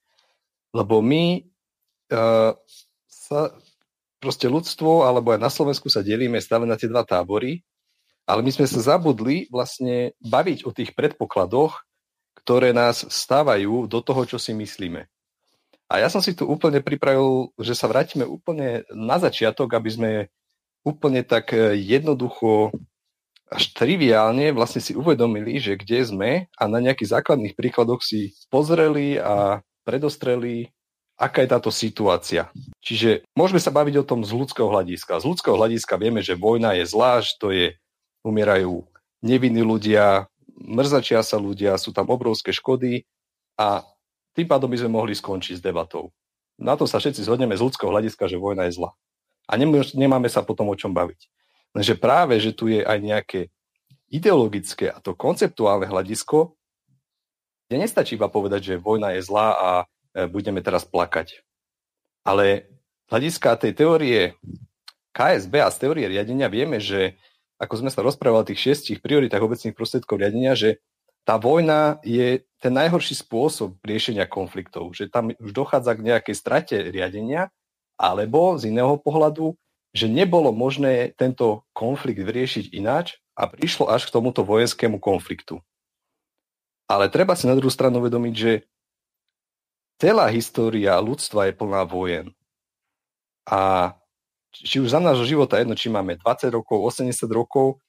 Lebo 0.75 1.03
my 1.03 1.43
uh, 2.13 2.53
sa, 3.07 3.41
proste 4.23 4.47
ľudstvo, 4.47 5.07
alebo 5.07 5.35
aj 5.35 5.41
na 5.43 5.51
Slovensku 5.51 5.91
sa 5.91 6.03
delíme 6.03 6.39
stále 6.39 6.67
na 6.67 6.79
tie 6.79 6.91
dva 6.91 7.03
tábory, 7.07 7.63
ale 8.29 8.45
my 8.45 8.51
sme 8.53 8.67
sa 8.69 8.95
zabudli 8.95 9.49
vlastne 9.49 10.13
baviť 10.21 10.69
o 10.69 10.71
tých 10.71 10.93
predpokladoch, 10.93 11.81
ktoré 12.45 12.77
nás 12.77 13.03
stávajú 13.09 13.89
do 13.89 14.05
toho, 14.05 14.23
čo 14.29 14.37
si 14.37 14.53
myslíme. 14.53 15.09
A 15.89 16.05
ja 16.05 16.13
som 16.13 16.21
si 16.21 16.37
tu 16.37 16.45
úplne 16.45 16.85
pripravil, 16.85 17.49
že 17.57 17.73
sa 17.73 17.89
vrátime 17.89 18.29
úplne 18.29 18.85
na 18.93 19.17
začiatok, 19.17 19.73
aby 19.73 19.89
sme 19.89 20.11
úplne 20.85 21.25
tak 21.25 21.57
jednoducho 21.73 22.77
až 23.49 23.73
triviálne 23.73 24.53
vlastne 24.53 24.85
si 24.85 24.93
uvedomili, 24.93 25.57
že 25.57 25.81
kde 25.81 26.01
sme 26.05 26.31
a 26.53 26.65
na 26.69 26.79
nejakých 26.85 27.21
základných 27.21 27.57
príkladoch 27.57 28.05
si 28.05 28.37
pozreli 28.53 29.17
a 29.17 29.65
predostreli, 29.89 30.69
aká 31.17 31.43
je 31.43 31.51
táto 31.51 31.71
situácia. 31.73 32.53
Čiže 32.85 33.25
môžeme 33.33 33.59
sa 33.59 33.73
baviť 33.73 34.05
o 34.05 34.07
tom 34.07 34.21
z 34.23 34.37
ľudského 34.37 34.69
hľadiska. 34.69 35.19
Z 35.19 35.25
ľudského 35.27 35.57
hľadiska 35.57 35.97
vieme, 35.97 36.21
že 36.21 36.39
vojna 36.39 36.77
je 36.79 36.85
zlá, 36.87 37.25
že 37.25 37.35
to 37.41 37.51
je, 37.51 37.75
umierajú 38.23 38.85
nevinní 39.25 39.65
ľudia, 39.65 40.29
mrzačia 40.61 41.25
sa 41.25 41.41
ľudia, 41.41 41.81
sú 41.81 41.91
tam 41.91 42.13
obrovské 42.13 42.53
škody 42.55 43.09
a 43.59 43.83
tým 44.37 44.47
pádom 44.47 44.71
by 44.71 44.79
sme 44.79 44.95
mohli 44.95 45.17
skončiť 45.17 45.59
s 45.59 45.65
debatou. 45.65 46.15
Na 46.59 46.79
to 46.79 46.87
sa 46.87 47.03
všetci 47.03 47.27
zhodneme 47.27 47.55
z 47.59 47.65
ľudského 47.65 47.91
hľadiska, 47.91 48.31
že 48.31 48.39
vojna 48.39 48.71
je 48.71 48.79
zlá. 48.79 48.95
A 49.49 49.57
nemáme 49.97 50.29
sa 50.29 50.45
potom 50.45 50.69
o 50.69 50.77
čom 50.79 50.93
baviť. 50.93 51.27
Lenže 51.77 51.95
práve, 51.99 52.41
že 52.41 52.57
tu 52.57 52.69
je 52.69 52.81
aj 52.81 52.99
nejaké 53.01 53.41
ideologické 54.09 54.89
a 54.89 54.99
to 55.01 55.13
konceptuálne 55.13 55.85
hľadisko, 55.85 56.57
kde 57.69 57.77
nestačí 57.85 58.17
iba 58.17 58.33
povedať, 58.33 58.75
že 58.75 58.81
vojna 58.81 59.13
je 59.17 59.21
zlá 59.21 59.49
a 59.53 59.71
e, 59.85 60.25
budeme 60.25 60.65
teraz 60.65 60.89
plakať. 60.89 61.45
Ale 62.25 62.73
hľadiska 63.13 63.61
tej 63.61 63.73
teórie 63.77 64.21
KSB 65.13 65.55
a 65.61 65.69
z 65.69 65.77
teórie 65.85 66.09
riadenia 66.09 66.49
vieme, 66.49 66.81
že 66.81 67.21
ako 67.61 67.85
sme 67.85 67.91
sa 67.93 68.01
rozprávali 68.01 68.41
o 68.41 68.49
tých 68.49 68.63
šiestich 68.71 68.99
prioritách 69.05 69.43
obecných 69.43 69.77
prostriedkov 69.77 70.23
riadenia, 70.23 70.57
že 70.57 70.81
tá 71.29 71.37
vojna 71.37 72.01
je 72.01 72.41
ten 72.57 72.73
najhorší 72.73 73.13
spôsob 73.21 73.77
riešenia 73.85 74.25
konfliktov, 74.25 74.97
že 74.97 75.13
tam 75.13 75.29
už 75.37 75.53
dochádza 75.53 75.93
k 75.93 76.07
nejakej 76.09 76.35
strate 76.35 76.77
riadenia, 76.89 77.53
alebo 78.01 78.57
z 78.57 78.73
iného 78.73 78.97
pohľadu, 78.97 79.53
že 79.97 80.07
nebolo 80.07 80.53
možné 80.53 81.17
tento 81.17 81.65
konflikt 81.73 82.21
vyriešiť 82.21 82.77
ináč 82.77 83.21
a 83.39 83.49
prišlo 83.49 83.89
až 83.89 84.09
k 84.09 84.15
tomuto 84.15 84.45
vojenskému 84.45 85.01
konfliktu. 85.01 85.63
Ale 86.89 87.13
treba 87.13 87.37
si 87.37 87.45
na 87.45 87.57
druhú 87.57 87.69
stranu 87.69 88.01
uvedomiť, 88.01 88.35
že 88.35 88.53
celá 90.01 90.33
história 90.33 90.97
ľudstva 90.97 91.53
je 91.53 91.55
plná 91.57 91.85
vojen. 91.85 92.33
A 93.49 93.93
či 94.53 94.81
už 94.81 94.93
za 94.93 95.01
nášho 95.01 95.29
života, 95.29 95.61
jedno, 95.61 95.77
či 95.77 95.93
máme 95.93 96.17
20 96.17 96.49
rokov, 96.53 96.81
80 96.89 97.29
rokov, 97.29 97.81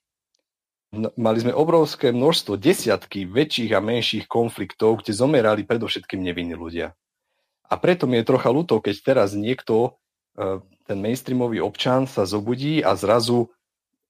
mali 1.16 1.38
sme 1.40 1.54
obrovské 1.54 2.10
množstvo, 2.10 2.58
desiatky 2.58 3.30
väčších 3.30 3.72
a 3.78 3.80
menších 3.80 4.26
konfliktov, 4.26 5.02
kde 5.02 5.14
zomerali 5.14 5.62
predovšetkým 5.64 6.20
nevinní 6.20 6.58
ľudia. 6.58 6.98
A 7.70 7.78
preto 7.78 8.10
mi 8.10 8.18
je 8.18 8.26
trocha 8.26 8.50
ľúto, 8.50 8.82
keď 8.82 8.96
teraz 9.06 9.38
niekto, 9.38 10.02
e, 10.34 10.58
ten 10.90 10.98
mainstreamový 10.98 11.62
občan, 11.62 12.10
sa 12.10 12.26
zobudí 12.26 12.82
a 12.82 12.98
zrazu, 12.98 13.54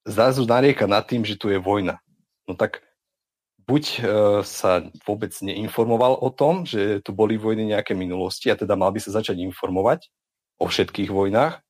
zrazu 0.08 0.48
narieka 0.48 0.88
nad 0.88 1.04
tým, 1.04 1.28
že 1.28 1.36
tu 1.36 1.52
je 1.52 1.60
vojna. 1.60 2.00
No 2.48 2.56
tak 2.56 2.80
buď 3.68 3.84
e, 3.84 4.00
sa 4.48 4.88
vôbec 5.04 5.28
neinformoval 5.44 6.16
o 6.24 6.32
tom, 6.32 6.64
že 6.64 7.04
tu 7.04 7.12
boli 7.12 7.36
vojny 7.36 7.76
nejaké 7.76 7.92
minulosti 7.92 8.48
a 8.48 8.56
teda 8.56 8.80
mal 8.80 8.88
by 8.96 9.00
sa 9.04 9.12
začať 9.12 9.44
informovať 9.44 10.08
o 10.56 10.72
všetkých 10.72 11.12
vojnách, 11.12 11.60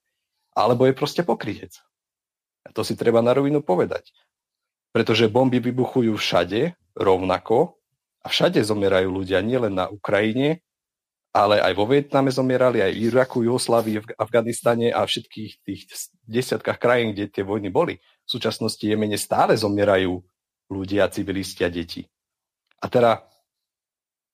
alebo 0.54 0.86
je 0.86 0.94
proste 0.94 1.26
pokrytec. 1.26 1.74
A 2.62 2.70
to 2.70 2.86
si 2.86 2.94
treba 2.94 3.18
na 3.18 3.34
rovinu 3.34 3.66
povedať. 3.66 4.14
Pretože 4.94 5.26
bomby 5.26 5.58
vybuchujú 5.58 6.14
všade 6.14 6.78
rovnako 6.94 7.82
a 8.22 8.30
všade 8.30 8.62
zomierajú 8.62 9.10
ľudia, 9.10 9.42
nielen 9.42 9.74
na 9.74 9.90
Ukrajine, 9.90 10.62
ale 11.30 11.62
aj 11.62 11.72
vo 11.78 11.86
Vietname 11.86 12.34
zomierali, 12.34 12.82
aj 12.82 12.90
v 12.90 13.00
Iraku, 13.06 13.46
Jugoslávii, 13.46 14.02
v 14.02 14.06
Afganistane 14.18 14.90
a 14.90 15.06
všetkých 15.06 15.52
tých 15.62 15.80
desiatkách 16.26 16.78
krajín, 16.82 17.14
kde 17.14 17.30
tie 17.30 17.46
vojny 17.46 17.70
boli. 17.70 18.02
V 18.26 18.30
súčasnosti 18.30 18.82
Jemene 18.82 19.14
stále 19.14 19.54
zomierajú 19.54 20.18
ľudia, 20.70 21.10
civilisti 21.10 21.62
a 21.62 21.70
deti. 21.70 22.02
A 22.82 22.90
teda, 22.90 23.22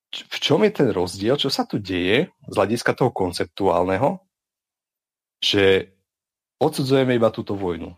v 0.09 0.39
čom 0.41 0.65
je 0.65 0.73
ten 0.73 0.89
rozdiel, 0.89 1.37
čo 1.37 1.53
sa 1.53 1.69
tu 1.69 1.77
deje 1.77 2.33
z 2.33 2.55
hľadiska 2.57 2.97
toho 2.97 3.13
konceptuálneho, 3.13 4.17
že 5.37 5.93
odsudzujeme 6.57 7.13
iba 7.13 7.29
túto 7.29 7.53
vojnu. 7.53 7.93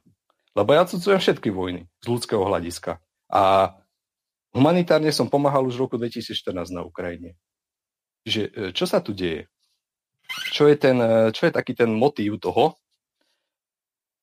Lebo 0.59 0.75
ja 0.75 0.83
odsudzujem 0.83 1.23
všetky 1.23 1.55
vojny 1.55 1.87
z 2.03 2.07
ľudského 2.11 2.43
hľadiska. 2.43 2.99
A 3.31 3.75
humanitárne 4.51 5.15
som 5.15 5.31
pomáhal 5.31 5.63
už 5.71 5.79
v 5.79 5.83
roku 5.87 5.95
2014 5.95 6.75
na 6.75 6.83
Ukrajine 6.83 7.39
že 8.29 8.43
e, 8.53 8.71
čo 8.77 8.85
sa 8.85 9.01
tu 9.01 9.17
deje? 9.17 9.49
Čo 10.53 10.69
je, 10.69 10.77
ten, 10.77 11.01
e, 11.01 11.33
čo 11.33 11.49
je 11.49 11.53
taký 11.53 11.73
ten 11.73 11.89
motív 11.89 12.39
toho? 12.39 12.77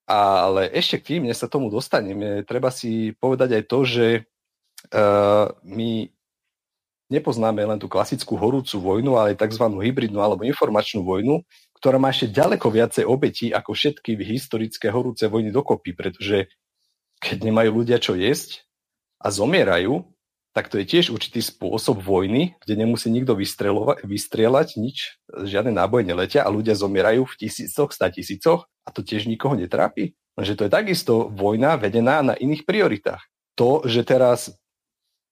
Ale 0.06 0.70
ešte 0.70 1.02
k 1.02 1.08
tým, 1.18 1.22
než 1.26 1.42
sa 1.42 1.50
tomu 1.50 1.74
dostaneme, 1.74 2.46
treba 2.46 2.70
si 2.70 3.18
povedať 3.18 3.58
aj 3.58 3.64
to, 3.66 3.80
že 3.90 4.08
uh, 4.94 5.50
my 5.66 6.14
nepoznáme 7.10 7.66
len 7.66 7.82
tú 7.82 7.90
klasickú 7.90 8.38
horúcu 8.38 8.78
vojnu, 8.78 9.18
ale 9.18 9.34
aj 9.34 9.46
tzv. 9.46 9.66
hybridnú 9.66 10.22
alebo 10.22 10.46
informačnú 10.46 11.06
vojnu, 11.06 11.42
ktorá 11.78 12.02
má 12.02 12.10
ešte 12.10 12.34
ďaleko 12.34 12.70
viacej 12.70 13.06
obetí 13.06 13.50
ako 13.54 13.74
všetky 13.74 14.18
historické 14.22 14.90
horúce 14.90 15.26
vojny 15.30 15.54
dokopy, 15.54 15.94
pretože 15.94 16.50
keď 17.22 17.46
nemajú 17.46 17.70
ľudia 17.82 17.98
čo 18.02 18.18
jesť 18.18 18.66
a 19.22 19.30
zomierajú, 19.30 20.06
tak 20.56 20.72
to 20.72 20.80
je 20.80 20.88
tiež 20.88 21.12
určitý 21.12 21.44
spôsob 21.44 22.00
vojny, 22.00 22.56
kde 22.64 22.80
nemusí 22.80 23.12
nikto 23.12 23.36
vystrieľať 23.36 24.68
nič, 24.80 25.20
žiadne 25.28 25.76
náboje 25.76 26.08
neletia 26.08 26.48
a 26.48 26.50
ľudia 26.50 26.80
zomierajú 26.80 27.28
v 27.28 27.38
tisícoch, 27.44 27.92
sta 27.92 28.08
tisícoch 28.08 28.64
a 28.88 28.90
to 28.96 29.04
tiež 29.04 29.28
nikoho 29.28 29.60
netrápi. 29.60 30.16
Lenže 30.40 30.56
to 30.56 30.64
je 30.64 30.72
takisto 30.72 31.28
vojna 31.28 31.76
vedená 31.76 32.24
na 32.24 32.40
iných 32.40 32.64
prioritách. 32.64 33.20
To, 33.60 33.84
že 33.84 34.08
teraz, 34.08 34.56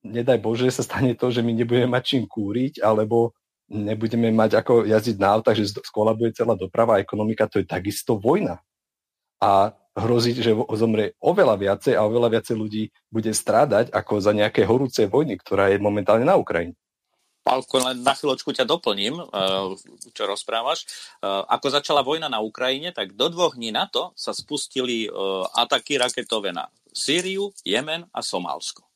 nedaj 0.03 0.43
Bože, 0.43 0.67
sa 0.75 0.83
stane 0.83 1.15
to, 1.15 1.31
že 1.31 1.39
my 1.39 1.55
nebudeme 1.55 1.87
mať 1.87 2.03
čím 2.03 2.23
kúriť, 2.27 2.83
alebo 2.83 3.31
nebudeme 3.71 4.27
mať 4.27 4.59
ako 4.59 4.83
jazdiť 4.83 5.23
na 5.23 5.39
autách, 5.39 5.55
že 5.55 5.71
skolabuje 5.71 6.35
celá 6.35 6.59
doprava 6.59 6.99
a 6.99 7.03
ekonomika, 7.03 7.47
to 7.47 7.63
je 7.63 7.67
takisto 7.67 8.19
vojna. 8.19 8.59
A 9.39 9.71
hrozí, 9.93 10.33
že 10.33 10.57
zomrie 10.73 11.13
oveľa 11.21 11.55
viacej 11.57 11.93
a 11.93 12.05
oveľa 12.05 12.39
viacej 12.39 12.55
ľudí 12.57 12.83
bude 13.13 13.29
strádať 13.29 13.93
ako 13.93 14.19
za 14.19 14.33
nejaké 14.33 14.65
horúce 14.65 15.05
vojny, 15.05 15.37
ktorá 15.37 15.69
je 15.69 15.77
momentálne 15.77 16.25
na 16.25 16.33
Ukrajine. 16.33 16.73
Pálko, 17.43 17.75
len 17.83 17.99
na 18.07 18.15
chvíľočku 18.15 18.55
ťa 18.55 18.63
doplním, 18.63 19.19
eh, 19.19 19.27
čo 20.15 20.23
rozprávaš. 20.23 20.87
Eh, 20.87 21.27
ako 21.27 21.67
začala 21.75 21.99
vojna 21.99 22.31
na 22.31 22.39
Ukrajine, 22.39 22.95
tak 22.95 23.19
do 23.19 23.27
dvoch 23.27 23.59
dní 23.59 23.75
na 23.75 23.85
to 23.85 24.15
sa 24.15 24.31
spustili 24.31 25.05
eh, 25.05 25.11
ataky 25.59 25.99
raketové 25.99 26.55
na 26.55 26.71
Sýriu, 26.95 27.51
Jemen 27.67 28.07
a 28.15 28.23
Somálsko. 28.23 28.87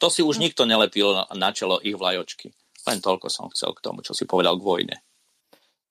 To 0.00 0.08
si 0.08 0.24
už 0.24 0.40
nikto 0.40 0.64
nelepil 0.64 1.12
na 1.36 1.52
čelo 1.52 1.76
ich 1.84 1.92
vlajočky. 1.92 2.48
Len 2.88 3.04
toľko 3.04 3.28
som 3.28 3.52
chcel 3.52 3.76
k 3.76 3.84
tomu, 3.84 4.00
čo 4.00 4.16
si 4.16 4.24
povedal 4.24 4.56
k 4.56 4.64
vojne. 4.64 4.96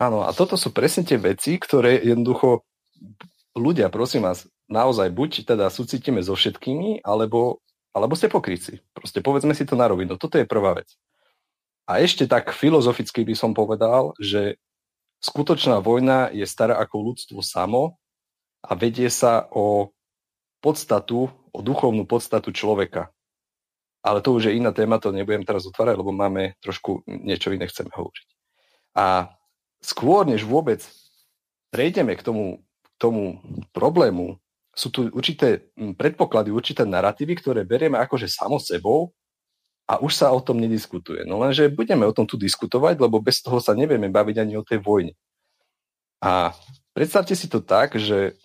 Áno, 0.01 0.25
a 0.25 0.33
toto 0.33 0.57
sú 0.57 0.73
presne 0.73 1.05
tie 1.05 1.21
veci, 1.21 1.61
ktoré 1.61 2.01
jednoducho 2.01 2.65
ľudia, 3.59 3.91
prosím 3.91 4.25
vás, 4.25 4.47
naozaj 4.71 5.11
buď 5.11 5.31
teda 5.43 5.67
súcitíme 5.67 6.23
so 6.23 6.33
všetkými, 6.33 7.03
alebo, 7.03 7.59
alebo 7.91 8.15
ste 8.15 8.31
pokryci. 8.31 8.79
Proste 8.95 9.19
povedzme 9.19 9.51
si 9.51 9.67
to 9.67 9.75
na 9.75 9.91
rovinu. 9.91 10.15
Toto 10.15 10.39
je 10.39 10.47
prvá 10.47 10.79
vec. 10.79 10.89
A 11.89 11.99
ešte 11.99 12.29
tak 12.29 12.53
filozoficky 12.53 13.25
by 13.25 13.35
som 13.35 13.51
povedal, 13.57 14.13
že 14.21 14.61
skutočná 15.19 15.81
vojna 15.81 16.29
je 16.29 16.45
stará 16.45 16.77
ako 16.79 17.11
ľudstvo 17.11 17.41
samo 17.41 17.97
a 18.63 18.77
vedie 18.77 19.09
sa 19.09 19.49
o 19.49 19.91
podstatu, 20.61 21.33
o 21.49 21.59
duchovnú 21.59 22.05
podstatu 22.05 22.53
človeka. 22.53 23.09
Ale 23.99 24.23
to 24.23 24.31
už 24.31 24.47
je 24.47 24.55
iná 24.55 24.71
téma, 24.71 25.01
to 25.01 25.11
nebudem 25.11 25.43
teraz 25.43 25.67
otvárať, 25.67 25.99
lebo 25.99 26.15
máme 26.15 26.55
trošku 26.63 27.03
niečo 27.03 27.51
iné 27.51 27.67
chceme 27.67 27.91
hovoriť. 27.91 28.27
A 28.95 29.33
skôr, 29.83 30.23
než 30.23 30.47
vôbec 30.47 30.85
prejdeme 31.73 32.15
k 32.15 32.23
tomu 32.23 32.63
tomu 32.99 33.39
problému 33.71 34.35
sú 34.75 34.93
tu 34.93 35.07
určité 35.09 35.71
hm, 35.73 35.95
predpoklady, 35.95 36.51
určité 36.53 36.83
narratívy, 36.85 37.39
ktoré 37.39 37.63
berieme 37.63 37.97
akože 37.97 38.27
samo 38.29 38.59
sebou 38.59 39.15
a 39.89 39.97
už 39.97 40.13
sa 40.13 40.29
o 40.29 40.39
tom 40.43 40.61
nediskutuje. 40.61 41.25
No 41.25 41.41
lenže 41.41 41.71
budeme 41.73 42.05
o 42.05 42.13
tom 42.13 42.29
tu 42.29 42.37
diskutovať, 42.37 43.01
lebo 43.01 43.17
bez 43.17 43.41
toho 43.41 43.57
sa 43.57 43.73
nevieme 43.73 44.11
baviť 44.11 44.35
ani 44.37 44.53
o 44.59 44.63
tej 44.63 44.83
vojne. 44.83 45.17
A 46.21 46.53
predstavte 46.93 47.33
si 47.33 47.49
to 47.49 47.63
tak, 47.63 47.97
že 47.97 48.37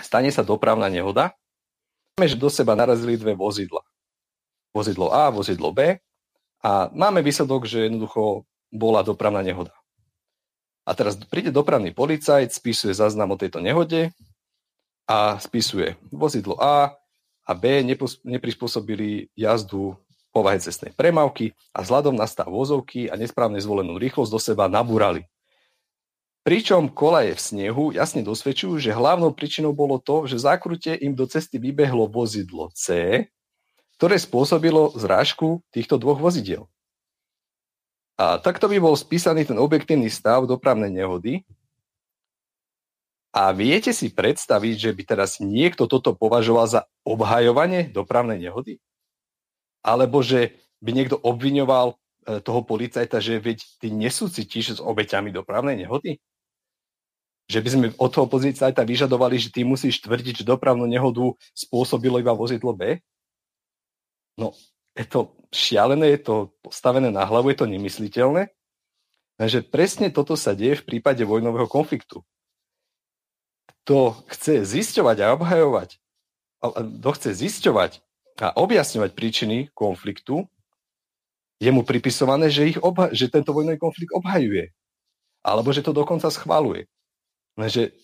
stane 0.00 0.32
sa 0.32 0.40
dopravná 0.40 0.88
nehoda, 0.88 1.34
máme, 2.16 2.30
že 2.30 2.38
do 2.38 2.48
seba 2.48 2.78
narazili 2.78 3.18
dve 3.18 3.34
vozidla. 3.34 3.82
Vozidlo 4.72 5.12
A, 5.12 5.28
vozidlo 5.28 5.74
B 5.74 6.00
a 6.64 6.70
máme 6.94 7.20
výsledok, 7.20 7.68
že 7.68 7.90
jednoducho 7.90 8.48
bola 8.72 9.04
dopravná 9.04 9.42
nehoda. 9.44 9.74
A 10.82 10.98
teraz 10.98 11.14
príde 11.30 11.54
dopravný 11.54 11.94
policajt, 11.94 12.50
spisuje 12.50 12.90
záznam 12.90 13.34
o 13.34 13.40
tejto 13.40 13.62
nehode 13.62 14.10
a 15.06 15.38
spisuje 15.38 15.94
vozidlo 16.10 16.58
A 16.58 16.98
a 17.46 17.52
B 17.54 17.82
neprispôsobili 18.26 19.30
jazdu 19.38 19.94
povahe 20.32 20.58
cestnej 20.58 20.90
premávky 20.96 21.52
a 21.76 21.84
vzhľadom 21.84 22.16
na 22.16 22.24
stav 22.24 22.48
vozovky 22.48 23.06
a 23.06 23.14
nesprávne 23.20 23.60
zvolenú 23.60 24.00
rýchlosť 24.00 24.30
do 24.32 24.40
seba 24.40 24.66
nabúrali. 24.66 25.28
Pričom 26.42 26.90
kolaje 26.90 27.38
v 27.38 27.44
snehu 27.44 27.84
jasne 27.94 28.26
dosvedčujú, 28.26 28.74
že 28.82 28.90
hlavnou 28.90 29.30
príčinou 29.30 29.70
bolo 29.70 30.02
to, 30.02 30.26
že 30.26 30.42
zákrute 30.42 30.98
im 30.98 31.14
do 31.14 31.22
cesty 31.30 31.62
vybehlo 31.62 32.10
vozidlo 32.10 32.74
C, 32.74 33.22
ktoré 33.94 34.18
spôsobilo 34.18 34.90
zrážku 34.98 35.62
týchto 35.70 36.02
dvoch 36.02 36.18
vozidiel. 36.18 36.66
A 38.22 38.38
takto 38.38 38.70
by 38.70 38.78
bol 38.78 38.94
spísaný 38.94 39.42
ten 39.50 39.58
objektívny 39.58 40.06
stav 40.06 40.46
dopravnej 40.46 40.94
nehody. 40.94 41.42
A 43.34 43.50
viete 43.50 43.90
si 43.90 44.14
predstaviť, 44.14 44.74
že 44.78 44.90
by 44.94 45.02
teraz 45.02 45.42
niekto 45.42 45.90
toto 45.90 46.14
považoval 46.14 46.70
za 46.70 46.80
obhajovanie 47.02 47.90
dopravnej 47.90 48.38
nehody? 48.38 48.78
alebo 49.82 50.22
že 50.22 50.54
by 50.78 50.90
niekto 50.94 51.18
obviňoval 51.18 51.86
e, 51.92 51.94
toho 52.40 52.62
policajta, 52.62 53.18
že 53.18 53.42
veď 53.42 53.58
ty 53.82 53.90
nesúcitíš 53.90 54.78
s 54.78 54.80
obeťami 54.80 55.34
dopravnej 55.34 55.82
nehody? 55.82 56.22
Že 57.50 57.58
by 57.58 57.68
sme 57.68 57.86
od 57.98 58.10
toho 58.14 58.30
policajta 58.30 58.86
vyžadovali, 58.86 59.36
že 59.36 59.50
ty 59.50 59.66
musíš 59.66 59.98
tvrdiť, 60.06 60.42
že 60.42 60.48
dopravnú 60.48 60.86
nehodu 60.86 61.34
spôsobilo 61.52 62.22
iba 62.22 62.32
vozidlo 62.32 62.70
B? 62.72 63.02
No, 64.38 64.54
je 64.92 65.06
to 65.08 65.32
šialené, 65.52 66.16
je 66.16 66.20
to 66.20 66.34
postavené 66.64 67.12
na 67.12 67.24
hlavu, 67.24 67.52
je 67.52 67.58
to 67.60 67.68
nemysliteľné. 67.68 68.52
Takže 69.40 69.64
presne 69.68 70.12
toto 70.12 70.36
sa 70.36 70.52
deje 70.52 70.80
v 70.80 70.86
prípade 70.86 71.24
vojnového 71.24 71.68
konfliktu. 71.68 72.20
Kto 73.82 74.22
chce 74.30 74.62
zisťovať 74.62 75.16
a 75.24 75.34
obhajovať, 75.34 75.98
kto 76.62 77.08
chce 77.18 77.30
zisťovať 77.34 77.92
a 78.38 78.54
objasňovať 78.54 79.10
príčiny 79.12 79.56
konfliktu, 79.74 80.46
je 81.62 81.70
mu 81.70 81.86
pripisované, 81.86 82.50
že, 82.50 82.74
ich 82.74 82.78
obha- 82.82 83.10
že 83.14 83.30
tento 83.30 83.54
vojnový 83.54 83.78
konflikt 83.78 84.10
obhajuje. 84.14 84.74
Alebo 85.42 85.70
že 85.74 85.82
to 85.82 85.94
dokonca 85.94 86.26
schvaluje. 86.30 86.86
Lenže 87.58 87.94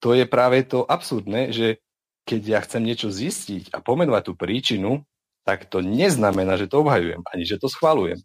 to 0.00 0.16
je 0.16 0.24
práve 0.24 0.64
to 0.64 0.84
absurdné, 0.84 1.52
že 1.52 1.80
keď 2.24 2.40
ja 2.44 2.58
chcem 2.64 2.84
niečo 2.84 3.08
zistiť 3.12 3.72
a 3.72 3.80
pomenovať 3.84 4.22
tú 4.28 4.32
príčinu, 4.36 5.04
tak 5.44 5.66
to 5.68 5.80
neznamená, 5.80 6.60
že 6.60 6.68
to 6.68 6.84
obhajujem, 6.84 7.24
ani 7.28 7.44
že 7.48 7.56
to 7.56 7.66
schvalujem. 7.66 8.20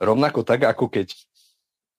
Rovnako 0.00 0.44
tak, 0.44 0.64
ako 0.64 0.88
keď 0.88 1.12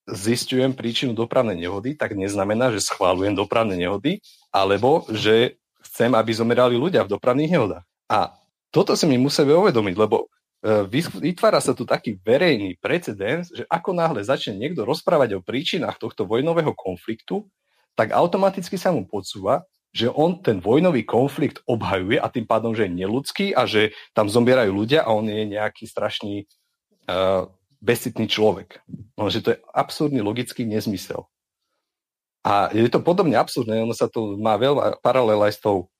zistujem 0.10 0.74
príčinu 0.74 1.14
dopravnej 1.14 1.58
nehody, 1.58 1.94
tak 1.94 2.18
neznamená, 2.18 2.74
že 2.74 2.82
schválujem 2.82 3.38
dopravné 3.38 3.78
nehody, 3.78 4.20
alebo 4.50 5.06
že 5.14 5.62
chcem, 5.86 6.12
aby 6.18 6.32
zomerali 6.34 6.76
ľudia 6.78 7.06
v 7.06 7.14
dopravných 7.14 7.52
nehodách. 7.54 7.86
A 8.10 8.34
toto 8.74 8.98
si 8.98 9.06
my 9.06 9.18
musíme 9.22 9.54
uvedomiť, 9.54 9.96
lebo 10.00 10.26
e, 10.64 10.88
vytvára 11.22 11.62
sa 11.62 11.76
tu 11.78 11.86
taký 11.86 12.18
verejný 12.18 12.80
precedens, 12.82 13.52
že 13.54 13.68
ako 13.70 13.94
náhle 13.94 14.22
začne 14.24 14.58
niekto 14.58 14.88
rozprávať 14.88 15.38
o 15.38 15.44
príčinách 15.46 16.02
tohto 16.02 16.26
vojnového 16.26 16.74
konfliktu, 16.74 17.46
tak 17.94 18.16
automaticky 18.16 18.80
sa 18.80 18.90
mu 18.90 19.04
podsúva, 19.06 19.68
že 19.92 20.08
on 20.08 20.40
ten 20.40 20.64
vojnový 20.64 21.04
konflikt 21.04 21.60
obhajuje 21.68 22.16
a 22.16 22.32
tým 22.32 22.48
pádom, 22.48 22.72
že 22.72 22.88
je 22.88 22.96
neludský 22.96 23.48
a 23.52 23.68
že 23.68 23.92
tam 24.16 24.32
zomierajú 24.32 24.72
ľudia 24.72 25.04
a 25.04 25.12
on 25.12 25.28
je 25.28 25.44
nejaký 25.52 25.84
strašný 25.84 26.48
uh, 27.12 27.52
bezcitný 27.84 28.32
človek. 28.32 28.80
No, 29.20 29.28
že 29.28 29.44
to 29.44 29.52
je 29.56 29.62
absurdný 29.76 30.24
logický 30.24 30.64
nezmysel. 30.64 31.28
A 32.42 32.74
je 32.74 32.88
to 32.90 33.04
podobne 33.04 33.38
absurdné, 33.38 33.84
ono 33.84 33.94
sa 33.94 34.10
to 34.10 34.40
má 34.40 34.58
veľa 34.58 34.98
paralel 35.04 35.46
aj 35.46 35.54
s 35.58 35.62
tou 35.62 35.92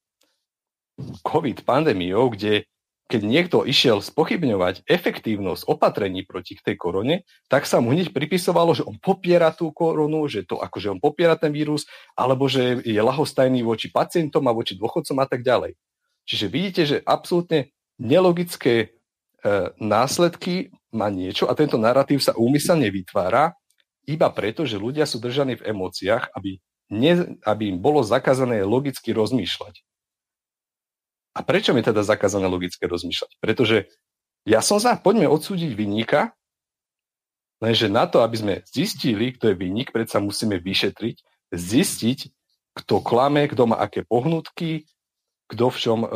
COVID 1.22 1.62
pandémiou, 1.68 2.34
kde 2.34 2.66
keď 3.12 3.22
niekto 3.28 3.68
išiel 3.68 4.00
spochybňovať 4.00 4.88
efektívnosť 4.88 5.68
opatrení 5.68 6.24
proti 6.24 6.56
tej 6.56 6.80
korone, 6.80 7.28
tak 7.52 7.68
sa 7.68 7.84
mu 7.84 7.92
hneď 7.92 8.16
pripisovalo, 8.16 8.72
že 8.72 8.88
on 8.88 8.96
popiera 8.96 9.52
tú 9.52 9.76
koronu, 9.76 10.24
že 10.32 10.48
to 10.48 10.64
akože 10.64 10.96
on 10.96 11.00
popiera 11.04 11.36
ten 11.36 11.52
vírus, 11.52 11.84
alebo 12.16 12.48
že 12.48 12.80
je 12.88 13.02
lahostajný 13.04 13.68
voči 13.68 13.92
pacientom 13.92 14.48
a 14.48 14.56
voči 14.56 14.80
dôchodcom 14.80 15.20
a 15.20 15.28
tak 15.28 15.44
ďalej. 15.44 15.76
Čiže 16.24 16.46
vidíte, 16.48 16.82
že 16.88 16.98
absolútne 17.04 17.76
nelogické 18.00 18.96
E, 19.42 19.74
následky 19.82 20.70
má 20.94 21.10
niečo 21.10 21.50
a 21.50 21.58
tento 21.58 21.82
narratív 21.82 22.22
sa 22.22 22.38
úmyselne 22.38 22.94
vytvára 22.94 23.58
iba 24.06 24.30
preto, 24.30 24.70
že 24.70 24.78
ľudia 24.78 25.10
sú 25.10 25.18
držaní 25.18 25.58
v 25.58 25.74
emóciách, 25.74 26.30
aby, 26.38 26.62
ne, 26.94 27.42
aby 27.42 27.74
im 27.74 27.82
bolo 27.82 28.06
zakázané 28.06 28.62
logicky 28.62 29.10
rozmýšľať. 29.10 29.82
A 31.32 31.40
prečo 31.42 31.72
mi 31.72 31.80
teda 31.80 32.04
zakázané 32.04 32.48
logicky 32.48 32.84
rozmýšľať? 32.84 33.32
Pretože 33.40 33.88
ja 34.44 34.60
som 34.60 34.82
za, 34.82 35.00
poďme 35.00 35.32
odsúdiť 35.32 35.72
vyníka, 35.72 36.36
lenže 37.64 37.88
na 37.88 38.10
to, 38.10 38.26
aby 38.26 38.36
sme 38.36 38.54
zistili, 38.68 39.32
kto 39.38 39.54
je 39.54 39.56
vyník, 39.56 39.96
predsa 39.96 40.20
musíme 40.20 40.60
vyšetriť, 40.60 41.18
zistiť, 41.56 42.20
kto 42.84 43.04
klame, 43.04 43.48
kto 43.48 43.70
má 43.70 43.80
aké 43.80 44.04
pohnutky, 44.04 44.88
kto 45.52 45.66
v 45.68 45.78
čom 45.78 46.00
e, 46.04 46.10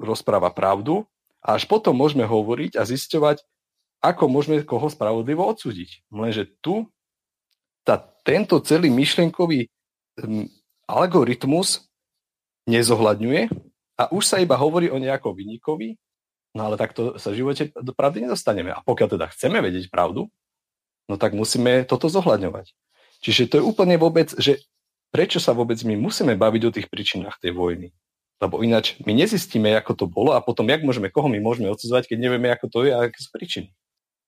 rozpráva 0.00 0.48
pravdu 0.52 1.04
a 1.44 1.56
až 1.56 1.68
potom 1.68 1.92
môžeme 1.92 2.24
hovoriť 2.24 2.80
a 2.80 2.82
zisťovať, 2.88 3.44
ako 4.00 4.24
môžeme 4.26 4.64
koho 4.64 4.88
spravodlivo 4.88 5.44
odsúdiť. 5.44 6.08
Lenže 6.08 6.48
tu 6.64 6.88
tá, 7.84 8.00
tento 8.24 8.60
celý 8.60 8.92
myšlienkový 8.92 9.68
um, 10.20 10.44
algoritmus 10.84 11.88
nezohľadňuje 12.68 13.48
a 13.98 14.06
už 14.14 14.24
sa 14.24 14.38
iba 14.38 14.54
hovorí 14.54 14.86
o 14.88 15.02
nejakom 15.02 15.34
vyníkovi, 15.34 15.98
no 16.54 16.70
ale 16.70 16.78
takto 16.78 17.18
sa 17.18 17.34
v 17.34 17.42
živote 17.42 17.74
do 17.74 17.90
pravdy 17.90 18.24
nedostaneme. 18.30 18.70
A 18.70 18.80
pokiaľ 18.86 19.18
teda 19.18 19.26
chceme 19.34 19.58
vedieť 19.58 19.90
pravdu, 19.90 20.30
no 21.10 21.18
tak 21.18 21.34
musíme 21.34 21.82
toto 21.82 22.06
zohľadňovať. 22.06 22.72
Čiže 23.18 23.50
to 23.50 23.54
je 23.58 23.66
úplne 23.66 23.98
vôbec, 23.98 24.30
že 24.38 24.62
prečo 25.10 25.42
sa 25.42 25.50
vôbec 25.50 25.82
my 25.82 25.98
musíme 25.98 26.38
baviť 26.38 26.62
o 26.70 26.74
tých 26.74 26.86
príčinách 26.86 27.42
tej 27.42 27.58
vojny. 27.58 27.90
Lebo 28.38 28.62
ináč 28.62 28.94
my 29.02 29.10
nezistíme, 29.18 29.74
ako 29.74 29.92
to 29.98 30.06
bolo 30.06 30.30
a 30.30 30.38
potom, 30.38 30.70
jak 30.70 30.86
môžeme, 30.86 31.10
koho 31.10 31.26
my 31.26 31.42
môžeme 31.42 31.66
odsudzovať, 31.74 32.14
keď 32.14 32.18
nevieme, 32.22 32.54
ako 32.54 32.70
to 32.70 32.78
je 32.86 32.94
a 32.94 33.02
aké 33.02 33.18
sú 33.18 33.34
príčiny. 33.34 33.74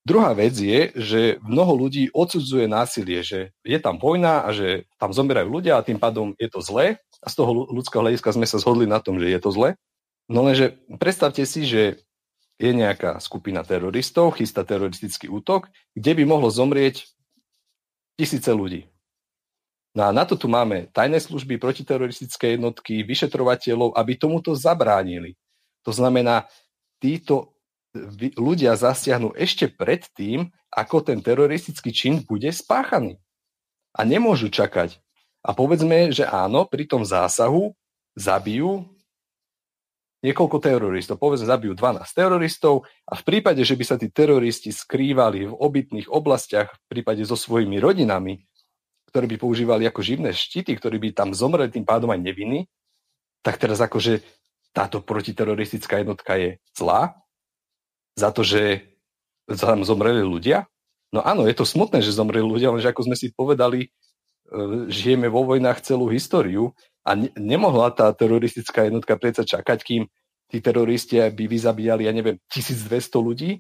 Druhá 0.00 0.32
vec 0.32 0.56
je, 0.56 0.90
že 0.96 1.20
mnoho 1.44 1.76
ľudí 1.76 2.08
odsudzuje 2.16 2.64
násilie, 2.64 3.20
že 3.20 3.52
je 3.60 3.78
tam 3.78 4.00
vojna 4.00 4.48
a 4.48 4.50
že 4.56 4.88
tam 4.96 5.12
zomierajú 5.12 5.48
ľudia 5.52 5.76
a 5.76 5.84
tým 5.84 6.00
pádom 6.00 6.32
je 6.40 6.48
to 6.48 6.64
zlé. 6.64 6.96
A 7.20 7.28
z 7.28 7.34
toho 7.36 7.68
ľudského 7.68 8.00
hľadiska 8.00 8.32
sme 8.32 8.48
sa 8.48 8.56
zhodli 8.56 8.88
na 8.88 8.96
tom, 8.96 9.20
že 9.20 9.28
je 9.28 9.40
to 9.40 9.52
zlé. 9.52 9.76
No 10.24 10.40
lenže 10.40 10.80
predstavte 10.96 11.44
si, 11.44 11.68
že 11.68 12.00
je 12.56 12.70
nejaká 12.72 13.20
skupina 13.20 13.60
teroristov, 13.60 14.36
chystá 14.36 14.64
teroristický 14.64 15.28
útok, 15.28 15.68
kde 15.92 16.12
by 16.16 16.22
mohlo 16.28 16.48
zomrieť 16.48 17.08
tisíce 18.16 18.48
ľudí. 18.52 18.88
No 19.96 20.06
a 20.06 20.10
na 20.14 20.22
to 20.22 20.38
tu 20.38 20.46
máme 20.46 20.86
tajné 20.94 21.18
služby, 21.18 21.58
protiteroristické 21.58 22.54
jednotky, 22.54 23.02
vyšetrovateľov, 23.02 23.96
aby 23.96 24.12
tomuto 24.14 24.54
zabránili. 24.54 25.34
To 25.82 25.90
znamená, 25.90 26.46
títo 27.02 27.58
ľudia 28.38 28.78
zasiahnu 28.78 29.34
ešte 29.34 29.66
pred 29.66 30.06
tým, 30.14 30.50
ako 30.70 31.02
ten 31.02 31.18
teroristický 31.18 31.90
čin 31.90 32.22
bude 32.22 32.50
spáchaný. 32.54 33.18
A 33.90 34.06
nemôžu 34.06 34.50
čakať. 34.50 35.02
A 35.42 35.50
povedzme, 35.50 36.14
že 36.14 36.22
áno, 36.28 36.68
pri 36.68 36.86
tom 36.86 37.02
zásahu 37.02 37.74
zabijú 38.14 38.86
niekoľko 40.20 40.56
teroristov. 40.60 41.16
Povedzme, 41.16 41.48
zabijú 41.48 41.72
12 41.72 42.04
teroristov 42.12 42.84
a 43.08 43.16
v 43.16 43.22
prípade, 43.24 43.64
že 43.64 43.74
by 43.74 43.84
sa 43.88 43.96
tí 43.96 44.12
teroristi 44.12 44.68
skrývali 44.70 45.48
v 45.48 45.56
obytných 45.56 46.12
oblastiach, 46.12 46.76
v 46.76 46.84
prípade 46.92 47.24
so 47.24 47.34
svojimi 47.34 47.80
rodinami, 47.80 48.44
ktoré 49.10 49.26
by 49.26 49.36
používali 49.40 49.88
ako 49.88 50.04
živné 50.04 50.30
štíty, 50.36 50.76
ktorí 50.76 51.00
by 51.00 51.08
tam 51.16 51.32
zomreli 51.32 51.72
tým 51.72 51.88
pádom 51.88 52.12
aj 52.12 52.20
nevinní, 52.20 52.68
tak 53.40 53.56
teraz 53.56 53.80
akože 53.80 54.20
táto 54.70 55.02
protiteroristická 55.02 56.04
jednotka 56.04 56.36
je 56.36 56.60
zlá 56.76 57.19
za 58.20 58.30
to, 58.30 58.44
že 58.44 58.84
tam 59.48 59.80
zomreli 59.82 60.20
ľudia. 60.20 60.68
No 61.10 61.24
áno, 61.24 61.48
je 61.48 61.56
to 61.56 61.66
smutné, 61.66 62.04
že 62.04 62.14
zomreli 62.14 62.44
ľudia, 62.44 62.70
lenže 62.70 62.92
ako 62.92 63.10
sme 63.10 63.16
si 63.18 63.34
povedali, 63.34 63.88
e, 63.88 63.88
žijeme 64.86 65.26
vo 65.26 65.42
vojnách 65.42 65.82
celú 65.82 66.06
históriu 66.06 66.70
a 67.02 67.18
ne- 67.18 67.34
nemohla 67.34 67.90
tá 67.90 68.12
teroristická 68.14 68.86
jednotka 68.86 69.18
predsa 69.18 69.42
čakať, 69.42 69.78
kým 69.82 70.02
tí 70.52 70.58
teroristi 70.62 71.18
by 71.18 71.44
vyzabíjali, 71.50 72.06
ja 72.06 72.12
neviem, 72.14 72.38
1200 72.52 73.18
ľudí 73.18 73.50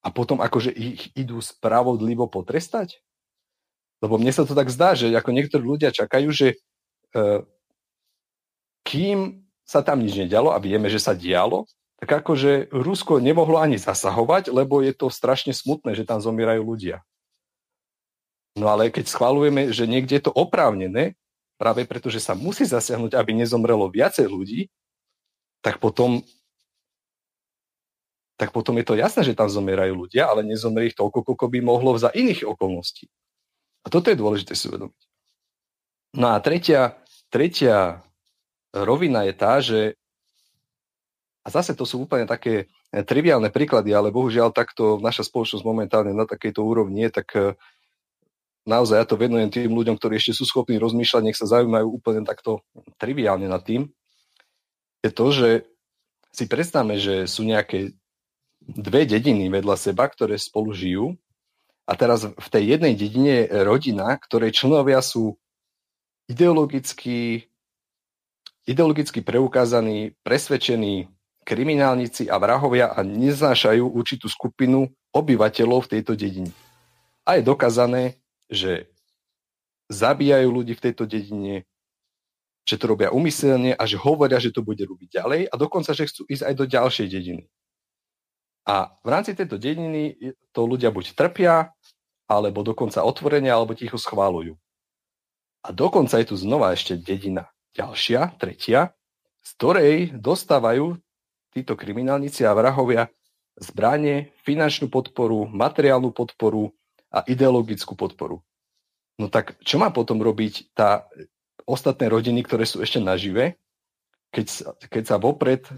a 0.00 0.08
potom 0.08 0.40
akože 0.40 0.72
ich 0.72 1.12
idú 1.12 1.44
spravodlivo 1.44 2.24
potrestať? 2.30 3.02
Lebo 4.00 4.16
mne 4.16 4.32
sa 4.32 4.48
to 4.48 4.56
tak 4.56 4.72
zdá, 4.72 4.96
že 4.96 5.12
ako 5.12 5.30
niektorí 5.30 5.62
ľudia 5.62 5.92
čakajú, 5.92 6.28
že 6.32 6.56
e, 7.12 7.26
kým 8.82 9.44
sa 9.62 9.84
tam 9.84 10.02
nič 10.02 10.18
nedialo 10.18 10.50
a 10.50 10.58
vieme, 10.58 10.88
že 10.88 10.98
sa 10.98 11.12
dialo, 11.14 11.68
tak 12.02 12.26
akože 12.26 12.74
Rusko 12.74 13.22
nemohlo 13.22 13.62
ani 13.62 13.78
zasahovať, 13.78 14.50
lebo 14.50 14.82
je 14.82 14.90
to 14.90 15.06
strašne 15.06 15.54
smutné, 15.54 15.94
že 15.94 16.02
tam 16.02 16.18
zomierajú 16.18 16.66
ľudia. 16.66 17.06
No 18.58 18.66
ale 18.66 18.90
keď 18.90 19.06
schválujeme, 19.06 19.70
že 19.70 19.86
niekde 19.86 20.18
je 20.18 20.26
to 20.26 20.34
oprávnené, 20.34 21.14
práve 21.54 21.86
preto, 21.86 22.10
že 22.10 22.18
sa 22.18 22.34
musí 22.34 22.66
zasiahnuť, 22.66 23.14
aby 23.14 23.38
nezomrelo 23.38 23.86
viacej 23.86 24.26
ľudí, 24.26 24.66
tak 25.62 25.78
potom 25.78 26.26
tak 28.34 28.50
potom 28.50 28.74
je 28.82 28.86
to 28.90 28.98
jasné, 28.98 29.22
že 29.22 29.38
tam 29.38 29.46
zomierajú 29.46 29.94
ľudia, 29.94 30.26
ale 30.26 30.42
nezomrie 30.42 30.90
ich 30.90 30.98
toľko, 30.98 31.22
koľko 31.22 31.46
by 31.46 31.58
mohlo 31.62 31.94
za 31.94 32.10
iných 32.10 32.42
okolností. 32.42 33.06
A 33.86 33.94
toto 33.94 34.10
je 34.10 34.18
dôležité 34.18 34.58
si 34.58 34.66
uvedomiť. 34.66 35.02
No 36.18 36.34
a 36.34 36.42
tretia, 36.42 36.98
tretia 37.30 38.02
rovina 38.74 39.22
je 39.30 39.34
tá, 39.38 39.62
že 39.62 39.94
a 41.42 41.48
zase 41.50 41.74
to 41.74 41.82
sú 41.82 42.06
úplne 42.06 42.22
také 42.22 42.70
triviálne 42.92 43.50
príklady, 43.50 43.90
ale 43.90 44.14
bohužiaľ 44.14 44.54
takto 44.54 45.02
naša 45.02 45.26
spoločnosť 45.26 45.66
momentálne 45.66 46.14
na 46.14 46.22
takejto 46.22 46.62
úrovni 46.62 47.08
je, 47.08 47.10
tak 47.10 47.28
e, 47.34 47.58
naozaj 48.62 49.02
ja 49.02 49.06
to 49.08 49.18
venujem 49.18 49.50
tým 49.50 49.74
ľuďom, 49.74 49.98
ktorí 49.98 50.22
ešte 50.22 50.38
sú 50.38 50.46
schopní 50.46 50.78
rozmýšľať, 50.78 51.22
nech 51.26 51.38
sa 51.38 51.50
zaujímajú 51.50 51.86
úplne 51.90 52.22
takto 52.22 52.62
triviálne 53.02 53.50
nad 53.50 53.58
tým, 53.66 53.90
je 55.02 55.10
to, 55.10 55.26
že 55.34 55.48
si 56.30 56.46
predstavme, 56.46 56.94
že 56.96 57.26
sú 57.26 57.42
nejaké 57.42 57.92
dve 58.62 59.02
dediny 59.02 59.50
vedľa 59.50 59.74
seba, 59.74 60.06
ktoré 60.06 60.38
spolu 60.38 60.70
žijú 60.70 61.18
a 61.90 61.98
teraz 61.98 62.22
v 62.22 62.48
tej 62.48 62.78
jednej 62.78 62.94
dedine 62.94 63.50
je 63.50 63.66
rodina, 63.66 64.14
ktorej 64.14 64.54
členovia 64.54 65.02
sú 65.02 65.34
ideologicky, 66.30 67.50
ideologicky 68.62 69.20
preukázaní, 69.26 70.14
presvedčení 70.22 71.10
kriminálnici 71.42 72.30
a 72.30 72.38
vrahovia 72.38 72.94
a 72.94 73.02
neznášajú 73.02 73.84
určitú 73.84 74.30
skupinu 74.30 74.90
obyvateľov 75.12 75.86
v 75.86 75.90
tejto 75.98 76.12
dedine. 76.14 76.50
A 77.22 77.38
je 77.38 77.46
dokázané, 77.46 78.18
že 78.50 78.90
zabíjajú 79.92 80.48
ľudí 80.48 80.74
v 80.74 80.84
tejto 80.90 81.04
dedine, 81.04 81.68
že 82.62 82.78
to 82.78 82.94
robia 82.94 83.10
umyselne 83.10 83.74
a 83.74 83.82
že 83.84 83.98
hovoria, 83.98 84.38
že 84.38 84.54
to 84.54 84.62
bude 84.62 84.80
robiť 84.80 85.18
ďalej 85.18 85.40
a 85.50 85.54
dokonca, 85.58 85.90
že 85.92 86.08
chcú 86.08 86.22
ísť 86.30 86.42
aj 86.46 86.54
do 86.54 86.64
ďalšej 86.64 87.06
dediny. 87.10 87.44
A 88.62 88.94
v 89.02 89.08
rámci 89.10 89.34
tejto 89.34 89.58
dediny 89.58 90.14
to 90.54 90.62
ľudia 90.62 90.94
buď 90.94 91.18
trpia, 91.18 91.74
alebo 92.30 92.62
dokonca 92.62 93.02
otvorene, 93.02 93.50
alebo 93.50 93.74
ticho 93.74 93.98
schválujú. 93.98 94.54
A 95.66 95.68
dokonca 95.74 96.22
je 96.22 96.30
tu 96.30 96.38
znova 96.38 96.70
ešte 96.70 96.94
dedina 96.94 97.50
ďalšia, 97.74 98.38
tretia, 98.38 98.94
z 99.42 99.50
ktorej 99.58 99.96
dostávajú 100.14 100.98
títo 101.52 101.76
kriminálnici 101.76 102.42
a 102.48 102.56
vrahovia 102.56 103.12
zbranie, 103.60 104.32
finančnú 104.42 104.88
podporu, 104.88 105.44
materiálnu 105.46 106.10
podporu 106.10 106.72
a 107.12 107.20
ideologickú 107.28 107.92
podporu. 107.92 108.40
No 109.20 109.28
tak 109.28 109.60
čo 109.60 109.76
má 109.76 109.92
potom 109.92 110.18
robiť 110.24 110.72
tá 110.72 111.04
ostatné 111.68 112.08
rodiny, 112.08 112.42
ktoré 112.42 112.64
sú 112.64 112.80
ešte 112.80 112.98
nažive, 112.98 113.60
keď, 114.32 114.46
keď 114.88 115.04
sa 115.04 115.16
vopred 115.20 115.68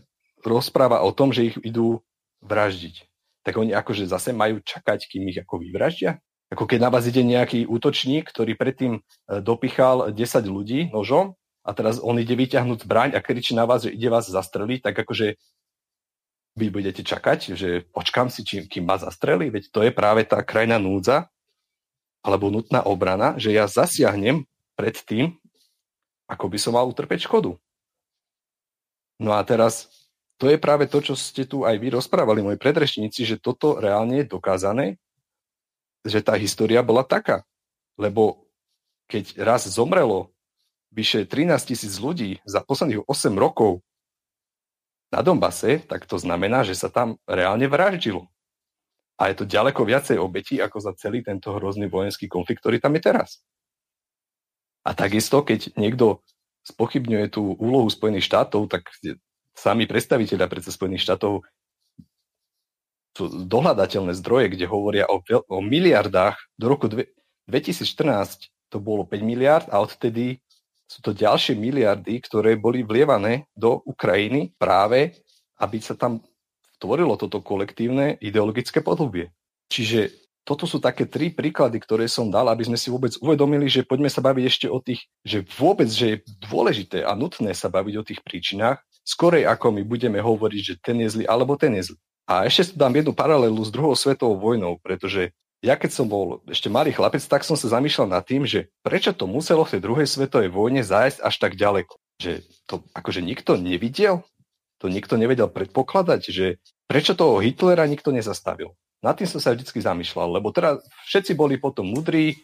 rozpráva 0.47 1.03
o 1.03 1.11
tom, 1.11 1.35
že 1.35 1.51
ich 1.51 1.57
idú 1.67 1.99
vraždiť. 2.45 3.05
Tak 3.45 3.59
oni 3.59 3.75
akože 3.75 4.07
zase 4.07 4.31
majú 4.33 4.63
čakať, 4.63 5.11
kým 5.11 5.29
ich 5.29 5.41
ako 5.43 5.61
vyvraždia? 5.61 6.23
Ako 6.53 6.71
keď 6.71 6.87
na 6.87 6.91
vás 6.93 7.05
ide 7.09 7.25
nejaký 7.25 7.67
útočník, 7.67 8.31
ktorý 8.31 8.55
predtým 8.55 8.93
e, 8.97 9.01
dopichal 9.43 10.13
10 10.13 10.17
ľudí 10.47 10.93
nožom 10.95 11.35
a 11.65 11.71
teraz 11.73 11.99
on 11.99 12.21
ide 12.21 12.37
vyťahnuť 12.37 12.85
zbraň 12.85 13.11
a 13.17 13.25
kričí 13.25 13.57
na 13.57 13.65
vás, 13.65 13.89
že 13.89 13.91
ide 13.97 14.13
vás 14.13 14.29
zastreliť, 14.29 14.85
tak 14.85 14.95
akože 14.95 15.41
vy 16.55 16.71
budete 16.71 17.03
čakať, 17.03 17.59
že 17.59 17.83
počkám 17.91 18.31
si, 18.31 18.47
čím, 18.47 18.71
kým 18.71 18.87
ma 18.87 18.95
zastrelí, 18.99 19.51
veď 19.51 19.75
to 19.75 19.81
je 19.83 19.91
práve 19.91 20.23
tá 20.23 20.39
krajná 20.43 20.79
núdza 20.79 21.27
alebo 22.23 22.49
nutná 22.49 22.87
obrana, 22.87 23.37
že 23.37 23.53
ja 23.53 23.67
zasiahnem 23.67 24.47
pred 24.79 24.97
tým, 25.03 25.35
ako 26.31 26.47
by 26.49 26.59
som 26.59 26.79
mal 26.79 26.87
utrpeť 26.89 27.27
škodu. 27.27 27.59
No 29.19 29.31
a 29.35 29.43
teraz 29.43 29.91
to 30.39 30.51
je 30.51 30.59
práve 30.59 30.91
to, 30.91 30.99
čo 30.99 31.15
ste 31.15 31.47
tu 31.47 31.63
aj 31.63 31.79
vy 31.79 31.95
rozprávali, 31.95 32.43
moji 32.43 32.59
predrečníci, 32.59 33.23
že 33.23 33.37
toto 33.39 33.79
reálne 33.79 34.23
je 34.23 34.31
dokázané, 34.31 34.87
že 36.03 36.23
tá 36.25 36.35
história 36.35 36.83
bola 36.83 37.07
taká. 37.07 37.47
Lebo 37.95 38.47
keď 39.07 39.39
raz 39.39 39.67
zomrelo 39.71 40.35
vyše 40.91 41.27
13 41.27 41.55
tisíc 41.71 41.99
ľudí 41.99 42.43
za 42.47 42.63
posledných 42.63 43.07
8 43.07 43.35
rokov 43.35 43.83
na 45.15 45.23
Donbase, 45.23 45.86
tak 45.86 46.11
to 46.11 46.19
znamená, 46.19 46.66
že 46.66 46.74
sa 46.74 46.91
tam 46.91 47.23
reálne 47.31 47.70
vraždilo. 47.70 48.27
A 49.15 49.31
je 49.31 49.39
to 49.39 49.45
ďaleko 49.47 49.86
viacej 49.86 50.19
obetí 50.19 50.59
ako 50.59 50.82
za 50.82 50.93
celý 50.99 51.23
tento 51.23 51.55
hrozný 51.55 51.86
vojenský 51.86 52.27
konflikt, 52.27 52.66
ktorý 52.66 52.82
tam 52.82 52.99
je 52.99 53.03
teraz. 53.07 53.39
A 54.82 54.91
takisto, 54.93 55.47
keď 55.47 55.70
niekto 55.78 56.20
spochybňuje 56.66 57.27
tú 57.31 57.55
úlohu 57.57 57.86
Spojených 57.86 58.27
štátov, 58.27 58.66
tak 58.66 58.91
sami 59.55 59.86
predstaviteľa 59.86 60.51
predsa 60.51 60.74
Spojených 60.74 61.07
štátov 61.07 61.47
sú 63.15 63.24
dohľadateľné 63.47 64.12
zdroje, 64.19 64.59
kde 64.59 64.66
hovoria 64.66 65.07
o, 65.07 65.23
o 65.31 65.59
miliardách. 65.62 66.35
Do 66.59 66.66
roku 66.66 66.91
dve, 66.91 67.15
2014 67.47 68.51
to 68.74 68.82
bolo 68.82 69.07
5 69.07 69.23
miliard 69.23 69.66
a 69.70 69.78
odtedy 69.78 70.43
sú 70.85 71.01
to 71.01 71.16
ďalšie 71.16 71.56
miliardy, 71.56 72.20
ktoré 72.20 72.61
boli 72.61 72.85
vlievané 72.85 73.48
do 73.56 73.81
Ukrajiny 73.89 74.52
práve, 74.61 75.16
aby 75.59 75.81
sa 75.81 75.97
tam 75.97 76.20
tvorilo 76.78 77.16
toto 77.16 77.40
kolektívne 77.40 78.20
ideologické 78.20 78.85
podhubie. 78.85 79.32
Čiže 79.73 80.12
toto 80.44 80.69
sú 80.69 80.77
také 80.77 81.09
tri 81.09 81.32
príklady, 81.32 81.81
ktoré 81.81 82.05
som 82.05 82.28
dal, 82.28 82.44
aby 82.52 82.69
sme 82.69 82.77
si 82.77 82.93
vôbec 82.93 83.16
uvedomili, 83.16 83.65
že 83.65 83.81
poďme 83.81 84.12
sa 84.12 84.20
baviť 84.20 84.44
ešte 84.44 84.66
o 84.69 84.77
tých, 84.77 85.09
že 85.24 85.40
vôbec, 85.56 85.89
že 85.89 86.06
je 86.06 86.16
dôležité 86.44 87.01
a 87.01 87.16
nutné 87.16 87.56
sa 87.56 87.73
baviť 87.73 87.94
o 87.97 88.05
tých 88.05 88.20
príčinách, 88.20 88.85
skorej 89.01 89.48
ako 89.48 89.73
my 89.73 89.82
budeme 89.89 90.20
hovoriť, 90.20 90.61
že 90.61 90.74
ten 90.85 91.01
je 91.01 91.09
zlý 91.09 91.24
alebo 91.24 91.56
ten 91.56 91.73
je 91.81 91.93
zlý. 91.93 92.01
A 92.28 92.44
ešte 92.44 92.77
dám 92.77 92.93
jednu 92.93 93.16
paralelu 93.16 93.56
s 93.61 93.73
druhou 93.73 93.97
svetovou 93.97 94.36
vojnou, 94.36 94.77
pretože 94.85 95.32
ja 95.65 95.81
keď 95.81 95.91
som 95.97 96.05
bol 96.05 96.45
ešte 96.45 96.69
malý 96.69 96.93
chlapec, 96.93 97.24
tak 97.24 97.41
som 97.41 97.57
sa 97.57 97.73
zamýšľal 97.73 98.12
nad 98.12 98.20
tým, 98.20 98.45
že 98.45 98.69
prečo 98.85 99.16
to 99.16 99.24
muselo 99.24 99.65
v 99.65 99.73
tej 99.73 99.81
druhej 99.81 100.05
svetovej 100.05 100.53
vojne 100.53 100.85
zájsť 100.85 101.24
až 101.24 101.35
tak 101.41 101.57
ďaleko. 101.57 101.97
Že 102.20 102.45
to 102.69 102.85
akože 102.93 103.24
nikto 103.24 103.57
nevidel, 103.57 104.20
to 104.77 104.93
nikto 104.93 105.16
nevedel 105.16 105.49
predpokladať, 105.49 106.20
že 106.28 106.61
prečo 106.85 107.16
toho 107.16 107.41
Hitlera 107.41 107.89
nikto 107.89 108.12
nezastavil. 108.12 108.77
Nad 109.01 109.16
tým 109.16 109.24
som 109.24 109.41
sa 109.41 109.57
vždy 109.57 109.65
zamýšľal, 109.65 110.36
lebo 110.36 110.53
teraz 110.53 110.85
všetci 111.09 111.32
boli 111.32 111.57
potom 111.57 111.89
mudrí, 111.89 112.36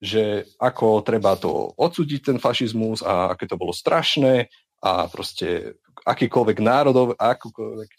že 0.00 0.44
ako 0.60 1.00
treba 1.00 1.40
to 1.40 1.72
odsúdiť 1.76 2.20
ten 2.32 2.38
fašizmus 2.40 3.00
a 3.00 3.32
aké 3.32 3.48
to 3.48 3.56
bolo 3.56 3.72
strašné 3.72 4.48
a 4.84 5.08
proste 5.08 5.80
akýkoľvek 6.04 6.58
národov, 6.60 7.16
akúkoľvek 7.16 7.90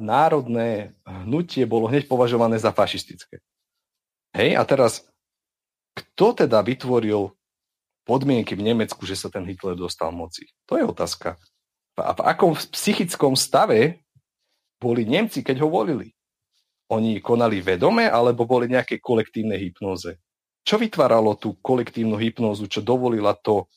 národné 0.00 0.92
hnutie 1.04 1.64
bolo 1.64 1.88
hneď 1.88 2.08
považované 2.08 2.60
za 2.60 2.72
fašistické. 2.72 3.40
Hej, 4.34 4.58
a 4.58 4.62
teraz, 4.66 5.06
kto 5.94 6.34
teda 6.34 6.58
vytvoril 6.60 7.30
podmienky 8.02 8.58
v 8.58 8.66
Nemecku, 8.74 9.06
že 9.06 9.14
sa 9.14 9.30
ten 9.30 9.46
Hitler 9.46 9.78
dostal 9.78 10.10
moci? 10.10 10.50
To 10.66 10.74
je 10.74 10.84
otázka. 10.84 11.38
A 11.94 12.12
v 12.12 12.20
akom 12.26 12.58
psychickom 12.74 13.38
stave 13.38 14.02
boli 14.82 15.06
Nemci, 15.06 15.46
keď 15.46 15.62
ho 15.62 15.70
volili? 15.70 16.14
oni 16.92 17.20
konali 17.20 17.64
vedome, 17.64 18.04
alebo 18.06 18.44
boli 18.44 18.68
nejaké 18.68 19.00
kolektívne 19.00 19.56
hypnóze? 19.56 20.20
Čo 20.64 20.80
vytváralo 20.80 21.36
tú 21.36 21.56
kolektívnu 21.60 22.16
hypnózu, 22.16 22.68
čo 22.68 22.80
dovolila 22.80 23.36
to, 23.36 23.68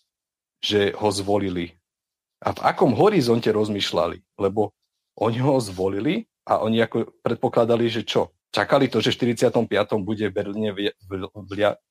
že 0.63 0.95
ho 0.95 1.09
zvolili? 1.11 1.75
A 2.43 2.53
v 2.55 2.59
akom 2.63 2.95
horizonte 2.95 3.51
rozmýšľali? 3.51 4.39
Lebo 4.39 4.71
oni 5.19 5.39
ho 5.41 5.59
zvolili 5.59 6.29
a 6.47 6.63
oni 6.63 6.79
ako 6.84 7.11
predpokladali, 7.25 7.91
že 7.91 8.07
čo? 8.07 8.31
Čakali 8.57 8.89
to, 8.89 8.97
že 9.05 9.13
v 9.13 9.38
45. 9.38 9.69
bude 10.01 10.25
v 10.25 10.34
Berlíne 10.34 10.73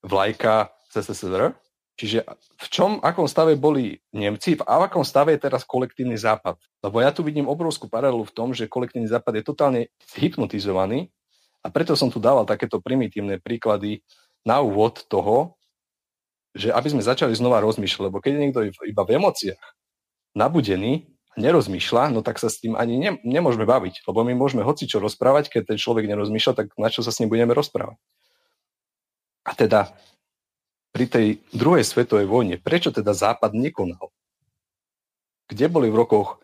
vlajka 0.03 0.75
SSSR? 0.91 1.55
Čiže 1.95 2.27
v 2.59 2.67
čom, 2.69 2.99
akom 2.99 3.31
stave 3.31 3.55
boli 3.55 4.03
Nemci 4.11 4.59
v 4.59 4.67
akom 4.67 5.07
stave 5.07 5.39
je 5.39 5.47
teraz 5.47 5.63
kolektívny 5.63 6.19
západ? 6.19 6.59
Lebo 6.83 6.99
ja 6.99 7.15
tu 7.15 7.23
vidím 7.23 7.47
obrovskú 7.47 7.87
paralelu 7.87 8.27
v 8.27 8.35
tom, 8.35 8.51
že 8.51 8.67
kolektívny 8.67 9.07
západ 9.07 9.39
je 9.39 9.45
totálne 9.47 9.81
hypnotizovaný 10.19 11.09
a 11.63 11.71
preto 11.71 11.95
som 11.95 12.11
tu 12.11 12.19
dával 12.19 12.43
takéto 12.43 12.83
primitívne 12.83 13.39
príklady 13.39 14.03
na 14.43 14.59
úvod 14.59 15.07
toho, 15.07 15.55
že 16.51 16.75
aby 16.75 16.89
sme 16.91 17.07
začali 17.07 17.31
znova 17.33 17.63
rozmýšľať, 17.63 18.03
lebo 18.11 18.19
keď 18.19 18.31
je 18.35 18.43
niekto 18.43 18.61
iba 18.91 19.03
v 19.07 19.15
emóciách 19.23 19.65
nabudený, 20.35 21.16
nerozmýšľa, 21.37 22.17
no 22.17 22.25
tak 22.25 22.41
sa 22.41 22.49
s 22.49 22.61
tým 22.61 22.75
ani 22.75 22.97
ne, 22.97 23.11
nemôžeme 23.23 23.69
baviť, 23.69 24.09
lebo 24.09 24.25
my 24.25 24.33
môžeme 24.33 24.65
hoci 24.65 24.89
čo 24.89 24.99
rozprávať, 24.99 25.53
keď 25.53 25.77
ten 25.77 25.79
človek 25.79 26.09
nerozmýšľa, 26.09 26.53
tak 26.57 26.67
na 26.81 26.89
čo 26.89 27.05
sa 27.05 27.13
s 27.13 27.21
ním 27.21 27.29
budeme 27.29 27.53
rozprávať. 27.53 28.01
A 29.47 29.55
teda 29.55 29.95
pri 30.97 31.07
tej 31.07 31.27
druhej 31.53 31.85
svetovej 31.85 32.25
vojne, 32.25 32.57
prečo 32.57 32.89
teda 32.89 33.13
Západ 33.13 33.53
nekonal? 33.53 34.09
Kde 35.47 35.67
boli 35.69 35.93
v 35.93 36.01
rokoch 36.01 36.41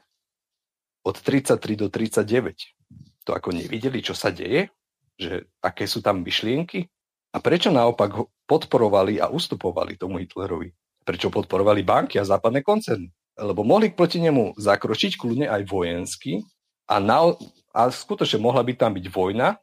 od 1.02 1.16
33 1.16 1.56
do 1.74 1.89
39? 1.89 3.24
To 3.24 3.32
ako 3.32 3.51
nevideli, 3.56 4.05
čo 4.05 4.12
sa 4.12 4.28
deje? 4.28 4.69
Že 5.16 5.48
aké 5.64 5.89
sú 5.89 6.05
tam 6.05 6.20
myšlienky? 6.20 6.85
A 7.32 7.40
prečo 7.40 7.73
naopak 7.73 8.12
podporovali 8.44 9.19
a 9.19 9.32
ustupovali 9.32 9.97
tomu 9.97 10.20
Hitlerovi? 10.20 10.69
Prečo 11.02 11.32
podporovali 11.32 11.81
banky 11.81 12.20
a 12.20 12.28
západné 12.28 12.60
koncerny? 12.60 13.09
Lebo 13.38 13.64
mohli 13.64 13.88
proti 13.92 14.20
nemu 14.20 14.56
zakročiť 14.60 15.16
kľudne 15.16 15.48
aj 15.48 15.62
vojensky 15.68 16.44
a, 16.88 17.00
na, 17.00 17.32
a 17.72 17.88
skutočne 17.88 18.42
mohla 18.44 18.60
by 18.60 18.76
tam 18.76 18.92
byť 18.92 19.06
vojna, 19.09 19.56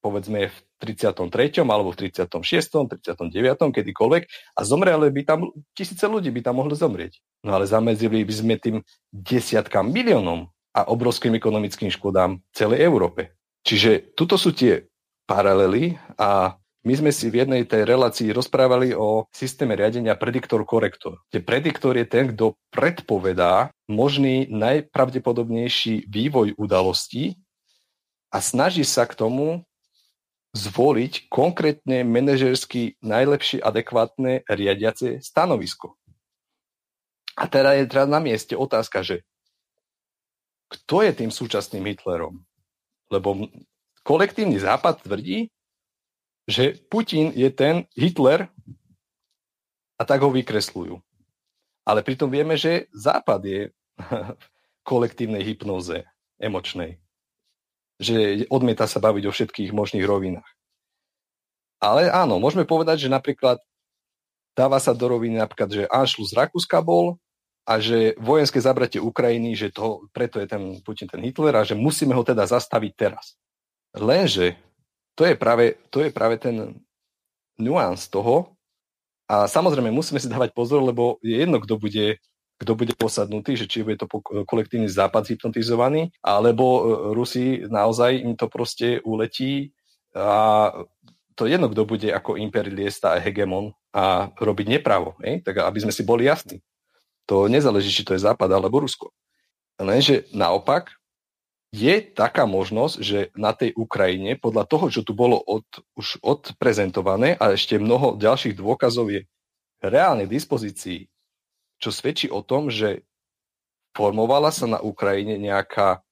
povedzme 0.00 0.48
v 0.48 0.56
33. 0.80 1.60
alebo 1.60 1.92
v 1.92 2.08
36., 2.08 2.32
39., 3.04 3.76
kedykoľvek 3.76 4.22
a 4.56 4.60
zomreli 4.64 5.12
by 5.12 5.22
tam, 5.28 5.52
tisíce 5.76 6.06
ľudí 6.08 6.32
by 6.32 6.40
tam 6.40 6.62
mohli 6.62 6.72
zomrieť. 6.72 7.20
No 7.44 7.58
ale 7.58 7.68
zamedzili 7.68 8.24
by 8.24 8.34
sme 8.34 8.54
tým 8.56 8.76
desiatkám 9.12 9.84
miliónom 9.84 10.48
a 10.72 10.80
obrovským 10.88 11.36
ekonomickým 11.36 11.92
škodám 11.92 12.40
celej 12.54 12.86
Európe. 12.86 13.36
Čiže 13.66 14.16
tuto 14.16 14.40
sú 14.40 14.56
tie 14.56 14.88
paralely 15.28 16.00
a 16.16 16.56
my 16.80 16.94
sme 16.96 17.12
si 17.12 17.28
v 17.28 17.44
jednej 17.44 17.68
tej 17.68 17.84
relácii 17.84 18.32
rozprávali 18.32 18.96
o 18.96 19.28
systéme 19.28 19.76
riadenia 19.76 20.16
prediktor-korektor. 20.16 21.20
Prediktor 21.28 21.92
je 22.00 22.06
ten, 22.08 22.32
kto 22.32 22.56
predpovedá 22.72 23.68
možný 23.84 24.48
najpravdepodobnejší 24.48 26.08
vývoj 26.08 26.56
udalostí 26.56 27.36
a 28.32 28.40
snaží 28.40 28.88
sa 28.88 29.04
k 29.04 29.12
tomu 29.12 29.68
zvoliť 30.56 31.28
konkrétne 31.28 32.02
manažersky 32.02 32.96
najlepšie 33.04 33.60
adekvátne 33.60 34.42
riadiace 34.48 35.20
stanovisko. 35.20 36.00
A 37.38 37.46
teda 37.46 37.76
je 37.76 37.84
teda 37.86 38.08
na 38.08 38.18
mieste 38.18 38.56
otázka, 38.56 39.04
že 39.04 39.22
kto 40.70 41.02
je 41.04 41.12
tým 41.12 41.30
súčasným 41.30 41.86
Hitlerom? 41.92 42.42
Lebo 43.10 43.46
kolektívny 44.06 44.58
západ 44.58 45.02
tvrdí, 45.02 45.50
že 46.50 46.74
Putin 46.90 47.30
je 47.30 47.46
ten 47.54 47.86
Hitler 47.94 48.50
a 49.94 50.02
tak 50.02 50.26
ho 50.26 50.34
vykresľujú. 50.34 50.98
Ale 51.86 52.02
pritom 52.02 52.26
vieme, 52.26 52.58
že 52.58 52.90
západ 52.90 53.40
je 53.46 53.60
v 54.42 54.46
kolektívnej 54.82 55.46
hypnoze 55.46 56.02
emočnej 56.42 56.98
že 58.00 58.48
odmieta 58.48 58.88
sa 58.88 58.96
baviť 58.96 59.28
o 59.28 59.34
všetkých 59.36 59.76
možných 59.76 60.08
rovinách. 60.08 60.48
Ale 61.84 62.08
áno, 62.08 62.40
môžeme 62.40 62.64
povedať, 62.64 63.06
že 63.06 63.12
napríklad 63.12 63.60
dáva 64.56 64.80
sa 64.80 64.96
do 64.96 65.04
roviny 65.04 65.36
napríklad, 65.36 65.68
že 65.68 65.84
Anšlus 65.92 66.32
Rakúska 66.32 66.80
bol 66.80 67.20
a 67.68 67.76
že 67.76 68.16
vojenské 68.16 68.56
zabratie 68.56 68.98
Ukrajiny, 69.04 69.52
že 69.52 69.68
to, 69.68 70.08
preto 70.16 70.40
je 70.40 70.48
ten 70.48 70.80
Putin 70.80 71.12
ten 71.12 71.20
Hitler 71.20 71.52
a 71.60 71.62
že 71.62 71.76
musíme 71.76 72.16
ho 72.16 72.24
teda 72.24 72.48
zastaviť 72.48 72.92
teraz. 72.96 73.36
Lenže 73.92 74.56
to 75.20 75.28
je 75.28 75.36
práve, 75.36 75.76
to 75.92 76.00
je 76.00 76.08
práve 76.08 76.40
ten 76.40 76.80
nuans 77.60 78.08
toho 78.08 78.56
a 79.28 79.44
samozrejme 79.44 79.92
musíme 79.92 80.16
si 80.16 80.32
dávať 80.32 80.56
pozor, 80.56 80.80
lebo 80.80 81.20
je 81.20 81.44
jedno, 81.44 81.60
kto 81.60 81.76
bude 81.76 82.16
kto 82.60 82.76
bude 82.76 82.92
posadnutý, 82.92 83.56
že 83.56 83.64
či 83.64 83.80
bude 83.80 83.96
to 83.96 84.04
kolektívny 84.44 84.84
západ 84.84 85.32
hypnotizovaný, 85.32 86.12
alebo 86.20 86.64
e, 86.68 86.80
Rusi 87.16 87.64
naozaj 87.64 88.20
im 88.20 88.36
to 88.36 88.52
proste 88.52 89.00
uletí 89.00 89.72
a 90.12 90.68
to 91.32 91.48
jedno, 91.48 91.72
kto 91.72 91.88
bude 91.88 92.12
ako 92.12 92.36
imperialista 92.36 93.16
a 93.16 93.22
hegemon 93.24 93.72
a 93.96 94.28
robiť 94.36 94.76
nepravo, 94.76 95.16
hej? 95.24 95.40
tak 95.40 95.64
aby 95.64 95.88
sme 95.88 95.92
si 95.96 96.04
boli 96.04 96.28
jasní. 96.28 96.60
To 97.24 97.48
nezáleží, 97.48 97.88
či 97.88 98.04
to 98.04 98.12
je 98.12 98.20
Západ 98.20 98.52
alebo 98.52 98.84
Rusko. 98.84 99.08
Lenže 99.80 100.28
naopak 100.36 100.99
je 101.70 102.02
taká 102.02 102.50
možnosť, 102.50 102.96
že 102.98 103.18
na 103.38 103.54
tej 103.54 103.70
Ukrajine, 103.78 104.34
podľa 104.34 104.66
toho, 104.66 104.90
čo 104.90 105.06
tu 105.06 105.14
bolo 105.14 105.38
od, 105.38 105.62
už 105.94 106.18
odprezentované 106.18 107.38
a 107.38 107.54
ešte 107.54 107.78
mnoho 107.78 108.18
ďalších 108.18 108.58
dôkazov 108.58 109.14
je 109.14 109.22
reálne 109.78 110.26
k 110.26 110.34
dispozícii 110.34 111.10
čo 111.80 111.88
svedčí 111.88 112.28
o 112.28 112.44
tom, 112.44 112.68
že 112.68 113.02
formovala 113.96 114.52
sa 114.52 114.68
na 114.68 114.78
Ukrajine 114.84 115.40
nejaká 115.40 116.04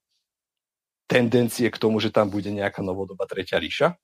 tendencie 1.05 1.69
k 1.69 1.77
tomu, 1.77 2.01
že 2.01 2.09
tam 2.09 2.33
bude 2.33 2.49
nejaká 2.49 2.81
novodobá 2.81 3.29
tretia 3.29 3.61
ríša, 3.61 3.95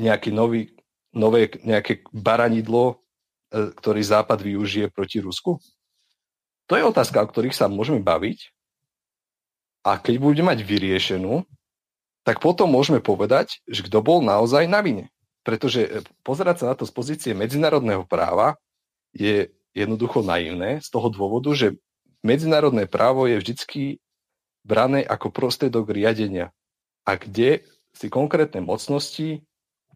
nejaký 0.00 0.32
nový, 0.32 0.72
nové 1.12 1.52
nejaké 1.62 2.02
baranidlo, 2.10 3.04
e, 3.52 3.70
ktorý 3.76 4.00
Západ 4.02 4.40
využije 4.40 4.90
proti 4.90 5.20
Rusku? 5.20 5.60
To 6.66 6.74
je 6.74 6.82
otázka, 6.82 7.20
o 7.20 7.28
ktorých 7.28 7.54
sa 7.54 7.68
môžeme 7.68 8.00
baviť. 8.00 8.53
A 9.84 10.00
keď 10.00 10.16
budeme 10.16 10.56
mať 10.56 10.64
vyriešenú, 10.64 11.44
tak 12.24 12.40
potom 12.40 12.72
môžeme 12.72 13.04
povedať, 13.04 13.60
že 13.68 13.84
kto 13.84 14.00
bol 14.00 14.24
naozaj 14.24 14.64
na 14.64 14.80
vine. 14.80 15.12
Pretože 15.44 15.80
e, 15.84 15.90
pozerať 16.24 16.64
sa 16.64 16.66
na 16.72 16.74
to 16.74 16.88
z 16.88 16.92
pozície 16.96 17.32
medzinárodného 17.36 18.08
práva 18.08 18.56
je 19.12 19.52
jednoducho 19.76 20.24
naivné 20.24 20.80
z 20.80 20.88
toho 20.88 21.12
dôvodu, 21.12 21.52
že 21.52 21.76
medzinárodné 22.24 22.88
právo 22.88 23.28
je 23.28 23.36
vždycky 23.36 24.00
brané 24.64 25.04
ako 25.04 25.28
prostriedok 25.28 25.92
riadenia 25.92 26.48
a 27.04 27.20
kde 27.20 27.68
si 27.92 28.08
konkrétne 28.08 28.64
mocnosti 28.64 29.44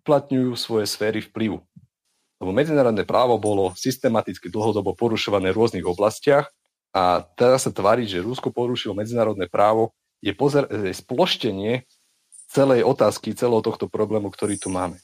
uplatňujú 0.05 0.53
svoje 0.55 0.85
sféry 0.85 1.25
vplyvu. 1.25 1.65
Lebo 2.39 2.51
medzinárodné 2.55 3.03
právo 3.09 3.41
bolo 3.41 3.73
systematicky 3.75 4.53
dlhodobo 4.53 4.95
porušované 4.95 5.51
v 5.51 5.59
rôznych 5.59 5.89
oblastiach 5.89 6.53
a 6.93 7.25
teraz 7.37 7.69
sa 7.69 7.73
tvári, 7.73 8.09
že 8.09 8.25
Rusko 8.25 8.49
porušilo 8.49 8.97
medzinárodné 8.97 9.47
právo, 9.47 9.93
je, 10.25 10.33
pozer- 10.35 10.69
je 10.69 10.95
sploštenie 10.95 11.85
celej 12.49 12.83
otázky, 12.83 13.37
celého 13.37 13.61
tohto 13.61 13.87
problému, 13.87 14.33
ktorý 14.33 14.57
tu 14.57 14.73
máme. 14.73 14.97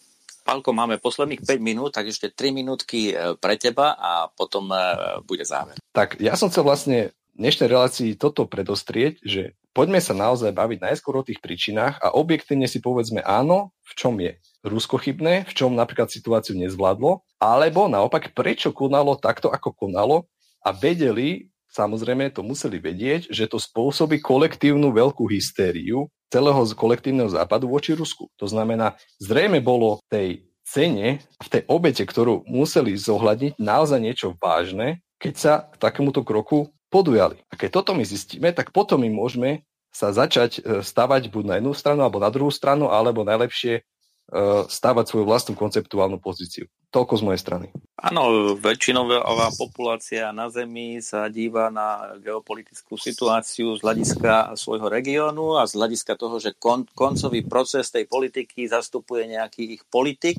Pálko, 0.44 0.77
máme 0.77 1.01
posledných 1.01 1.40
5 1.40 1.56
minút, 1.61 1.97
tak 1.97 2.12
ešte 2.12 2.28
3 2.28 2.52
minútky 2.52 3.16
e, 3.16 3.32
pre 3.40 3.56
teba 3.56 3.97
a 3.97 4.28
potom 4.28 4.69
e, 4.69 4.77
bude 5.24 5.40
záver. 5.44 5.81
Tak 5.97 6.20
ja 6.20 6.36
som 6.36 6.52
chcel 6.52 6.69
vlastne 6.69 7.16
v 7.32 7.40
dnešnej 7.40 7.69
relácii 7.73 8.11
toto 8.20 8.44
predostrieť, 8.44 9.24
že 9.24 9.56
poďme 9.73 10.05
sa 10.05 10.12
naozaj 10.12 10.52
baviť 10.52 10.78
najskôr 10.85 11.24
o 11.24 11.27
tých 11.27 11.40
príčinách 11.40 11.97
a 11.97 12.12
objektívne 12.12 12.69
si 12.69 12.85
povedzme 12.85 13.24
áno, 13.24 13.73
v 13.89 13.93
čom 13.97 14.20
je 14.20 14.36
Rusko 14.61 15.01
chybné, 15.01 15.48
v 15.48 15.52
čom 15.56 15.73
napríklad 15.73 16.12
situáciu 16.12 16.56
nezvládlo, 16.61 17.24
alebo 17.40 17.89
naopak 17.89 18.36
prečo 18.36 18.73
konalo 18.77 19.16
takto, 19.16 19.48
ako 19.48 19.73
konalo 19.73 20.28
a 20.61 20.77
vedeli, 20.77 21.48
samozrejme 21.75 22.31
to 22.31 22.47
museli 22.47 22.79
vedieť, 22.79 23.29
že 23.29 23.51
to 23.51 23.59
spôsobí 23.59 24.23
kolektívnu 24.23 24.95
veľkú 24.95 25.27
hystériu 25.27 26.07
celého 26.31 26.63
kolektívneho 26.79 27.27
západu 27.31 27.67
voči 27.67 27.99
Rusku. 27.99 28.31
To 28.39 28.47
znamená, 28.47 28.95
zrejme 29.19 29.59
bolo 29.59 29.99
tej 30.07 30.47
cene, 30.63 31.21
v 31.43 31.49
tej 31.51 31.63
obete, 31.67 32.07
ktorú 32.07 32.47
museli 32.47 32.95
zohľadniť, 32.95 33.59
naozaj 33.59 34.01
niečo 34.01 34.39
vážne, 34.39 35.03
keď 35.19 35.35
sa 35.35 35.53
k 35.69 35.77
takémuto 35.83 36.23
kroku 36.23 36.73
podujali. 36.89 37.43
A 37.51 37.59
keď 37.59 37.83
toto 37.83 37.93
my 37.93 38.07
zistíme, 38.07 38.55
tak 38.55 38.71
potom 38.71 39.03
my 39.03 39.11
môžeme 39.11 39.67
sa 39.95 40.11
začať 40.11 40.59
e, 40.59 40.83
stavať 40.83 41.31
buď 41.31 41.45
na 41.47 41.55
jednu 41.59 41.75
stranu 41.75 42.03
alebo 42.03 42.19
na 42.19 42.31
druhú 42.31 42.51
stranu, 42.51 42.91
alebo 42.91 43.23
najlepšie 43.23 43.87
E, 44.25 44.65
stávať 44.73 45.13
svoju 45.13 45.29
vlastnú 45.29 45.53
konceptuálnu 45.53 46.17
pozíciu. 46.17 46.65
Toľko 46.95 47.15
z 47.19 47.23
mojej 47.27 47.41
strany. 47.43 47.66
Áno, 47.99 48.55
väčšinová 48.55 49.51
populácia 49.59 50.31
na 50.31 50.47
Zemi 50.47 51.03
sa 51.03 51.27
díva 51.27 51.66
na 51.66 52.15
geopolitickú 52.23 52.95
situáciu 52.95 53.75
z 53.75 53.83
hľadiska 53.83 54.55
svojho 54.55 54.87
regiónu 54.87 55.59
a 55.59 55.66
z 55.66 55.75
hľadiska 55.75 56.15
toho, 56.15 56.39
že 56.39 56.55
kon, 56.55 56.87
koncový 56.95 57.43
proces 57.43 57.91
tej 57.91 58.07
politiky 58.07 58.71
zastupuje 58.71 59.35
nejaký 59.35 59.75
ich 59.75 59.83
politik 59.91 60.39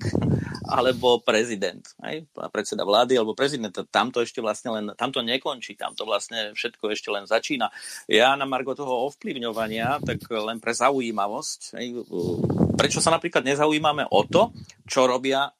alebo 0.71 1.19
prezident, 1.19 1.83
aj? 1.99 2.23
predseda 2.55 2.87
vlády 2.87 3.19
alebo 3.19 3.35
prezident. 3.35 3.75
Tamto 3.91 4.23
ešte 4.23 4.39
vlastne 4.39 4.79
len, 4.79 4.85
tamto 4.95 5.19
nekončí, 5.19 5.75
tamto 5.75 6.07
vlastne 6.07 6.55
všetko 6.55 6.87
ešte 6.95 7.11
len 7.11 7.27
začína. 7.27 7.67
Ja 8.07 8.31
na 8.39 8.47
margo 8.47 8.71
toho 8.77 9.11
ovplyvňovania, 9.11 9.99
tak 10.07 10.23
len 10.31 10.63
pre 10.63 10.71
zaujímavosť, 10.71 11.59
aj? 11.75 11.85
prečo 12.79 13.03
sa 13.03 13.11
napríklad 13.11 13.43
nezaujímame 13.43 14.07
o 14.07 14.23
to, 14.23 14.55
čo 14.87 15.03
robia 15.03 15.51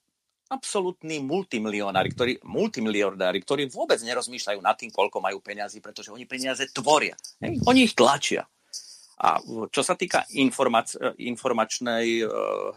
absolútni 0.49 1.22
multimilionári, 1.26 2.09
ktorí, 2.13 2.34
multimilionári, 2.45 3.41
ktorí 3.41 3.69
vôbec 3.73 3.97
nerozmýšľajú 4.01 4.59
nad 4.61 4.77
tým, 4.77 4.93
koľko 4.93 5.17
majú 5.22 5.41
peniazy, 5.41 5.81
pretože 5.81 6.13
oni 6.13 6.30
peniaze 6.30 6.69
tvoria. 6.69 7.17
Hej? 7.41 7.61
Oni 7.65 7.89
ich 7.89 7.97
tlačia. 7.97 8.45
A 9.15 9.39
čo 9.72 9.80
sa 9.80 9.95
týka 9.95 10.27
informac- 10.35 10.99
informačnej 11.15 12.27
uh, 12.27 12.76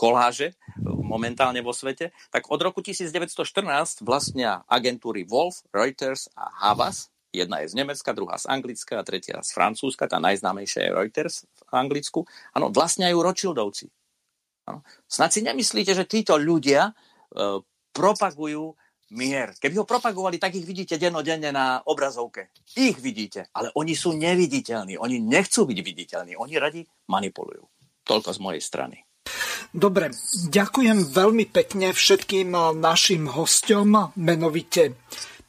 koláže 0.00 0.56
momentálne 0.80 1.60
vo 1.60 1.76
svete, 1.76 2.16
tak 2.32 2.48
od 2.48 2.56
roku 2.64 2.80
1914 2.80 4.00
vlastnia 4.00 4.64
agentúry 4.64 5.28
Wolf, 5.28 5.60
Reuters 5.76 6.32
a 6.32 6.48
Havas. 6.64 7.12
Jedna 7.36 7.60
je 7.60 7.68
z 7.68 7.76
Nemecka, 7.76 8.16
druhá 8.16 8.40
z 8.40 8.48
Anglicka 8.48 8.96
a 8.96 9.04
tretia 9.04 9.44
z 9.44 9.52
Francúzska. 9.52 10.08
Tá 10.08 10.16
najznámejšia 10.16 10.88
je 10.88 10.94
Reuters 10.96 11.44
v 11.68 11.72
Anglicku. 11.76 12.24
Áno, 12.56 12.72
vlastňajú 12.72 13.16
Rothschildovci. 13.20 13.92
Snad 15.06 15.30
si 15.30 15.40
nemyslíte, 15.46 15.94
že 15.94 16.10
títo 16.10 16.34
ľudia 16.34 16.90
uh, 16.90 17.62
propagujú 17.94 18.74
mier. 19.14 19.54
Keby 19.54 19.82
ho 19.82 19.86
propagovali, 19.86 20.42
tak 20.42 20.58
ich 20.58 20.66
vidíte 20.66 20.98
dennodenne 20.98 21.54
na 21.54 21.78
obrazovke. 21.86 22.50
Ich 22.74 22.98
vidíte, 22.98 23.46
ale 23.54 23.70
oni 23.78 23.94
sú 23.94 24.18
neviditeľní. 24.18 24.98
Oni 24.98 25.22
nechcú 25.22 25.62
byť 25.62 25.78
viditeľní. 25.78 26.32
Oni 26.34 26.54
radi 26.58 26.82
manipulujú. 27.06 27.62
Toľko 28.02 28.30
z 28.34 28.38
mojej 28.42 28.62
strany. 28.62 28.96
Dobre, 29.74 30.14
ďakujem 30.50 31.10
veľmi 31.10 31.50
pekne 31.50 31.90
všetkým 31.90 32.54
našim 32.78 33.26
hostom, 33.26 34.14
menovite 34.14 34.94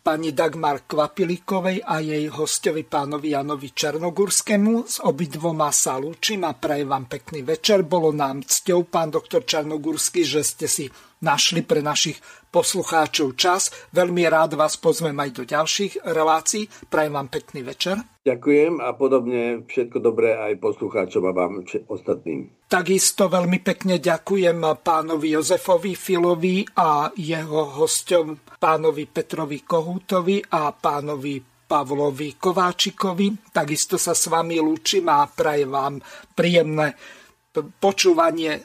pani 0.08 0.32
Dagmar 0.32 0.88
Kvapilíkovej 0.88 1.84
a 1.84 2.00
jej 2.00 2.32
hostovi 2.32 2.88
pánovi 2.88 3.36
Janovi 3.36 3.76
Černogurskému. 3.76 4.88
S 4.88 5.04
obidvoma 5.04 5.68
sa 5.76 6.00
lúčim 6.00 6.48
a 6.48 6.56
prajem 6.56 6.88
vám 6.88 7.12
pekný 7.12 7.44
večer. 7.44 7.84
Bolo 7.84 8.16
nám 8.16 8.40
cťou, 8.40 8.88
pán 8.88 9.12
doktor 9.12 9.44
Černogurský, 9.44 10.24
že 10.24 10.48
ste 10.48 10.72
si 10.72 10.88
našli 11.22 11.66
pre 11.66 11.82
našich 11.82 12.22
poslucháčov 12.52 13.38
čas. 13.38 13.70
Veľmi 13.94 14.26
rád 14.30 14.58
vás 14.58 14.78
pozvem 14.78 15.18
aj 15.18 15.30
do 15.34 15.44
ďalších 15.46 16.08
relácií. 16.10 16.70
Prajem 16.90 17.14
vám 17.14 17.30
pekný 17.30 17.62
večer. 17.66 18.02
Ďakujem 18.28 18.84
a 18.84 18.92
podobne 18.92 19.64
všetko 19.72 19.98
dobré 20.04 20.36
aj 20.36 20.60
poslucháčom 20.60 21.24
a 21.28 21.32
vám 21.32 21.64
ostatným. 21.88 22.52
Takisto 22.68 23.32
veľmi 23.32 23.64
pekne 23.64 24.04
ďakujem 24.04 24.60
pánovi 24.84 25.40
Jozefovi 25.40 25.96
Filovi 25.96 26.68
a 26.76 27.08
jeho 27.16 27.80
hostom 27.80 28.36
pánovi 28.60 29.08
Petrovi 29.08 29.64
Kohútovi 29.64 30.44
a 30.44 30.76
pánovi 30.76 31.40
Pavlovi 31.68 32.36
Kováčikovi. 32.36 33.52
Takisto 33.52 33.96
sa 33.96 34.12
s 34.12 34.28
vami 34.28 34.60
lúčim 34.60 35.08
a 35.08 35.24
prajem 35.28 35.72
vám 35.72 35.96
príjemné 36.36 36.96
počúvanie 37.80 38.60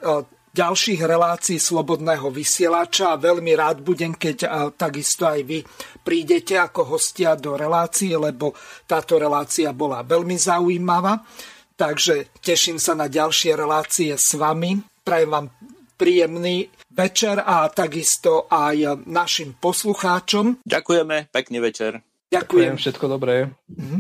ďalších 0.53 1.01
relácií 1.01 1.57
Slobodného 1.57 2.29
vysielača 2.29 3.17
a 3.17 3.21
veľmi 3.21 3.53
rád 3.57 3.81
budem, 3.81 4.13
keď 4.13 4.71
takisto 4.77 5.25
aj 5.25 5.41
vy 5.49 5.65
prídete 6.05 6.61
ako 6.61 6.97
hostia 6.97 7.33
do 7.35 7.57
relácie, 7.57 8.13
lebo 8.15 8.53
táto 8.85 9.17
relácia 9.17 9.73
bola 9.73 10.05
veľmi 10.05 10.37
zaujímavá. 10.37 11.25
Takže 11.73 12.37
teším 12.45 12.77
sa 12.77 12.93
na 12.93 13.09
ďalšie 13.09 13.57
relácie 13.57 14.13
s 14.15 14.37
vami. 14.37 14.77
Prajem 15.03 15.31
vám 15.33 15.47
príjemný 15.97 16.69
večer 16.93 17.41
a 17.41 17.67
takisto 17.73 18.47
aj 18.53 19.03
našim 19.09 19.57
poslucháčom. 19.57 20.63
Ďakujeme, 20.69 21.33
pekný 21.33 21.59
večer. 21.65 22.05
Ďakujem. 22.33 22.77
Ďakujem 22.77 22.77
všetko 22.81 23.05
dobré. 23.09 23.53
Mhm. 23.73 23.99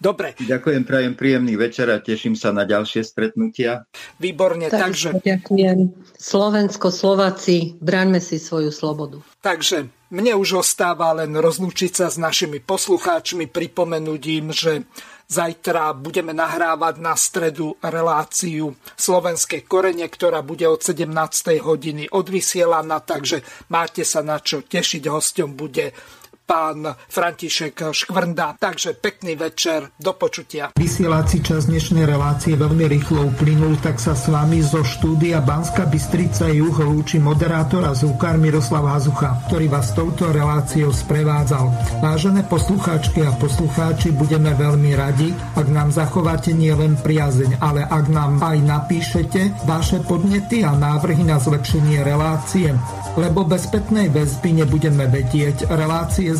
Dobre. 0.00 0.32
Ďakujem, 0.40 0.88
prajem 0.88 1.12
príjemný 1.12 1.60
večer 1.60 1.92
a 1.92 2.00
teším 2.00 2.32
sa 2.32 2.56
na 2.56 2.64
ďalšie 2.64 3.04
stretnutia. 3.04 3.84
Výborne, 4.16 4.72
takže... 4.72 5.20
Ďakujem. 5.20 5.92
Slovensko, 6.16 6.88
Slováci, 6.88 7.76
braňme 7.84 8.16
si 8.16 8.40
svoju 8.40 8.72
slobodu. 8.72 9.20
Takže 9.44 9.92
mne 10.08 10.40
už 10.40 10.64
ostáva 10.64 11.12
len 11.12 11.36
rozlúčiť 11.36 11.92
sa 11.92 12.06
s 12.08 12.16
našimi 12.16 12.64
poslucháčmi, 12.64 13.44
pripomenúť 13.52 14.22
im, 14.40 14.56
že 14.56 14.88
zajtra 15.30 15.94
budeme 15.94 16.34
nahrávať 16.34 16.98
na 16.98 17.14
stredu 17.14 17.78
reláciu 17.78 18.74
Slovenské 18.98 19.62
korene, 19.62 20.10
ktorá 20.10 20.42
bude 20.42 20.66
od 20.66 20.82
17. 20.82 21.06
hodiny 21.62 22.10
odvysielaná, 22.10 23.04
takže 23.06 23.46
máte 23.70 24.02
sa 24.02 24.26
na 24.26 24.42
čo 24.42 24.66
tešiť. 24.66 25.06
Hostom 25.06 25.54
bude 25.54 25.94
pán 26.50 26.82
František 27.06 27.94
Škvrnda. 27.94 28.58
Takže 28.58 28.98
pekný 28.98 29.38
večer, 29.38 29.94
do 29.94 30.18
počutia. 30.18 30.74
Vysielací 30.74 31.46
čas 31.46 31.70
dnešnej 31.70 32.10
relácie 32.10 32.58
veľmi 32.58 32.90
rýchlo 32.90 33.30
uplynul, 33.30 33.78
tak 33.78 34.02
sa 34.02 34.18
s 34.18 34.26
vami 34.26 34.58
zo 34.58 34.82
štúdia 34.82 35.38
Banska 35.46 35.86
Bystrica 35.86 36.50
Juh 36.50 36.74
lúči 36.74 37.22
moderátor 37.22 37.86
a 37.86 37.94
zvukár 37.94 38.34
Miroslav 38.34 38.82
Hazucha, 38.82 39.46
ktorý 39.46 39.70
vás 39.70 39.94
touto 39.94 40.26
reláciou 40.34 40.90
sprevádzal. 40.90 41.70
Vážené 42.02 42.42
poslucháčky 42.50 43.22
a 43.22 43.30
poslucháči, 43.38 44.10
budeme 44.10 44.50
veľmi 44.50 44.90
radi, 44.98 45.30
ak 45.54 45.70
nám 45.70 45.94
zachováte 45.94 46.50
nielen 46.50 46.98
priazeň, 46.98 47.62
ale 47.62 47.86
ak 47.86 48.10
nám 48.10 48.42
aj 48.42 48.58
napíšete 48.58 49.70
vaše 49.70 50.02
podnety 50.02 50.66
a 50.66 50.74
návrhy 50.74 51.22
na 51.22 51.38
zlepšenie 51.38 52.02
relácie, 52.02 52.74
lebo 53.14 53.46
bez 53.46 53.70
spätnej 53.70 54.10
väzby 54.10 54.66
nebudeme 54.66 55.06
vedieť 55.06 55.70
relácie 55.70 56.39